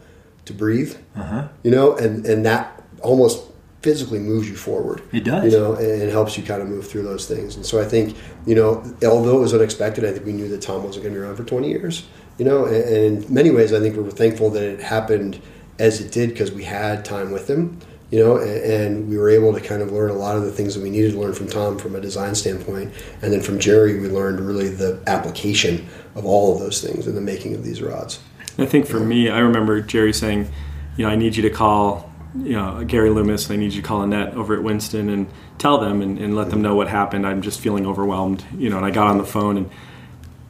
to 0.47 0.53
breathe, 0.53 0.95
Uh-huh. 1.17 1.49
you 1.63 1.71
know, 1.71 1.97
and 1.97 2.25
and 2.27 2.45
that 2.47 2.83
almost 3.03 3.43
physically 3.83 4.19
moves 4.19 4.49
you 4.49 4.57
forward. 4.57 5.03
It 5.13 5.25
does. 5.25 5.45
you 5.53 5.59
know, 5.59 5.75
and, 5.75 6.03
and 6.03 6.11
helps 6.11 6.39
you 6.39 6.43
kind 6.43 6.63
of 6.63 6.69
move 6.69 6.87
through 6.89 7.03
those 7.03 7.27
things. 7.27 7.55
And 7.57 7.67
so 7.67 7.79
I 7.79 7.85
think, 7.85 8.17
you 8.47 8.55
know, 8.55 8.83
although 9.07 9.37
it 9.37 9.41
was 9.41 9.53
unexpected, 9.53 10.07
I 10.07 10.13
think 10.13 10.25
we 10.25 10.33
knew 10.33 10.49
that 10.49 10.63
Tom 10.63 10.83
wasn't 10.85 11.03
going 11.03 11.15
to 11.15 11.21
be 11.21 11.25
around 11.27 11.37
for 11.37 11.45
20 11.45 11.69
years. 11.69 12.07
You 12.39 12.47
know, 12.47 12.65
and, 12.65 12.77
and 12.77 13.25
in 13.25 13.35
many 13.35 13.51
ways, 13.51 13.75
I 13.75 13.81
think 13.81 13.95
we 13.95 14.03
were 14.03 14.11
thankful 14.11 14.49
that 14.51 14.63
it 14.63 14.81
happened 14.81 15.39
as 15.79 16.01
it 16.01 16.11
did 16.13 16.31
because 16.31 16.51
we 16.51 16.65
had 16.65 17.05
time 17.05 17.31
with 17.31 17.49
him. 17.51 17.79
You 18.11 18.21
know, 18.25 18.37
and, 18.39 18.51
and 18.65 19.09
we 19.11 19.19
were 19.19 19.29
able 19.29 19.53
to 19.53 19.61
kind 19.61 19.83
of 19.83 19.93
learn 19.93 20.09
a 20.11 20.15
lot 20.15 20.37
of 20.37 20.45
the 20.45 20.53
things 20.53 20.75
that 20.75 20.83
we 20.83 20.89
needed 20.89 21.13
to 21.13 21.21
learn 21.21 21.35
from 21.35 21.49
Tom 21.49 21.77
from 21.79 21.95
a 21.95 22.01
design 22.01 22.35
standpoint, 22.35 22.91
and 23.23 23.33
then 23.33 23.41
from 23.43 23.59
Gerri, 23.59 24.01
we 24.01 24.09
learned 24.09 24.41
really 24.41 24.69
the 24.69 25.01
application 25.07 25.87
of 26.15 26.25
all 26.25 26.55
of 26.55 26.61
those 26.61 26.81
things 26.81 27.07
in 27.07 27.15
the 27.17 27.21
making 27.21 27.55
of 27.55 27.65
these 27.65 27.83
rods. 27.83 28.21
I 28.59 28.67
think 28.67 28.87
for 28.87 29.01
me, 29.01 29.29
I 29.29 29.41
remember 29.41 29.83
Gerri 29.83 30.15
saying, 30.15 30.49
you 30.97 31.05
know, 31.05 31.11
I 31.11 31.17
need 31.17 31.37
you 31.37 31.43
to 31.43 31.51
call, 31.51 32.13
you 32.37 32.53
know, 32.53 32.85
Gary 32.85 33.11
Loomis, 33.11 33.49
and 33.49 33.59
I 33.59 33.61
need 33.61 33.73
you 33.73 33.83
to 33.83 33.87
call 33.87 34.03
Annette 34.03 34.35
over 34.35 34.55
at 34.55 34.63
Winston 34.63 35.09
and 35.09 35.27
tell 35.59 35.79
them 35.79 36.03
and, 36.03 36.19
and 36.19 36.37
let 36.37 36.51
them 36.51 36.63
know 36.63 36.75
what 36.75 36.89
happened. 36.89 37.27
I'm 37.27 37.43
just 37.43 37.61
feeling 37.61 37.87
overwhelmed, 37.87 38.45
you 38.57 38.71
know. 38.71 38.77
And 38.77 38.87
I 38.87 38.91
got 38.91 39.09
on 39.09 39.19
the 39.19 39.25
phone, 39.25 39.57
and 39.57 39.71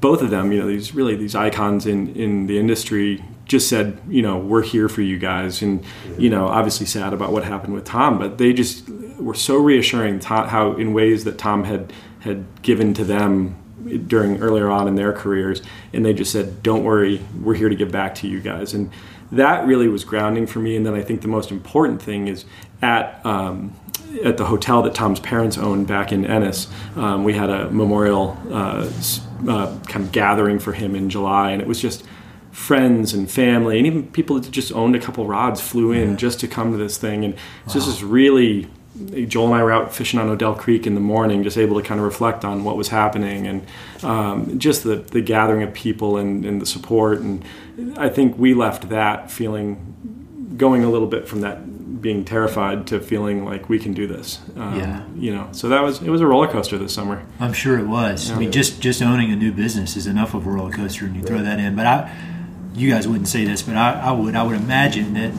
both 0.01 0.21
of 0.21 0.31
them, 0.31 0.53
you 0.53 0.61
know, 0.61 0.67
these 0.67 0.95
really 0.95 1.17
these 1.17 1.35
icons 1.35 1.87
in 1.87 2.15
in 2.15 2.47
the 2.47 2.59
industry, 2.59 3.25
just 3.47 3.69
said, 3.69 3.99
you 4.09 4.21
know, 4.21 4.39
we're 4.39 4.63
here 4.63 4.89
for 4.89 5.01
you 5.01 5.19
guys, 5.19 5.63
and 5.63 5.83
you 6.19 6.29
know, 6.29 6.47
obviously 6.47 6.87
sad 6.87 7.15
about 7.15 7.33
what 7.33 7.45
happened 7.45 7.73
with 7.73 7.85
Tom, 7.85 8.19
but 8.19 8.37
they 8.37 8.53
just 8.53 8.89
were 9.19 9.35
so 9.35 9.57
reassuring 9.57 10.21
how 10.21 10.75
in 10.77 10.93
ways 10.93 11.25
that 11.25 11.39
Tom 11.39 11.65
had 11.65 11.91
had 12.21 12.45
given 12.63 12.93
to 12.95 13.05
them 13.05 13.57
during 14.07 14.41
earlier 14.41 14.70
on 14.70 14.89
in 14.89 14.95
their 14.95 15.12
careers 15.12 15.62
and 15.93 16.05
they 16.05 16.12
just 16.12 16.32
said 16.32 16.62
don't 16.62 16.85
worry 16.85 17.20
we're 17.43 17.55
here 17.55 17.68
to 17.68 17.76
give 17.76 17.91
back 17.91 18.14
to 18.14 18.28
you 18.28 18.41
guys. 18.41 18.74
And 18.74 18.91
that 19.32 19.66
really 19.66 19.89
was 19.89 20.05
grounding 20.05 20.47
for 20.47 20.61
me 20.61 20.76
and 20.76 20.87
then 20.87 20.95
i 20.95 21.03
think 21.03 21.22
the 21.22 21.28
most 21.28 21.51
important 21.51 22.01
thing 22.01 22.28
is 22.28 22.45
at 22.82 23.24
um, 23.24 23.74
at 24.24 24.37
the 24.37 24.47
hotel 24.47 24.82
that 24.82 24.95
tom's 24.95 25.20
parents 25.20 25.59
owned 25.59 25.87
back 25.87 26.12
in 26.12 26.24
ennis 26.24 26.68
um, 26.97 27.24
we 27.24 27.32
had 27.32 27.51
a 27.51 27.70
memorial 27.70 28.39
uh, 28.51 28.89
uh, 29.49 29.78
kind 29.87 30.05
of 30.05 30.12
gathering 30.12 30.59
for 30.59 30.72
him 30.72 30.95
in 30.95 31.11
july 31.11 31.51
and 31.51 31.61
it 31.61 31.68
was 31.68 31.80
just 31.80 32.05
friends 32.53 33.12
and 33.12 33.30
family 33.30 33.78
and 33.78 33.87
even 33.87 34.07
people 34.11 34.39
that 34.39 34.51
just 34.51 34.72
owned 34.72 34.95
a 34.95 35.01
couple 35.01 35.26
rods 35.26 35.61
flew 35.61 35.91
in 35.91 36.16
just 36.16 36.39
to 36.39 36.47
come 36.47 36.70
to 36.70 36.78
this 36.78 36.97
thing 36.97 37.24
and 37.24 37.35
it's 37.64 37.74
just 37.74 37.87
this 37.87 38.03
really 38.03 38.68
Joel 39.27 39.47
and 39.47 39.55
I 39.57 39.63
were 39.65 39.73
out 39.73 39.93
fishing 39.95 40.21
on 40.21 40.29
Odell 40.29 40.55
Creek 40.55 40.87
in 40.87 40.95
the 40.95 41.01
morning, 41.01 41.43
just 41.43 41.59
able 41.59 41.81
to 41.81 41.87
kind 41.87 41.99
of 41.99 42.07
reflect 42.07 42.45
on 42.45 42.63
what 42.63 42.77
was 42.77 42.89
happening 42.89 43.47
and 43.47 43.67
um, 44.05 44.59
just 44.59 44.85
the, 44.85 44.97
the 44.97 45.21
gathering 45.21 45.63
of 45.65 45.73
people 45.75 46.17
and, 46.17 46.45
and 46.45 46.61
the 46.63 46.67
support. 46.67 47.19
And 47.21 47.45
I 47.99 48.09
think 48.09 48.39
we 48.39 48.55
left 48.55 48.89
that 48.91 49.31
feeling, 49.33 50.55
going 50.57 50.85
a 50.85 50.91
little 50.91 51.09
bit 51.09 51.27
from 51.27 51.41
that 51.41 52.01
being 52.01 52.25
terrified 52.25 52.87
to 52.89 53.01
feeling 53.01 53.45
like 53.45 53.69
we 53.69 53.79
can 53.79 53.95
do 53.95 54.07
this. 54.07 54.41
Um, 54.57 54.79
Yeah. 54.79 55.05
You 55.17 55.35
know, 55.35 55.49
so 55.53 55.69
that 55.71 55.83
was, 55.83 56.01
it 56.03 56.11
was 56.11 56.21
a 56.21 56.27
roller 56.27 56.47
coaster 56.49 56.79
this 56.79 56.93
summer. 56.95 57.25
I'm 57.41 57.53
sure 57.55 57.79
it 57.79 57.87
was. 57.87 58.31
I 58.31 58.39
mean, 58.39 58.53
just 58.53 58.81
just 58.81 59.03
owning 59.03 59.33
a 59.33 59.37
new 59.37 59.51
business 59.53 59.97
is 59.97 60.07
enough 60.07 60.35
of 60.35 60.47
a 60.47 60.51
roller 60.51 60.71
coaster, 60.71 61.07
and 61.07 61.17
you 61.17 61.23
throw 61.23 61.39
that 61.43 61.59
in. 61.59 61.75
But 61.75 61.87
I, 61.87 62.15
you 62.75 62.91
guys 62.93 63.09
wouldn't 63.09 63.29
say 63.29 63.45
this, 63.45 63.63
but 63.63 63.77
I, 63.77 63.93
I 64.01 64.13
would. 64.13 64.37
I 64.37 64.43
would 64.43 64.57
imagine 64.57 65.15
that 65.15 65.33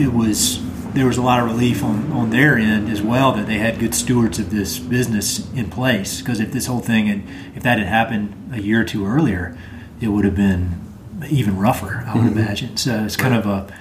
it 0.00 0.12
was 0.12 0.58
there 0.94 1.06
was 1.06 1.16
a 1.16 1.22
lot 1.22 1.40
of 1.40 1.46
relief 1.46 1.82
on 1.82 2.10
on 2.12 2.30
their 2.30 2.56
end 2.56 2.88
as 2.88 3.02
well 3.02 3.32
that 3.32 3.46
they 3.46 3.58
had 3.58 3.78
good 3.78 3.94
stewards 3.94 4.38
of 4.38 4.50
this 4.50 4.78
business 4.78 5.50
in 5.52 5.70
place. 5.70 6.20
Because 6.20 6.40
if 6.40 6.52
this 6.52 6.66
whole 6.66 6.80
thing 6.80 7.06
had, 7.06 7.22
if 7.56 7.62
that 7.62 7.78
had 7.78 7.88
happened 7.88 8.50
a 8.52 8.60
year 8.60 8.80
or 8.80 8.84
two 8.84 9.06
earlier, 9.06 9.56
it 10.00 10.08
would 10.08 10.24
have 10.24 10.36
been 10.36 10.80
even 11.28 11.56
rougher. 11.56 12.04
I 12.06 12.16
would 12.16 12.32
imagine. 12.32 12.76
So 12.76 13.04
it's 13.04 13.16
kind 13.16 13.34
of 13.34 13.46
a 13.46 13.74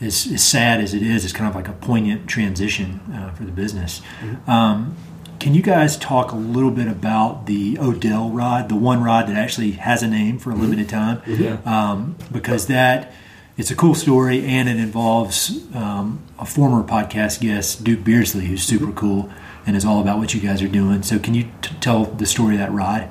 as, 0.00 0.26
as 0.32 0.42
sad 0.42 0.80
as 0.80 0.94
it 0.94 1.02
is, 1.02 1.24
it's 1.24 1.32
kind 1.32 1.48
of 1.48 1.54
like 1.54 1.68
a 1.68 1.72
poignant 1.72 2.26
transition 2.28 3.00
uh, 3.14 3.30
for 3.32 3.44
the 3.44 3.52
business. 3.52 4.02
Um, 4.46 4.96
can 5.38 5.54
you 5.54 5.62
guys 5.62 5.96
talk 5.96 6.32
a 6.32 6.36
little 6.36 6.70
bit 6.70 6.88
about 6.88 7.46
the 7.46 7.78
Odell 7.78 8.30
rod, 8.30 8.68
the 8.68 8.76
one 8.76 9.02
rod 9.02 9.28
that 9.28 9.36
actually 9.36 9.72
has 9.72 10.02
a 10.02 10.08
name 10.08 10.38
for 10.38 10.50
a 10.50 10.54
limited 10.54 10.88
time? 10.88 11.22
Yeah. 11.26 11.58
Um, 11.64 12.16
because 12.30 12.66
that 12.66 13.12
it's 13.56 13.70
a 13.70 13.76
cool 13.76 13.94
story 13.94 14.44
and 14.44 14.68
it 14.68 14.76
involves 14.76 15.62
um, 15.74 16.22
a 16.38 16.46
former 16.46 16.82
podcast 16.82 17.40
guest, 17.40 17.84
Duke 17.84 18.04
Beardsley, 18.04 18.46
who's 18.46 18.62
super 18.62 18.92
cool 18.92 19.30
and 19.66 19.76
is 19.76 19.84
all 19.84 20.00
about 20.00 20.18
what 20.18 20.34
you 20.34 20.40
guys 20.40 20.62
are 20.62 20.68
doing. 20.68 21.02
So, 21.02 21.18
can 21.18 21.34
you 21.34 21.44
t- 21.60 21.74
tell 21.80 22.04
the 22.04 22.26
story 22.26 22.54
of 22.54 22.60
that 22.60 22.72
rod? 22.72 23.08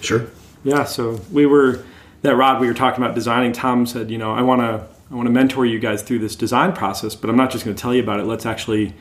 Sure. 0.00 0.26
Yeah, 0.64 0.84
so 0.84 1.20
we 1.30 1.46
were 1.46 1.84
that 2.22 2.36
rod 2.36 2.60
we 2.60 2.66
were 2.66 2.74
talking 2.74 3.02
about 3.02 3.14
designing. 3.14 3.52
Tom 3.52 3.86
said, 3.86 4.10
you 4.10 4.18
know, 4.18 4.32
I 4.32 4.42
want 4.42 4.60
to 4.60 4.86
I 5.10 5.14
want 5.14 5.26
to 5.26 5.32
mentor 5.32 5.66
you 5.66 5.78
guys 5.78 6.02
through 6.02 6.20
this 6.20 6.34
design 6.34 6.72
process, 6.72 7.14
but 7.14 7.28
I'm 7.28 7.36
not 7.36 7.50
just 7.50 7.64
going 7.64 7.76
to 7.76 7.80
tell 7.80 7.94
you 7.94 8.02
about 8.02 8.20
it. 8.20 8.24
Let's 8.24 8.46
actually 8.46 8.94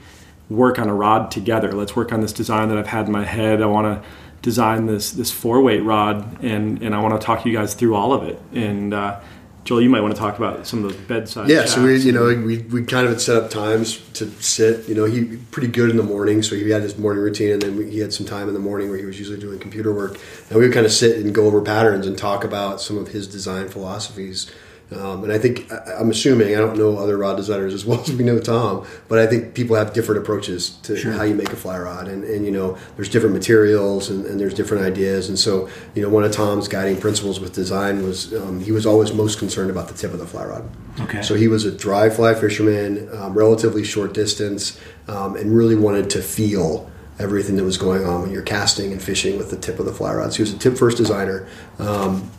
work 0.50 0.78
on 0.78 0.90
a 0.90 0.94
rod 0.94 1.32
together. 1.32 1.72
Let's 1.72 1.96
work 1.96 2.12
on 2.12 2.20
this 2.20 2.34
design 2.34 2.70
that 2.70 2.78
I've 2.78 2.88
had 2.88 3.06
in 3.06 3.12
my 3.12 3.24
head. 3.24 3.62
I 3.62 3.68
want 3.68 3.86
to 3.86 4.08
design 4.42 4.88
this 4.88 5.12
this 5.12 5.32
four 5.32 5.62
weight 5.62 5.82
rod, 5.82 6.44
and 6.44 6.82
and 6.82 6.94
I 6.94 7.00
want 7.00 7.20
to 7.20 7.26
talk 7.26 7.46
you 7.46 7.54
guys 7.54 7.74
through 7.74 7.96
all 7.96 8.14
of 8.14 8.24
it. 8.24 8.42
And 8.54 8.94
uh, 8.94 9.20
Joel, 9.64 9.82
you 9.82 9.90
might 9.90 10.02
want 10.02 10.16
to 10.16 10.20
talk 10.20 10.38
about 10.38 10.66
some 10.66 10.84
of 10.84 10.92
those 10.92 11.00
bedside. 11.02 11.48
Yeah, 11.50 11.66
so 11.66 11.84
we, 11.84 11.98
you 11.98 12.12
know, 12.12 12.26
we, 12.26 12.60
we 12.60 12.84
kind 12.84 13.06
of 13.06 13.12
had 13.12 13.22
set 13.22 13.36
up 13.38 13.52
times 13.52 14.00
to 14.14 14.26
sit. 14.42 14.90
You 14.90 14.96
know, 14.96 15.06
he 15.06 15.38
pretty 15.52 15.68
good 15.68 15.92
in 15.92 15.98
the 15.98 16.04
morning, 16.04 16.42
so 16.42 16.56
he 16.56 16.70
had 16.72 16.82
his 16.82 16.98
morning 16.98 17.22
routine, 17.22 17.52
and 17.52 17.62
then 17.62 17.78
we, 17.78 17.92
he 17.92 18.00
had 18.00 18.12
some 18.12 18.26
time 18.26 18.48
in 18.48 18.56
the 18.56 18.60
morning 18.60 18.90
where 18.90 18.98
he 18.98 19.06
was 19.06 19.20
usually 19.20 19.40
doing 19.40 19.60
computer 19.60 19.94
work, 19.94 20.18
and 20.50 20.58
we 20.58 20.66
would 20.66 20.74
kind 20.74 20.86
of 20.86 20.92
sit 20.92 21.18
and 21.18 21.34
go 21.36 21.46
over 21.46 21.62
patterns 21.62 22.08
and 22.08 22.18
talk 22.18 22.44
about 22.44 22.82
some 22.82 22.98
of 22.98 23.10
his 23.10 23.28
design 23.28 23.70
philosophies. 23.70 24.52
Um, 24.92 25.24
and 25.24 25.32
I 25.32 25.38
think 25.38 25.72
I'm 25.72 26.10
assuming 26.10 26.54
I 26.54 26.60
don't 26.60 26.78
know 26.78 26.98
other 26.98 27.18
rod 27.18 27.38
designers 27.38 27.74
as 27.74 27.86
well 27.86 28.02
as 28.02 28.12
we 28.12 28.24
know 28.26 28.40
Tom, 28.40 28.86
but 29.08 29.20
I 29.20 29.28
think 29.28 29.54
people 29.54 29.76
have 29.78 29.94
different 29.94 30.22
approaches 30.22 30.72
to 30.84 31.12
how 31.14 31.24
you 31.24 31.34
make 31.34 31.52
a 31.54 31.56
fly 31.56 31.80
rod, 31.80 32.08
and, 32.08 32.24
and 32.26 32.46
you 32.46 32.52
know 32.52 32.78
there's 32.98 33.08
different 33.08 33.34
materials 33.34 34.10
and, 34.10 34.26
and 34.26 34.40
there's 34.40 34.54
different 34.54 34.84
ideas, 34.84 35.30
and 35.30 35.40
so 35.40 35.70
you 35.96 36.02
know 36.02 36.10
one 36.10 36.26
of 36.26 36.32
Tom's 36.32 36.68
guiding 36.68 37.00
principles 37.00 37.40
with 37.40 37.54
design 37.54 38.04
was 38.04 38.34
um, 38.34 38.60
he 38.60 38.72
was 38.72 38.86
always 38.86 39.14
most 39.14 39.40
concerned 39.40 39.70
about 39.70 39.88
the 39.88 39.94
tip 39.94 40.12
of 40.12 40.20
the 40.20 40.28
fly 40.28 40.46
rod. 40.46 40.70
Okay. 41.00 41.22
So 41.22 41.36
he 41.36 41.48
was 41.48 41.64
a 41.64 41.72
dry 41.72 42.10
fly 42.10 42.34
fisherman, 42.34 43.08
um, 43.16 43.34
relatively 43.34 43.86
short 43.86 44.14
distance, 44.14 44.80
um, 45.08 45.38
and 45.38 45.56
really 45.56 45.76
wanted 45.76 46.10
to 46.12 46.22
feel 46.22 46.92
everything 47.18 47.56
that 47.56 47.64
was 47.64 47.78
going 47.78 48.04
on 48.04 48.24
when 48.24 48.32
you're 48.32 48.42
casting 48.42 48.92
and 48.92 49.02
fishing 49.02 49.38
with 49.38 49.52
the 49.52 49.58
tip 49.58 49.80
of 49.80 49.86
the 49.86 49.94
fly 49.94 50.14
rod. 50.14 50.34
So 50.34 50.38
he 50.38 50.44
was 50.44 50.54
a 50.54 50.58
tip 50.58 50.78
first 50.78 50.98
designer. 50.98 51.48
Um, 51.80 52.30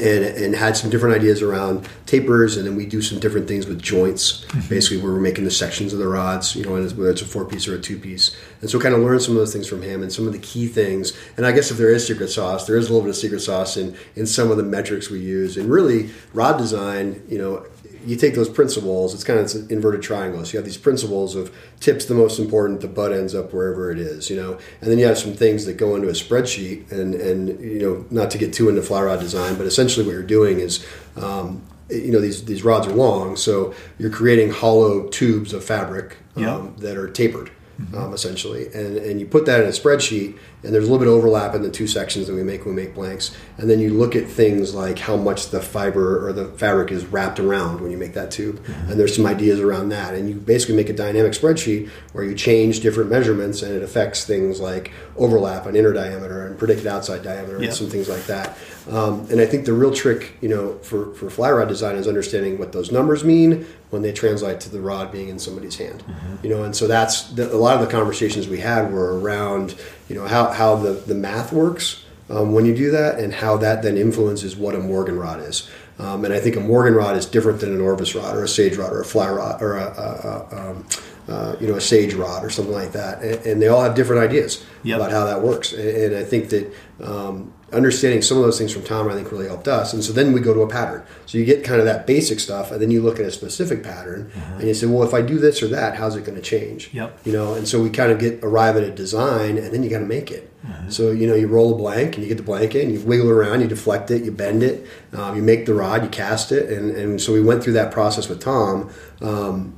and, 0.00 0.24
and 0.24 0.54
had 0.54 0.76
some 0.76 0.90
different 0.90 1.16
ideas 1.16 1.42
around 1.42 1.88
tapers, 2.06 2.56
and 2.56 2.66
then 2.66 2.76
we 2.76 2.86
do 2.86 3.02
some 3.02 3.18
different 3.18 3.48
things 3.48 3.66
with 3.66 3.80
joints. 3.80 4.44
Mm-hmm. 4.46 4.68
Basically, 4.68 5.02
where 5.02 5.12
we're 5.12 5.20
making 5.20 5.44
the 5.44 5.50
sections 5.50 5.92
of 5.92 5.98
the 5.98 6.08
rods, 6.08 6.54
you 6.56 6.64
know, 6.64 6.72
whether 6.72 7.10
it's 7.10 7.22
a 7.22 7.26
four 7.26 7.44
piece 7.44 7.68
or 7.68 7.74
a 7.74 7.80
two 7.80 7.98
piece. 7.98 8.36
And 8.60 8.70
so, 8.70 8.80
kind 8.80 8.94
of 8.94 9.00
learn 9.00 9.20
some 9.20 9.34
of 9.34 9.38
those 9.38 9.52
things 9.52 9.68
from 9.68 9.82
him 9.82 10.02
and 10.02 10.12
some 10.12 10.26
of 10.26 10.32
the 10.32 10.38
key 10.38 10.66
things. 10.66 11.16
And 11.36 11.46
I 11.46 11.52
guess 11.52 11.70
if 11.70 11.76
there 11.76 11.90
is 11.90 12.06
secret 12.06 12.28
sauce, 12.28 12.66
there 12.66 12.76
is 12.76 12.88
a 12.88 12.92
little 12.92 13.02
bit 13.02 13.10
of 13.10 13.16
secret 13.16 13.40
sauce 13.40 13.76
in 13.76 13.96
in 14.16 14.26
some 14.26 14.50
of 14.50 14.56
the 14.56 14.62
metrics 14.62 15.10
we 15.10 15.20
use. 15.20 15.56
And 15.56 15.70
really, 15.70 16.10
rod 16.32 16.58
design, 16.58 17.22
you 17.28 17.38
know, 17.38 17.66
you 18.06 18.16
take 18.16 18.34
those 18.34 18.48
principles, 18.48 19.14
it's 19.14 19.24
kind 19.24 19.38
of 19.38 19.52
an 19.54 19.66
inverted 19.70 20.02
triangle. 20.02 20.44
So 20.44 20.52
you 20.52 20.58
have 20.58 20.64
these 20.64 20.76
principles 20.76 21.34
of 21.34 21.54
tips 21.80 22.04
the 22.04 22.14
most 22.14 22.38
important, 22.38 22.80
the 22.80 22.88
butt 22.88 23.12
ends 23.12 23.34
up 23.34 23.52
wherever 23.52 23.90
it 23.90 23.98
is, 23.98 24.30
you 24.30 24.36
know, 24.36 24.58
and 24.80 24.90
then 24.90 24.98
you 24.98 25.06
have 25.06 25.18
some 25.18 25.34
things 25.34 25.64
that 25.66 25.74
go 25.74 25.96
into 25.96 26.08
a 26.08 26.12
spreadsheet, 26.12 26.90
and 26.90 27.14
and 27.14 27.60
you 27.60 27.80
know, 27.80 28.06
not 28.10 28.30
to 28.32 28.38
get 28.38 28.52
too 28.52 28.68
into 28.68 28.82
fly 28.82 29.02
rod 29.02 29.20
design, 29.20 29.56
but 29.56 29.66
essentially 29.66 30.04
what 30.06 30.12
you're 30.12 30.22
doing 30.22 30.60
is. 30.60 30.84
Um, 31.16 31.62
you 31.90 32.12
know 32.12 32.20
these 32.20 32.44
these 32.44 32.62
rods 32.62 32.86
are 32.86 32.92
long, 32.92 33.34
so 33.34 33.74
you're 33.98 34.10
creating 34.10 34.50
hollow 34.50 35.08
tubes 35.08 35.54
of 35.54 35.64
fabric 35.64 36.18
um, 36.36 36.42
yep. 36.42 36.76
that 36.80 36.96
are 36.98 37.08
tapered, 37.08 37.50
mm-hmm. 37.80 37.96
um, 37.96 38.12
essentially, 38.12 38.66
and 38.74 38.96
and 38.96 39.20
you 39.20 39.26
put 39.26 39.46
that 39.46 39.60
in 39.60 39.66
a 39.66 39.70
spreadsheet, 39.70 40.38
and 40.62 40.74
there's 40.74 40.88
a 40.88 40.90
little 40.90 40.98
bit 40.98 41.08
of 41.08 41.14
overlap 41.14 41.54
in 41.54 41.62
the 41.62 41.70
two 41.70 41.86
sections 41.86 42.26
that 42.26 42.34
we 42.34 42.42
make 42.42 42.64
when 42.64 42.74
we 42.74 42.82
make 42.82 42.94
blanks. 42.94 43.36
And 43.58 43.70
then 43.70 43.78
you 43.78 43.90
look 43.90 44.16
at 44.16 44.26
things 44.26 44.74
like 44.74 44.98
how 44.98 45.16
much 45.16 45.50
the 45.50 45.60
fiber 45.60 46.26
or 46.26 46.32
the 46.32 46.46
fabric 46.46 46.90
is 46.90 47.04
wrapped 47.06 47.38
around 47.38 47.80
when 47.80 47.92
you 47.92 47.96
make 47.96 48.14
that 48.14 48.32
tube. 48.32 48.58
Mm-hmm. 48.64 48.90
And 48.90 49.00
there's 49.00 49.14
some 49.14 49.26
ideas 49.26 49.60
around 49.60 49.90
that. 49.90 50.14
And 50.14 50.28
you 50.28 50.34
basically 50.34 50.74
make 50.74 50.88
a 50.88 50.92
dynamic 50.92 51.32
spreadsheet 51.32 51.88
where 52.12 52.24
you 52.24 52.34
change 52.34 52.80
different 52.80 53.08
measurements 53.08 53.62
and 53.62 53.72
it 53.72 53.82
affects 53.82 54.24
things 54.24 54.60
like 54.60 54.92
overlap 55.16 55.66
and 55.66 55.76
inner 55.76 55.92
diameter 55.92 56.46
and 56.46 56.58
predicted 56.58 56.88
outside 56.88 57.22
diameter 57.22 57.58
and 57.58 57.72
some 57.72 57.88
things 57.88 58.08
like 58.08 58.24
that. 58.24 58.58
Um, 58.88 59.26
and 59.30 59.40
I 59.40 59.46
think 59.46 59.66
the 59.66 59.72
real 59.72 59.92
trick, 59.92 60.34
you 60.40 60.48
know, 60.48 60.78
for, 60.78 61.12
for 61.14 61.28
fly 61.28 61.50
rod 61.50 61.68
design 61.68 61.96
is 61.96 62.08
understanding 62.08 62.58
what 62.58 62.72
those 62.72 62.90
numbers 62.90 63.22
mean 63.22 63.66
when 63.90 64.02
they 64.02 64.12
translate 64.12 64.60
to 64.60 64.70
the 64.70 64.80
rod 64.80 65.12
being 65.12 65.28
in 65.28 65.38
somebody's 65.38 65.76
hand. 65.76 66.02
Mm-hmm. 66.02 66.36
You 66.46 66.50
know, 66.50 66.64
and 66.64 66.74
so 66.74 66.86
that's 66.86 67.24
the, 67.30 67.52
a 67.52 67.56
lot 67.56 67.74
of 67.74 67.80
the 67.80 67.90
conversations 67.90 68.48
we 68.48 68.60
had 68.60 68.92
were 68.92 69.18
around 69.20 69.74
you 70.08 70.14
know 70.14 70.26
how, 70.26 70.50
how 70.50 70.76
the, 70.76 70.92
the 70.92 71.14
math 71.14 71.52
works 71.52 72.04
um, 72.30 72.52
when 72.52 72.64
you 72.64 72.74
do 72.74 72.90
that 72.90 73.18
and 73.18 73.32
how 73.32 73.56
that 73.58 73.82
then 73.82 73.96
influences 73.96 74.56
what 74.56 74.74
a 74.74 74.78
Morgan 74.78 75.18
rod 75.18 75.40
is. 75.40 75.68
Um, 75.98 76.24
and 76.24 76.32
I 76.32 76.40
think 76.40 76.56
a 76.56 76.60
Morgan 76.60 76.94
rod 76.94 77.16
is 77.16 77.26
different 77.26 77.60
than 77.60 77.74
an 77.74 77.80
Orvis 77.80 78.14
rod 78.14 78.36
or 78.36 78.44
a 78.44 78.48
Sage 78.48 78.76
rod 78.76 78.92
or 78.92 79.00
a 79.00 79.04
fly 79.04 79.28
rod 79.28 79.60
or 79.60 79.76
a, 79.76 79.84
a, 79.84 80.56
a 80.56 80.70
um, 80.70 80.86
uh, 81.28 81.56
you 81.60 81.66
know 81.66 81.74
a 81.74 81.80
Sage 81.80 82.14
rod 82.14 82.44
or 82.44 82.50
something 82.50 82.74
like 82.74 82.92
that. 82.92 83.20
And, 83.22 83.46
and 83.46 83.62
they 83.62 83.68
all 83.68 83.82
have 83.82 83.94
different 83.94 84.22
ideas 84.22 84.64
yep. 84.82 84.96
about 84.96 85.10
how 85.10 85.24
that 85.26 85.42
works. 85.42 85.72
And, 85.72 85.88
and 85.88 86.16
I 86.16 86.24
think 86.24 86.50
that 86.50 86.72
um, 87.02 87.52
understanding 87.72 88.22
some 88.22 88.38
of 88.38 88.44
those 88.44 88.58
things 88.58 88.72
from 88.72 88.82
Tom, 88.82 89.08
I 89.08 89.14
think, 89.14 89.30
really 89.30 89.46
helped 89.46 89.68
us. 89.68 89.92
And 89.92 90.02
so 90.02 90.12
then 90.12 90.32
we 90.32 90.40
go 90.40 90.54
to 90.54 90.60
a 90.62 90.68
pattern. 90.68 91.04
So 91.26 91.38
you 91.38 91.44
get 91.44 91.64
kind 91.64 91.80
of 91.80 91.86
that 91.86 92.06
basic 92.06 92.40
stuff, 92.40 92.70
and 92.70 92.80
then 92.80 92.90
you 92.90 93.02
look 93.02 93.20
at 93.20 93.26
a 93.26 93.30
specific 93.30 93.82
pattern, 93.82 94.30
uh-huh. 94.34 94.54
and 94.54 94.68
you 94.68 94.74
say, 94.74 94.86
well, 94.86 95.06
if 95.06 95.12
I 95.12 95.22
do 95.22 95.38
this 95.38 95.62
or 95.62 95.68
that, 95.68 95.96
how's 95.96 96.16
it 96.16 96.24
going 96.24 96.36
to 96.36 96.42
change? 96.42 96.92
Yep. 96.92 97.20
You 97.24 97.32
know, 97.32 97.54
and 97.54 97.68
so 97.68 97.82
we 97.82 97.90
kind 97.90 98.10
of 98.10 98.18
get 98.18 98.42
arrive 98.42 98.76
at 98.76 98.82
a 98.84 98.90
design, 98.90 99.58
and 99.58 99.72
then 99.72 99.82
you 99.82 99.90
got 99.90 100.00
to 100.00 100.06
make 100.06 100.30
it. 100.30 100.50
Uh-huh. 100.64 100.90
So 100.90 101.10
you 101.10 101.26
know, 101.26 101.34
you 101.34 101.46
roll 101.46 101.74
a 101.74 101.76
blank, 101.76 102.14
and 102.14 102.22
you 102.22 102.28
get 102.28 102.38
the 102.38 102.42
blank 102.42 102.74
in, 102.74 102.90
you 102.90 103.00
wiggle 103.00 103.30
around, 103.30 103.60
you 103.60 103.68
deflect 103.68 104.10
it, 104.10 104.24
you 104.24 104.32
bend 104.32 104.62
it, 104.62 104.86
um, 105.12 105.36
you 105.36 105.42
make 105.42 105.66
the 105.66 105.74
rod, 105.74 106.02
you 106.02 106.08
cast 106.08 106.52
it, 106.52 106.70
and 106.70 106.90
and 106.90 107.20
so 107.20 107.32
we 107.32 107.42
went 107.42 107.62
through 107.62 107.74
that 107.74 107.92
process 107.92 108.28
with 108.28 108.40
Tom. 108.40 108.90
Um, 109.20 109.77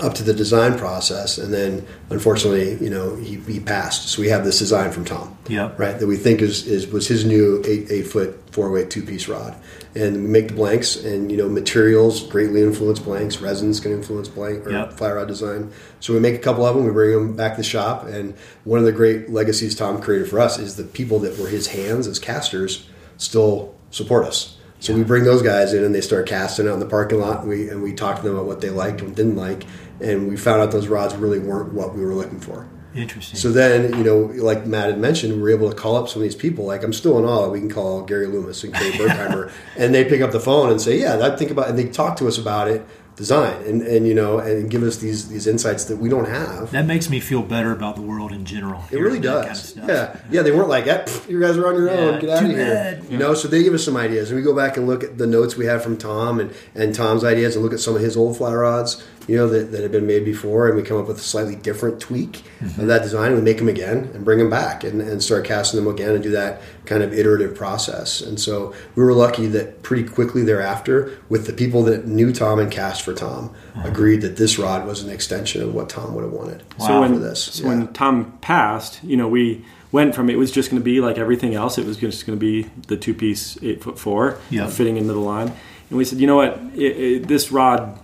up 0.00 0.14
to 0.14 0.24
the 0.24 0.34
design 0.34 0.76
process, 0.76 1.38
and 1.38 1.54
then 1.54 1.86
unfortunately, 2.10 2.74
you 2.84 2.90
know, 2.90 3.14
he, 3.14 3.36
he 3.36 3.60
passed. 3.60 4.08
So 4.08 4.20
we 4.20 4.28
have 4.28 4.44
this 4.44 4.58
design 4.58 4.90
from 4.90 5.04
Tom, 5.04 5.38
yeah, 5.48 5.70
right, 5.76 5.98
that 5.98 6.06
we 6.06 6.16
think 6.16 6.42
is, 6.42 6.66
is 6.66 6.88
was 6.88 7.06
his 7.06 7.24
new 7.24 7.62
eight 7.64 7.90
eight 7.90 8.08
foot 8.08 8.42
four 8.50 8.70
weight 8.72 8.90
two 8.90 9.02
piece 9.02 9.28
rod, 9.28 9.54
and 9.94 10.16
we 10.16 10.22
make 10.22 10.48
the 10.48 10.54
blanks, 10.54 10.96
and 10.96 11.30
you 11.30 11.36
know, 11.36 11.48
materials 11.48 12.26
greatly 12.26 12.60
influence 12.60 12.98
blanks, 12.98 13.40
resins 13.40 13.78
can 13.78 13.92
influence 13.92 14.28
blank 14.28 14.66
or 14.66 14.72
yep. 14.72 14.92
fly 14.94 15.12
rod 15.12 15.28
design. 15.28 15.72
So 16.00 16.12
we 16.12 16.18
make 16.18 16.34
a 16.34 16.38
couple 16.38 16.66
of 16.66 16.74
them, 16.74 16.84
we 16.84 16.90
bring 16.90 17.12
them 17.12 17.36
back 17.36 17.52
to 17.52 17.58
the 17.58 17.62
shop, 17.62 18.04
and 18.04 18.34
one 18.64 18.80
of 18.80 18.84
the 18.84 18.92
great 18.92 19.30
legacies 19.30 19.76
Tom 19.76 20.02
created 20.02 20.28
for 20.28 20.40
us 20.40 20.58
is 20.58 20.74
the 20.74 20.84
people 20.84 21.20
that 21.20 21.38
were 21.38 21.48
his 21.48 21.68
hands 21.68 22.08
as 22.08 22.18
casters 22.18 22.88
still 23.16 23.76
support 23.90 24.26
us. 24.26 24.56
So 24.80 24.94
we 24.94 25.02
bring 25.02 25.24
those 25.24 25.40
guys 25.40 25.72
in 25.72 25.82
and 25.82 25.94
they 25.94 26.02
start 26.02 26.26
casting 26.26 26.68
out 26.68 26.74
in 26.74 26.80
the 26.80 26.84
parking 26.84 27.18
lot. 27.18 27.40
And 27.40 27.48
we 27.48 27.70
and 27.70 27.82
we 27.82 27.94
talk 27.94 28.18
to 28.18 28.22
them 28.22 28.34
about 28.34 28.44
what 28.44 28.60
they 28.60 28.68
liked 28.68 29.00
and 29.00 29.16
didn't 29.16 29.36
like, 29.36 29.64
and 30.00 30.28
we 30.28 30.36
found 30.36 30.62
out 30.62 30.70
those 30.72 30.88
rods 30.88 31.14
really 31.14 31.38
weren't 31.38 31.72
what 31.72 31.94
we 31.94 32.04
were 32.04 32.14
looking 32.14 32.40
for. 32.40 32.66
Interesting. 32.94 33.38
So 33.38 33.50
then, 33.50 33.92
you 33.98 34.04
know, 34.04 34.18
like 34.42 34.66
Matt 34.66 34.86
had 34.86 34.98
mentioned, 34.98 35.34
we 35.34 35.42
were 35.42 35.50
able 35.50 35.68
to 35.68 35.74
call 35.74 35.96
up 35.96 36.08
some 36.08 36.22
of 36.22 36.22
these 36.22 36.36
people. 36.36 36.64
Like 36.64 36.84
I'm 36.84 36.92
still 36.92 37.18
in 37.18 37.24
awe. 37.24 37.48
We 37.48 37.58
can 37.58 37.70
call 37.70 38.02
Gary 38.02 38.28
Loomis 38.28 38.62
and 38.62 38.72
Kay 38.72 38.92
Berkheimer, 38.92 39.50
and 39.76 39.92
they 39.92 40.04
pick 40.04 40.20
up 40.20 40.30
the 40.30 40.38
phone 40.38 40.70
and 40.70 40.80
say, 40.80 41.00
"Yeah, 41.00 41.18
I 41.20 41.34
think 41.36 41.50
about," 41.50 41.68
and 41.68 41.78
they 41.78 41.88
talk 41.88 42.16
to 42.18 42.28
us 42.28 42.38
about 42.38 42.68
it 42.68 42.86
design 43.16 43.62
and, 43.62 43.82
and 43.82 44.08
you 44.08 44.14
know 44.14 44.38
and 44.38 44.68
give 44.68 44.82
us 44.82 44.96
these 44.96 45.28
these 45.28 45.46
insights 45.46 45.84
that 45.84 45.96
we 45.96 46.08
don't 46.08 46.28
have 46.28 46.72
that 46.72 46.84
makes 46.84 47.08
me 47.08 47.20
feel 47.20 47.42
better 47.42 47.70
about 47.70 47.94
the 47.94 48.02
world 48.02 48.32
in 48.32 48.44
general 48.44 48.82
it 48.90 48.98
really 48.98 49.20
does 49.20 49.72
kind 49.74 49.88
of 49.88 49.96
yeah 49.96 50.20
yeah 50.30 50.42
they 50.42 50.50
weren't 50.50 50.68
like 50.68 50.88
eh, 50.88 51.06
you 51.28 51.40
guys 51.40 51.56
are 51.56 51.68
on 51.68 51.74
your 51.76 51.86
yeah, 51.86 51.92
own 51.92 52.20
get 52.20 52.30
out 52.30 52.44
of 52.44 52.50
here 52.50 53.00
you 53.08 53.16
know 53.16 53.32
so 53.32 53.46
they 53.46 53.62
give 53.62 53.72
us 53.72 53.84
some 53.84 53.96
ideas 53.96 54.30
and 54.30 54.38
we 54.38 54.42
go 54.42 54.54
back 54.54 54.76
and 54.76 54.88
look 54.88 55.04
at 55.04 55.16
the 55.16 55.28
notes 55.28 55.56
we 55.56 55.64
have 55.64 55.80
from 55.80 55.96
tom 55.96 56.40
and 56.40 56.52
and 56.74 56.92
tom's 56.92 57.22
ideas 57.22 57.54
and 57.54 57.64
look 57.64 57.72
at 57.72 57.78
some 57.78 57.94
of 57.94 58.00
his 58.00 58.16
old 58.16 58.36
fly 58.36 58.52
rods 58.52 59.04
you 59.26 59.36
know, 59.36 59.48
that, 59.48 59.72
that 59.72 59.82
had 59.82 59.92
been 59.92 60.06
made 60.06 60.24
before, 60.24 60.68
and 60.68 60.76
we 60.76 60.82
come 60.82 60.98
up 60.98 61.06
with 61.06 61.16
a 61.16 61.20
slightly 61.20 61.56
different 61.56 62.00
tweak 62.00 62.42
mm-hmm. 62.60 62.80
of 62.80 62.86
that 62.86 63.02
design, 63.02 63.28
and 63.28 63.36
we 63.36 63.42
make 63.42 63.58
them 63.58 63.68
again 63.68 64.10
and 64.14 64.24
bring 64.24 64.38
them 64.38 64.50
back 64.50 64.84
and, 64.84 65.00
and 65.00 65.22
start 65.22 65.44
casting 65.44 65.82
them 65.82 65.92
again 65.92 66.14
and 66.14 66.22
do 66.22 66.30
that 66.30 66.60
kind 66.84 67.02
of 67.02 67.12
iterative 67.12 67.54
process. 67.54 68.20
And 68.20 68.38
so 68.40 68.74
we 68.94 69.02
were 69.02 69.14
lucky 69.14 69.46
that 69.46 69.82
pretty 69.82 70.04
quickly 70.04 70.42
thereafter, 70.42 71.18
with 71.28 71.46
the 71.46 71.52
people 71.52 71.82
that 71.84 72.06
knew 72.06 72.32
Tom 72.32 72.58
and 72.58 72.70
cast 72.70 73.02
for 73.02 73.14
Tom, 73.14 73.48
mm-hmm. 73.48 73.86
agreed 73.86 74.20
that 74.20 74.36
this 74.36 74.58
rod 74.58 74.86
was 74.86 75.02
an 75.02 75.10
extension 75.10 75.62
of 75.62 75.74
what 75.74 75.88
Tom 75.88 76.14
would 76.14 76.24
have 76.24 76.32
wanted. 76.32 76.62
Wow. 76.78 76.86
So 76.86 77.00
when, 77.00 77.20
this. 77.20 77.42
So 77.42 77.62
yeah. 77.62 77.68
when 77.70 77.92
Tom 77.92 78.38
passed, 78.40 79.02
you 79.02 79.16
know, 79.16 79.28
we 79.28 79.64
went 79.92 80.14
from 80.14 80.28
it 80.28 80.36
was 80.36 80.50
just 80.50 80.70
going 80.70 80.80
to 80.80 80.84
be 80.84 81.00
like 81.00 81.18
everything 81.18 81.54
else. 81.54 81.78
It 81.78 81.86
was 81.86 81.96
just 81.96 82.26
going 82.26 82.38
to 82.38 82.40
be 82.40 82.68
the 82.88 82.96
two 82.96 83.14
piece 83.14 83.56
eight 83.62 83.82
foot 83.82 83.98
four 83.98 84.38
yep. 84.50 84.70
fitting 84.70 84.96
into 84.96 85.12
the 85.12 85.20
line. 85.20 85.52
And 85.88 85.98
we 85.98 86.04
said, 86.04 86.18
you 86.18 86.26
know 86.26 86.36
what, 86.36 86.58
it, 86.74 86.96
it, 86.96 87.28
this 87.28 87.52
rod 87.52 88.00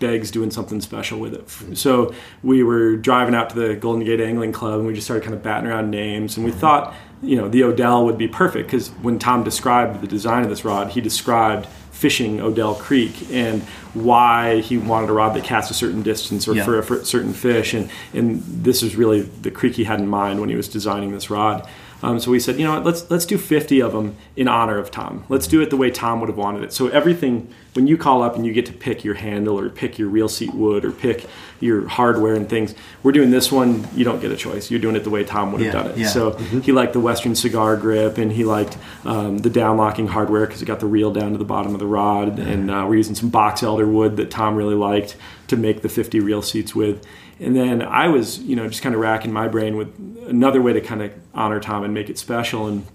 begs 0.00 0.30
doing 0.30 0.50
something 0.50 0.80
special 0.80 1.18
with 1.18 1.34
it. 1.34 1.76
So 1.78 2.14
we 2.42 2.62
were 2.62 2.96
driving 2.96 3.34
out 3.34 3.50
to 3.50 3.56
the 3.56 3.74
Golden 3.74 4.04
Gate 4.04 4.20
Angling 4.20 4.52
Club 4.52 4.78
and 4.78 4.86
we 4.86 4.94
just 4.94 5.06
started 5.06 5.22
kind 5.22 5.34
of 5.34 5.42
batting 5.42 5.68
around 5.68 5.90
names. 5.90 6.36
And 6.36 6.44
we 6.44 6.52
thought, 6.52 6.94
you 7.22 7.36
know, 7.36 7.48
the 7.48 7.64
Odell 7.64 8.04
would 8.04 8.18
be 8.18 8.28
perfect 8.28 8.68
because 8.68 8.88
when 9.02 9.18
Tom 9.18 9.44
described 9.44 10.00
the 10.00 10.06
design 10.06 10.42
of 10.42 10.50
this 10.50 10.64
rod, 10.64 10.90
he 10.90 11.00
described 11.00 11.66
fishing 11.96 12.40
Odell 12.40 12.74
Creek 12.74 13.14
and 13.30 13.62
why 13.94 14.60
he 14.60 14.76
wanted 14.76 15.08
a 15.08 15.14
rod 15.14 15.34
that 15.34 15.44
cast 15.44 15.70
a 15.70 15.74
certain 15.74 16.02
distance 16.02 16.46
or 16.46 16.54
yeah. 16.54 16.64
for 16.64 16.78
a 16.78 17.04
certain 17.04 17.32
fish. 17.32 17.72
And, 17.72 17.90
and 18.12 18.42
this 18.42 18.82
is 18.82 18.96
really 18.96 19.22
the 19.22 19.50
creek 19.50 19.74
he 19.74 19.84
had 19.84 19.98
in 19.98 20.06
mind 20.06 20.40
when 20.40 20.50
he 20.50 20.56
was 20.56 20.68
designing 20.68 21.12
this 21.12 21.30
rod. 21.30 21.66
Um, 22.02 22.20
so 22.20 22.30
we 22.30 22.38
said, 22.40 22.58
you 22.58 22.64
know 22.64 22.74
what, 22.74 22.84
let's 22.84 23.10
let's 23.10 23.24
do 23.24 23.38
50 23.38 23.80
of 23.80 23.92
them 23.92 24.16
in 24.36 24.48
honor 24.48 24.78
of 24.78 24.90
Tom. 24.90 25.24
Let's 25.28 25.46
do 25.46 25.60
it 25.62 25.70
the 25.70 25.76
way 25.76 25.90
Tom 25.90 26.20
would 26.20 26.28
have 26.28 26.36
wanted 26.36 26.62
it. 26.62 26.72
So 26.72 26.88
everything, 26.88 27.52
when 27.72 27.86
you 27.86 27.96
call 27.96 28.22
up 28.22 28.36
and 28.36 28.44
you 28.44 28.52
get 28.52 28.66
to 28.66 28.72
pick 28.72 29.02
your 29.02 29.14
handle 29.14 29.58
or 29.58 29.70
pick 29.70 29.98
your 29.98 30.08
reel 30.08 30.28
seat 30.28 30.52
wood 30.54 30.84
or 30.84 30.92
pick 30.92 31.26
your 31.58 31.88
hardware 31.88 32.34
and 32.34 32.48
things, 32.48 32.74
we're 33.02 33.12
doing 33.12 33.30
this 33.30 33.50
one. 33.50 33.88
You 33.94 34.04
don't 34.04 34.20
get 34.20 34.30
a 34.30 34.36
choice. 34.36 34.70
You're 34.70 34.80
doing 34.80 34.94
it 34.94 35.04
the 35.04 35.10
way 35.10 35.24
Tom 35.24 35.52
would 35.52 35.62
have 35.62 35.74
yeah, 35.74 35.82
done 35.82 35.90
it. 35.92 35.98
Yeah. 35.98 36.08
So 36.08 36.32
mm-hmm. 36.32 36.60
he 36.60 36.72
liked 36.72 36.92
the 36.92 37.00
Western 37.00 37.34
cigar 37.34 37.76
grip 37.76 38.18
and 38.18 38.30
he 38.30 38.44
liked 38.44 38.76
um, 39.04 39.38
the 39.38 39.50
down 39.50 39.78
locking 39.78 40.08
hardware 40.08 40.46
because 40.46 40.60
it 40.60 40.66
got 40.66 40.80
the 40.80 40.86
reel 40.86 41.12
down 41.12 41.32
to 41.32 41.38
the 41.38 41.44
bottom 41.44 41.72
of 41.72 41.80
the 41.80 41.86
rod. 41.86 42.36
Mm-hmm. 42.36 42.50
And 42.50 42.70
uh, 42.70 42.84
we're 42.86 42.96
using 42.96 43.14
some 43.14 43.30
box 43.30 43.62
elder 43.62 43.86
wood 43.86 44.16
that 44.18 44.30
Tom 44.30 44.54
really 44.54 44.74
liked 44.74 45.16
to 45.48 45.56
make 45.56 45.80
the 45.80 45.88
50 45.88 46.20
reel 46.20 46.42
seats 46.42 46.74
with 46.74 47.06
and 47.38 47.54
then 47.54 47.82
I 47.82 48.08
was, 48.08 48.38
you 48.38 48.56
know, 48.56 48.66
just 48.68 48.82
kind 48.82 48.94
of 48.94 49.00
racking 49.00 49.32
my 49.32 49.48
brain 49.48 49.76
with 49.76 49.88
another 50.28 50.62
way 50.62 50.72
to 50.72 50.80
kind 50.80 51.02
of 51.02 51.12
honor 51.34 51.60
Tom 51.60 51.84
and 51.84 51.92
make 51.92 52.08
it 52.08 52.18
special. 52.18 52.66
And 52.66 52.86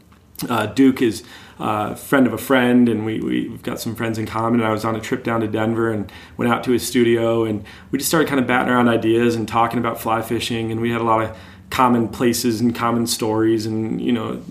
uh, 0.50 0.66
Duke 0.68 1.02
is 1.02 1.24
a 1.60 1.96
friend 1.96 2.26
of 2.26 2.34
a 2.34 2.38
friend, 2.38 2.89
and 2.89 3.06
we, 3.06 3.20
we've 3.20 3.62
got 3.62 3.80
some 3.80 3.96
friends 3.96 4.18
in 4.18 4.26
common. 4.26 4.60
And 4.60 4.68
I 4.68 4.72
was 4.72 4.84
on 4.84 4.96
a 4.96 5.00
trip 5.00 5.24
down 5.24 5.42
to 5.42 5.48
Denver 5.48 5.92
and 5.92 6.12
went 6.38 6.52
out 6.52 6.64
to 6.64 6.72
his 6.72 6.86
studio, 6.86 7.44
and 7.44 7.64
we 7.92 8.00
just 8.00 8.10
started 8.10 8.28
kind 8.28 8.39
of 8.39 8.48
batting 8.48 8.74
around 8.74 8.89
ideas 8.89 9.36
and 9.36 9.48
talking 9.48 9.80
about 9.80 10.02
fly 10.02 10.22
fishing. 10.22 10.72
And 10.72 10.82
we 10.82 10.89
had 10.89 11.02
a 11.02 11.06
lot 11.06 11.24
of 11.24 11.38
common 11.70 12.08
places 12.08 12.62
and 12.62 12.76
common 12.76 13.06
stories, 13.06 13.68
and 13.68 14.02
you 14.02 14.12
know, 14.12 14.42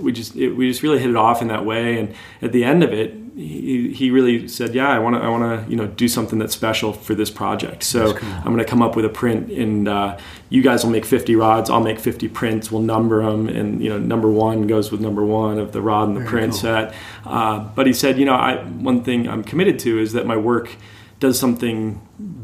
we 0.00 0.12
just 0.12 0.36
it, 0.36 0.52
we 0.52 0.68
just 0.68 0.82
really 0.82 1.00
hit 1.00 1.10
it 1.10 1.16
off 1.16 1.42
in 1.42 1.48
that 1.48 1.64
way. 1.64 1.98
And 1.98 2.14
at 2.40 2.52
the 2.52 2.62
end 2.62 2.84
of 2.84 2.92
it, 2.92 3.16
he, 3.38 3.92
he 3.92 4.10
really 4.10 4.48
said, 4.48 4.74
"Yeah, 4.74 4.88
I 4.88 4.98
want 4.98 5.14
to 5.14 5.22
I 5.22 5.28
want 5.28 5.44
to 5.64 5.70
you 5.70 5.76
know 5.76 5.86
do 5.86 6.08
something 6.08 6.40
that's 6.40 6.52
special 6.52 6.92
for 6.92 7.14
this 7.14 7.30
project. 7.30 7.84
So 7.84 8.14
cool. 8.14 8.28
I'm 8.28 8.46
going 8.46 8.58
to 8.58 8.64
come 8.64 8.82
up 8.82 8.96
with 8.96 9.04
a 9.04 9.08
print, 9.08 9.52
and 9.52 9.86
uh, 9.86 10.18
you 10.50 10.60
guys 10.60 10.82
will 10.82 10.90
make 10.90 11.04
50 11.04 11.36
rods. 11.36 11.70
I'll 11.70 11.80
make 11.80 12.00
50 12.00 12.26
prints. 12.28 12.72
We'll 12.72 12.82
number 12.82 13.24
them, 13.24 13.48
and 13.48 13.80
you 13.80 13.90
know 13.90 13.98
number 13.98 14.28
one 14.28 14.66
goes 14.66 14.90
with 14.90 15.00
number 15.00 15.24
one 15.24 15.58
of 15.58 15.70
the 15.70 15.80
rod 15.80 16.08
and 16.08 16.16
the 16.16 16.20
Very 16.20 16.30
print 16.30 16.52
cool. 16.54 16.60
set. 16.60 16.94
Uh, 17.24 17.60
but 17.60 17.86
he 17.86 17.92
said, 17.92 18.18
you 18.18 18.24
know, 18.24 18.34
I, 18.34 18.56
one 18.64 19.04
thing 19.04 19.28
I'm 19.28 19.44
committed 19.44 19.78
to 19.80 20.00
is 20.00 20.14
that 20.14 20.26
my 20.26 20.36
work 20.36 20.74
does 21.20 21.38
something 21.38 22.00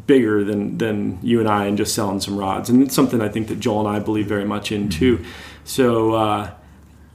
bigger 0.07 0.45
than 0.45 0.79
than 0.79 1.19
you 1.23 1.41
and 1.41 1.49
I 1.49 1.67
and 1.67 1.77
just 1.77 1.93
selling 1.93 2.21
some 2.21 2.37
rods. 2.39 2.71
And 2.71 2.85
it's 2.85 2.95
something 2.95 3.21
I 3.21 3.29
think 3.29 3.49
that 3.49 3.59
Joel 3.59 3.89
and 3.89 3.97
I 3.97 3.99
believe 3.99 4.29
very 4.29 4.45
much 4.45 4.71
in 4.71 4.91
too. 4.91 5.25
So. 5.65 6.15
Uh, 6.15 6.51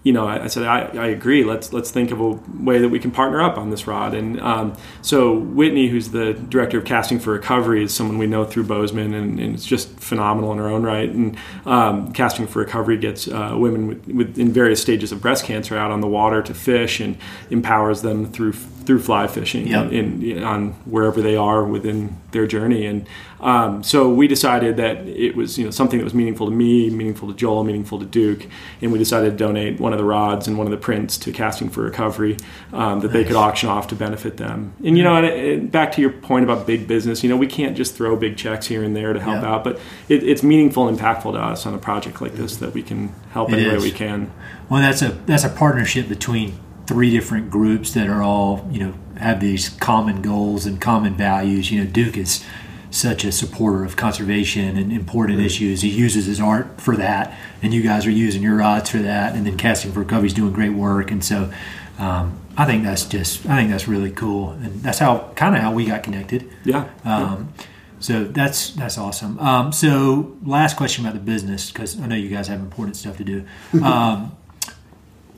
you 0.04 0.14
know, 0.14 0.26
I, 0.28 0.46
I 0.46 0.48
said 0.48 0.64
I, 0.64 0.86
I, 0.96 1.08
agree. 1.08 1.44
Let's 1.44 1.74
let's 1.74 1.92
think 1.92 2.12
of 2.12 2.22
a 2.22 2.30
way 2.64 2.80
that 2.80 2.88
we 2.88 3.00
can 3.00 3.12
partner 3.12 3.42
up 3.42 3.58
on 3.58 3.70
this 3.70 3.86
rod. 3.86 4.14
And 4.14 4.40
um, 4.40 4.78
so 5.02 5.38
Whitney, 5.38 5.90
who's 5.90 6.10
the 6.12 6.34
director 6.34 6.78
of 6.78 6.86
casting 6.86 7.20
for 7.20 7.34
recovery, 7.34 7.84
is 7.84 7.94
someone 7.94 8.18
we 8.18 8.26
know 8.26 8.46
through 8.46 8.64
Bozeman, 8.64 9.14
and, 9.14 9.40
and 9.40 9.56
it's 9.56 9.66
just 9.66 9.90
phenomenal 10.00 10.54
in 10.54 10.58
her 10.58 10.70
own 10.70 10.84
right. 10.84 11.10
And 11.10 11.38
um, 11.66 12.14
casting 12.14 12.48
for 12.48 12.60
recovery 12.60 12.98
gets 12.98 13.28
uh, 13.28 13.56
women 13.58 13.88
with, 13.88 14.08
with, 14.08 14.40
in 14.40 14.54
various 14.54 14.82
stages 14.82 15.12
of 15.12 15.22
breast 15.22 15.44
cancer 15.44 15.78
out 15.78 15.92
on 15.92 16.00
the 16.00 16.08
water 16.08 16.42
to 16.44 16.54
fish 16.54 17.02
and 17.02 17.18
empowers 17.50 18.02
them 18.02 18.32
through 18.32 18.54
through 18.90 19.00
fly 19.00 19.28
fishing 19.28 19.68
yep. 19.68 19.92
in, 19.92 20.20
in, 20.24 20.42
on 20.42 20.72
wherever 20.86 21.22
they 21.22 21.36
are 21.36 21.64
within 21.64 22.20
their 22.32 22.48
journey. 22.48 22.88
And 22.88 23.08
um, 23.40 23.84
so 23.84 24.10
we 24.10 24.28
decided 24.28 24.78
that 24.78 25.08
it 25.08 25.36
was 25.36 25.60
you 25.60 25.66
know 25.66 25.70
something 25.70 26.00
that 26.00 26.04
was 26.04 26.16
meaningful 26.16 26.48
to 26.48 26.52
me, 26.52 26.90
meaningful 26.90 27.28
to 27.28 27.36
Joel, 27.36 27.64
meaningful 27.64 28.00
to 28.00 28.06
Duke, 28.06 28.48
and 28.82 28.92
we 28.92 28.98
decided 28.98 29.30
to 29.30 29.38
donate 29.38 29.80
one 29.80 29.94
of 29.94 30.00
the 30.00 30.06
rods 30.06 30.48
and 30.48 30.58
one 30.58 30.66
of 30.66 30.72
the 30.72 30.78
prints 30.78 31.20
to 31.20 31.32
Casting 31.32 31.70
for 31.70 31.84
Recovery 31.84 32.38
um, 32.74 33.02
that 33.02 33.10
nice. 33.10 33.14
they 33.14 33.24
could 33.26 33.36
auction 33.36 33.70
off 33.70 33.88
to 33.90 33.96
benefit 33.96 34.38
them. 34.38 34.74
And 34.84 34.98
you 34.98 35.04
know, 35.04 35.16
and, 35.16 35.28
and 35.28 35.72
back 35.72 35.92
to 35.92 36.02
your 36.02 36.12
point 36.12 36.44
about 36.44 36.66
big 36.66 36.88
business, 36.88 37.22
you 37.22 37.30
know, 37.30 37.38
we 37.38 37.46
can't 37.46 37.78
just 37.78 37.94
throw 37.94 38.16
big 38.16 38.38
checks 38.38 38.66
here 38.66 38.84
and 38.84 38.96
there 38.96 39.14
to 39.14 39.20
help 39.20 39.44
out, 39.44 39.64
but 39.64 39.80
it, 40.08 40.24
it's 40.24 40.42
meaningful 40.42 40.88
and 40.88 40.98
impactful 40.98 41.34
to 41.34 41.40
us 41.40 41.68
on 41.68 41.76
a 41.76 41.78
project 41.78 42.24
like 42.24 42.34
this 42.34 42.58
that 42.58 42.74
we 42.74 42.82
can 42.82 43.10
help 43.34 43.52
it 43.52 43.60
any 43.60 43.66
is. 43.66 43.84
way 43.84 43.92
we 43.92 43.96
can. 43.96 44.32
Well, 44.68 44.82
that's 44.82 45.04
a 45.04 45.10
that's 45.28 45.44
a 45.44 45.50
partnership 45.50 46.10
between 46.10 46.58
three 46.90 47.12
different 47.12 47.52
groups 47.52 47.94
that 47.94 48.08
are 48.10 48.24
all 48.24 48.68
you 48.72 48.80
know 48.80 48.94
have 49.18 49.40
these 49.40 49.70
common 49.70 50.24
goals 50.24 50.66
and 50.66 50.82
common 50.82 51.14
values. 51.14 51.72
You 51.72 51.84
know, 51.84 51.90
Duke 51.90 52.18
is 52.18 52.44
such 52.90 53.24
a 53.24 53.32
supporter 53.32 53.86
of 53.86 53.96
conservation 53.96 54.76
and 54.76 54.92
important 54.92 55.38
mm-hmm. 55.38 55.46
issues. 55.46 55.82
He 55.84 55.90
uses 55.90 56.26
his 56.26 56.42
art 56.42 56.82
for 56.82 56.98
that, 56.98 57.38
and 57.62 57.76
you 57.76 57.84
guys 57.84 58.08
are 58.08 58.12
using 58.12 58.42
your 58.42 58.56
rods 58.56 58.90
for 58.90 58.98
that. 58.98 59.36
And 59.36 59.46
then 59.46 59.56
Casting 59.56 59.92
for 59.92 60.00
Recovery 60.00 60.28
is 60.28 60.34
doing 60.34 60.52
great 60.52 60.72
work, 60.72 61.12
and 61.12 61.24
so 61.24 61.54
um, 62.00 62.40
I 62.58 62.66
think 62.66 62.84
that's 62.84 63.06
just 63.06 63.46
I 63.46 63.58
think 63.58 63.70
that's 63.70 63.88
really 63.88 64.12
cool, 64.12 64.50
and 64.50 64.82
that's 64.82 64.98
how 64.98 65.32
kind 65.36 65.56
of 65.56 65.62
how 65.62 65.72
we 65.72 65.86
got 65.86 66.02
connected. 66.02 66.50
Yeah. 66.66 66.90
Um, 67.06 67.54
so 68.00 68.24
that's 68.24 68.72
that's 68.72 68.98
awesome. 68.98 69.38
Um, 69.38 69.72
so 69.72 70.36
last 70.44 70.76
question 70.76 71.06
about 71.06 71.14
the 71.14 71.24
business 71.24 71.70
because 71.70 72.00
I 72.00 72.08
know 72.08 72.16
you 72.16 72.30
guys 72.30 72.48
have 72.48 72.60
important 72.60 72.98
stuff 72.98 73.18
to 73.18 73.24
do. 73.24 73.46
Um, 73.84 74.36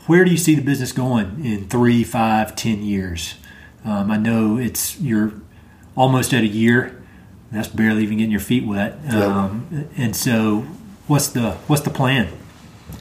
where 0.08 0.26
do 0.26 0.32
you 0.32 0.38
see 0.38 0.56
the 0.56 0.62
business 0.62 0.92
going 0.92 1.44
in 1.46 1.68
three, 1.68 2.04
five, 2.04 2.56
ten 2.56 2.84
years? 2.84 3.36
Um, 3.86 4.12
I 4.12 4.18
know 4.18 4.58
it's 4.58 5.00
you're 5.00 5.34
almost 5.96 6.34
at 6.34 6.44
a 6.44 6.48
year. 6.48 7.02
That's 7.52 7.68
barely 7.68 8.04
even 8.04 8.18
getting 8.18 8.32
your 8.32 8.40
feet 8.40 8.66
wet. 8.66 8.98
Um, 9.14 9.90
and 9.98 10.16
so, 10.16 10.62
what's 11.08 11.28
the 11.28 11.52
what's 11.68 11.82
the 11.82 11.90
plan? 11.90 12.30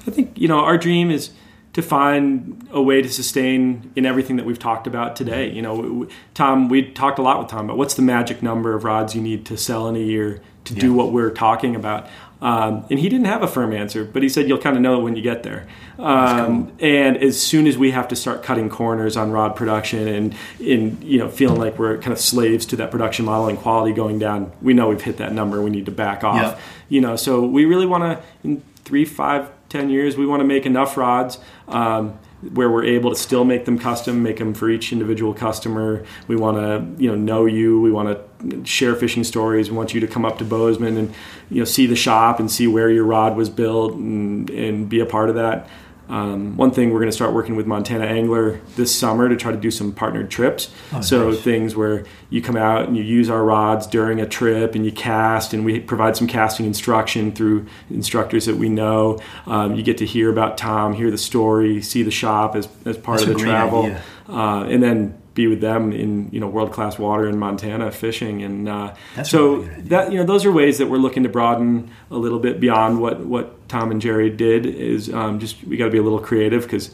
I 0.06 0.10
think 0.10 0.38
you 0.38 0.48
know 0.48 0.60
our 0.60 0.76
dream 0.76 1.10
is 1.10 1.30
to 1.72 1.82
find 1.82 2.66
a 2.72 2.82
way 2.82 3.00
to 3.00 3.08
sustain 3.08 3.92
in 3.94 4.04
everything 4.04 4.36
that 4.36 4.44
we've 4.44 4.58
talked 4.58 4.86
about 4.86 5.14
today. 5.14 5.50
You 5.50 5.62
know, 5.62 6.08
Tom, 6.34 6.68
we 6.68 6.90
talked 6.90 7.18
a 7.18 7.22
lot 7.22 7.38
with 7.38 7.48
Tom 7.48 7.66
about 7.66 7.76
what's 7.78 7.94
the 7.94 8.02
magic 8.02 8.42
number 8.42 8.74
of 8.74 8.82
rods 8.82 9.14
you 9.14 9.22
need 9.22 9.46
to 9.46 9.56
sell 9.56 9.88
in 9.88 9.94
a 9.94 10.00
year 10.00 10.42
to 10.64 10.74
yeah. 10.74 10.80
do 10.80 10.92
what 10.92 11.12
we're 11.12 11.30
talking 11.30 11.76
about. 11.76 12.08
Um, 12.42 12.86
and 12.88 12.98
he 12.98 13.08
didn't 13.08 13.26
have 13.26 13.42
a 13.42 13.46
firm 13.46 13.72
answer, 13.72 14.04
but 14.04 14.22
he 14.22 14.28
said 14.28 14.48
you'll 14.48 14.58
kind 14.58 14.76
of 14.76 14.82
know 14.82 15.00
it 15.00 15.02
when 15.02 15.14
you 15.14 15.22
get 15.22 15.42
there. 15.42 15.66
Um, 15.98 16.68
cool. 16.68 16.76
And 16.80 17.16
as 17.18 17.40
soon 17.40 17.66
as 17.66 17.76
we 17.76 17.90
have 17.90 18.08
to 18.08 18.16
start 18.16 18.42
cutting 18.42 18.70
corners 18.70 19.16
on 19.16 19.30
rod 19.30 19.56
production 19.56 20.08
and 20.08 20.34
in 20.58 21.00
you 21.02 21.18
know 21.18 21.28
feeling 21.28 21.58
like 21.58 21.78
we're 21.78 21.98
kind 21.98 22.12
of 22.12 22.18
slaves 22.18 22.64
to 22.66 22.76
that 22.76 22.90
production 22.90 23.26
model 23.26 23.48
and 23.48 23.58
quality 23.58 23.92
going 23.92 24.18
down, 24.18 24.52
we 24.62 24.72
know 24.72 24.88
we've 24.88 25.02
hit 25.02 25.18
that 25.18 25.32
number. 25.32 25.60
We 25.60 25.70
need 25.70 25.86
to 25.86 25.92
back 25.92 26.24
off. 26.24 26.36
Yeah. 26.36 26.60
You 26.88 27.00
know, 27.02 27.16
so 27.16 27.44
we 27.44 27.66
really 27.66 27.86
want 27.86 28.04
to 28.04 28.22
in 28.42 28.62
three, 28.84 29.04
five, 29.04 29.50
ten 29.68 29.90
years, 29.90 30.16
we 30.16 30.26
want 30.26 30.40
to 30.40 30.46
make 30.46 30.66
enough 30.66 30.96
rods. 30.96 31.38
Um, 31.68 32.18
where 32.54 32.70
we're 32.70 32.84
able 32.84 33.10
to 33.10 33.16
still 33.16 33.44
make 33.44 33.66
them 33.66 33.78
custom, 33.78 34.22
make 34.22 34.38
them 34.38 34.54
for 34.54 34.70
each 34.70 34.92
individual 34.92 35.34
customer. 35.34 36.04
We 36.26 36.36
want 36.36 36.56
to, 36.56 37.02
you 37.02 37.10
know, 37.10 37.14
know 37.14 37.46
you. 37.46 37.80
We 37.80 37.92
want 37.92 38.08
to 38.40 38.64
share 38.64 38.94
fishing 38.94 39.24
stories. 39.24 39.70
We 39.70 39.76
want 39.76 39.92
you 39.92 40.00
to 40.00 40.06
come 40.06 40.24
up 40.24 40.38
to 40.38 40.44
Bozeman 40.44 40.96
and, 40.96 41.14
you 41.50 41.58
know, 41.58 41.64
see 41.64 41.86
the 41.86 41.96
shop 41.96 42.40
and 42.40 42.50
see 42.50 42.66
where 42.66 42.90
your 42.90 43.04
rod 43.04 43.36
was 43.36 43.50
built 43.50 43.94
and, 43.94 44.48
and 44.50 44.88
be 44.88 45.00
a 45.00 45.06
part 45.06 45.28
of 45.28 45.34
that. 45.34 45.68
Um, 46.10 46.56
one 46.56 46.72
thing 46.72 46.90
we're 46.90 46.98
going 46.98 47.10
to 47.10 47.16
start 47.16 47.32
working 47.32 47.54
with 47.54 47.66
Montana 47.66 48.04
Angler 48.04 48.60
this 48.74 48.94
summer 48.94 49.28
to 49.28 49.36
try 49.36 49.52
to 49.52 49.56
do 49.56 49.70
some 49.70 49.92
partnered 49.92 50.28
trips. 50.28 50.68
Oh, 50.92 51.00
so 51.00 51.30
nice. 51.30 51.40
things 51.40 51.76
where 51.76 52.04
you 52.30 52.42
come 52.42 52.56
out 52.56 52.88
and 52.88 52.96
you 52.96 53.04
use 53.04 53.30
our 53.30 53.44
rods 53.44 53.86
during 53.86 54.20
a 54.20 54.26
trip 54.26 54.74
and 54.74 54.84
you 54.84 54.90
cast, 54.90 55.54
and 55.54 55.64
we 55.64 55.78
provide 55.78 56.16
some 56.16 56.26
casting 56.26 56.66
instruction 56.66 57.30
through 57.30 57.66
instructors 57.90 58.46
that 58.46 58.56
we 58.56 58.68
know. 58.68 59.20
Um, 59.46 59.76
you 59.76 59.84
get 59.84 59.98
to 59.98 60.06
hear 60.06 60.30
about 60.30 60.58
Tom, 60.58 60.94
hear 60.94 61.12
the 61.12 61.18
story, 61.18 61.80
see 61.80 62.02
the 62.02 62.10
shop 62.10 62.56
as, 62.56 62.68
as 62.84 62.98
part 62.98 63.20
That's 63.20 63.30
of 63.30 63.38
the 63.38 63.44
travel, 63.44 63.96
uh, 64.28 64.64
and 64.64 64.82
then 64.82 65.16
be 65.34 65.46
with 65.46 65.60
them 65.60 65.92
in 65.92 66.28
you 66.32 66.40
know 66.40 66.48
world 66.48 66.72
class 66.72 66.98
water 66.98 67.28
in 67.28 67.38
Montana 67.38 67.90
fishing, 67.92 68.42
and 68.42 68.68
uh, 68.68 68.94
so 69.22 69.56
really 69.56 69.82
that 69.82 70.10
you 70.10 70.18
know 70.18 70.24
those 70.24 70.44
are 70.44 70.52
ways 70.52 70.78
that 70.78 70.88
we're 70.88 70.98
looking 70.98 71.22
to 71.22 71.28
broaden 71.28 71.90
a 72.10 72.16
little 72.16 72.40
bit 72.40 72.58
beyond 72.58 73.00
what 73.00 73.20
what 73.20 73.56
Tom 73.70 73.90
and 73.90 74.02
Gerri 74.02 74.36
did. 74.36 74.66
Is 74.66 75.12
um, 75.12 75.40
just 75.40 75.64
we 75.64 75.76
got 75.76 75.86
to 75.86 75.90
be 75.90 75.98
a 75.98 76.02
little 76.02 76.18
creative 76.18 76.62
because 76.62 76.90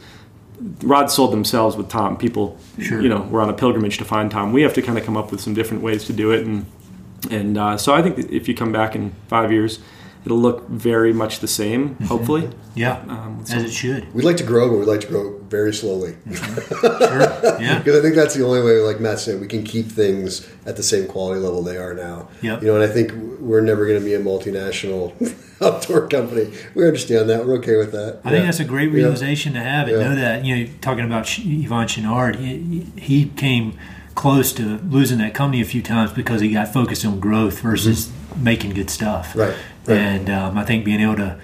rods 0.82 1.14
sold 1.14 1.32
themselves 1.32 1.76
with 1.76 1.88
Tom. 1.88 2.16
People, 2.16 2.58
sure. 2.80 3.00
you 3.00 3.08
know, 3.08 3.22
were 3.22 3.40
on 3.40 3.50
a 3.50 3.54
pilgrimage 3.54 3.98
to 3.98 4.04
find 4.04 4.30
Tom. 4.30 4.52
We 4.52 4.62
have 4.62 4.74
to 4.74 4.82
kind 4.82 4.98
of 4.98 5.04
come 5.04 5.16
up 5.16 5.32
with 5.32 5.40
some 5.40 5.54
different 5.54 5.82
ways 5.82 6.04
to 6.04 6.12
do 6.12 6.30
it, 6.30 6.46
and 6.46 6.66
and 7.30 7.58
uh, 7.58 7.76
so 7.76 7.94
I 7.94 8.02
think 8.02 8.30
if 8.30 8.46
you 8.46 8.54
come 8.54 8.70
back 8.70 8.94
in 8.94 9.12
five 9.28 9.50
years 9.50 9.80
it'll 10.26 10.38
look 10.38 10.68
very 10.68 11.12
much 11.12 11.38
the 11.38 11.46
same, 11.46 11.90
mm-hmm. 11.90 12.04
hopefully. 12.06 12.50
Yeah, 12.74 12.98
um, 13.08 13.44
as 13.48 13.62
it 13.62 13.70
should. 13.70 14.12
We'd 14.12 14.24
like 14.24 14.36
to 14.38 14.44
grow, 14.44 14.68
but 14.68 14.78
we'd 14.78 14.88
like 14.88 15.00
to 15.02 15.06
grow 15.06 15.38
very 15.48 15.72
slowly. 15.72 16.16
Mm-hmm. 16.26 16.74
sure. 16.98 17.60
Yeah. 17.60 17.78
Because 17.86 18.00
I 18.00 18.02
think 18.02 18.16
that's 18.16 18.34
the 18.34 18.44
only 18.44 18.60
way, 18.60 18.80
like 18.80 18.98
Matt 18.98 19.20
said, 19.20 19.40
we 19.40 19.46
can 19.46 19.62
keep 19.62 19.86
things 19.86 20.46
at 20.66 20.76
the 20.76 20.82
same 20.82 21.06
quality 21.06 21.40
level 21.40 21.62
they 21.62 21.76
are 21.76 21.94
now. 21.94 22.28
Yeah, 22.42 22.60
You 22.60 22.66
know, 22.66 22.74
and 22.74 22.82
I 22.82 22.92
think 22.92 23.12
we're 23.40 23.60
never 23.60 23.86
going 23.86 24.00
to 24.00 24.04
be 24.04 24.14
a 24.14 24.20
multinational 24.20 25.14
outdoor 25.62 26.08
company. 26.08 26.52
We 26.74 26.86
understand 26.86 27.28
that. 27.30 27.46
We're 27.46 27.56
okay 27.58 27.76
with 27.76 27.92
that. 27.92 28.20
I 28.24 28.30
yeah. 28.30 28.36
think 28.36 28.44
that's 28.46 28.60
a 28.60 28.64
great 28.64 28.90
realization 28.90 29.54
yeah. 29.54 29.62
to 29.62 29.68
have 29.68 29.88
and 29.88 29.96
yeah. 29.96 30.08
know 30.08 30.14
that. 30.16 30.44
You 30.44 30.56
know, 30.56 30.72
talking 30.80 31.04
about 31.04 31.24
Yvon 31.24 31.86
Chouinard, 31.86 32.36
he, 32.36 32.86
he 33.00 33.28
came 33.30 33.78
close 34.14 34.52
to 34.54 34.78
losing 34.78 35.18
that 35.18 35.34
company 35.34 35.60
a 35.60 35.64
few 35.64 35.82
times 35.82 36.12
because 36.12 36.40
he 36.40 36.52
got 36.52 36.72
focused 36.72 37.04
on 37.04 37.20
growth 37.20 37.60
versus 37.60 38.06
mm-hmm. 38.06 38.44
making 38.44 38.70
good 38.74 38.90
stuff. 38.90 39.34
Right. 39.36 39.54
Right. 39.86 39.98
And 39.98 40.30
um, 40.30 40.58
I 40.58 40.64
think 40.64 40.84
being 40.84 41.00
able 41.00 41.16
to 41.16 41.38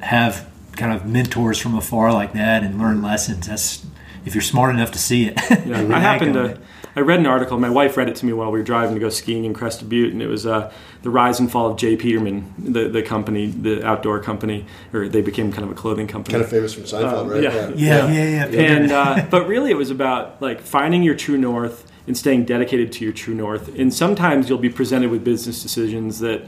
have 0.00 0.48
kind 0.76 0.92
of 0.92 1.06
mentors 1.06 1.58
from 1.58 1.74
afar 1.74 2.12
like 2.12 2.32
that 2.34 2.62
and 2.62 2.78
learn 2.78 3.02
lessons, 3.02 3.46
that's 3.46 3.86
if 4.24 4.34
you're 4.34 4.42
smart 4.42 4.74
enough 4.74 4.90
to 4.92 4.98
see 4.98 5.26
it. 5.26 5.40
Yeah, 5.66 5.96
I 5.96 6.00
happened 6.00 6.34
to. 6.34 6.60
I 6.96 7.00
read 7.00 7.20
an 7.20 7.26
article. 7.26 7.58
My 7.58 7.70
wife 7.70 7.96
read 7.96 8.08
it 8.08 8.16
to 8.16 8.26
me 8.26 8.32
while 8.32 8.50
we 8.50 8.58
were 8.58 8.64
driving 8.64 8.94
to 8.94 9.00
go 9.00 9.08
skiing 9.08 9.44
in 9.44 9.54
Crested 9.54 9.88
Butte, 9.88 10.12
and 10.12 10.20
it 10.20 10.26
was 10.26 10.46
uh, 10.46 10.72
the 11.02 11.10
rise 11.10 11.38
and 11.38 11.50
fall 11.50 11.70
of 11.70 11.76
J. 11.76 11.96
Peterman, 11.96 12.52
the 12.58 12.88
the 12.88 13.02
company, 13.02 13.46
the 13.46 13.84
outdoor 13.86 14.20
company, 14.20 14.66
or 14.92 15.08
they 15.08 15.22
became 15.22 15.52
kind 15.52 15.64
of 15.64 15.70
a 15.70 15.74
clothing 15.74 16.06
company. 16.06 16.32
Kind 16.32 16.44
of 16.44 16.50
famous 16.50 16.74
from 16.74 16.84
Seinfeld, 16.84 17.26
uh, 17.26 17.30
right? 17.30 17.42
Yeah, 17.42 17.68
yeah, 17.70 18.08
yeah. 18.08 18.10
yeah, 18.10 18.46
yeah 18.48 18.60
and 18.60 18.92
uh, 18.92 19.26
but 19.30 19.46
really, 19.46 19.70
it 19.70 19.76
was 19.76 19.90
about 19.90 20.40
like 20.42 20.60
finding 20.60 21.02
your 21.02 21.14
true 21.14 21.38
north 21.38 21.90
and 22.06 22.16
staying 22.16 22.44
dedicated 22.44 22.90
to 22.92 23.04
your 23.04 23.12
true 23.12 23.34
north. 23.34 23.68
And 23.78 23.94
sometimes 23.94 24.48
you'll 24.48 24.58
be 24.58 24.70
presented 24.70 25.10
with 25.10 25.22
business 25.22 25.62
decisions 25.62 26.18
that 26.20 26.42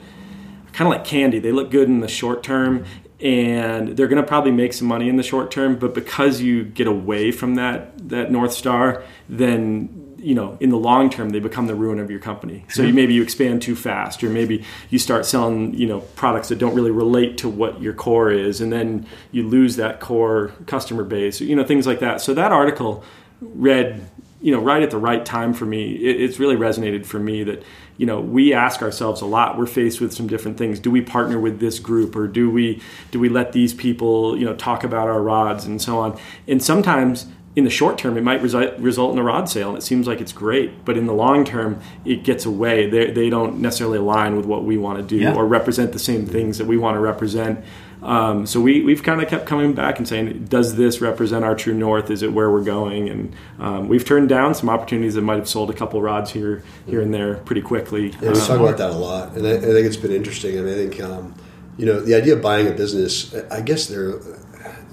kind 0.72 0.88
of 0.88 0.98
like 0.98 1.04
candy. 1.04 1.38
They 1.38 1.52
look 1.52 1.70
good 1.70 1.88
in 1.88 2.00
the 2.00 2.08
short 2.08 2.42
term 2.42 2.84
and 3.20 3.96
they're 3.96 4.08
going 4.08 4.20
to 4.20 4.26
probably 4.26 4.50
make 4.50 4.72
some 4.72 4.88
money 4.88 5.08
in 5.08 5.16
the 5.16 5.22
short 5.22 5.52
term, 5.52 5.78
but 5.78 5.94
because 5.94 6.40
you 6.40 6.64
get 6.64 6.88
away 6.88 7.30
from 7.30 7.54
that 7.54 8.08
that 8.08 8.32
north 8.32 8.52
star, 8.52 9.04
then 9.28 10.01
you 10.22 10.34
know 10.34 10.56
in 10.60 10.70
the 10.70 10.76
long 10.76 11.10
term 11.10 11.30
they 11.30 11.40
become 11.40 11.66
the 11.66 11.74
ruin 11.74 11.98
of 11.98 12.10
your 12.10 12.20
company. 12.20 12.64
So 12.68 12.82
you, 12.82 12.94
maybe 12.94 13.14
you 13.14 13.22
expand 13.22 13.62
too 13.62 13.76
fast 13.76 14.22
or 14.22 14.30
maybe 14.30 14.64
you 14.90 14.98
start 14.98 15.26
selling 15.26 15.74
you 15.74 15.86
know 15.86 16.00
products 16.16 16.48
that 16.48 16.58
don't 16.58 16.74
really 16.74 16.90
relate 16.90 17.38
to 17.38 17.48
what 17.48 17.82
your 17.82 17.92
core 17.92 18.30
is 18.30 18.60
and 18.60 18.72
then 18.72 19.06
you 19.32 19.46
lose 19.46 19.76
that 19.76 20.00
core 20.00 20.52
customer 20.66 21.04
base 21.04 21.40
you 21.40 21.56
know 21.56 21.64
things 21.64 21.86
like 21.86 22.00
that. 22.00 22.20
So 22.20 22.34
that 22.34 22.52
article 22.52 23.04
read 23.40 24.08
you 24.40 24.52
know 24.52 24.60
right 24.60 24.82
at 24.82 24.90
the 24.90 24.98
right 24.98 25.24
time 25.24 25.54
for 25.54 25.64
me. 25.64 25.94
It, 25.94 26.20
it's 26.20 26.38
really 26.38 26.56
resonated 26.56 27.06
for 27.06 27.18
me 27.18 27.44
that 27.44 27.62
you 27.96 28.06
know 28.06 28.20
we 28.20 28.52
ask 28.52 28.82
ourselves 28.82 29.20
a 29.20 29.26
lot. 29.26 29.56
We're 29.56 29.66
faced 29.66 30.00
with 30.00 30.12
some 30.12 30.26
different 30.26 30.58
things. 30.58 30.80
Do 30.80 30.90
we 30.90 31.00
partner 31.00 31.38
with 31.38 31.60
this 31.60 31.78
group 31.78 32.14
or 32.16 32.26
do 32.26 32.50
we 32.50 32.82
do 33.10 33.20
we 33.20 33.28
let 33.28 33.52
these 33.52 33.72
people 33.72 34.36
you 34.36 34.44
know 34.44 34.54
talk 34.54 34.84
about 34.84 35.08
our 35.08 35.22
rods 35.22 35.64
and 35.64 35.80
so 35.80 35.98
on? 35.98 36.18
And 36.46 36.62
sometimes 36.62 37.26
in 37.54 37.64
the 37.64 37.70
short 37.70 37.98
term 37.98 38.16
it 38.16 38.22
might 38.22 38.40
result, 38.40 38.76
result 38.78 39.12
in 39.12 39.18
a 39.18 39.22
rod 39.22 39.48
sale 39.48 39.68
and 39.70 39.78
it 39.78 39.82
seems 39.82 40.06
like 40.06 40.20
it's 40.20 40.32
great 40.32 40.84
but 40.84 40.96
in 40.96 41.06
the 41.06 41.12
long 41.12 41.44
term 41.44 41.80
it 42.04 42.24
gets 42.24 42.44
away 42.46 42.88
they, 42.88 43.10
they 43.10 43.28
don't 43.28 43.60
necessarily 43.60 43.98
align 43.98 44.36
with 44.36 44.46
what 44.46 44.64
we 44.64 44.76
want 44.78 44.98
to 44.98 45.04
do 45.04 45.22
yeah. 45.22 45.34
or 45.34 45.46
represent 45.46 45.92
the 45.92 45.98
same 45.98 46.26
things 46.26 46.58
that 46.58 46.66
we 46.66 46.76
want 46.76 46.94
to 46.94 47.00
represent 47.00 47.62
Um, 48.02 48.46
so 48.46 48.60
we, 48.60 48.82
we've 48.82 49.02
kind 49.02 49.22
of 49.22 49.28
kept 49.28 49.46
coming 49.46 49.74
back 49.74 49.98
and 49.98 50.08
saying, 50.08 50.46
does 50.46 50.74
this 50.74 51.00
represent 51.00 51.44
our 51.44 51.54
true 51.54 51.74
north? 51.74 52.10
Is 52.10 52.22
it 52.22 52.32
where 52.32 52.50
we're 52.50 52.64
going? 52.64 53.08
And 53.08 53.34
um, 53.60 53.88
we've 53.88 54.04
turned 54.04 54.28
down 54.28 54.54
some 54.54 54.68
opportunities 54.68 55.14
that 55.14 55.22
might 55.22 55.36
have 55.38 55.48
sold 55.48 55.70
a 55.70 55.72
couple 55.72 56.02
rods 56.02 56.32
here 56.32 56.64
here 56.86 57.00
and 57.00 57.14
there 57.14 57.36
pretty 57.36 57.62
quickly. 57.62 58.10
Yeah, 58.20 58.32
we 58.32 58.40
talk 58.40 58.58
about 58.60 58.78
that 58.78 58.90
a 58.90 58.94
lot, 58.94 59.36
and 59.36 59.46
I, 59.46 59.52
I 59.52 59.60
think 59.60 59.86
it's 59.86 59.96
been 59.96 60.10
interesting. 60.12 60.58
I 60.58 60.62
mean, 60.62 60.74
I 60.74 60.76
think 60.76 61.00
um, 61.00 61.34
you 61.76 61.86
know 61.86 62.00
the 62.00 62.14
idea 62.16 62.34
of 62.34 62.42
buying 62.42 62.66
a 62.66 62.72
business. 62.72 63.34
I 63.50 63.60
guess 63.60 63.86
they're 63.86 64.18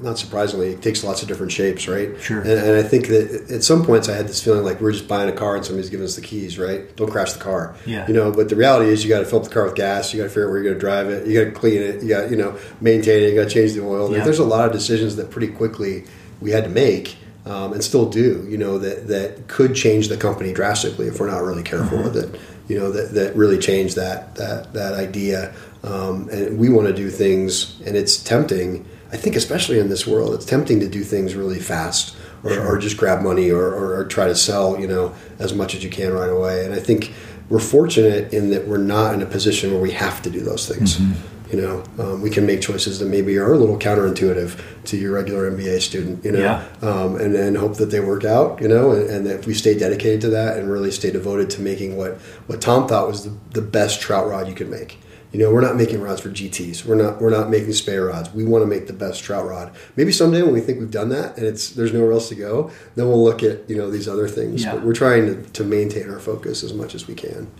not 0.02 0.18
surprisingly, 0.18 0.70
it 0.70 0.82
takes 0.82 1.04
lots 1.04 1.22
of 1.22 1.28
different 1.28 1.52
shapes, 1.52 1.88
right? 1.88 2.20
Sure. 2.22 2.40
And, 2.40 2.50
and, 2.50 2.76
I 2.78 2.84
think 2.84 3.08
that 3.08 3.52
at 3.52 3.64
some 3.64 3.86
points 3.86 4.10
I 4.10 4.16
had 4.16 4.28
this 4.28 4.44
feeling 4.44 4.64
like 4.64 4.82
we're 4.82 4.92
just 4.92 5.08
buying 5.08 5.30
a 5.30 5.34
car 5.34 5.56
and 5.56 5.66
somebody's 5.66 5.90
giving 5.90 6.06
us 6.06 6.16
the 6.16 6.22
keys, 6.22 6.58
right? 6.58 6.96
Don't 6.96 7.12
crash 7.12 7.34
the 7.34 7.40
car. 7.40 7.76
Yeah. 7.86 8.08
You 8.08 8.14
know, 8.14 8.32
but 8.32 8.50
the 8.50 8.56
reality 8.56 8.90
is 8.90 9.04
you 9.04 9.10
got 9.10 9.20
to 9.20 9.26
fill 9.26 9.40
up 9.40 9.46
the 9.46 9.54
car 9.54 9.66
with 9.66 9.76
gas. 9.76 10.14
You 10.14 10.20
got 10.20 10.24
to 10.26 10.30
figure 10.30 10.46
out 10.46 10.52
where 10.52 10.64
you're 10.64 10.72
going 10.72 10.76
to 10.76 10.80
drive 10.80 11.10
it. 11.10 11.28
You 11.28 11.44
got 11.44 11.54
to 11.54 11.60
clean 11.60 11.82
it. 11.82 12.02
You 12.02 12.10
got 12.10 12.32
you 12.32 12.38
know 12.38 12.58
maintain 12.82 13.24
it. 13.24 13.30
You 13.30 13.36
got 13.36 13.50
to 13.50 13.54
change 13.54 13.74
the 13.74 13.84
oil. 13.84 14.12
Yeah. 14.12 14.24
There's 14.24 14.40
a 14.40 14.46
lot 14.46 14.66
of 14.66 14.72
decisions 14.72 15.16
that 15.18 15.32
pretty 15.32 15.48
quickly 15.50 16.06
we 16.42 16.52
had 16.52 16.64
to 16.64 16.70
make. 16.70 17.18
Um, 17.46 17.74
and 17.74 17.84
still 17.84 18.08
do, 18.08 18.46
you 18.48 18.58
know, 18.60 18.78
that, 18.78 19.08
that 19.08 19.48
could 19.48 19.74
change 19.74 20.10
the 20.10 20.18
company 20.18 20.54
drastically 20.54 21.08
if 21.08 21.20
we're 21.20 21.32
not 21.32 21.42
really 21.42 21.64
careful 21.64 21.98
Mm-hmm. 21.98 22.14
with 22.14 22.36
it. 22.36 22.42
You 22.68 22.78
know, 22.78 22.92
that, 22.92 23.14
that 23.14 23.36
really 23.36 23.58
change 23.58 23.96
that 23.96 24.36
that 24.36 24.74
that 24.74 24.94
idea. 24.94 25.56
Um, 25.84 26.30
and 26.30 26.60
we 26.60 26.70
want 26.70 26.88
to 26.88 26.94
do 26.94 27.10
things, 27.10 27.80
and 27.86 27.96
it's 27.96 28.22
tempting. 28.22 28.86
I 29.12 29.18
think, 29.18 29.36
especially 29.36 29.80
in 29.80 29.90
this 29.90 30.06
world, 30.06 30.34
it's 30.36 30.46
tempting 30.46 30.80
to 30.82 30.88
do 30.88 31.04
things 31.04 31.34
really 31.36 31.60
fast, 31.60 32.16
or, 32.44 32.60
or 32.60 32.78
just 32.78 32.96
grab 32.98 33.22
money, 33.24 33.50
or, 33.50 33.66
or, 33.66 33.96
or 34.00 34.06
try 34.06 34.28
to 34.28 34.36
sell, 34.36 34.80
you 34.80 34.88
know, 34.88 35.14
as 35.40 35.54
much 35.54 35.74
as 35.76 35.84
you 35.84 35.90
can 35.90 36.14
right 36.14 36.30
away. 36.30 36.64
And 36.66 36.74
I 36.74 36.80
think 36.80 37.12
we're 37.50 37.60
fortunate 37.60 38.32
in 38.34 38.52
that 38.52 38.68
we're 38.68 38.78
not 38.78 39.14
in 39.16 39.22
a 39.22 39.26
position 39.26 39.72
where 39.72 39.82
we 39.82 39.92
have 39.92 40.22
to 40.22 40.30
do 40.30 40.42
those 40.42 40.68
things. 40.68 40.98
Mm-hmm. 40.98 41.36
You 41.52 41.62
know, 41.64 41.84
um, 41.98 42.22
we 42.22 42.30
can 42.30 42.46
make 42.46 42.62
choices 42.62 43.00
that 43.00 43.08
maybe 43.08 43.36
are 43.40 43.52
a 43.52 43.58
little 43.58 43.80
counterintuitive 43.80 44.62
to 44.86 44.98
your 44.98 45.14
regular 45.14 45.50
MBA 45.50 45.82
student. 45.82 46.24
You 46.24 46.34
know, 46.34 46.40
Yeah. 46.40 46.64
um, 46.88 47.16
and 47.16 47.34
then 47.34 47.56
hope 47.56 47.78
that 47.78 47.88
they 47.90 48.00
work 48.00 48.24
out. 48.24 48.62
You 48.62 48.68
know, 48.68 48.92
and, 48.92 49.10
and 49.10 49.26
that 49.26 49.40
if 49.40 49.48
we 49.48 49.56
stay 49.56 49.76
dedicated 49.76 50.22
to 50.22 50.30
that 50.30 50.58
and 50.58 50.70
really 50.70 50.92
stay 50.92 51.10
devoted 51.10 51.50
to 51.52 51.62
making 51.62 51.98
what 51.98 52.18
what 52.46 52.62
Tom 52.62 52.88
thought 52.88 53.08
was 53.08 53.24
the, 53.24 53.36
the 53.54 53.62
best 53.64 54.00
trout 54.00 54.28
rod 54.30 54.48
you 54.48 54.54
could 54.54 54.70
make. 54.70 55.00
You 55.32 55.40
know, 55.40 55.54
we're 55.54 55.62
not 55.62 55.76
making 55.76 56.02
rods 56.02 56.22
for 56.22 56.30
GTS. 56.30 56.86
We're 56.86 56.96
not 56.96 57.22
we're 57.22 57.30
not 57.30 57.50
making 57.50 57.74
spey 57.74 57.98
rods. 57.98 58.34
We 58.34 58.44
want 58.44 58.64
to 58.64 58.66
make 58.66 58.88
the 58.88 58.94
best 58.94 59.24
trout 59.24 59.46
rod. 59.46 59.76
Maybe 59.96 60.12
someday 60.12 60.42
when 60.42 60.54
we 60.54 60.62
think 60.62 60.80
we've 60.80 60.90
done 60.90 61.10
that 61.10 61.38
and 61.38 61.46
it's 61.46 61.70
there's 61.70 61.94
nowhere 61.94 62.14
else 62.14 62.30
to 62.30 62.36
go, 62.36 62.72
then 62.96 63.08
we'll 63.08 63.24
look 63.24 63.44
at 63.44 63.70
you 63.70 63.78
know 63.78 63.92
these 63.92 64.08
other 64.08 64.28
things. 64.28 64.64
Yeah. 64.64 64.74
But 64.74 64.84
we're 64.84 64.94
trying 64.94 65.28
to, 65.28 65.50
to 65.52 65.64
maintain 65.64 66.10
our 66.10 66.20
focus 66.20 66.64
as 66.64 66.74
much 66.74 66.96
as 66.96 67.08
we 67.08 67.14
can. 67.14 67.52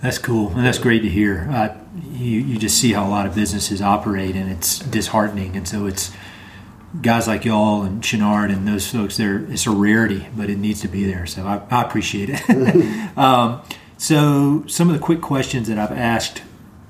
That's 0.00 0.18
cool, 0.18 0.48
and 0.48 0.64
that's 0.64 0.78
great 0.78 1.02
to 1.02 1.08
hear. 1.08 1.48
Uh, 1.50 1.76
you 2.12 2.40
you 2.40 2.58
just 2.58 2.78
see 2.78 2.92
how 2.92 3.06
a 3.06 3.10
lot 3.10 3.26
of 3.26 3.34
businesses 3.34 3.82
operate, 3.82 4.34
and 4.34 4.50
it's 4.50 4.78
disheartening. 4.78 5.54
And 5.54 5.68
so 5.68 5.86
it's 5.86 6.12
guys 7.02 7.28
like 7.28 7.44
y'all 7.44 7.82
and 7.82 8.02
Chenard 8.02 8.50
and 8.50 8.66
those 8.66 8.90
folks. 8.90 9.18
There, 9.18 9.44
it's 9.50 9.66
a 9.66 9.70
rarity, 9.70 10.26
but 10.34 10.48
it 10.48 10.56
needs 10.56 10.80
to 10.80 10.88
be 10.88 11.04
there. 11.04 11.26
So 11.26 11.46
I, 11.46 11.60
I 11.70 11.82
appreciate 11.82 12.30
it. 12.32 13.16
um, 13.18 13.62
so 13.98 14.64
some 14.66 14.88
of 14.88 14.94
the 14.94 15.00
quick 15.00 15.20
questions 15.20 15.68
that 15.68 15.78
I've 15.78 15.92
asked 15.92 16.42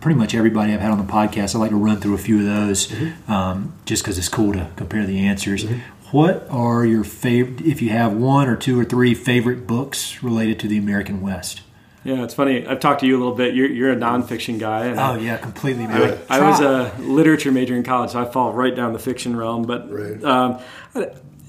pretty 0.02 0.18
much 0.18 0.34
everybody 0.34 0.74
I've 0.74 0.80
had 0.80 0.90
on 0.90 0.98
the 0.98 1.10
podcast, 1.10 1.54
I 1.54 1.58
like 1.58 1.70
to 1.70 1.76
run 1.76 1.98
through 2.00 2.14
a 2.14 2.18
few 2.18 2.40
of 2.40 2.44
those, 2.44 2.92
um, 3.28 3.72
just 3.86 4.02
because 4.02 4.18
it's 4.18 4.28
cool 4.28 4.52
to 4.52 4.68
compare 4.76 5.06
the 5.06 5.20
answers. 5.20 5.64
What 6.10 6.46
are 6.50 6.84
your 6.84 7.04
favorite, 7.04 7.62
if 7.64 7.80
you 7.80 7.88
have 7.90 8.12
one 8.12 8.48
or 8.48 8.56
two 8.56 8.78
or 8.78 8.84
three 8.84 9.14
favorite 9.14 9.66
books 9.66 10.22
related 10.22 10.60
to 10.60 10.68
the 10.68 10.76
American 10.76 11.22
West? 11.22 11.62
Yeah, 12.04 12.24
it's 12.24 12.34
funny. 12.34 12.66
I've 12.66 12.80
talked 12.80 13.00
to 13.00 13.06
you 13.06 13.16
a 13.16 13.20
little 13.20 13.34
bit. 13.34 13.54
You're, 13.54 13.70
you're 13.70 13.92
a 13.92 13.96
nonfiction 13.96 14.58
guy. 14.58 14.86
And 14.86 14.98
Oh 14.98 15.14
yeah, 15.14 15.36
completely. 15.38 15.86
I, 15.86 16.18
I 16.28 16.40
was 16.50 16.58
a 16.60 16.92
literature 16.98 17.52
major 17.52 17.76
in 17.76 17.84
college, 17.84 18.10
so 18.10 18.20
I 18.20 18.24
fall 18.24 18.52
right 18.52 18.74
down 18.74 18.92
the 18.92 18.98
fiction 18.98 19.36
realm. 19.36 19.62
But 19.62 19.88
Right. 19.90 20.22
um, 20.24 20.58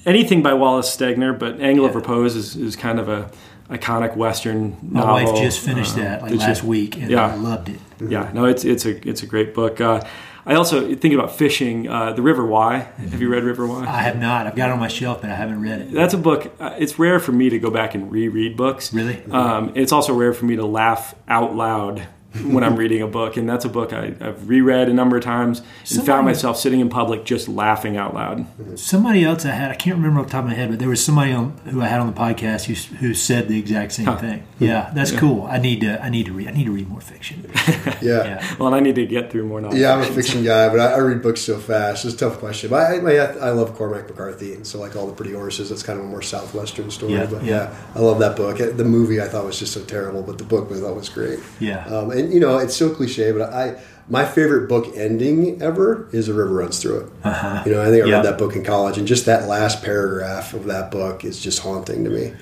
anything 0.06 0.44
by 0.44 0.54
Wallace 0.54 0.96
Stegner, 0.96 1.38
but 1.38 1.60
Angle 1.60 1.86
of 1.86 1.96
Repose 1.96 2.36
is, 2.36 2.56
is 2.56 2.76
kind 2.76 3.00
of 3.00 3.10
a 3.10 3.32
iconic 3.70 4.16
Western 4.16 4.78
My 4.82 5.04
wife 5.24 5.42
just 5.42 5.60
finished 5.60 5.94
Uh, 5.98 6.02
that 6.02 6.22
like 6.22 6.32
did 6.32 6.42
you? 6.42 6.48
last 6.48 6.64
week, 6.64 6.98
and 6.98 7.10
Yeah. 7.10 7.28
I 7.28 7.36
loved 7.36 7.70
it. 7.70 7.80
Yeah, 8.08 8.30
no, 8.34 8.46
it's 8.46 8.64
it's 8.66 8.86
a 8.86 9.08
it's 9.08 9.24
a 9.24 9.26
great 9.26 9.54
book. 9.54 9.80
Uh, 9.82 10.02
I 10.46 10.56
also 10.56 10.82
thinking 10.88 11.16
about 11.16 11.34
fishing. 11.38 11.88
Uh, 11.88 12.12
the 12.12 12.22
River 12.22 12.46
Why. 12.46 12.80
Have 12.98 13.22
you 13.22 13.30
read 13.30 13.44
River 13.46 13.66
Why? 13.66 13.86
I 13.86 14.02
have 14.02 14.20
not. 14.20 14.46
I've 14.46 14.56
got 14.58 14.70
it 14.70 14.74
on 14.74 14.80
my 14.80 14.90
shelf, 14.90 15.22
but 15.22 15.30
I 15.30 15.36
haven't 15.36 15.62
read 15.62 15.80
it. 15.82 15.92
That's 15.94 16.14
a 16.14 16.18
book. 16.18 16.52
Uh, 16.60 16.76
it's 16.78 17.00
rare 17.00 17.20
for 17.22 17.32
me 17.32 17.50
to 17.50 17.60
go 17.60 17.70
back 17.70 17.96
and 17.96 18.12
reread 18.12 18.58
books. 18.58 18.94
Really? 18.94 19.22
Um, 19.32 19.72
it's 19.76 19.94
also 19.94 20.14
rare 20.14 20.34
for 20.34 20.44
me 20.44 20.58
to 20.58 20.66
laugh 20.66 21.16
out 21.30 21.56
loud 21.56 22.06
when 22.42 22.64
I'm 22.64 22.76
reading 22.76 23.02
a 23.02 23.08
book, 23.08 23.38
and 23.38 23.48
that's 23.48 23.64
a 23.66 23.70
book 23.70 23.94
I, 23.94 24.16
I've 24.20 24.50
reread 24.50 24.90
a 24.90 24.94
number 24.94 25.18
of 25.18 25.24
times 25.24 25.60
and 25.60 25.68
Somebody- 25.88 26.08
found 26.08 26.26
myself 26.26 26.58
sitting 26.58 26.80
in 26.80 26.90
public 26.90 27.26
just 27.26 27.48
laughing 27.48 27.96
out 27.98 28.14
loud. 28.14 28.46
Somebody 28.80 29.24
else 29.24 29.46
I 29.46 29.52
had, 29.52 29.70
I 29.72 29.76
can't 29.76 29.98
remember 29.98 30.20
off 30.22 30.28
the 30.28 30.32
top 30.32 30.44
of 30.46 30.50
my 30.50 30.56
head, 30.56 30.70
but 30.70 30.80
there 30.80 30.90
was 30.90 31.04
somebody 31.04 31.32
on, 31.32 31.52
who 31.66 31.82
I 31.82 31.86
had 31.88 32.00
on 32.02 32.08
the 32.08 32.20
podcast 32.20 32.66
who, 32.66 32.74
who 32.98 33.14
said 33.14 33.48
the 33.48 33.60
exact 33.60 33.92
same 33.94 34.06
Huh. 34.06 34.18
thing. 34.18 34.44
Yeah, 34.60 34.92
that's 34.96 35.12
cool. 35.12 35.44
I 35.46 35.58
need 35.58 35.82
to. 35.82 36.02
I 36.04 36.10
need 36.10 36.26
to 36.28 36.34
read. 36.34 36.48
I 36.48 36.52
need 36.52 36.66
to 36.66 36.72
read 36.72 36.88
more 36.90 37.02
fiction. 37.02 37.52
Yeah. 38.02 38.24
Yeah. 38.26 38.56
Well, 38.58 38.68
and 38.68 38.76
I 38.76 38.80
need 38.82 38.96
to 38.96 39.06
get 39.06 39.32
through 39.32 39.46
more 39.46 39.62
novels. 39.62 39.80
Yeah, 39.80 39.94
I'm 39.94 40.02
a 40.02 40.06
fiction 40.06 40.44
guy, 40.44 40.68
but 40.70 40.80
I, 40.80 40.94
I 40.94 40.98
read 40.98 41.22
books 41.22 41.40
so 41.42 41.58
fast. 41.58 42.04
It's 42.06 42.16
a 42.16 42.18
tough 42.18 42.38
question. 42.40 42.70
But 42.70 42.82
I, 42.82 42.96
I, 42.98 43.26
I 43.48 43.50
love 43.52 43.76
Cormac 43.76 44.10
McCarthy, 44.10 44.54
and 44.54 44.66
so 44.68 44.80
like 44.80 44.96
all 44.96 45.08
the 45.08 45.14
pretty 45.14 45.32
horses. 45.34 45.70
That's 45.70 45.84
kind 45.84 46.00
of 46.00 46.06
a 46.06 46.08
more 46.08 46.22
southwestern 46.22 46.92
story. 46.92 47.14
Yeah, 47.14 47.26
but 47.28 47.44
yeah. 47.44 47.70
yeah. 47.72 47.76
I 47.96 48.00
love 48.00 48.20
that 48.20 48.36
book. 48.36 48.58
The 48.58 48.84
movie 48.84 49.22
I 49.22 49.28
thought 49.28 49.46
was 49.46 49.58
just 49.60 49.72
so 49.74 49.84
terrible, 49.86 50.22
but 50.22 50.38
the 50.38 50.44
book 50.44 50.70
I 50.72 50.76
thought 50.80 50.96
was 50.96 51.08
great. 51.10 51.40
Yeah. 51.60 51.86
Um, 51.86 52.12
and 52.12 52.23
you 52.32 52.40
know, 52.40 52.58
it's 52.58 52.76
so 52.76 52.90
cliche, 52.94 53.32
but 53.32 53.42
I 53.54 53.82
my 54.10 54.26
favorite 54.26 54.68
book 54.68 54.92
ending 54.98 55.62
ever 55.62 56.10
is 56.12 56.28
A 56.28 56.34
River 56.34 56.54
Runs 56.56 56.80
Through 56.82 57.00
It. 57.02 57.10
Uh-huh. 57.24 57.64
You 57.66 57.72
know, 57.72 57.82
I 57.82 57.86
think 57.90 58.04
I 58.04 58.08
Yeah. 58.08 58.16
read 58.18 58.26
that 58.26 58.38
book 58.38 58.56
in 58.56 58.64
college, 58.64 58.98
and 58.98 59.08
just 59.08 59.26
that 59.28 59.48
last 59.48 59.82
paragraph 59.84 60.54
of 60.54 60.66
that 60.66 60.92
book 60.92 61.24
is 61.24 61.40
just 61.40 61.60
haunting 61.60 62.04
to 62.04 62.10
me. 62.10 62.34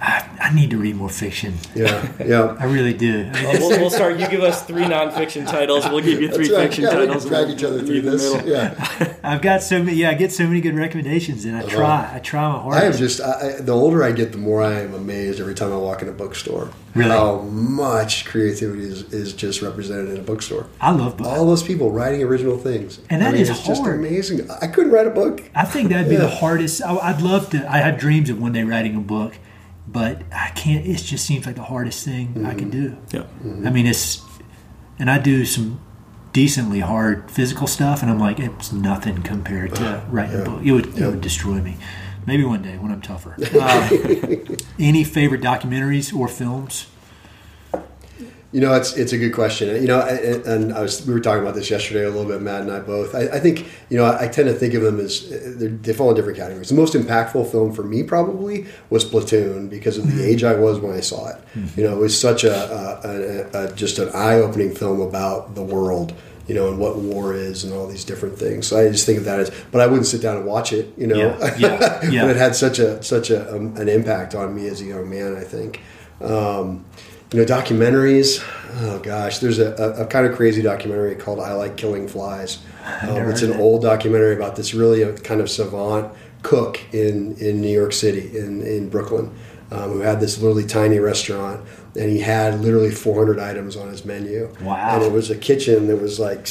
I, 0.00 0.28
I 0.40 0.54
need 0.54 0.70
to 0.70 0.78
read 0.78 0.96
more 0.96 1.08
fiction. 1.08 1.54
Yeah, 1.74 2.10
yeah. 2.24 2.56
I 2.60 2.64
really 2.64 2.92
do. 2.94 3.30
we'll, 3.32 3.68
we'll 3.70 3.90
start. 3.90 4.18
You 4.18 4.26
give 4.28 4.42
us 4.42 4.64
three 4.64 4.82
nonfiction 4.82 5.46
titles. 5.46 5.88
We'll 5.88 6.02
give 6.02 6.20
you 6.20 6.28
three 6.28 6.52
right. 6.52 6.64
fiction 6.64 6.84
Yeah, 6.84 6.98
we 6.98 7.06
titles. 7.06 7.24
can 7.24 7.32
drag 7.32 7.44
and 7.44 7.52
each 7.52 7.64
other 7.64 7.78
through 7.78 7.94
meet 7.94 8.00
the 8.00 8.10
this. 8.12 8.32
middle. 8.34 8.48
Yeah. 8.48 9.14
I've 9.22 9.42
got 9.42 9.62
so 9.62 9.82
many. 9.82 9.96
Yeah, 9.98 10.10
I 10.10 10.14
get 10.14 10.32
so 10.32 10.44
many 10.46 10.60
good 10.60 10.74
recommendations, 10.74 11.44
and 11.44 11.56
I 11.56 11.62
try. 11.62 12.10
I 12.14 12.18
try 12.18 12.48
my 12.48 12.56
Uh-huh. 12.56 12.68
I 12.70 12.80
have 12.80 12.98
just 12.98 13.20
I, 13.20 13.58
I- 13.58 13.60
the 13.60 13.72
older 13.72 14.02
I 14.02 14.10
get, 14.12 14.32
the 14.32 14.38
more 14.38 14.60
I 14.62 14.80
am 14.80 14.94
amazed 14.94 15.40
every 15.40 15.54
time 15.54 15.72
I 15.72 15.76
walk 15.76 16.02
in 16.02 16.08
a 16.08 16.12
bookstore. 16.12 16.70
Really? 16.94 17.10
How 17.10 17.40
much 17.42 18.24
creativity 18.24 18.82
is, 18.82 19.02
is 19.12 19.32
just 19.32 19.62
represented 19.62 20.08
in 20.10 20.18
a 20.18 20.22
bookstore. 20.22 20.66
I 20.80 20.90
love 20.90 21.16
books. 21.16 21.28
All 21.28 21.46
those 21.46 21.62
people 21.62 21.90
writing 21.90 22.22
original 22.22 22.56
things. 22.56 23.00
And 23.10 23.22
that 23.22 23.28
I 23.28 23.32
mean, 23.32 23.42
is 23.42 23.50
it's 23.50 23.66
just 23.66 23.84
amazing. 23.84 24.50
I 24.50 24.66
couldn't 24.66 24.92
write 24.92 25.06
a 25.06 25.10
book. 25.10 25.42
I 25.54 25.64
think 25.64 25.90
that'd 25.90 26.08
be 26.08 26.14
Yeah. 26.14 26.22
the 26.22 26.28
hardest. 26.42 26.82
I, 26.82 26.96
I'd 26.96 27.20
love 27.20 27.50
to. 27.50 27.70
I 27.70 27.78
have 27.78 27.98
dreams 27.98 28.30
of 28.30 28.40
one 28.40 28.52
day 28.52 28.64
writing 28.64 28.96
a 28.96 29.00
book, 29.00 29.34
but 29.86 30.22
I 30.32 30.50
can't. 30.50 30.86
It 30.86 30.96
just 30.96 31.26
seems 31.26 31.46
like 31.46 31.56
the 31.56 31.62
hardest 31.64 32.04
thing 32.04 32.44
I 32.46 32.54
can 32.54 32.70
mm-hmm. 32.70 32.94
do. 33.10 33.18
Yeah. 33.18 33.20
Mm-hmm. 33.22 33.66
I 33.66 33.70
mean, 33.70 33.86
it's, 33.86 34.22
and 34.98 35.10
I 35.10 35.18
do 35.18 35.44
some 35.44 35.80
decently 36.32 36.80
hard 36.80 37.30
physical 37.30 37.66
stuff, 37.66 38.02
and 38.02 38.10
I'm 38.10 38.18
like, 38.18 38.38
it's 38.38 38.72
nothing 38.72 39.22
compared 39.22 39.74
to 39.76 40.04
writing 40.10 40.40
a 40.40 40.44
book. 40.44 40.62
It 40.64 40.72
would, 40.72 40.98
it 40.98 41.06
would 41.06 41.20
destroy 41.20 41.60
me. 41.60 41.76
Maybe 42.26 42.44
one 42.44 42.62
day 42.62 42.76
when 42.76 42.92
I'm 42.92 43.00
tougher. 43.00 43.36
Uh, 43.38 43.90
any 44.78 45.04
favorite 45.04 45.40
documentaries 45.40 46.14
or 46.14 46.28
films? 46.28 46.86
You 48.50 48.62
know, 48.62 48.72
it's 48.72 48.96
it's 48.96 49.12
a 49.12 49.18
good 49.18 49.34
question. 49.34 49.68
You 49.82 49.88
know, 49.88 50.00
and, 50.00 50.46
and 50.46 50.72
I 50.72 50.80
was 50.80 51.06
we 51.06 51.12
were 51.12 51.20
talking 51.20 51.42
about 51.42 51.54
this 51.54 51.68
yesterday 51.68 52.04
a 52.04 52.08
little 52.08 52.24
bit, 52.24 52.40
Matt 52.40 52.62
and 52.62 52.72
I 52.72 52.80
both. 52.80 53.14
I, 53.14 53.28
I 53.28 53.40
think 53.40 53.66
you 53.90 53.98
know 53.98 54.06
I, 54.06 54.26
tend 54.26 54.48
to 54.48 54.54
think 54.54 54.72
of 54.72 54.80
them 54.80 54.98
as 55.00 55.28
they 55.28 55.92
fall 55.92 56.08
in 56.08 56.16
different 56.16 56.38
categories. 56.38 56.70
The 56.70 56.74
most 56.74 56.94
impactful 56.94 57.50
film 57.50 57.74
for 57.74 57.82
me 57.82 58.02
probably 58.02 58.66
was 58.88 59.04
Platoon 59.04 59.68
because 59.68 59.98
of 59.98 60.10
the 60.10 60.24
age 60.26 60.44
I 60.44 60.54
was 60.54 60.80
when 60.80 60.94
I 60.94 61.00
saw 61.00 61.28
it. 61.28 61.36
You 61.76 61.84
know, 61.84 61.94
it 61.94 62.00
was 62.00 62.18
such 62.18 62.42
a, 62.44 62.54
a, 62.54 63.60
a, 63.60 63.66
a 63.66 63.74
just 63.74 63.98
an 63.98 64.08
eye 64.14 64.36
opening 64.36 64.74
film 64.74 65.02
about 65.02 65.54
the 65.54 65.62
world. 65.62 66.14
You 66.48 66.54
know, 66.54 66.68
and 66.68 66.78
what 66.78 66.96
war 66.96 67.34
is, 67.34 67.62
and 67.62 67.72
all 67.74 67.86
these 67.86 68.04
different 68.04 68.38
things. 68.38 68.66
So 68.66 68.78
I 68.78 68.88
just 68.88 69.04
think 69.04 69.18
of 69.18 69.24
that 69.26 69.38
as, 69.38 69.50
but 69.70 69.80
I 69.82 69.86
wouldn't 69.86 70.06
sit 70.06 70.22
down 70.22 70.38
and 70.38 70.46
watch 70.46 70.72
it. 70.72 70.92
You 70.96 71.06
know, 71.06 71.16
Yeah, 71.16 71.56
yeah, 71.58 72.00
yeah. 72.10 72.22
but 72.22 72.30
it 72.30 72.36
had 72.36 72.56
such 72.56 72.78
a 72.78 73.02
such 73.02 73.30
a 73.30 73.54
um, 73.54 73.76
an 73.76 73.88
impact 73.88 74.34
on 74.34 74.54
me 74.54 74.66
as 74.68 74.80
a 74.80 74.84
young 74.84 75.08
man. 75.10 75.36
I 75.36 75.44
think. 75.44 75.80
Um, 76.20 76.84
you 77.32 77.38
know, 77.38 77.44
documentaries. 77.44 78.42
Oh 78.80 78.98
gosh, 79.00 79.38
there's 79.38 79.58
a, 79.58 79.74
a, 79.74 80.04
a 80.04 80.06
kind 80.06 80.26
of 80.26 80.34
crazy 80.34 80.62
documentary 80.62 81.14
called 81.14 81.40
"I 81.40 81.52
Like 81.52 81.76
Killing 81.76 82.08
Flies." 82.08 82.58
Um, 83.02 83.28
it's 83.28 83.42
an 83.42 83.52
it. 83.52 83.60
old 83.60 83.82
documentary 83.82 84.34
about 84.34 84.56
this 84.56 84.72
really 84.72 85.04
uh, 85.04 85.14
kind 85.18 85.40
of 85.40 85.50
savant 85.50 86.12
cook 86.42 86.80
in 86.94 87.36
in 87.36 87.60
New 87.60 87.72
York 87.72 87.92
City 87.92 88.36
in 88.38 88.62
in 88.62 88.88
Brooklyn, 88.88 89.34
um, 89.70 89.92
who 89.92 90.00
had 90.00 90.20
this 90.20 90.38
literally 90.38 90.64
tiny 90.66 90.98
restaurant, 90.98 91.60
and 91.96 92.10
he 92.10 92.20
had 92.20 92.60
literally 92.60 92.90
400 92.90 93.38
items 93.38 93.76
on 93.76 93.88
his 93.88 94.04
menu. 94.04 94.54
Wow. 94.60 94.96
And 94.96 95.04
it 95.04 95.12
was 95.12 95.30
a 95.30 95.36
kitchen 95.36 95.86
that 95.88 95.96
was 95.96 96.18
like, 96.18 96.48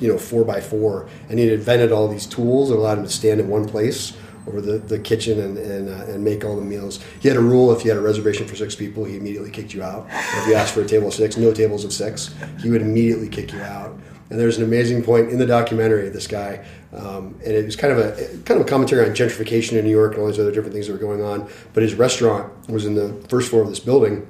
you 0.00 0.08
know, 0.08 0.18
four 0.18 0.44
by 0.44 0.60
four, 0.60 1.08
and 1.28 1.38
he 1.38 1.46
had 1.46 1.54
invented 1.54 1.92
all 1.92 2.08
these 2.08 2.26
tools 2.26 2.68
that 2.68 2.76
allowed 2.76 2.98
him 2.98 3.04
to 3.04 3.10
stand 3.10 3.40
in 3.40 3.48
one 3.48 3.68
place 3.68 4.16
over 4.46 4.60
the, 4.60 4.78
the 4.78 4.98
kitchen 4.98 5.40
and 5.40 5.58
and, 5.58 5.88
uh, 5.88 6.12
and 6.12 6.22
make 6.24 6.44
all 6.44 6.56
the 6.56 6.62
meals. 6.62 7.00
He 7.20 7.28
had 7.28 7.36
a 7.36 7.40
rule: 7.40 7.72
if 7.72 7.84
you 7.84 7.90
had 7.90 7.98
a 7.98 8.02
reservation 8.02 8.46
for 8.46 8.56
six 8.56 8.74
people, 8.74 9.04
he 9.04 9.16
immediately 9.16 9.50
kicked 9.50 9.72
you 9.72 9.82
out. 9.82 10.06
If 10.10 10.48
you 10.48 10.54
asked 10.54 10.74
for 10.74 10.82
a 10.82 10.86
table 10.86 11.08
of 11.08 11.14
six, 11.14 11.36
no 11.36 11.52
tables 11.52 11.84
of 11.84 11.92
six, 11.92 12.34
he 12.60 12.70
would 12.70 12.82
immediately 12.82 13.28
kick 13.28 13.52
you 13.52 13.60
out. 13.60 13.96
And 14.30 14.40
there's 14.40 14.56
an 14.56 14.64
amazing 14.64 15.04
point 15.04 15.30
in 15.30 15.38
the 15.38 15.46
documentary. 15.46 16.08
of 16.08 16.12
This 16.12 16.26
guy, 16.26 16.64
um, 16.92 17.38
and 17.44 17.52
it 17.52 17.64
was 17.64 17.76
kind 17.76 17.92
of 17.92 17.98
a 17.98 18.12
kind 18.44 18.60
of 18.60 18.66
a 18.66 18.68
commentary 18.68 19.08
on 19.08 19.14
gentrification 19.14 19.78
in 19.78 19.84
New 19.84 19.90
York 19.90 20.12
and 20.12 20.22
all 20.22 20.28
these 20.28 20.40
other 20.40 20.52
different 20.52 20.72
things 20.72 20.86
that 20.86 20.92
were 20.92 20.98
going 20.98 21.22
on. 21.22 21.48
But 21.72 21.82
his 21.82 21.94
restaurant 21.94 22.52
was 22.68 22.84
in 22.84 22.94
the 22.94 23.12
first 23.28 23.50
floor 23.50 23.62
of 23.62 23.68
this 23.68 23.80
building. 23.80 24.28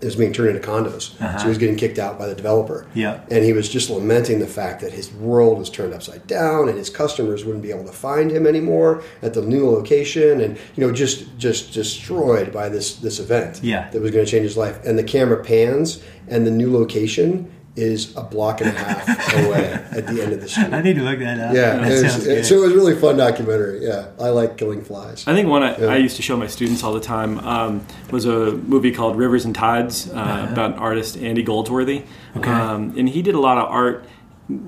It 0.00 0.06
was 0.06 0.16
being 0.16 0.32
turned 0.32 0.56
into 0.56 0.66
condos, 0.66 1.20
Uh-huh. 1.20 1.36
so 1.38 1.42
he 1.44 1.48
was 1.50 1.58
getting 1.58 1.76
kicked 1.76 1.98
out 1.98 2.18
by 2.18 2.26
the 2.26 2.34
developer. 2.34 2.86
Yeah. 2.94 3.20
and 3.30 3.44
he 3.44 3.52
was 3.52 3.68
just 3.68 3.90
lamenting 3.90 4.38
the 4.38 4.46
fact 4.46 4.80
that 4.80 4.92
his 4.92 5.12
world 5.12 5.58
was 5.58 5.68
turned 5.68 5.92
upside 5.92 6.26
down, 6.26 6.68
and 6.70 6.78
his 6.78 6.88
customers 6.88 7.44
wouldn't 7.44 7.62
be 7.62 7.70
able 7.70 7.84
to 7.84 7.92
find 7.92 8.30
him 8.30 8.46
anymore 8.46 9.02
at 9.22 9.34
the 9.34 9.42
new 9.42 9.68
location, 9.70 10.40
and 10.40 10.56
you 10.74 10.86
know, 10.86 10.92
just 10.92 11.36
just 11.38 11.72
destroyed 11.74 12.52
by 12.52 12.68
this 12.68 12.94
this 12.96 13.18
event. 13.20 13.60
Yeah. 13.62 13.90
that 13.90 14.00
was 14.00 14.10
going 14.10 14.24
to 14.24 14.30
change 14.30 14.44
his 14.44 14.56
life. 14.56 14.78
And 14.86 14.98
the 14.98 15.04
camera 15.04 15.42
pans, 15.44 16.02
and 16.28 16.46
the 16.46 16.50
new 16.50 16.72
location 16.72 17.50
is 17.76 18.14
a 18.16 18.22
block 18.22 18.60
and 18.60 18.70
a 18.70 18.72
half 18.72 19.34
away 19.46 19.72
at 19.92 20.06
the 20.06 20.22
end 20.22 20.32
of 20.32 20.40
the 20.40 20.48
street. 20.48 20.72
I 20.72 20.82
need 20.82 20.96
to 20.96 21.02
look 21.02 21.20
that 21.20 21.38
up. 21.38 21.54
Yeah, 21.54 21.76
that 21.76 21.92
it 21.92 22.02
was- 22.02 22.26
it- 22.26 22.44
so 22.44 22.56
it 22.56 22.60
was 22.62 22.72
a 22.72 22.74
really 22.74 22.94
fun 22.96 23.16
documentary. 23.16 23.84
Yeah, 23.86 24.06
I 24.18 24.30
like 24.30 24.56
killing 24.56 24.82
flies. 24.82 25.24
I 25.26 25.34
think 25.34 25.48
one 25.48 25.62
I, 25.62 25.74
I 25.84 25.96
used 25.96 26.16
to 26.16 26.22
show 26.22 26.36
my 26.36 26.48
students 26.48 26.82
all 26.82 26.92
the 26.92 27.00
time 27.00 27.38
um, 27.40 27.86
was 28.10 28.24
a 28.24 28.52
movie 28.52 28.90
called 28.90 29.16
Rivers 29.16 29.44
and 29.44 29.54
Tides 29.54 30.10
uh, 30.10 30.48
about 30.52 30.78
artist 30.78 31.16
Andy 31.16 31.42
Goldsworthy. 31.42 32.02
Okay. 32.36 32.50
Um, 32.50 32.94
and 32.98 33.08
he 33.08 33.22
did 33.22 33.34
a 33.36 33.40
lot 33.40 33.56
of 33.58 33.68
art, 33.70 34.04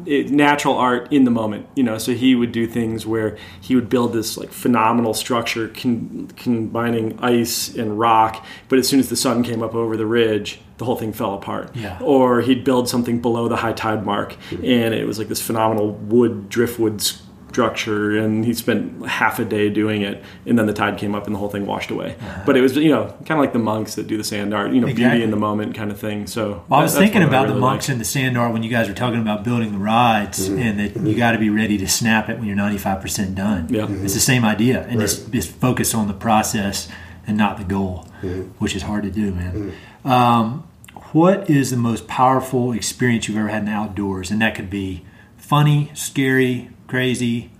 it, 0.07 0.31
natural 0.31 0.77
art 0.77 1.13
in 1.13 1.25
the 1.25 1.31
moment. 1.33 1.67
You 1.75 1.83
know, 1.83 1.99
so 1.99 2.13
he 2.15 2.35
would 2.37 2.53
do 2.53 2.67
things 2.69 3.05
where 3.05 3.37
he 3.61 3.75
would 3.75 3.89
build 3.89 4.13
this 4.13 4.37
like 4.39 4.51
phenomenal 4.53 5.13
structure 5.13 5.69
con- 5.69 6.31
combining 6.37 7.19
ice 7.19 7.75
and 7.75 7.99
rock, 7.99 8.45
but 8.69 8.79
as 8.79 8.87
soon 8.89 9.01
as 9.01 9.09
the 9.09 9.17
sun 9.17 9.43
came 9.43 9.61
up 9.63 9.75
over 9.75 9.97
the 9.97 10.07
ridge, 10.07 10.61
the 10.83 10.87
whole 10.87 10.97
thing 10.97 11.13
fell 11.13 11.35
apart. 11.35 11.71
Yeah. 11.75 11.99
Or 12.03 12.41
he'd 12.43 12.65
build 12.65 12.89
something 12.89 13.21
below 13.21 13.49
the 13.49 13.57
high 13.57 13.73
tide 13.73 14.05
mark, 14.05 14.37
and 14.51 14.93
it 14.95 15.07
was 15.07 15.19
like 15.19 15.29
this 15.29 15.41
phenomenal 15.41 15.93
wood 15.93 16.49
driftwood 16.49 17.01
structure, 17.49 18.17
and 18.17 18.45
he 18.47 18.55
spent 18.55 19.07
half 19.07 19.39
a 19.39 19.45
day 19.45 19.69
doing 19.69 20.01
it, 20.03 20.25
and 20.47 20.59
then 20.59 20.67
the 20.67 20.73
tide 20.73 20.97
came 20.99 21.15
up 21.15 21.27
and 21.27 21.35
the 21.35 21.39
whole 21.39 21.51
thing 21.51 21.67
washed 21.67 21.91
away. 21.91 22.17
But 22.47 22.57
it 22.57 22.63
was 22.63 22.77
you 22.77 22.91
know 22.91 23.09
kind 23.27 23.33
of 23.33 23.39
like 23.41 23.53
the 23.53 23.59
monks 23.59 23.95
that 23.97 24.07
do 24.07 24.17
the 24.17 24.25
sand 24.25 24.55
art, 24.55 24.73
you 24.73 24.81
know, 24.81 24.87
Exactly. 24.87 25.11
beauty 25.19 25.23
in 25.25 25.31
the 25.31 25.37
moment 25.37 25.75
kind 25.75 25.91
of 25.91 25.99
thing. 26.01 26.27
So 26.27 26.65
Well, 26.69 26.81
I 26.81 26.83
was 26.83 26.95
thinking 26.97 27.21
one 27.21 27.31
that 27.31 27.37
I 27.37 27.43
about 27.45 27.55
the 27.55 27.61
monks 27.61 27.89
like. 27.89 27.93
and 27.93 28.01
the 28.01 28.05
sand 28.07 28.39
art 28.39 28.53
when 28.55 28.63
you 28.63 28.71
guys 28.71 28.89
were 28.89 28.95
talking 28.95 29.21
about 29.21 29.45
building 29.45 29.73
the 29.73 29.79
rides, 29.79 30.49
Mm-hmm. 30.49 30.59
and 30.59 30.81
that 30.81 30.97
you 31.07 31.15
got 31.15 31.33
to 31.33 31.39
be 31.39 31.51
ready 31.51 31.77
to 31.79 31.87
snap 31.87 32.29
it 32.31 32.39
when 32.39 32.47
you're 32.49 32.57
95% 32.57 33.35
done. 33.35 33.69
Yeah. 33.71 33.83
Mm-hmm. 33.83 34.05
It's 34.07 34.15
the 34.15 34.21
same 34.21 34.45
idea, 34.45 34.87
and 34.89 34.99
just, 35.01 35.31
just 35.31 35.51
focus 35.51 35.95
on 35.95 36.09
the 36.09 36.15
process 36.15 36.89
and 37.27 37.37
not 37.37 37.59
the 37.59 37.65
goal, 37.65 38.07
Mm-hmm. 38.23 38.43
which 38.63 38.75
is 38.77 38.83
hard 38.83 39.03
to 39.03 39.11
do, 39.11 39.33
man. 39.33 39.73
Um, 40.05 40.65
what 41.13 41.49
is 41.51 41.71
the 41.71 41.77
most 41.77 42.07
powerful 42.09 42.73
experience 42.73 43.29
you've 43.29 43.37
ever 43.37 43.49
had 43.49 43.61
in 43.61 43.65
the 43.67 43.73
outdoors? 43.73 44.31
And 44.31 44.41
that 44.41 44.55
could 44.55 44.71
be 44.71 45.05
funny, 45.37 45.91
scary, 45.95 46.71
crazy, 46.87 47.51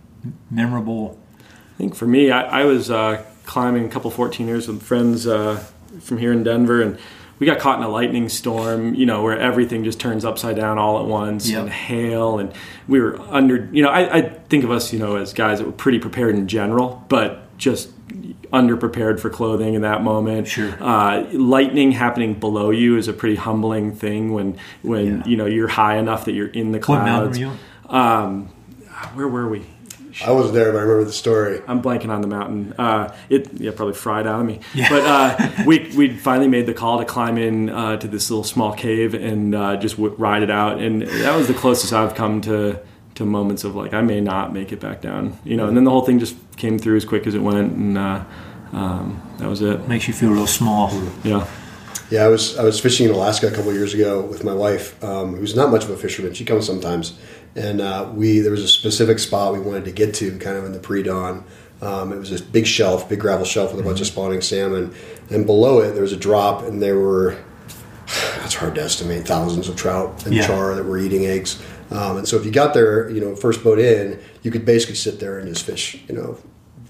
memorable. 0.51 1.19
I 1.75 1.79
think 1.79 1.95
for 1.95 2.07
me, 2.07 2.31
I, 2.31 2.63
I 2.63 2.65
was 2.65 2.91
uh, 2.91 3.25
climbing 3.45 3.85
a 3.85 3.89
couple 3.89 4.11
14ers 4.11 4.69
with 4.69 4.83
friends 4.83 5.27
uh, 5.27 5.63
from 6.01 6.19
here 6.19 6.33
in 6.33 6.43
Denver, 6.43 6.81
and 6.83 6.99
we 7.39 7.47
got 7.47 7.59
caught 7.59 7.79
in 7.79 7.85
a 7.85 7.89
lightning 7.89 8.29
storm, 8.29 8.95
you 8.95 9.05
know, 9.05 9.23
where 9.23 9.39
everything 9.39 9.83
just 9.85 9.99
turns 9.99 10.25
upside 10.25 10.57
down 10.57 10.79
all 10.79 11.01
at 11.01 11.07
once, 11.07 11.51
Yep. 11.51 11.61
and 11.63 11.71
hail, 11.71 12.39
and 12.39 12.53
we 12.87 13.01
were 13.01 13.19
under, 13.23 13.69
you 13.73 13.83
know, 13.83 13.89
I, 13.89 14.19
I 14.19 14.23
think 14.49 14.65
of 14.65 14.71
us, 14.71 14.93
you 14.93 14.99
know, 14.99 15.17
as 15.17 15.33
guys 15.33 15.59
that 15.59 15.65
were 15.65 15.73
pretty 15.73 15.99
prepared 15.99 16.37
in 16.37 16.47
general, 16.47 17.05
but 17.09 17.41
just 17.59 17.91
underprepared 18.53 19.19
for 19.21 19.31
clothing 19.31 19.75
in 19.75 19.83
that 19.83 20.03
moment. 20.03 20.47
Sure. 20.49 20.73
Uh, 20.81 21.25
lightning 21.33 21.93
happening 21.93 22.35
below 22.35 22.71
you 22.71 22.97
is 22.97 23.09
a 23.09 23.13
pretty 23.13 23.37
humbling 23.37 23.93
thing 23.95 24.33
when, 24.33 24.59
when 24.83 25.19
Yeah. 25.19 25.27
you 25.27 25.37
know, 25.37 25.47
you're 25.47 25.69
high 25.69 25.97
enough 25.97 26.27
that 26.27 26.33
you're 26.33 26.49
in 26.49 26.73
the 26.73 26.79
What 26.79 26.85
clouds. 26.85 27.39
mountain 27.39 27.49
were 27.49 27.55
you? 27.93 27.97
Um, 27.97 28.49
where 29.15 29.29
were 29.29 29.49
we? 29.49 29.63
I 30.27 30.31
wasn't 30.33 30.53
there, 30.55 30.71
but 30.73 30.79
I 30.79 30.83
remember 30.83 31.05
the 31.05 31.13
story. 31.13 31.63
I'm 31.67 31.81
blanking 31.81 32.11
on 32.11 32.21
the 32.21 32.27
mountain. 32.29 32.75
Uh, 32.79 33.15
it 33.31 33.49
yeah 33.55 33.71
probably 33.75 33.95
fried 33.95 34.27
out 34.27 34.41
of 34.41 34.47
me. 34.47 34.61
Yeah. 34.75 34.91
But 34.91 35.03
uh, 35.07 35.51
we 35.67 35.91
we 35.97 36.15
finally 36.19 36.49
made 36.49 36.67
the 36.67 36.75
call 36.75 36.99
to 36.99 37.07
climb 37.07 37.39
in 37.39 37.71
uh, 37.71 37.97
to 37.97 38.07
this 38.09 38.29
little 38.31 38.45
small 38.45 38.75
cave 38.75 39.15
and 39.15 39.55
uh, 39.55 39.77
just 39.77 39.97
w- 39.97 40.15
ride 40.19 40.43
it 40.43 40.51
out, 40.51 40.81
and 40.83 41.01
that 41.01 41.35
was 41.35 41.49
the 41.49 41.55
closest 41.55 41.95
I've 41.95 42.15
come 42.15 42.43
to 42.43 42.79
to 43.15 43.25
moments 43.25 43.65
of 43.65 43.75
like 43.75 43.93
I 43.93 44.01
may 44.01 44.21
not 44.21 44.53
make 44.53 44.73
it 44.73 44.81
back 44.81 45.01
down, 45.01 45.39
you 45.45 45.57
know. 45.57 45.67
And 45.69 45.77
then 45.77 45.85
the 45.85 45.91
whole 45.91 46.03
thing 46.05 46.19
just 46.19 46.35
came 46.57 46.79
through 46.79 46.97
as 46.97 47.05
quick 47.05 47.27
as 47.27 47.35
it 47.35 47.41
went, 47.43 47.73
and 47.73 47.99
uh, 47.99 48.25
um, 48.73 49.21
that 49.39 49.49
was 49.49 49.61
it. 49.63 49.87
Makes 49.89 50.09
you 50.09 50.15
feel 50.15 50.31
real 50.31 50.47
small. 50.47 50.91
Yeah. 51.25 51.47
Yeah, 52.11 52.25
I 52.25 52.29
was 52.29 52.59
I 52.59 52.65
was 52.65 52.79
fishing 52.79 53.07
in 53.09 53.15
Alaska 53.15 53.47
a 53.47 53.51
couple 53.51 53.71
of 53.71 53.75
years 53.77 53.95
ago 53.95 54.21
with 54.21 54.45
my 54.45 54.53
wife, 54.55 55.03
um, 55.03 55.35
who's 55.35 55.57
not 55.57 55.71
much 55.71 55.85
of 55.85 55.91
a 55.91 55.97
fisherman. 55.97 56.35
She 56.35 56.45
comes 56.45 56.67
sometimes, 56.67 57.19
and 57.57 57.81
uh, 57.81 58.11
we 58.15 58.41
there 58.41 58.51
was 58.51 58.63
a 58.63 58.69
specific 58.69 59.19
spot 59.19 59.55
we 59.55 59.61
wanted 59.61 59.87
to 59.87 59.93
get 59.93 60.13
to, 60.17 60.37
kind 60.39 60.57
of 60.59 60.65
in 60.67 60.73
the 60.73 60.79
pre 60.79 61.03
dawn. 61.03 61.45
Um, 61.81 62.13
it 62.13 62.19
was 62.19 62.31
this 62.31 62.41
big 62.43 62.67
shelf, 62.67 63.09
big 63.09 63.19
gravel 63.19 63.45
shelf 63.47 63.73
with 63.73 63.81
a 63.81 63.89
bunch 63.89 64.01
of 64.01 64.07
spawning 64.07 64.41
salmon, 64.43 64.95
and 65.31 65.47
below 65.47 65.81
it 65.81 65.93
there 65.93 66.03
was 66.03 66.13
a 66.13 66.17
drop, 66.19 66.63
and 66.65 66.83
there 66.83 66.99
were 66.99 67.39
that's 68.37 68.55
hard 68.55 68.75
to 68.75 68.83
estimate 68.83 69.27
thousands 69.27 69.69
of 69.71 69.77
trout 69.77 70.25
and 70.27 70.35
Yeah. 70.35 70.47
char 70.47 70.75
that 70.75 70.85
were 70.85 70.99
eating 70.99 71.25
eggs. 71.25 71.63
Um, 71.93 72.17
and 72.19 72.29
so 72.29 72.37
if 72.37 72.45
you 72.45 72.51
got 72.51 72.75
there, 72.75 73.09
you 73.11 73.21
know, 73.21 73.37
first 73.37 73.63
boat 73.63 73.79
in, 73.79 74.21
you 74.43 74.51
could 74.51 74.65
basically 74.65 74.97
sit 74.97 75.21
there 75.21 75.39
and 75.39 75.49
just 75.49 75.65
fish, 75.65 76.03
you 76.09 76.15
know, 76.15 76.39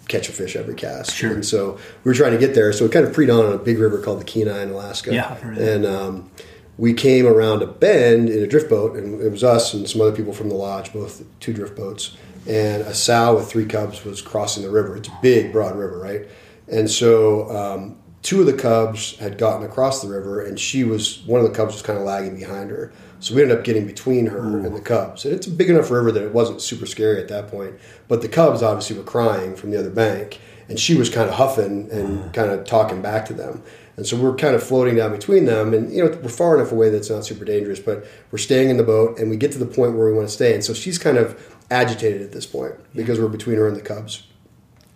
catch 0.08 0.28
a 0.28 0.32
fish 0.32 0.56
every 0.56 0.74
cast. 0.74 1.14
Sure. 1.14 1.32
And 1.32 1.44
so 1.44 1.78
we 2.04 2.10
were 2.10 2.14
trying 2.14 2.32
to 2.32 2.38
get 2.38 2.54
there. 2.54 2.72
So 2.72 2.84
it 2.84 2.92
kind 2.92 3.06
of 3.06 3.12
pre-dawned 3.12 3.46
on 3.48 3.52
a 3.54 3.58
big 3.58 3.78
river 3.78 3.98
called 3.98 4.20
the 4.20 4.24
Kenai 4.24 4.62
in 4.62 4.70
Alaska. 4.70 5.14
Yeah, 5.14 5.28
I've 5.30 5.40
heard 5.40 5.54
of 5.54 5.58
that. 5.58 5.74
And 5.74 5.86
um, 5.86 6.30
we 6.76 6.94
came 6.94 7.26
around 7.26 7.62
a 7.62 7.66
bend 7.66 8.28
in 8.28 8.42
a 8.42 8.46
drift 8.46 8.68
boat, 8.68 8.96
and 8.96 9.20
it 9.20 9.30
was 9.30 9.44
us 9.44 9.74
and 9.74 9.88
some 9.88 10.00
other 10.00 10.12
people 10.12 10.32
from 10.32 10.48
the 10.48 10.54
lodge, 10.54 10.92
both 10.92 11.22
two 11.40 11.52
drift 11.52 11.76
boats. 11.76 12.16
And 12.48 12.82
a 12.82 12.94
sow 12.94 13.36
with 13.36 13.48
three 13.48 13.66
cubs 13.66 14.04
was 14.04 14.20
crossing 14.20 14.64
the 14.64 14.70
river. 14.70 14.96
It's 14.96 15.08
a 15.08 15.18
big, 15.22 15.52
broad 15.52 15.76
river, 15.76 15.98
right? 15.98 16.28
And 16.66 16.90
so 16.90 17.48
um, 17.50 17.98
two 18.22 18.40
of 18.40 18.46
the 18.46 18.54
cubs 18.54 19.16
had 19.18 19.38
gotten 19.38 19.64
across 19.64 20.02
the 20.02 20.08
river, 20.08 20.42
and 20.44 20.58
she 20.58 20.82
was 20.82 21.22
one 21.24 21.40
of 21.40 21.48
the 21.48 21.54
cubs 21.54 21.74
was 21.74 21.82
kind 21.82 21.98
of 21.98 22.04
lagging 22.04 22.34
behind 22.34 22.70
her. 22.70 22.92
So 23.22 23.36
we 23.36 23.42
ended 23.42 23.56
up 23.56 23.64
getting 23.64 23.86
between 23.86 24.26
her 24.26 24.58
and 24.58 24.74
the 24.74 24.80
cubs. 24.80 25.24
And 25.24 25.32
it's 25.32 25.46
a 25.46 25.50
big 25.50 25.70
enough 25.70 25.92
river 25.92 26.10
that 26.10 26.24
it 26.24 26.34
wasn't 26.34 26.60
super 26.60 26.86
scary 26.86 27.20
at 27.20 27.28
that 27.28 27.46
point. 27.46 27.76
But 28.08 28.20
the 28.20 28.28
cubs 28.28 28.64
obviously 28.64 28.98
were 28.98 29.04
crying 29.04 29.54
from 29.54 29.70
the 29.70 29.78
other 29.78 29.90
bank, 29.90 30.40
and 30.68 30.78
she 30.78 30.96
was 30.96 31.08
kind 31.08 31.28
of 31.28 31.36
huffing 31.36 31.88
and 31.92 32.18
mm. 32.18 32.34
kind 32.34 32.50
of 32.50 32.64
talking 32.64 33.00
back 33.00 33.24
to 33.26 33.32
them. 33.32 33.62
And 33.96 34.04
so 34.06 34.16
we're 34.16 34.34
kind 34.34 34.56
of 34.56 34.62
floating 34.62 34.96
down 34.96 35.12
between 35.12 35.44
them, 35.44 35.72
and 35.72 35.92
you 35.92 36.02
know 36.02 36.10
we're 36.20 36.28
far 36.30 36.56
enough 36.56 36.72
away 36.72 36.90
that 36.90 36.96
it's 36.96 37.10
not 37.10 37.24
super 37.24 37.44
dangerous. 37.44 37.78
But 37.78 38.04
we're 38.32 38.38
staying 38.38 38.70
in 38.70 38.76
the 38.76 38.82
boat, 38.82 39.18
and 39.18 39.30
we 39.30 39.36
get 39.36 39.52
to 39.52 39.58
the 39.58 39.66
point 39.66 39.96
where 39.96 40.06
we 40.06 40.14
want 40.14 40.26
to 40.26 40.34
stay. 40.34 40.54
And 40.54 40.64
so 40.64 40.74
she's 40.74 40.98
kind 40.98 41.16
of 41.16 41.56
agitated 41.70 42.22
at 42.22 42.32
this 42.32 42.46
point 42.46 42.74
because 42.92 43.20
we're 43.20 43.28
between 43.28 43.56
her 43.56 43.68
and 43.68 43.76
the 43.76 43.82
cubs. 43.82 44.26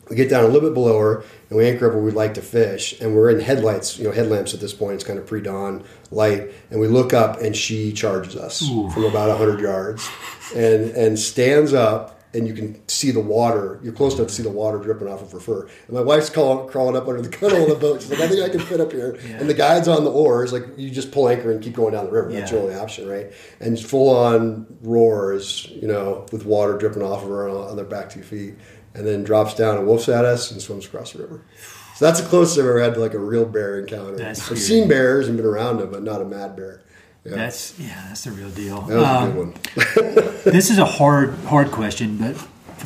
We 0.08 0.16
get 0.16 0.30
down 0.30 0.44
a 0.44 0.46
little 0.48 0.68
bit 0.68 0.74
below 0.74 0.98
her, 1.00 1.24
and 1.50 1.58
we 1.58 1.68
anchor 1.68 1.88
up 1.88 1.94
where 1.94 2.02
we'd 2.02 2.14
like 2.14 2.34
to 2.34 2.42
fish. 2.42 3.00
And 3.00 3.14
we're 3.14 3.30
in 3.30 3.40
headlights, 3.40 3.98
you 3.98 4.04
know, 4.04 4.12
headlamps 4.12 4.54
at 4.54 4.60
this 4.60 4.72
point. 4.72 4.94
It's 4.94 5.04
kind 5.04 5.18
of 5.18 5.26
pre-dawn 5.26 5.82
light, 6.10 6.52
and 6.70 6.80
we 6.80 6.86
look 6.86 7.12
up, 7.12 7.40
and 7.40 7.56
she 7.56 7.92
charges 7.92 8.36
us 8.36 8.60
from 8.94 9.04
about 9.04 9.36
hundred 9.36 9.60
yards, 9.60 10.08
and 10.54 10.90
and 10.90 11.18
stands 11.18 11.74
up, 11.74 12.20
and 12.34 12.46
you 12.46 12.54
can 12.54 12.86
see 12.88 13.10
the 13.10 13.20
water. 13.20 13.80
You're 13.82 13.92
close 13.94 14.14
enough 14.14 14.28
to 14.28 14.34
see 14.34 14.42
the 14.44 14.50
water 14.50 14.78
dripping 14.78 15.08
off 15.08 15.22
of 15.22 15.32
her 15.32 15.40
fur. 15.40 15.62
And 15.88 15.96
my 15.96 16.02
wife's 16.02 16.30
crawling, 16.30 16.68
crawling 16.68 16.96
up 16.96 17.08
under 17.08 17.22
the 17.22 17.28
gunnel 17.30 17.62
of 17.64 17.68
the 17.70 17.74
boat. 17.74 18.02
She's 18.02 18.10
like, 18.10 18.20
I 18.20 18.28
think 18.28 18.42
I 18.42 18.48
can 18.48 18.60
fit 18.60 18.78
up 18.80 18.92
here. 18.92 19.18
And 19.38 19.48
the 19.48 19.54
guide's 19.54 19.88
on 19.88 20.04
the 20.04 20.10
oars. 20.10 20.52
Like 20.52 20.66
you 20.76 20.90
just 20.90 21.10
pull 21.12 21.28
anchor 21.28 21.50
and 21.50 21.62
keep 21.62 21.72
going 21.74 21.94
down 21.94 22.04
the 22.04 22.12
river. 22.12 22.30
That's 22.30 22.52
Yeah. 22.52 22.58
your 22.58 22.66
only 22.68 22.78
option, 22.78 23.08
right? 23.08 23.32
And 23.58 23.80
full 23.80 24.14
on 24.14 24.66
roars, 24.82 25.66
you 25.70 25.88
know, 25.88 26.26
with 26.30 26.44
water 26.44 26.76
dripping 26.76 27.02
off 27.02 27.22
of 27.22 27.28
her 27.30 27.48
on, 27.48 27.70
on 27.70 27.76
their 27.76 27.84
back 27.86 28.10
two 28.10 28.22
feet, 28.22 28.54
and 28.96 29.06
then 29.06 29.22
drops 29.22 29.54
down 29.54 29.76
and 29.76 29.86
wolfs 29.86 30.08
at 30.08 30.24
us 30.24 30.50
and 30.50 30.60
swims 30.60 30.86
across 30.86 31.12
the 31.12 31.18
river. 31.20 31.40
So 31.96 32.04
that's 32.04 32.20
the 32.20 32.28
closest 32.28 32.58
I've 32.58 32.64
ever 32.66 32.80
had 32.80 32.94
to 32.94 33.00
like 33.00 33.14
a 33.14 33.18
real 33.18 33.44
bear 33.46 33.78
encounter. 33.80 34.16
That's 34.16 34.40
I've 34.40 34.44
scary. 34.46 34.60
seen 34.60 34.88
bears 34.88 35.28
and 35.28 35.36
been 35.36 35.46
around 35.46 35.78
them, 35.78 35.90
but 35.90 36.02
not 36.02 36.20
a 36.20 36.24
mad 36.24 36.56
bear. 36.56 36.82
Yeah, 37.24 37.34
That's 37.36 37.78
yeah, 37.78 38.04
that's 38.08 38.24
the 38.24 38.30
real 38.32 38.50
deal. 38.50 38.82
that 38.82 38.96
was 38.96 39.04
Um, 39.04 39.28
a 39.28 39.32
good 39.32 40.16
one. 40.16 40.34
this 40.44 40.70
is 40.70 40.78
a 40.78 40.84
hard 40.84 41.34
hard 41.46 41.70
question, 41.72 42.18
but 42.18 42.36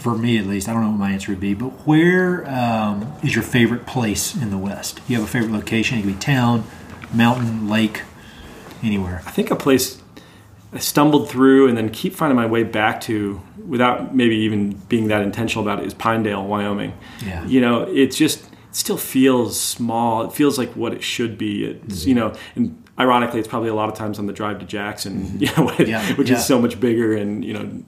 for 0.01 0.17
me 0.17 0.39
at 0.39 0.47
least, 0.47 0.69
I 0.69 0.73
don't 0.73 0.83
know 0.83 0.91
what 0.91 0.99
my 0.99 1.11
answer 1.13 1.33
would 1.33 1.41
be. 1.41 1.55
But 1.55 1.71
where 1.87 2.49
um, 2.49 3.13
is 3.23 3.35
your 3.35 3.43
favorite 3.45 3.85
place 3.87 4.35
in 4.35 4.51
the 4.51 4.57
West? 4.59 5.01
You 5.09 5.17
have 5.17 5.25
a 5.25 5.29
favorite 5.31 5.53
location? 5.53 5.99
It 5.99 6.03
could 6.03 6.15
be 6.15 6.19
town, 6.19 6.65
mountain, 7.13 7.69
lake, 7.69 8.03
anywhere. 8.83 9.23
I 9.27 9.31
think 9.31 9.51
a 9.51 9.57
place 9.57 10.01
I 10.73 10.79
stumbled 10.79 11.29
through 11.29 11.69
and 11.69 11.77
then 11.77 11.91
keep 11.91 12.15
finding 12.15 12.37
my 12.37 12.47
way 12.47 12.63
back 12.63 13.01
to 13.03 13.43
without 13.71 14.15
maybe 14.15 14.37
even 14.37 14.73
being 14.89 15.09
that 15.09 15.23
intentional 15.23 15.65
about 15.65 15.81
it 15.81 15.87
is 15.87 15.95
Pinedale, 15.95 16.45
Wyoming. 16.47 16.93
Yeah. 17.25 17.47
You 17.47 17.61
know, 17.63 17.83
it's 17.85 18.17
just 18.17 18.41
it 18.45 18.77
still 18.77 18.99
feels 18.99 19.59
small. 19.59 20.27
It 20.27 20.33
feels 20.33 20.59
like 20.59 20.71
what 20.77 20.93
it 20.93 21.03
should 21.03 21.39
be. 21.39 21.65
It's 21.65 22.05
you 22.05 22.15
know, 22.15 22.35
and 22.57 22.77
ironically, 22.99 23.39
it's 23.41 23.49
probably 23.49 23.69
a 23.71 23.75
lot 23.75 23.89
of 23.89 23.95
times 23.95 24.19
on 24.19 24.27
the 24.27 24.33
drive 24.33 24.59
to 24.59 24.67
Jackson, 24.67 25.41
you 25.41 25.49
know, 25.57 25.67
which, 25.67 25.89
Yeah, 25.89 26.05
which 26.15 26.29
yeah. 26.31 26.37
is 26.37 26.45
so 26.47 26.61
much 26.61 26.79
bigger 26.79 27.17
and 27.17 27.45
you 27.45 27.55
know 27.55 27.83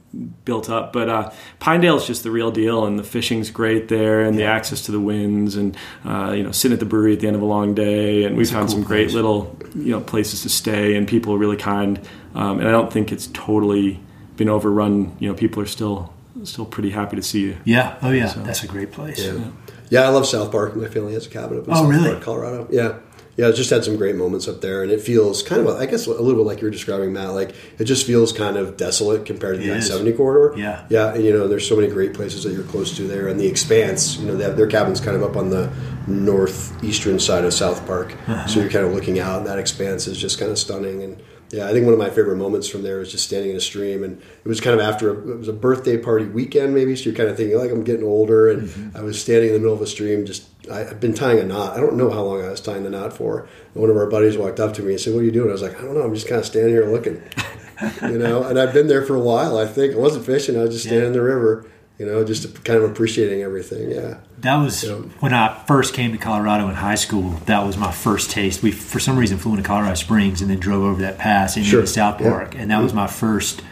built 0.44 0.70
up. 0.70 0.92
But 0.92 1.08
uh, 1.08 1.30
Pinedale 1.58 1.96
is 1.96 2.06
just 2.06 2.22
the 2.22 2.30
real 2.30 2.50
deal, 2.50 2.84
and 2.86 2.98
the 2.98 3.04
fishing's 3.04 3.50
great 3.50 3.88
there, 3.88 4.22
and 4.22 4.38
the 4.38 4.44
access 4.44 4.82
to 4.82 4.92
the 4.92 5.00
winds, 5.00 5.56
and 5.56 5.76
uh, 6.04 6.32
you 6.36 6.42
know, 6.44 6.52
sitting 6.52 6.74
at 6.74 6.80
the 6.80 6.86
brewery 6.86 7.12
at 7.12 7.20
the 7.20 7.26
end 7.26 7.36
of 7.36 7.42
a 7.42 7.46
long 7.46 7.74
day, 7.74 8.24
and 8.24 8.36
we 8.36 8.44
found 8.44 8.68
cool 8.68 8.76
some 8.76 8.82
great 8.84 9.06
place. 9.06 9.14
little 9.14 9.56
you 9.74 9.90
know 9.90 10.00
places 10.00 10.42
to 10.42 10.48
stay, 10.48 10.94
and 10.96 11.06
people 11.08 11.34
are 11.34 11.38
really 11.38 11.56
kind. 11.56 12.00
Um, 12.34 12.60
and 12.60 12.68
I 12.68 12.70
don't 12.70 12.90
think 12.92 13.12
it's 13.12 13.26
totally 13.28 14.00
been 14.36 14.48
overrun, 14.48 15.16
you 15.18 15.28
know, 15.28 15.34
people 15.34 15.62
are 15.62 15.66
still 15.66 16.12
still 16.44 16.64
pretty 16.64 16.90
happy 16.90 17.16
to 17.16 17.22
see 17.22 17.40
you. 17.42 17.56
Yeah. 17.64 17.96
Oh 18.02 18.10
yeah. 18.10 18.32
That's 18.38 18.64
a 18.64 18.66
great 18.66 18.90
place. 18.92 19.22
Yeah. 19.24 19.50
yeah, 19.90 20.02
I 20.02 20.08
love 20.08 20.26
South 20.26 20.50
Park. 20.50 20.74
My 20.76 20.88
family 20.88 21.12
has 21.12 21.26
a 21.26 21.30
cabin 21.30 21.58
up 21.58 21.66
in 21.66 21.72
Oh, 21.72 21.76
South 21.76 21.88
really? 21.90 22.10
Park, 22.10 22.22
Colorado. 22.22 22.66
Yeah. 22.70 22.98
Yeah, 23.34 23.50
just 23.50 23.70
had 23.70 23.82
some 23.82 23.96
great 23.96 24.14
moments 24.16 24.46
up 24.46 24.60
there, 24.60 24.82
and 24.82 24.92
it 24.92 25.00
feels 25.00 25.42
kind 25.42 25.66
of, 25.66 25.76
I 25.80 25.86
guess, 25.86 26.06
a 26.06 26.10
little 26.10 26.34
bit 26.34 26.46
like 26.46 26.60
you 26.60 26.66
were 26.66 26.70
describing, 26.70 27.14
Matt. 27.14 27.30
Like 27.30 27.54
it 27.78 27.84
just 27.84 28.06
feels 28.06 28.30
kind 28.30 28.58
of 28.58 28.76
desolate 28.76 29.24
compared 29.24 29.56
to 29.58 29.62
the 29.66 29.74
I 29.74 29.80
seventy 29.80 30.12
corridor. 30.12 30.58
Yeah. 30.60 30.84
yeah. 30.90 31.14
And, 31.14 31.24
you 31.24 31.32
know, 31.32 31.48
there's 31.48 31.66
so 31.66 31.74
many 31.74 31.88
great 31.88 32.12
places 32.12 32.44
that 32.44 32.52
you're 32.52 32.62
close 32.64 32.94
to 32.98 33.04
there, 33.04 33.28
and 33.28 33.40
the 33.40 33.46
Expanse. 33.46 34.18
You 34.18 34.26
know, 34.26 34.36
they 34.36 34.44
have, 34.44 34.58
their 34.58 34.66
cabin's 34.66 35.00
kind 35.00 35.16
of 35.16 35.22
up 35.22 35.36
on 35.36 35.48
the 35.48 35.72
northeastern 36.06 37.18
side 37.18 37.44
of 37.44 37.54
South 37.54 37.86
Park, 37.86 38.12
Uh-huh. 38.26 38.46
so 38.46 38.60
you're 38.60 38.70
kind 38.70 38.84
of 38.84 38.92
looking 38.92 39.18
out, 39.18 39.38
and 39.38 39.46
that 39.46 39.58
Expanse 39.58 40.06
is 40.06 40.18
just 40.18 40.38
kind 40.38 40.50
of 40.50 40.58
stunning. 40.58 41.02
And 41.02 41.22
yeah, 41.52 41.68
I 41.68 41.72
think 41.72 41.84
one 41.84 41.92
of 41.92 41.98
my 41.98 42.08
favorite 42.10 42.36
moments 42.36 42.66
from 42.66 42.82
there 42.82 42.98
was 42.98 43.12
just 43.12 43.26
standing 43.26 43.50
in 43.50 43.56
a 43.56 43.60
stream, 43.60 44.02
and 44.02 44.20
it 44.20 44.48
was 44.48 44.60
kind 44.60 44.74
of 44.74 44.80
after 44.84 45.10
a, 45.10 45.30
it 45.32 45.38
was 45.38 45.48
a 45.48 45.52
birthday 45.52 45.98
party 45.98 46.24
weekend, 46.24 46.74
maybe. 46.74 46.96
So 46.96 47.04
you're 47.10 47.14
kind 47.14 47.28
of 47.28 47.36
thinking 47.36 47.58
like 47.58 47.70
I'm 47.70 47.84
getting 47.84 48.04
older, 48.04 48.50
and 48.50 48.62
Mm-hmm. 48.62 48.96
I 48.96 49.02
was 49.02 49.20
standing 49.20 49.48
in 49.48 49.54
the 49.54 49.60
middle 49.60 49.74
of 49.74 49.82
a 49.82 49.86
stream, 49.86 50.24
just 50.24 50.48
I, 50.70 50.80
I've 50.80 51.00
been 51.00 51.12
tying 51.14 51.38
a 51.40 51.44
knot. 51.44 51.76
I 51.76 51.80
don't 51.80 51.96
know 51.96 52.10
how 52.10 52.22
long 52.22 52.42
I 52.42 52.48
was 52.48 52.60
tying 52.60 52.84
the 52.84 52.90
knot 52.90 53.12
for. 53.12 53.40
And 53.74 53.80
one 53.82 53.90
of 53.90 53.96
our 53.96 54.06
buddies 54.06 54.36
walked 54.38 54.60
up 54.60 54.72
to 54.74 54.82
me 54.82 54.92
and 54.92 55.00
said, 55.00 55.12
"What 55.14 55.20
are 55.20 55.24
you 55.24 55.30
doing?" 55.32 55.50
I 55.50 55.52
was 55.52 55.62
like, 55.62 55.78
"I 55.78 55.82
don't 55.82 55.94
know. 55.94 56.02
I'm 56.02 56.14
just 56.14 56.26
kind 56.28 56.38
of 56.40 56.46
standing 56.46 56.72
here 56.72 56.86
looking." 56.86 57.20
you 58.02 58.18
know, 58.18 58.44
and 58.44 58.58
I've 58.58 58.72
been 58.72 58.86
there 58.86 59.02
for 59.04 59.14
a 59.16 59.20
while. 59.20 59.58
I 59.58 59.66
think 59.66 59.94
I 59.94 59.98
wasn't 59.98 60.24
fishing. 60.24 60.56
I 60.56 60.62
was 60.62 60.70
just 60.70 60.84
standing 60.84 61.08
in 61.08 61.12
the 61.12 61.22
river. 61.22 61.66
You 62.02 62.08
know, 62.10 62.24
just 62.24 62.64
kind 62.64 62.82
of 62.82 62.90
appreciating 62.90 63.42
everything. 63.42 63.92
Yeah. 63.92 64.16
That 64.40 64.56
was 64.56 64.82
Yeah. 64.82 64.94
when 65.20 65.32
I 65.32 65.56
first 65.68 65.94
came 65.94 66.10
to 66.10 66.18
Colorado 66.18 66.68
in 66.68 66.74
high 66.74 66.96
school. 66.96 67.30
That 67.46 67.64
was 67.64 67.76
my 67.76 67.92
first 67.92 68.32
taste. 68.32 68.60
We, 68.60 68.72
for 68.72 68.98
some 68.98 69.16
reason, 69.16 69.38
flew 69.38 69.52
into 69.52 69.62
Colorado 69.62 69.94
Springs 69.94 70.40
and 70.42 70.50
then 70.50 70.58
drove 70.58 70.82
over 70.82 71.00
that 71.02 71.16
pass 71.18 71.56
into 71.56 71.68
Sure. 71.68 71.86
South 71.86 72.20
Yeah. 72.20 72.28
Park, 72.30 72.56
and 72.58 72.72
that 72.72 72.82
was 72.82 72.92
my 72.92 73.06
first 73.06 73.62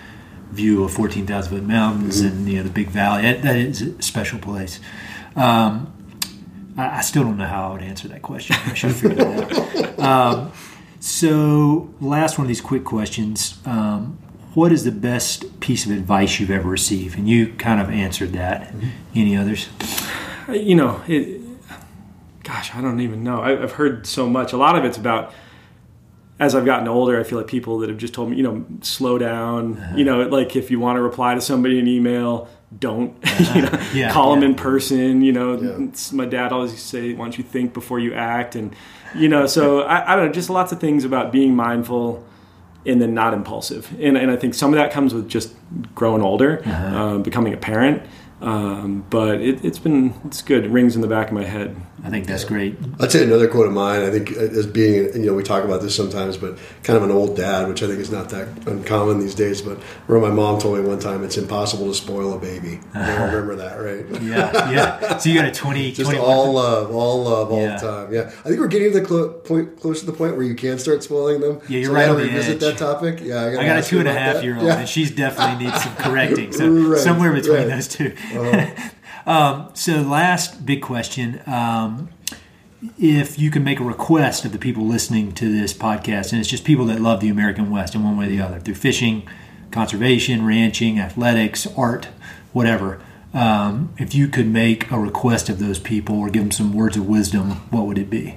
view 0.52 0.84
of 0.84 0.92
fourteen 0.92 1.26
thousand 1.26 1.50
foot 1.58 1.64
mountains 1.66 2.22
Mm-hmm. 2.22 2.28
and 2.36 2.48
you 2.48 2.56
know 2.58 2.62
the 2.62 2.70
big 2.70 2.88
valley. 2.90 3.22
That, 3.22 3.42
that 3.42 3.56
is 3.56 3.82
a 3.82 4.00
special 4.00 4.38
place. 4.38 4.78
Um, 5.34 5.92
I, 6.76 6.98
I 6.98 7.00
still 7.00 7.24
don't 7.24 7.36
know 7.36 7.46
how 7.48 7.70
I 7.70 7.72
would 7.72 7.82
answer 7.82 8.06
that 8.08 8.22
question. 8.22 8.54
I 8.66 8.74
should 8.74 8.90
have 8.90 9.00
figured 9.00 9.18
that 9.18 9.98
out. 9.98 9.98
Um, 10.00 10.52
so, 11.00 11.92
last 12.00 12.38
one 12.38 12.44
of 12.44 12.48
these 12.48 12.60
quick 12.60 12.84
questions. 12.84 13.58
Um, 13.66 14.18
what 14.54 14.72
is 14.72 14.84
the 14.84 14.92
best 14.92 15.60
piece 15.60 15.86
of 15.86 15.92
advice 15.92 16.40
you've 16.40 16.50
ever 16.50 16.68
received? 16.68 17.16
And 17.18 17.28
you 17.28 17.48
kind 17.54 17.80
of 17.80 17.88
answered 17.90 18.32
that. 18.32 18.68
Mm-hmm. 18.72 18.88
Any 19.14 19.36
others? 19.36 19.68
you 20.48 20.74
know, 20.74 21.00
it, 21.06 21.40
gosh, 22.42 22.74
I 22.74 22.80
don't 22.80 23.00
even 23.00 23.22
know. 23.22 23.40
I, 23.40 23.62
I've 23.62 23.72
heard 23.72 24.06
so 24.06 24.28
much. 24.28 24.52
A 24.52 24.56
lot 24.56 24.76
of 24.76 24.84
it's 24.84 24.98
about 24.98 25.32
as 26.38 26.54
I've 26.54 26.64
gotten 26.64 26.88
older. 26.88 27.20
I 27.20 27.22
feel 27.22 27.38
like 27.38 27.46
people 27.46 27.78
that 27.80 27.88
have 27.90 27.98
just 27.98 28.14
told 28.14 28.30
me, 28.30 28.36
you 28.36 28.42
know, 28.42 28.64
slow 28.80 29.18
down. 29.18 29.76
Uh-huh. 29.78 29.96
You 29.96 30.04
know, 30.04 30.22
like 30.22 30.56
if 30.56 30.70
you 30.70 30.80
want 30.80 30.96
to 30.96 31.02
reply 31.02 31.34
to 31.34 31.40
somebody 31.40 31.78
in 31.78 31.86
email, 31.86 32.48
don't. 32.76 33.12
you 33.54 33.62
know, 33.62 33.68
Uh-huh. 33.68 33.90
Yeah, 33.94 34.12
call 34.12 34.34
them 34.34 34.42
in 34.42 34.54
person. 34.54 35.22
You 35.22 35.32
know, 35.32 35.60
Yeah. 35.60 35.90
my 36.12 36.24
dad 36.24 36.52
always 36.52 36.72
used 36.72 36.84
to 36.84 36.88
say, 36.88 37.12
"Why 37.14 37.24
don't 37.26 37.36
you 37.38 37.44
think 37.44 37.74
before 37.74 37.98
you 38.00 38.14
act?" 38.14 38.56
And 38.56 38.74
you 39.14 39.28
know, 39.28 39.46
so 39.46 39.80
I, 39.94 40.12
I 40.12 40.16
don't 40.16 40.26
know, 40.26 40.32
just 40.32 40.50
lots 40.50 40.72
of 40.72 40.80
things 40.80 41.04
about 41.04 41.30
being 41.30 41.54
mindful. 41.54 42.24
And 42.86 43.00
then 43.02 43.12
not 43.12 43.34
impulsive, 43.34 43.90
and, 44.00 44.16
and 44.16 44.30
I 44.30 44.36
think 44.36 44.54
some 44.54 44.72
of 44.72 44.76
that 44.78 44.90
comes 44.90 45.12
with 45.12 45.28
just 45.28 45.54
growing 45.94 46.22
older, 46.22 46.62
Uh-huh. 46.64 46.96
uh, 47.16 47.18
becoming 47.18 47.52
a 47.52 47.58
parent. 47.58 48.02
Um, 48.40 49.04
but 49.10 49.40
it, 49.40 49.64
it's 49.64 49.78
been 49.78 50.14
it's 50.24 50.40
good. 50.42 50.64
It 50.64 50.70
rings 50.70 50.94
in 50.96 51.02
the 51.02 51.08
back 51.08 51.28
of 51.28 51.34
my 51.34 51.44
head. 51.44 51.76
I 52.02 52.08
think 52.08 52.26
that's 52.26 52.44
great. 52.44 52.76
I'd 52.98 53.12
say 53.12 53.22
another 53.22 53.46
quote 53.46 53.66
of 53.66 53.74
mine. 53.74 54.00
I 54.02 54.10
think 54.10 54.30
as 54.32 54.66
being, 54.66 55.12
you 55.12 55.26
know, 55.26 55.34
we 55.34 55.42
talk 55.42 55.64
about 55.64 55.82
this 55.82 55.94
sometimes, 55.94 56.38
but 56.38 56.56
kind 56.82 56.96
of 56.96 57.02
an 57.02 57.10
old 57.10 57.36
dad, 57.36 57.68
which 57.68 57.82
I 57.82 57.88
think 57.88 57.98
is 57.98 58.10
not 58.10 58.30
that 58.30 58.48
uncommon 58.66 59.20
these 59.20 59.34
days. 59.34 59.60
But 59.60 59.78
remember, 60.06 60.34
my 60.34 60.42
mom 60.42 60.58
told 60.58 60.78
me 60.78 60.84
one 60.88 60.98
time, 60.98 61.22
"It's 61.24 61.36
impossible 61.36 61.88
to 61.88 61.94
spoil 61.94 62.32
a 62.32 62.38
baby." 62.38 62.80
You 62.94 63.00
all 63.02 63.26
remember 63.26 63.56
that, 63.56 63.76
right? 63.78 64.22
Yeah, 64.22 64.70
yeah. 64.70 65.18
So 65.18 65.28
you 65.28 65.34
got 65.34 65.48
a 65.48 65.50
20, 65.52 65.92
Just 65.92 66.10
21 66.10 66.26
all 66.30 66.52
love, 66.54 66.94
all 66.94 67.22
love, 67.24 67.50
all 67.52 67.60
Yeah. 67.62 67.76
the 67.78 67.86
time. 67.86 68.14
Yeah, 68.14 68.20
I 68.44 68.48
think 68.48 68.60
we're 68.60 68.66
getting 68.68 68.92
to 68.92 69.00
the 69.00 69.04
clo- 69.06 69.28
point, 69.32 69.78
close 69.80 70.00
to 70.00 70.06
the 70.06 70.12
point 70.12 70.36
where 70.36 70.44
you 70.46 70.54
can 70.54 70.78
start 70.78 71.02
spoiling 71.02 71.40
them. 71.42 71.60
Yeah, 71.68 71.80
you're 71.80 71.86
so 71.88 71.92
right 71.92 72.04
I 72.04 72.06
gotta 72.06 72.20
on 72.20 72.26
the 72.26 72.32
revisit 72.32 72.54
edge. 72.54 72.60
that 72.60 72.78
topic. 72.78 73.20
Yeah, 73.22 73.42
I, 73.42 73.50
gotta 73.52 73.60
I 73.60 73.66
got 73.66 73.76
a 73.76 73.78
ask 73.80 73.88
two 73.90 73.96
you 73.96 74.00
and 74.00 74.08
a 74.08 74.12
about 74.12 74.22
half 74.22 74.34
that. 74.36 74.44
year 74.44 74.54
old, 74.56 74.66
Yeah. 74.66 74.78
and 74.78 74.88
she's 74.88 75.10
definitely 75.10 75.66
needs 75.66 75.82
some 75.82 75.94
correcting. 75.96 76.52
So 76.52 76.70
Right, 76.70 76.98
somewhere 77.00 77.32
between 77.34 77.56
right. 77.58 77.68
those 77.68 77.88
2 78.30 79.30
um, 79.30 79.70
so 79.74 80.02
last 80.02 80.64
big 80.64 80.82
question: 80.82 81.40
um, 81.46 82.08
If 82.98 83.38
you 83.38 83.50
can 83.50 83.64
make 83.64 83.80
a 83.80 83.84
request 83.84 84.44
of 84.44 84.52
the 84.52 84.58
people 84.58 84.84
listening 84.86 85.32
to 85.32 85.52
this 85.52 85.72
podcast, 85.72 86.32
and 86.32 86.40
it's 86.40 86.48
just 86.48 86.64
people 86.64 86.86
that 86.86 87.00
love 87.00 87.20
the 87.20 87.28
American 87.28 87.70
West 87.70 87.94
in 87.94 88.02
one 88.04 88.16
way 88.16 88.26
or 88.26 88.28
the 88.28 88.40
other, 88.40 88.60
through 88.60 88.74
fishing, 88.74 89.28
conservation, 89.70 90.44
ranching, 90.46 90.98
athletics, 90.98 91.66
art, 91.76 92.08
whatever. 92.52 93.00
Um, 93.32 93.94
if 93.98 94.14
you 94.14 94.26
could 94.26 94.48
make 94.48 94.90
a 94.90 94.98
request 94.98 95.48
of 95.48 95.60
those 95.60 95.78
people 95.78 96.18
or 96.18 96.30
give 96.30 96.42
them 96.42 96.50
some 96.50 96.72
words 96.72 96.96
of 96.96 97.06
wisdom, 97.08 97.50
what 97.70 97.86
would 97.86 97.98
it 97.98 98.10
be? 98.10 98.34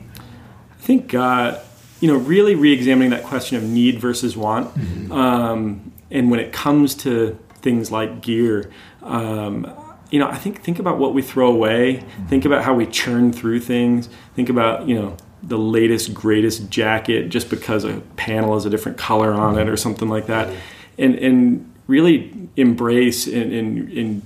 I 0.71 0.75
think 0.75 1.13
uh, 1.13 1.59
you 1.99 2.07
know 2.07 2.17
really 2.17 2.55
re-examining 2.55 3.09
that 3.11 3.23
question 3.23 3.57
of 3.57 3.63
need 3.63 3.99
versus 3.99 4.37
want, 4.37 4.75
um, 5.11 5.91
and 6.11 6.29
when 6.29 6.39
it 6.39 6.51
comes 6.53 6.93
to 6.95 7.39
things 7.61 7.91
like 7.91 8.21
gear, 8.21 8.69
um, 9.01 9.65
you 10.13 10.19
know 10.19 10.27
I 10.27 10.35
think 10.37 10.61
think 10.61 10.77
about 10.79 10.99
what 10.99 11.13
we 11.15 11.21
throw 11.23 11.47
away. 11.51 12.03
Think 12.29 12.45
about 12.45 12.63
how 12.63 12.73
we 12.75 12.85
churn 12.85 13.33
through 13.33 13.61
things. 13.61 14.07
Think 14.35 14.47
about 14.49 14.87
you 14.87 14.95
know 14.99 15.17
the 15.41 15.57
latest 15.57 16.13
greatest 16.13 16.69
jacket 16.69 17.29
just 17.29 17.49
because 17.49 17.83
a 17.83 17.99
panel 18.15 18.53
has 18.53 18.65
a 18.65 18.69
different 18.69 18.97
color 18.97 19.33
on 19.33 19.57
it 19.57 19.67
or 19.67 19.75
something 19.75 20.07
like 20.09 20.27
that, 20.27 20.53
and 20.99 21.15
and 21.15 21.73
really 21.87 22.31
embrace 22.55 23.27
and, 23.27 23.51
and, 23.51 23.91
and 23.91 24.21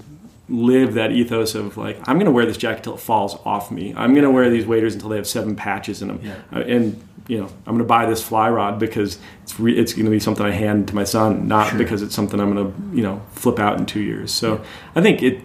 live 0.49 0.93
that 0.93 1.11
ethos 1.11 1.55
of 1.55 1.77
like 1.77 1.97
I'm 2.07 2.17
going 2.17 2.25
to 2.27 2.31
wear 2.31 2.45
this 2.45 2.57
jacket 2.57 2.83
till 2.83 2.93
it 2.95 2.99
falls 2.99 3.35
off 3.45 3.71
me. 3.71 3.93
I'm 3.95 4.11
going 4.13 4.23
to 4.25 4.29
wear 4.31 4.49
these 4.49 4.65
waders 4.65 4.93
until 4.93 5.09
they 5.09 5.15
have 5.17 5.27
seven 5.27 5.55
patches 5.55 6.01
in 6.01 6.09
them, 6.09 6.19
Yeah. 6.21 6.35
Uh, 6.53 6.59
and 6.59 7.01
you 7.27 7.37
know 7.39 7.45
I'm 7.65 7.73
going 7.75 7.79
to 7.79 7.83
buy 7.85 8.05
this 8.05 8.21
fly 8.21 8.49
rod 8.49 8.77
because 8.77 9.17
it's 9.43 9.57
re- 9.59 9.77
it's 9.77 9.93
going 9.93 10.05
to 10.05 10.11
be 10.11 10.19
something 10.19 10.45
I 10.45 10.51
hand 10.51 10.87
to 10.89 10.95
my 10.95 11.03
son, 11.05 11.47
not 11.47 11.69
Sure. 11.69 11.77
because 11.79 12.01
it's 12.01 12.13
something 12.15 12.39
I'm 12.41 12.53
going 12.53 12.73
to 12.73 12.95
you 12.97 13.03
know 13.03 13.21
flip 13.31 13.57
out 13.59 13.79
in 13.79 13.85
two 13.85 14.01
years. 14.01 14.31
So 14.33 14.61
I 14.95 15.01
think 15.01 15.23
it 15.23 15.39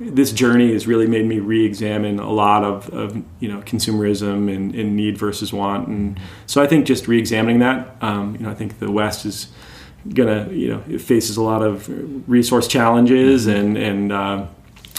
this 0.00 0.32
journey 0.32 0.72
has 0.72 0.86
really 0.86 1.06
made 1.06 1.26
me 1.26 1.40
re-examine 1.40 2.18
a 2.18 2.30
lot 2.30 2.64
of, 2.64 2.88
of 2.90 3.16
you 3.40 3.48
know 3.48 3.60
consumerism 3.62 4.54
and, 4.54 4.74
and 4.74 4.96
need 4.96 5.18
versus 5.18 5.52
want, 5.52 5.88
and 5.88 6.20
so 6.46 6.62
I 6.62 6.66
think 6.66 6.86
just 6.86 7.08
re-examining 7.08 7.58
that, 7.60 7.96
um, 8.00 8.36
you 8.36 8.42
know, 8.42 8.50
I 8.50 8.54
think 8.54 8.78
the 8.78 8.90
West 8.90 9.26
is 9.26 9.48
gonna 10.14 10.48
you 10.50 10.68
know 10.68 10.82
it 10.88 11.00
faces 11.00 11.36
a 11.36 11.42
lot 11.42 11.62
of 11.62 11.88
resource 12.28 12.68
challenges 12.68 13.46
and 13.46 13.76
and 13.76 14.12
uh, 14.12 14.46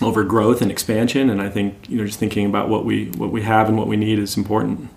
overgrowth 0.01 0.61
and 0.61 0.71
expansion 0.71 1.29
and 1.29 1.41
I 1.41 1.49
think 1.49 1.89
you 1.89 1.97
know 1.97 2.05
just 2.05 2.19
thinking 2.19 2.45
about 2.45 2.69
what 2.69 2.85
we 2.85 3.05
what 3.11 3.31
we 3.31 3.41
have 3.43 3.69
and 3.69 3.77
what 3.77 3.87
we 3.87 3.97
need 3.97 4.19
is 4.19 4.37
important. 4.37 4.89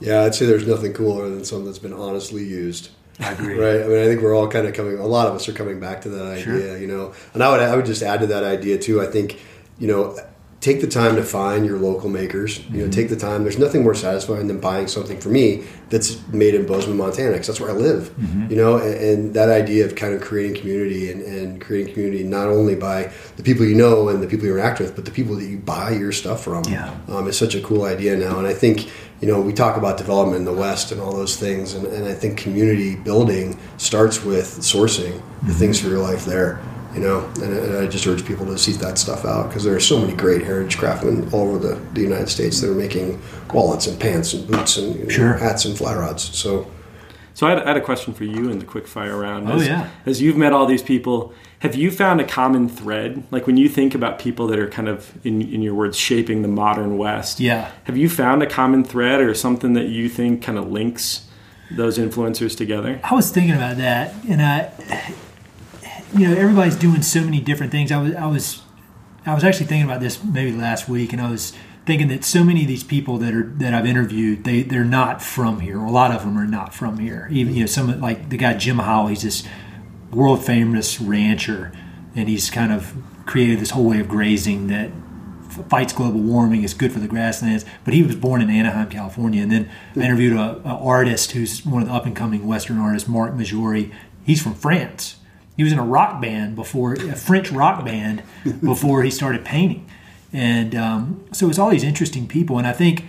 Yeah, 0.00 0.22
I'd 0.22 0.34
say 0.34 0.46
there's 0.46 0.66
nothing 0.66 0.92
cooler 0.92 1.28
than 1.28 1.44
something 1.44 1.66
that's 1.66 1.78
been 1.78 1.92
honestly 1.92 2.42
used. 2.42 2.90
I 3.20 3.32
agree. 3.32 3.58
Right. 3.64 3.82
I 3.82 3.86
mean, 3.86 3.98
I 3.98 4.06
think 4.06 4.20
we're 4.22 4.34
all 4.34 4.48
kind 4.48 4.66
of 4.66 4.74
coming. 4.74 4.98
A 4.98 5.06
lot 5.06 5.28
of 5.28 5.34
us 5.34 5.48
are 5.48 5.52
coming 5.52 5.78
back 5.80 6.02
to 6.02 6.08
that 6.10 6.26
idea. 6.26 6.42
Sure. 6.44 6.78
You 6.78 6.86
know, 6.86 7.14
and 7.32 7.42
I 7.42 7.50
would 7.50 7.60
I 7.60 7.76
would 7.76 7.86
just 7.86 8.02
add 8.02 8.20
to 8.20 8.26
that 8.28 8.44
idea 8.44 8.78
too. 8.78 9.00
I 9.00 9.06
think 9.06 9.40
you 9.78 9.86
know. 9.88 10.18
Take 10.64 10.80
the 10.80 10.86
time 10.86 11.14
to 11.16 11.22
find 11.22 11.66
your 11.66 11.78
local 11.78 12.08
makers. 12.08 12.52
You 12.58 12.64
Mm-hmm. 12.64 12.78
know, 12.80 12.88
take 12.98 13.08
the 13.10 13.16
time. 13.28 13.42
There's 13.44 13.58
nothing 13.58 13.82
more 13.82 13.94
satisfying 13.94 14.46
than 14.50 14.60
buying 14.60 14.88
something 14.88 15.18
for 15.20 15.28
me 15.28 15.46
that's 15.90 16.10
made 16.42 16.54
in 16.54 16.64
Bozeman, 16.64 16.96
Montana, 16.96 17.32
because 17.32 17.48
that's 17.48 17.60
where 17.60 17.70
I 17.70 17.74
live. 17.74 18.02
Mm-hmm. 18.16 18.50
You 18.50 18.56
know, 18.56 18.72
and, 18.78 18.94
and 19.08 19.34
that 19.34 19.50
idea 19.62 19.84
of 19.84 19.94
kind 19.94 20.14
of 20.14 20.20
creating 20.28 20.54
community 20.60 21.02
and, 21.12 21.20
and 21.22 21.60
creating 21.60 21.92
community 21.92 22.24
not 22.38 22.48
only 22.48 22.76
by 22.90 23.12
the 23.36 23.42
people 23.42 23.64
you 23.66 23.74
know 23.74 24.08
and 24.08 24.22
the 24.22 24.26
people 24.26 24.46
you 24.46 24.52
interact 24.54 24.80
with, 24.80 24.94
but 24.96 25.04
the 25.04 25.10
people 25.18 25.34
that 25.36 25.44
you 25.52 25.58
buy 25.58 25.90
your 25.90 26.12
stuff 26.12 26.42
from. 26.42 26.64
Yeah. 26.64 26.88
um, 27.08 27.28
is 27.28 27.36
such 27.36 27.54
a 27.54 27.60
cool 27.60 27.82
idea 27.84 28.16
now. 28.16 28.38
And 28.38 28.46
I 28.46 28.54
think 28.54 28.76
you 29.20 29.28
know 29.30 29.38
we 29.48 29.52
talk 29.52 29.76
about 29.76 29.98
development 29.98 30.38
in 30.42 30.44
the 30.52 30.58
West 30.66 30.92
and 30.92 30.98
all 31.02 31.14
those 31.22 31.36
things, 31.36 31.74
and, 31.74 31.84
and 31.96 32.04
I 32.06 32.14
think 32.14 32.32
community 32.46 32.90
building 32.96 33.46
starts 33.76 34.16
with 34.30 34.48
sourcing 34.72 35.14
the 35.48 35.52
things 35.60 35.78
for 35.80 35.88
your 35.88 36.02
life 36.10 36.24
there. 36.24 36.50
You 36.94 37.00
know, 37.00 37.24
and, 37.42 37.52
and 37.52 37.76
I 37.78 37.86
just 37.88 38.06
urge 38.06 38.24
people 38.24 38.46
to 38.46 38.56
seek 38.56 38.76
that 38.76 38.98
stuff 38.98 39.24
out 39.24 39.48
because 39.48 39.64
there 39.64 39.74
are 39.74 39.80
so 39.80 39.98
many 40.00 40.14
great 40.14 40.42
heritage 40.42 40.78
craftsmen 40.78 41.28
all 41.32 41.48
over 41.48 41.58
the, 41.58 41.74
the 41.92 42.00
United 42.00 42.28
States 42.28 42.60
that 42.60 42.70
are 42.70 42.74
making 42.74 43.20
wallets 43.52 43.86
and 43.88 43.98
pants 43.98 44.32
and 44.32 44.46
boots 44.46 44.76
and 44.76 44.94
you 44.96 45.02
know, 45.04 45.08
Sure. 45.08 45.32
hats 45.34 45.64
and 45.64 45.76
fly 45.76 45.94
rods. 45.96 46.22
So 46.38 46.70
So 47.34 47.48
I 47.48 47.50
had, 47.50 47.58
I 47.64 47.68
had 47.68 47.76
a 47.76 47.80
question 47.80 48.14
for 48.14 48.22
you 48.24 48.48
in 48.48 48.60
the 48.60 48.64
quick 48.64 48.86
fire 48.86 49.18
round. 49.18 49.48
Oh, 49.50 49.56
As, 49.56 49.66
yeah. 49.66 49.90
As 50.06 50.22
you've 50.22 50.36
met 50.36 50.52
all 50.52 50.66
these 50.66 50.84
people, 50.84 51.34
have 51.58 51.74
you 51.74 51.90
found 51.90 52.20
a 52.20 52.24
common 52.24 52.68
thread? 52.68 53.24
Like 53.32 53.46
when 53.48 53.56
you 53.56 53.68
think 53.68 53.94
about 53.96 54.20
people 54.20 54.46
that 54.46 54.58
are 54.60 54.68
kind 54.68 54.86
of, 54.88 55.14
in, 55.26 55.42
in 55.42 55.62
your 55.62 55.74
words, 55.74 55.96
shaping 55.96 56.42
the 56.42 56.48
modern 56.48 56.96
West. 56.96 57.40
Yeah. 57.40 57.72
Have 57.84 57.96
you 57.96 58.08
found 58.08 58.42
a 58.44 58.46
common 58.46 58.84
thread 58.84 59.20
or 59.20 59.34
something 59.34 59.72
that 59.72 59.86
you 59.88 60.08
think 60.08 60.42
kind 60.42 60.58
of 60.58 60.70
links 60.70 61.26
those 61.72 61.98
influencers 61.98 62.56
together? 62.56 63.00
I 63.02 63.14
was 63.14 63.30
thinking 63.30 63.54
about 63.56 63.78
that, 63.78 64.14
and 64.28 64.40
I, 64.42 64.70
you 66.14 66.28
know, 66.28 66.36
everybody's 66.36 66.76
doing 66.76 67.02
so 67.02 67.22
many 67.22 67.40
different 67.40 67.72
things. 67.72 67.90
I 67.90 68.00
was, 68.00 68.14
I 68.14 68.26
was, 68.26 68.62
I 69.26 69.34
was 69.34 69.44
actually 69.44 69.66
thinking 69.66 69.88
about 69.88 70.00
this 70.00 70.22
maybe 70.22 70.52
last 70.52 70.88
week, 70.88 71.12
and 71.12 71.20
I 71.20 71.30
was 71.30 71.52
thinking 71.86 72.08
that 72.08 72.24
so 72.24 72.44
many 72.44 72.62
of 72.62 72.68
these 72.68 72.84
people 72.84 73.18
that 73.18 73.34
are 73.34 73.42
that 73.42 73.74
I've 73.74 73.86
interviewed, 73.86 74.44
they 74.44 74.62
they're 74.62 74.84
not 74.84 75.22
from 75.22 75.60
here. 75.60 75.78
A 75.78 75.90
lot 75.90 76.12
of 76.12 76.22
them 76.22 76.38
are 76.38 76.46
not 76.46 76.74
from 76.74 76.98
here. 76.98 77.28
Even 77.30 77.54
you 77.54 77.60
know, 77.60 77.66
some 77.66 78.00
like 78.00 78.30
the 78.30 78.36
guy 78.36 78.54
Jim 78.54 78.78
Howell, 78.78 79.08
he's 79.08 79.22
this 79.22 79.44
world 80.12 80.44
famous 80.44 81.00
rancher, 81.00 81.72
and 82.14 82.28
he's 82.28 82.50
kind 82.50 82.72
of 82.72 82.94
created 83.26 83.58
this 83.58 83.70
whole 83.70 83.84
way 83.84 84.00
of 84.00 84.08
grazing 84.08 84.68
that 84.68 84.90
fights 85.68 85.92
global 85.92 86.20
warming. 86.20 86.64
is 86.64 86.74
good 86.74 86.92
for 86.92 86.98
the 86.98 87.08
grasslands. 87.08 87.64
But 87.84 87.94
he 87.94 88.02
was 88.02 88.16
born 88.16 88.40
in 88.40 88.50
Anaheim, 88.50 88.88
California, 88.88 89.42
and 89.42 89.50
then 89.50 89.70
I 89.96 90.00
interviewed 90.00 90.36
a, 90.36 90.60
a 90.64 90.76
artist 90.76 91.32
who's 91.32 91.64
one 91.64 91.82
of 91.82 91.88
the 91.88 91.94
up 91.94 92.06
and 92.06 92.14
coming 92.14 92.46
Western 92.46 92.78
artists, 92.78 93.08
mark 93.08 93.32
Maggiori. 93.34 93.92
He's 94.24 94.42
from 94.42 94.54
France. 94.54 95.16
He 95.56 95.62
was 95.62 95.72
in 95.72 95.78
a 95.78 95.84
rock 95.84 96.20
band 96.20 96.56
before 96.56 96.94
a 96.94 97.14
French 97.14 97.50
rock 97.50 97.84
band 97.84 98.22
before 98.60 99.02
he 99.02 99.10
started 99.10 99.44
painting, 99.44 99.88
and 100.32 100.74
um, 100.74 101.24
so 101.32 101.48
it's 101.48 101.58
all 101.58 101.70
these 101.70 101.84
interesting 101.84 102.26
people. 102.26 102.58
And 102.58 102.66
I 102.66 102.72
think 102.72 103.04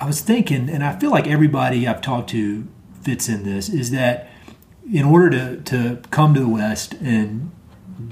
I 0.00 0.06
was 0.06 0.20
thinking, 0.20 0.68
and 0.68 0.84
I 0.84 0.96
feel 0.98 1.10
like 1.10 1.26
everybody 1.26 1.88
I've 1.88 2.00
talked 2.00 2.30
to 2.30 2.66
fits 3.02 3.28
in 3.28 3.44
this, 3.44 3.68
is 3.68 3.90
that 3.90 4.28
in 4.92 5.04
order 5.04 5.30
to, 5.30 5.56
to 5.62 6.02
come 6.10 6.34
to 6.34 6.40
the 6.40 6.48
West 6.48 6.94
and 6.94 7.50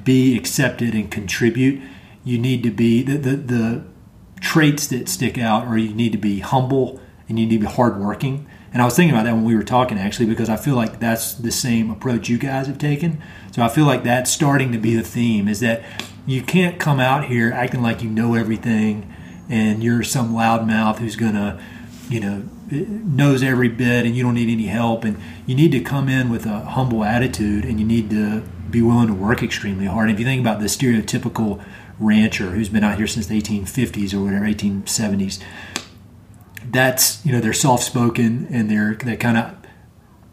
be 0.04 0.36
accepted 0.36 0.94
and 0.94 1.10
contribute, 1.10 1.80
you 2.24 2.38
need 2.38 2.62
to 2.64 2.70
be 2.70 3.02
the, 3.02 3.16
the, 3.16 3.36
the 3.36 3.84
traits 4.40 4.86
that 4.88 5.08
stick 5.08 5.38
out, 5.38 5.66
or 5.66 5.78
you 5.78 5.94
need 5.94 6.12
to 6.12 6.18
be 6.18 6.40
humble 6.40 7.00
and 7.28 7.38
you 7.38 7.46
need 7.46 7.60
to 7.60 7.66
be 7.66 7.72
hardworking. 7.72 8.46
And 8.76 8.82
I 8.82 8.84
was 8.84 8.94
thinking 8.94 9.14
about 9.14 9.24
that 9.24 9.32
when 9.32 9.44
we 9.44 9.56
were 9.56 9.62
talking 9.62 9.98
actually, 9.98 10.26
because 10.26 10.50
I 10.50 10.58
feel 10.58 10.74
like 10.74 11.00
that's 11.00 11.32
the 11.32 11.50
same 11.50 11.90
approach 11.90 12.28
you 12.28 12.36
guys 12.36 12.66
have 12.66 12.76
taken. 12.76 13.22
So 13.50 13.62
I 13.62 13.68
feel 13.70 13.86
like 13.86 14.04
that's 14.04 14.30
starting 14.30 14.70
to 14.72 14.76
be 14.76 14.94
the 14.94 15.02
theme 15.02 15.48
is 15.48 15.60
that 15.60 15.82
you 16.26 16.42
can't 16.42 16.78
come 16.78 17.00
out 17.00 17.24
here 17.24 17.50
acting 17.54 17.80
like 17.80 18.02
you 18.02 18.10
know 18.10 18.34
everything 18.34 19.10
and 19.48 19.82
you're 19.82 20.02
some 20.02 20.34
loudmouth 20.34 20.98
who's 20.98 21.16
going 21.16 21.32
to 21.32 21.58
you 22.10 22.20
know 22.20 22.44
eh, 22.70 22.84
knows 22.86 23.42
every 23.42 23.70
bit 23.70 24.04
and 24.04 24.14
you 24.14 24.22
don't 24.22 24.34
need 24.34 24.50
any 24.50 24.66
help 24.66 25.04
and 25.04 25.18
you 25.46 25.54
need 25.54 25.72
to 25.72 25.80
come 25.80 26.10
in 26.10 26.28
with 26.28 26.44
a 26.44 26.60
humble 26.60 27.02
attitude 27.02 27.64
and 27.64 27.80
you 27.80 27.86
need 27.86 28.10
to 28.10 28.42
be 28.68 28.82
willing 28.82 29.06
to 29.06 29.14
work 29.14 29.42
extremely 29.42 29.86
hard. 29.86 30.10
And 30.10 30.16
if 30.16 30.20
you 30.20 30.26
think 30.26 30.42
about 30.42 30.60
the 30.60 30.66
stereotypical 30.66 31.64
rancher 31.98 32.50
who's 32.50 32.68
been 32.68 32.84
out 32.84 32.98
here 32.98 33.06
since 33.06 33.26
the 33.26 33.40
1850s 33.40 34.12
or 34.12 34.22
whatever 34.22 34.44
1870s 34.44 35.42
that's 36.72 37.24
you 37.24 37.32
know 37.32 37.40
they're 37.40 37.52
soft 37.52 37.84
spoken 37.84 38.46
and 38.50 38.70
they're 38.70 38.94
they 38.94 39.16
kind 39.16 39.36
of 39.36 39.54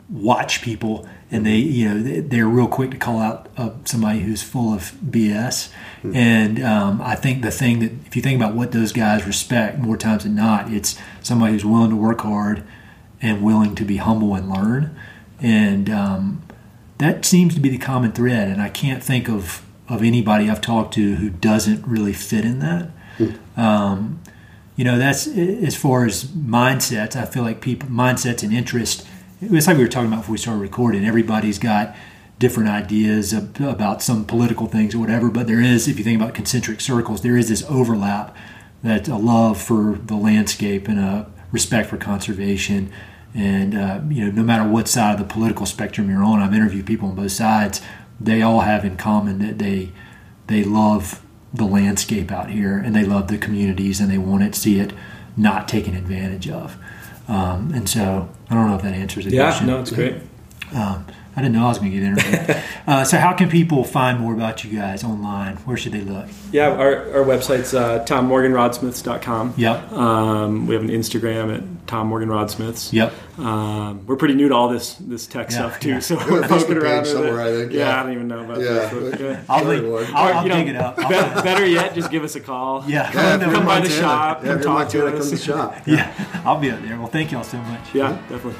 watch 0.10 0.62
people 0.62 1.08
and 1.32 1.46
they 1.46 1.56
you 1.56 1.90
know 1.90 2.22
they're 2.22 2.48
real 2.48 2.68
quick 2.68 2.92
to 2.92 2.98
call 2.98 3.20
out 3.20 3.50
uh, 3.58 3.72
somebody 3.86 4.20
who's 4.20 4.44
full 4.44 4.74
of 4.74 4.92
BS. 5.04 5.72
Mm-hmm. 6.04 6.16
And 6.16 6.64
um, 6.64 7.02
I 7.02 7.16
think 7.16 7.42
the 7.42 7.52
thing 7.52 7.80
that 7.80 7.92
if 8.06 8.16
you 8.16 8.22
think 8.22 8.40
about 8.40 8.56
what 8.56 8.72
those 8.72 8.92
guys 8.92 9.26
respect 9.26 9.80
more 9.80 9.98
times 9.98 10.24
than 10.24 10.36
not, 10.36 10.72
it's 10.72 10.98
somebody 11.22 11.54
who's 11.54 11.66
willing 11.66 11.90
to 11.90 11.96
work 11.96 12.22
hard 12.22 12.64
and 13.22 13.42
willing 13.42 13.74
to 13.76 13.86
be 13.86 13.98
humble 13.98 14.36
and 14.36 14.50
learn. 14.50 14.96
And 15.40 15.90
um, 15.90 16.44
that 17.00 17.26
seems 17.26 17.56
to 17.56 17.60
be 17.60 17.70
the 17.70 17.78
common 17.78 18.12
thread. 18.12 18.50
And 18.50 18.62
I 18.62 18.70
can't 18.70 19.04
think 19.04 19.28
of 19.28 19.66
of 19.90 20.02
anybody 20.02 20.50
I've 20.50 20.62
talked 20.62 20.94
to 20.96 21.16
who 21.16 21.30
doesn't 21.30 21.86
really 21.86 22.14
fit 22.14 22.46
in 22.46 22.60
that. 22.60 22.90
Mm-hmm. 23.18 23.60
Um, 23.60 24.22
you 24.76 24.84
know, 24.84 24.98
that's 24.98 25.28
as 25.28 25.76
far 25.76 26.06
as 26.06 26.26
mindsets. 26.26 27.16
I 27.16 27.26
feel 27.26 27.44
like 27.44 27.62
people 27.62 27.90
mindsets 27.90 28.44
and 28.44 28.52
interest 28.52 29.06
it's 29.52 29.68
like 29.68 29.78
we 29.78 29.84
were 29.84 29.90
talking 29.90 30.08
about 30.08 30.22
before 30.22 30.34
we 30.34 30.38
started 30.38 30.62
recording. 30.62 31.06
Everybody's 31.06 31.60
got 31.60 31.96
different 32.40 32.70
ideas 32.70 33.34
about 33.34 34.02
some 34.02 34.26
political 34.26 34.68
things 34.68 34.96
or 34.96 35.00
whatever, 35.00 35.30
but 35.30 35.48
there 35.48 35.62
is, 35.62 35.88
if 35.88 35.98
you 35.98 36.04
think 36.04 36.22
about 36.22 36.34
concentric 36.34 36.82
circles, 36.82 37.22
there 37.22 37.38
is 37.38 37.50
this 37.50 37.64
overlap 37.70 38.36
that 38.84 39.08
a 39.08 39.16
love 39.16 39.62
for 39.62 40.00
the 40.04 40.16
landscape 40.16 40.88
and 40.88 41.00
a 41.00 41.32
respect 41.52 41.90
for 41.90 41.98
conservation. 41.98 42.92
And 43.34 43.76
uh, 43.76 44.02
you 44.10 44.26
know, 44.26 44.32
no 44.32 44.44
matter 44.44 44.68
what 44.68 44.88
side 44.88 45.20
of 45.20 45.28
the 45.28 45.34
political 45.34 45.66
spectrum 45.66 46.10
you're 46.10 46.24
on, 46.24 46.40
I've 46.40 46.54
interviewed 46.54 46.86
people 46.86 47.10
on 47.10 47.16
both 47.16 47.32
sides. 47.32 47.82
They 48.20 48.42
all 48.42 48.62
have 48.62 48.86
in 48.86 48.98
common 48.98 49.40
that 49.40 49.58
they 49.58 49.92
they 50.48 50.64
love 50.64 51.23
the 51.54 51.66
landscape 51.66 52.32
out 52.32 52.50
here, 52.50 52.78
and 52.78 52.96
they 52.96 53.06
love 53.06 53.28
the 53.28 53.38
communities, 53.38 54.00
and 54.00 54.10
they 54.10 54.18
want 54.18 54.54
to 54.54 54.60
see 54.60 54.80
it 54.80 54.94
not 55.38 55.68
taken 55.68 55.96
advantage 55.96 56.50
of. 56.50 56.78
Um, 57.28 57.72
and 57.74 57.88
so 57.88 58.30
I 58.50 58.56
don't 58.56 58.68
know 58.68 58.76
if 58.76 58.82
that 58.82 58.94
answers 58.94 59.26
the 59.26 59.32
yeah, 59.32 59.44
question. 59.46 59.68
Yeah, 59.68 59.74
no, 59.74 59.82
it's 59.82 59.92
great. 59.92 60.16
Um, 60.74 61.06
I 61.36 61.42
didn't 61.42 61.56
know 61.56 61.66
I 61.66 61.70
was 61.70 61.80
going 61.80 61.92
to 61.92 62.00
get 62.00 62.06
interviewed. 62.06 62.64
uh, 62.88 63.04
so, 63.04 63.18
how 63.18 63.34
can 63.34 63.50
people 63.50 63.84
find 63.84 64.20
more 64.20 64.34
about 64.34 64.64
you 64.64 64.78
guys 64.78 65.04
online? 65.04 65.58
Where 65.58 65.78
should 65.78 65.94
they 65.94 66.02
look? 66.02 66.28
Yeah, 66.52 66.70
our, 66.70 66.96
our 67.12 67.24
website's 67.26 67.74
uh, 67.74 68.06
tommorganrodsmiths.com. 68.06 69.56
Yep. 69.58 69.92
Um, 69.92 70.68
we 70.68 70.76
have 70.76 70.84
an 70.84 70.90
Instagram 70.90 71.56
at 71.56 71.64
tommorganrodsmiths. 71.88 72.94
Yep. 72.94 73.40
Um, 73.40 74.06
we're 74.06 74.16
pretty 74.16 74.36
new 74.36 74.50
to 74.50 74.54
all 74.56 74.70
this 74.70 74.94
this 74.96 75.26
tech 75.26 75.50
yeah, 75.50 75.58
stuff 75.58 75.80
too, 75.80 75.90
yeah. 75.90 76.00
so 76.00 76.18
we're 76.30 76.48
poking 76.48 76.78
around 76.78 77.06
somewhere. 77.06 77.42
I 77.42 77.52
think. 77.52 77.72
Yeah. 77.72 77.80
yeah. 77.80 78.00
I 78.00 78.04
don't 78.04 78.14
even 78.14 78.28
know 78.28 78.44
about 78.44 78.62
yeah. 78.62 78.90
Facebook. 78.90 79.20
Yeah. 79.24 79.42
I'll, 79.48 79.64
link, 79.64 79.86
I'll, 80.14 80.34
I'll 80.34 80.44
dig 80.44 80.68
know, 80.68 80.74
it 80.74 80.76
up. 80.76 80.98
Better, 80.98 81.42
better, 81.44 81.66
yet, 81.66 81.96
just 81.96 82.12
give 82.12 82.24
us 82.24 82.36
a 82.36 82.40
call. 82.40 82.84
Yeah. 82.88 83.12
Come, 83.12 83.40
come, 83.40 83.54
come 83.54 83.66
by 83.66 83.80
the 83.80 83.90
shop. 83.90 84.44
Yeah, 84.44 84.54
come 84.54 84.62
talk 84.62 84.90
to 84.90 85.08
us. 85.08 85.14
Come 85.14 85.22
to 85.22 85.30
the 85.30 85.38
shop. 85.38 85.76
Yeah. 85.88 86.42
I'll 86.46 86.60
be 86.60 86.72
up 86.72 86.82
there. 86.82 86.98
Well, 86.98 87.08
thank 87.08 87.32
y'all 87.32 87.44
so 87.44 87.58
much. 87.58 87.96
Yeah, 87.96 88.12
definitely. 88.30 88.60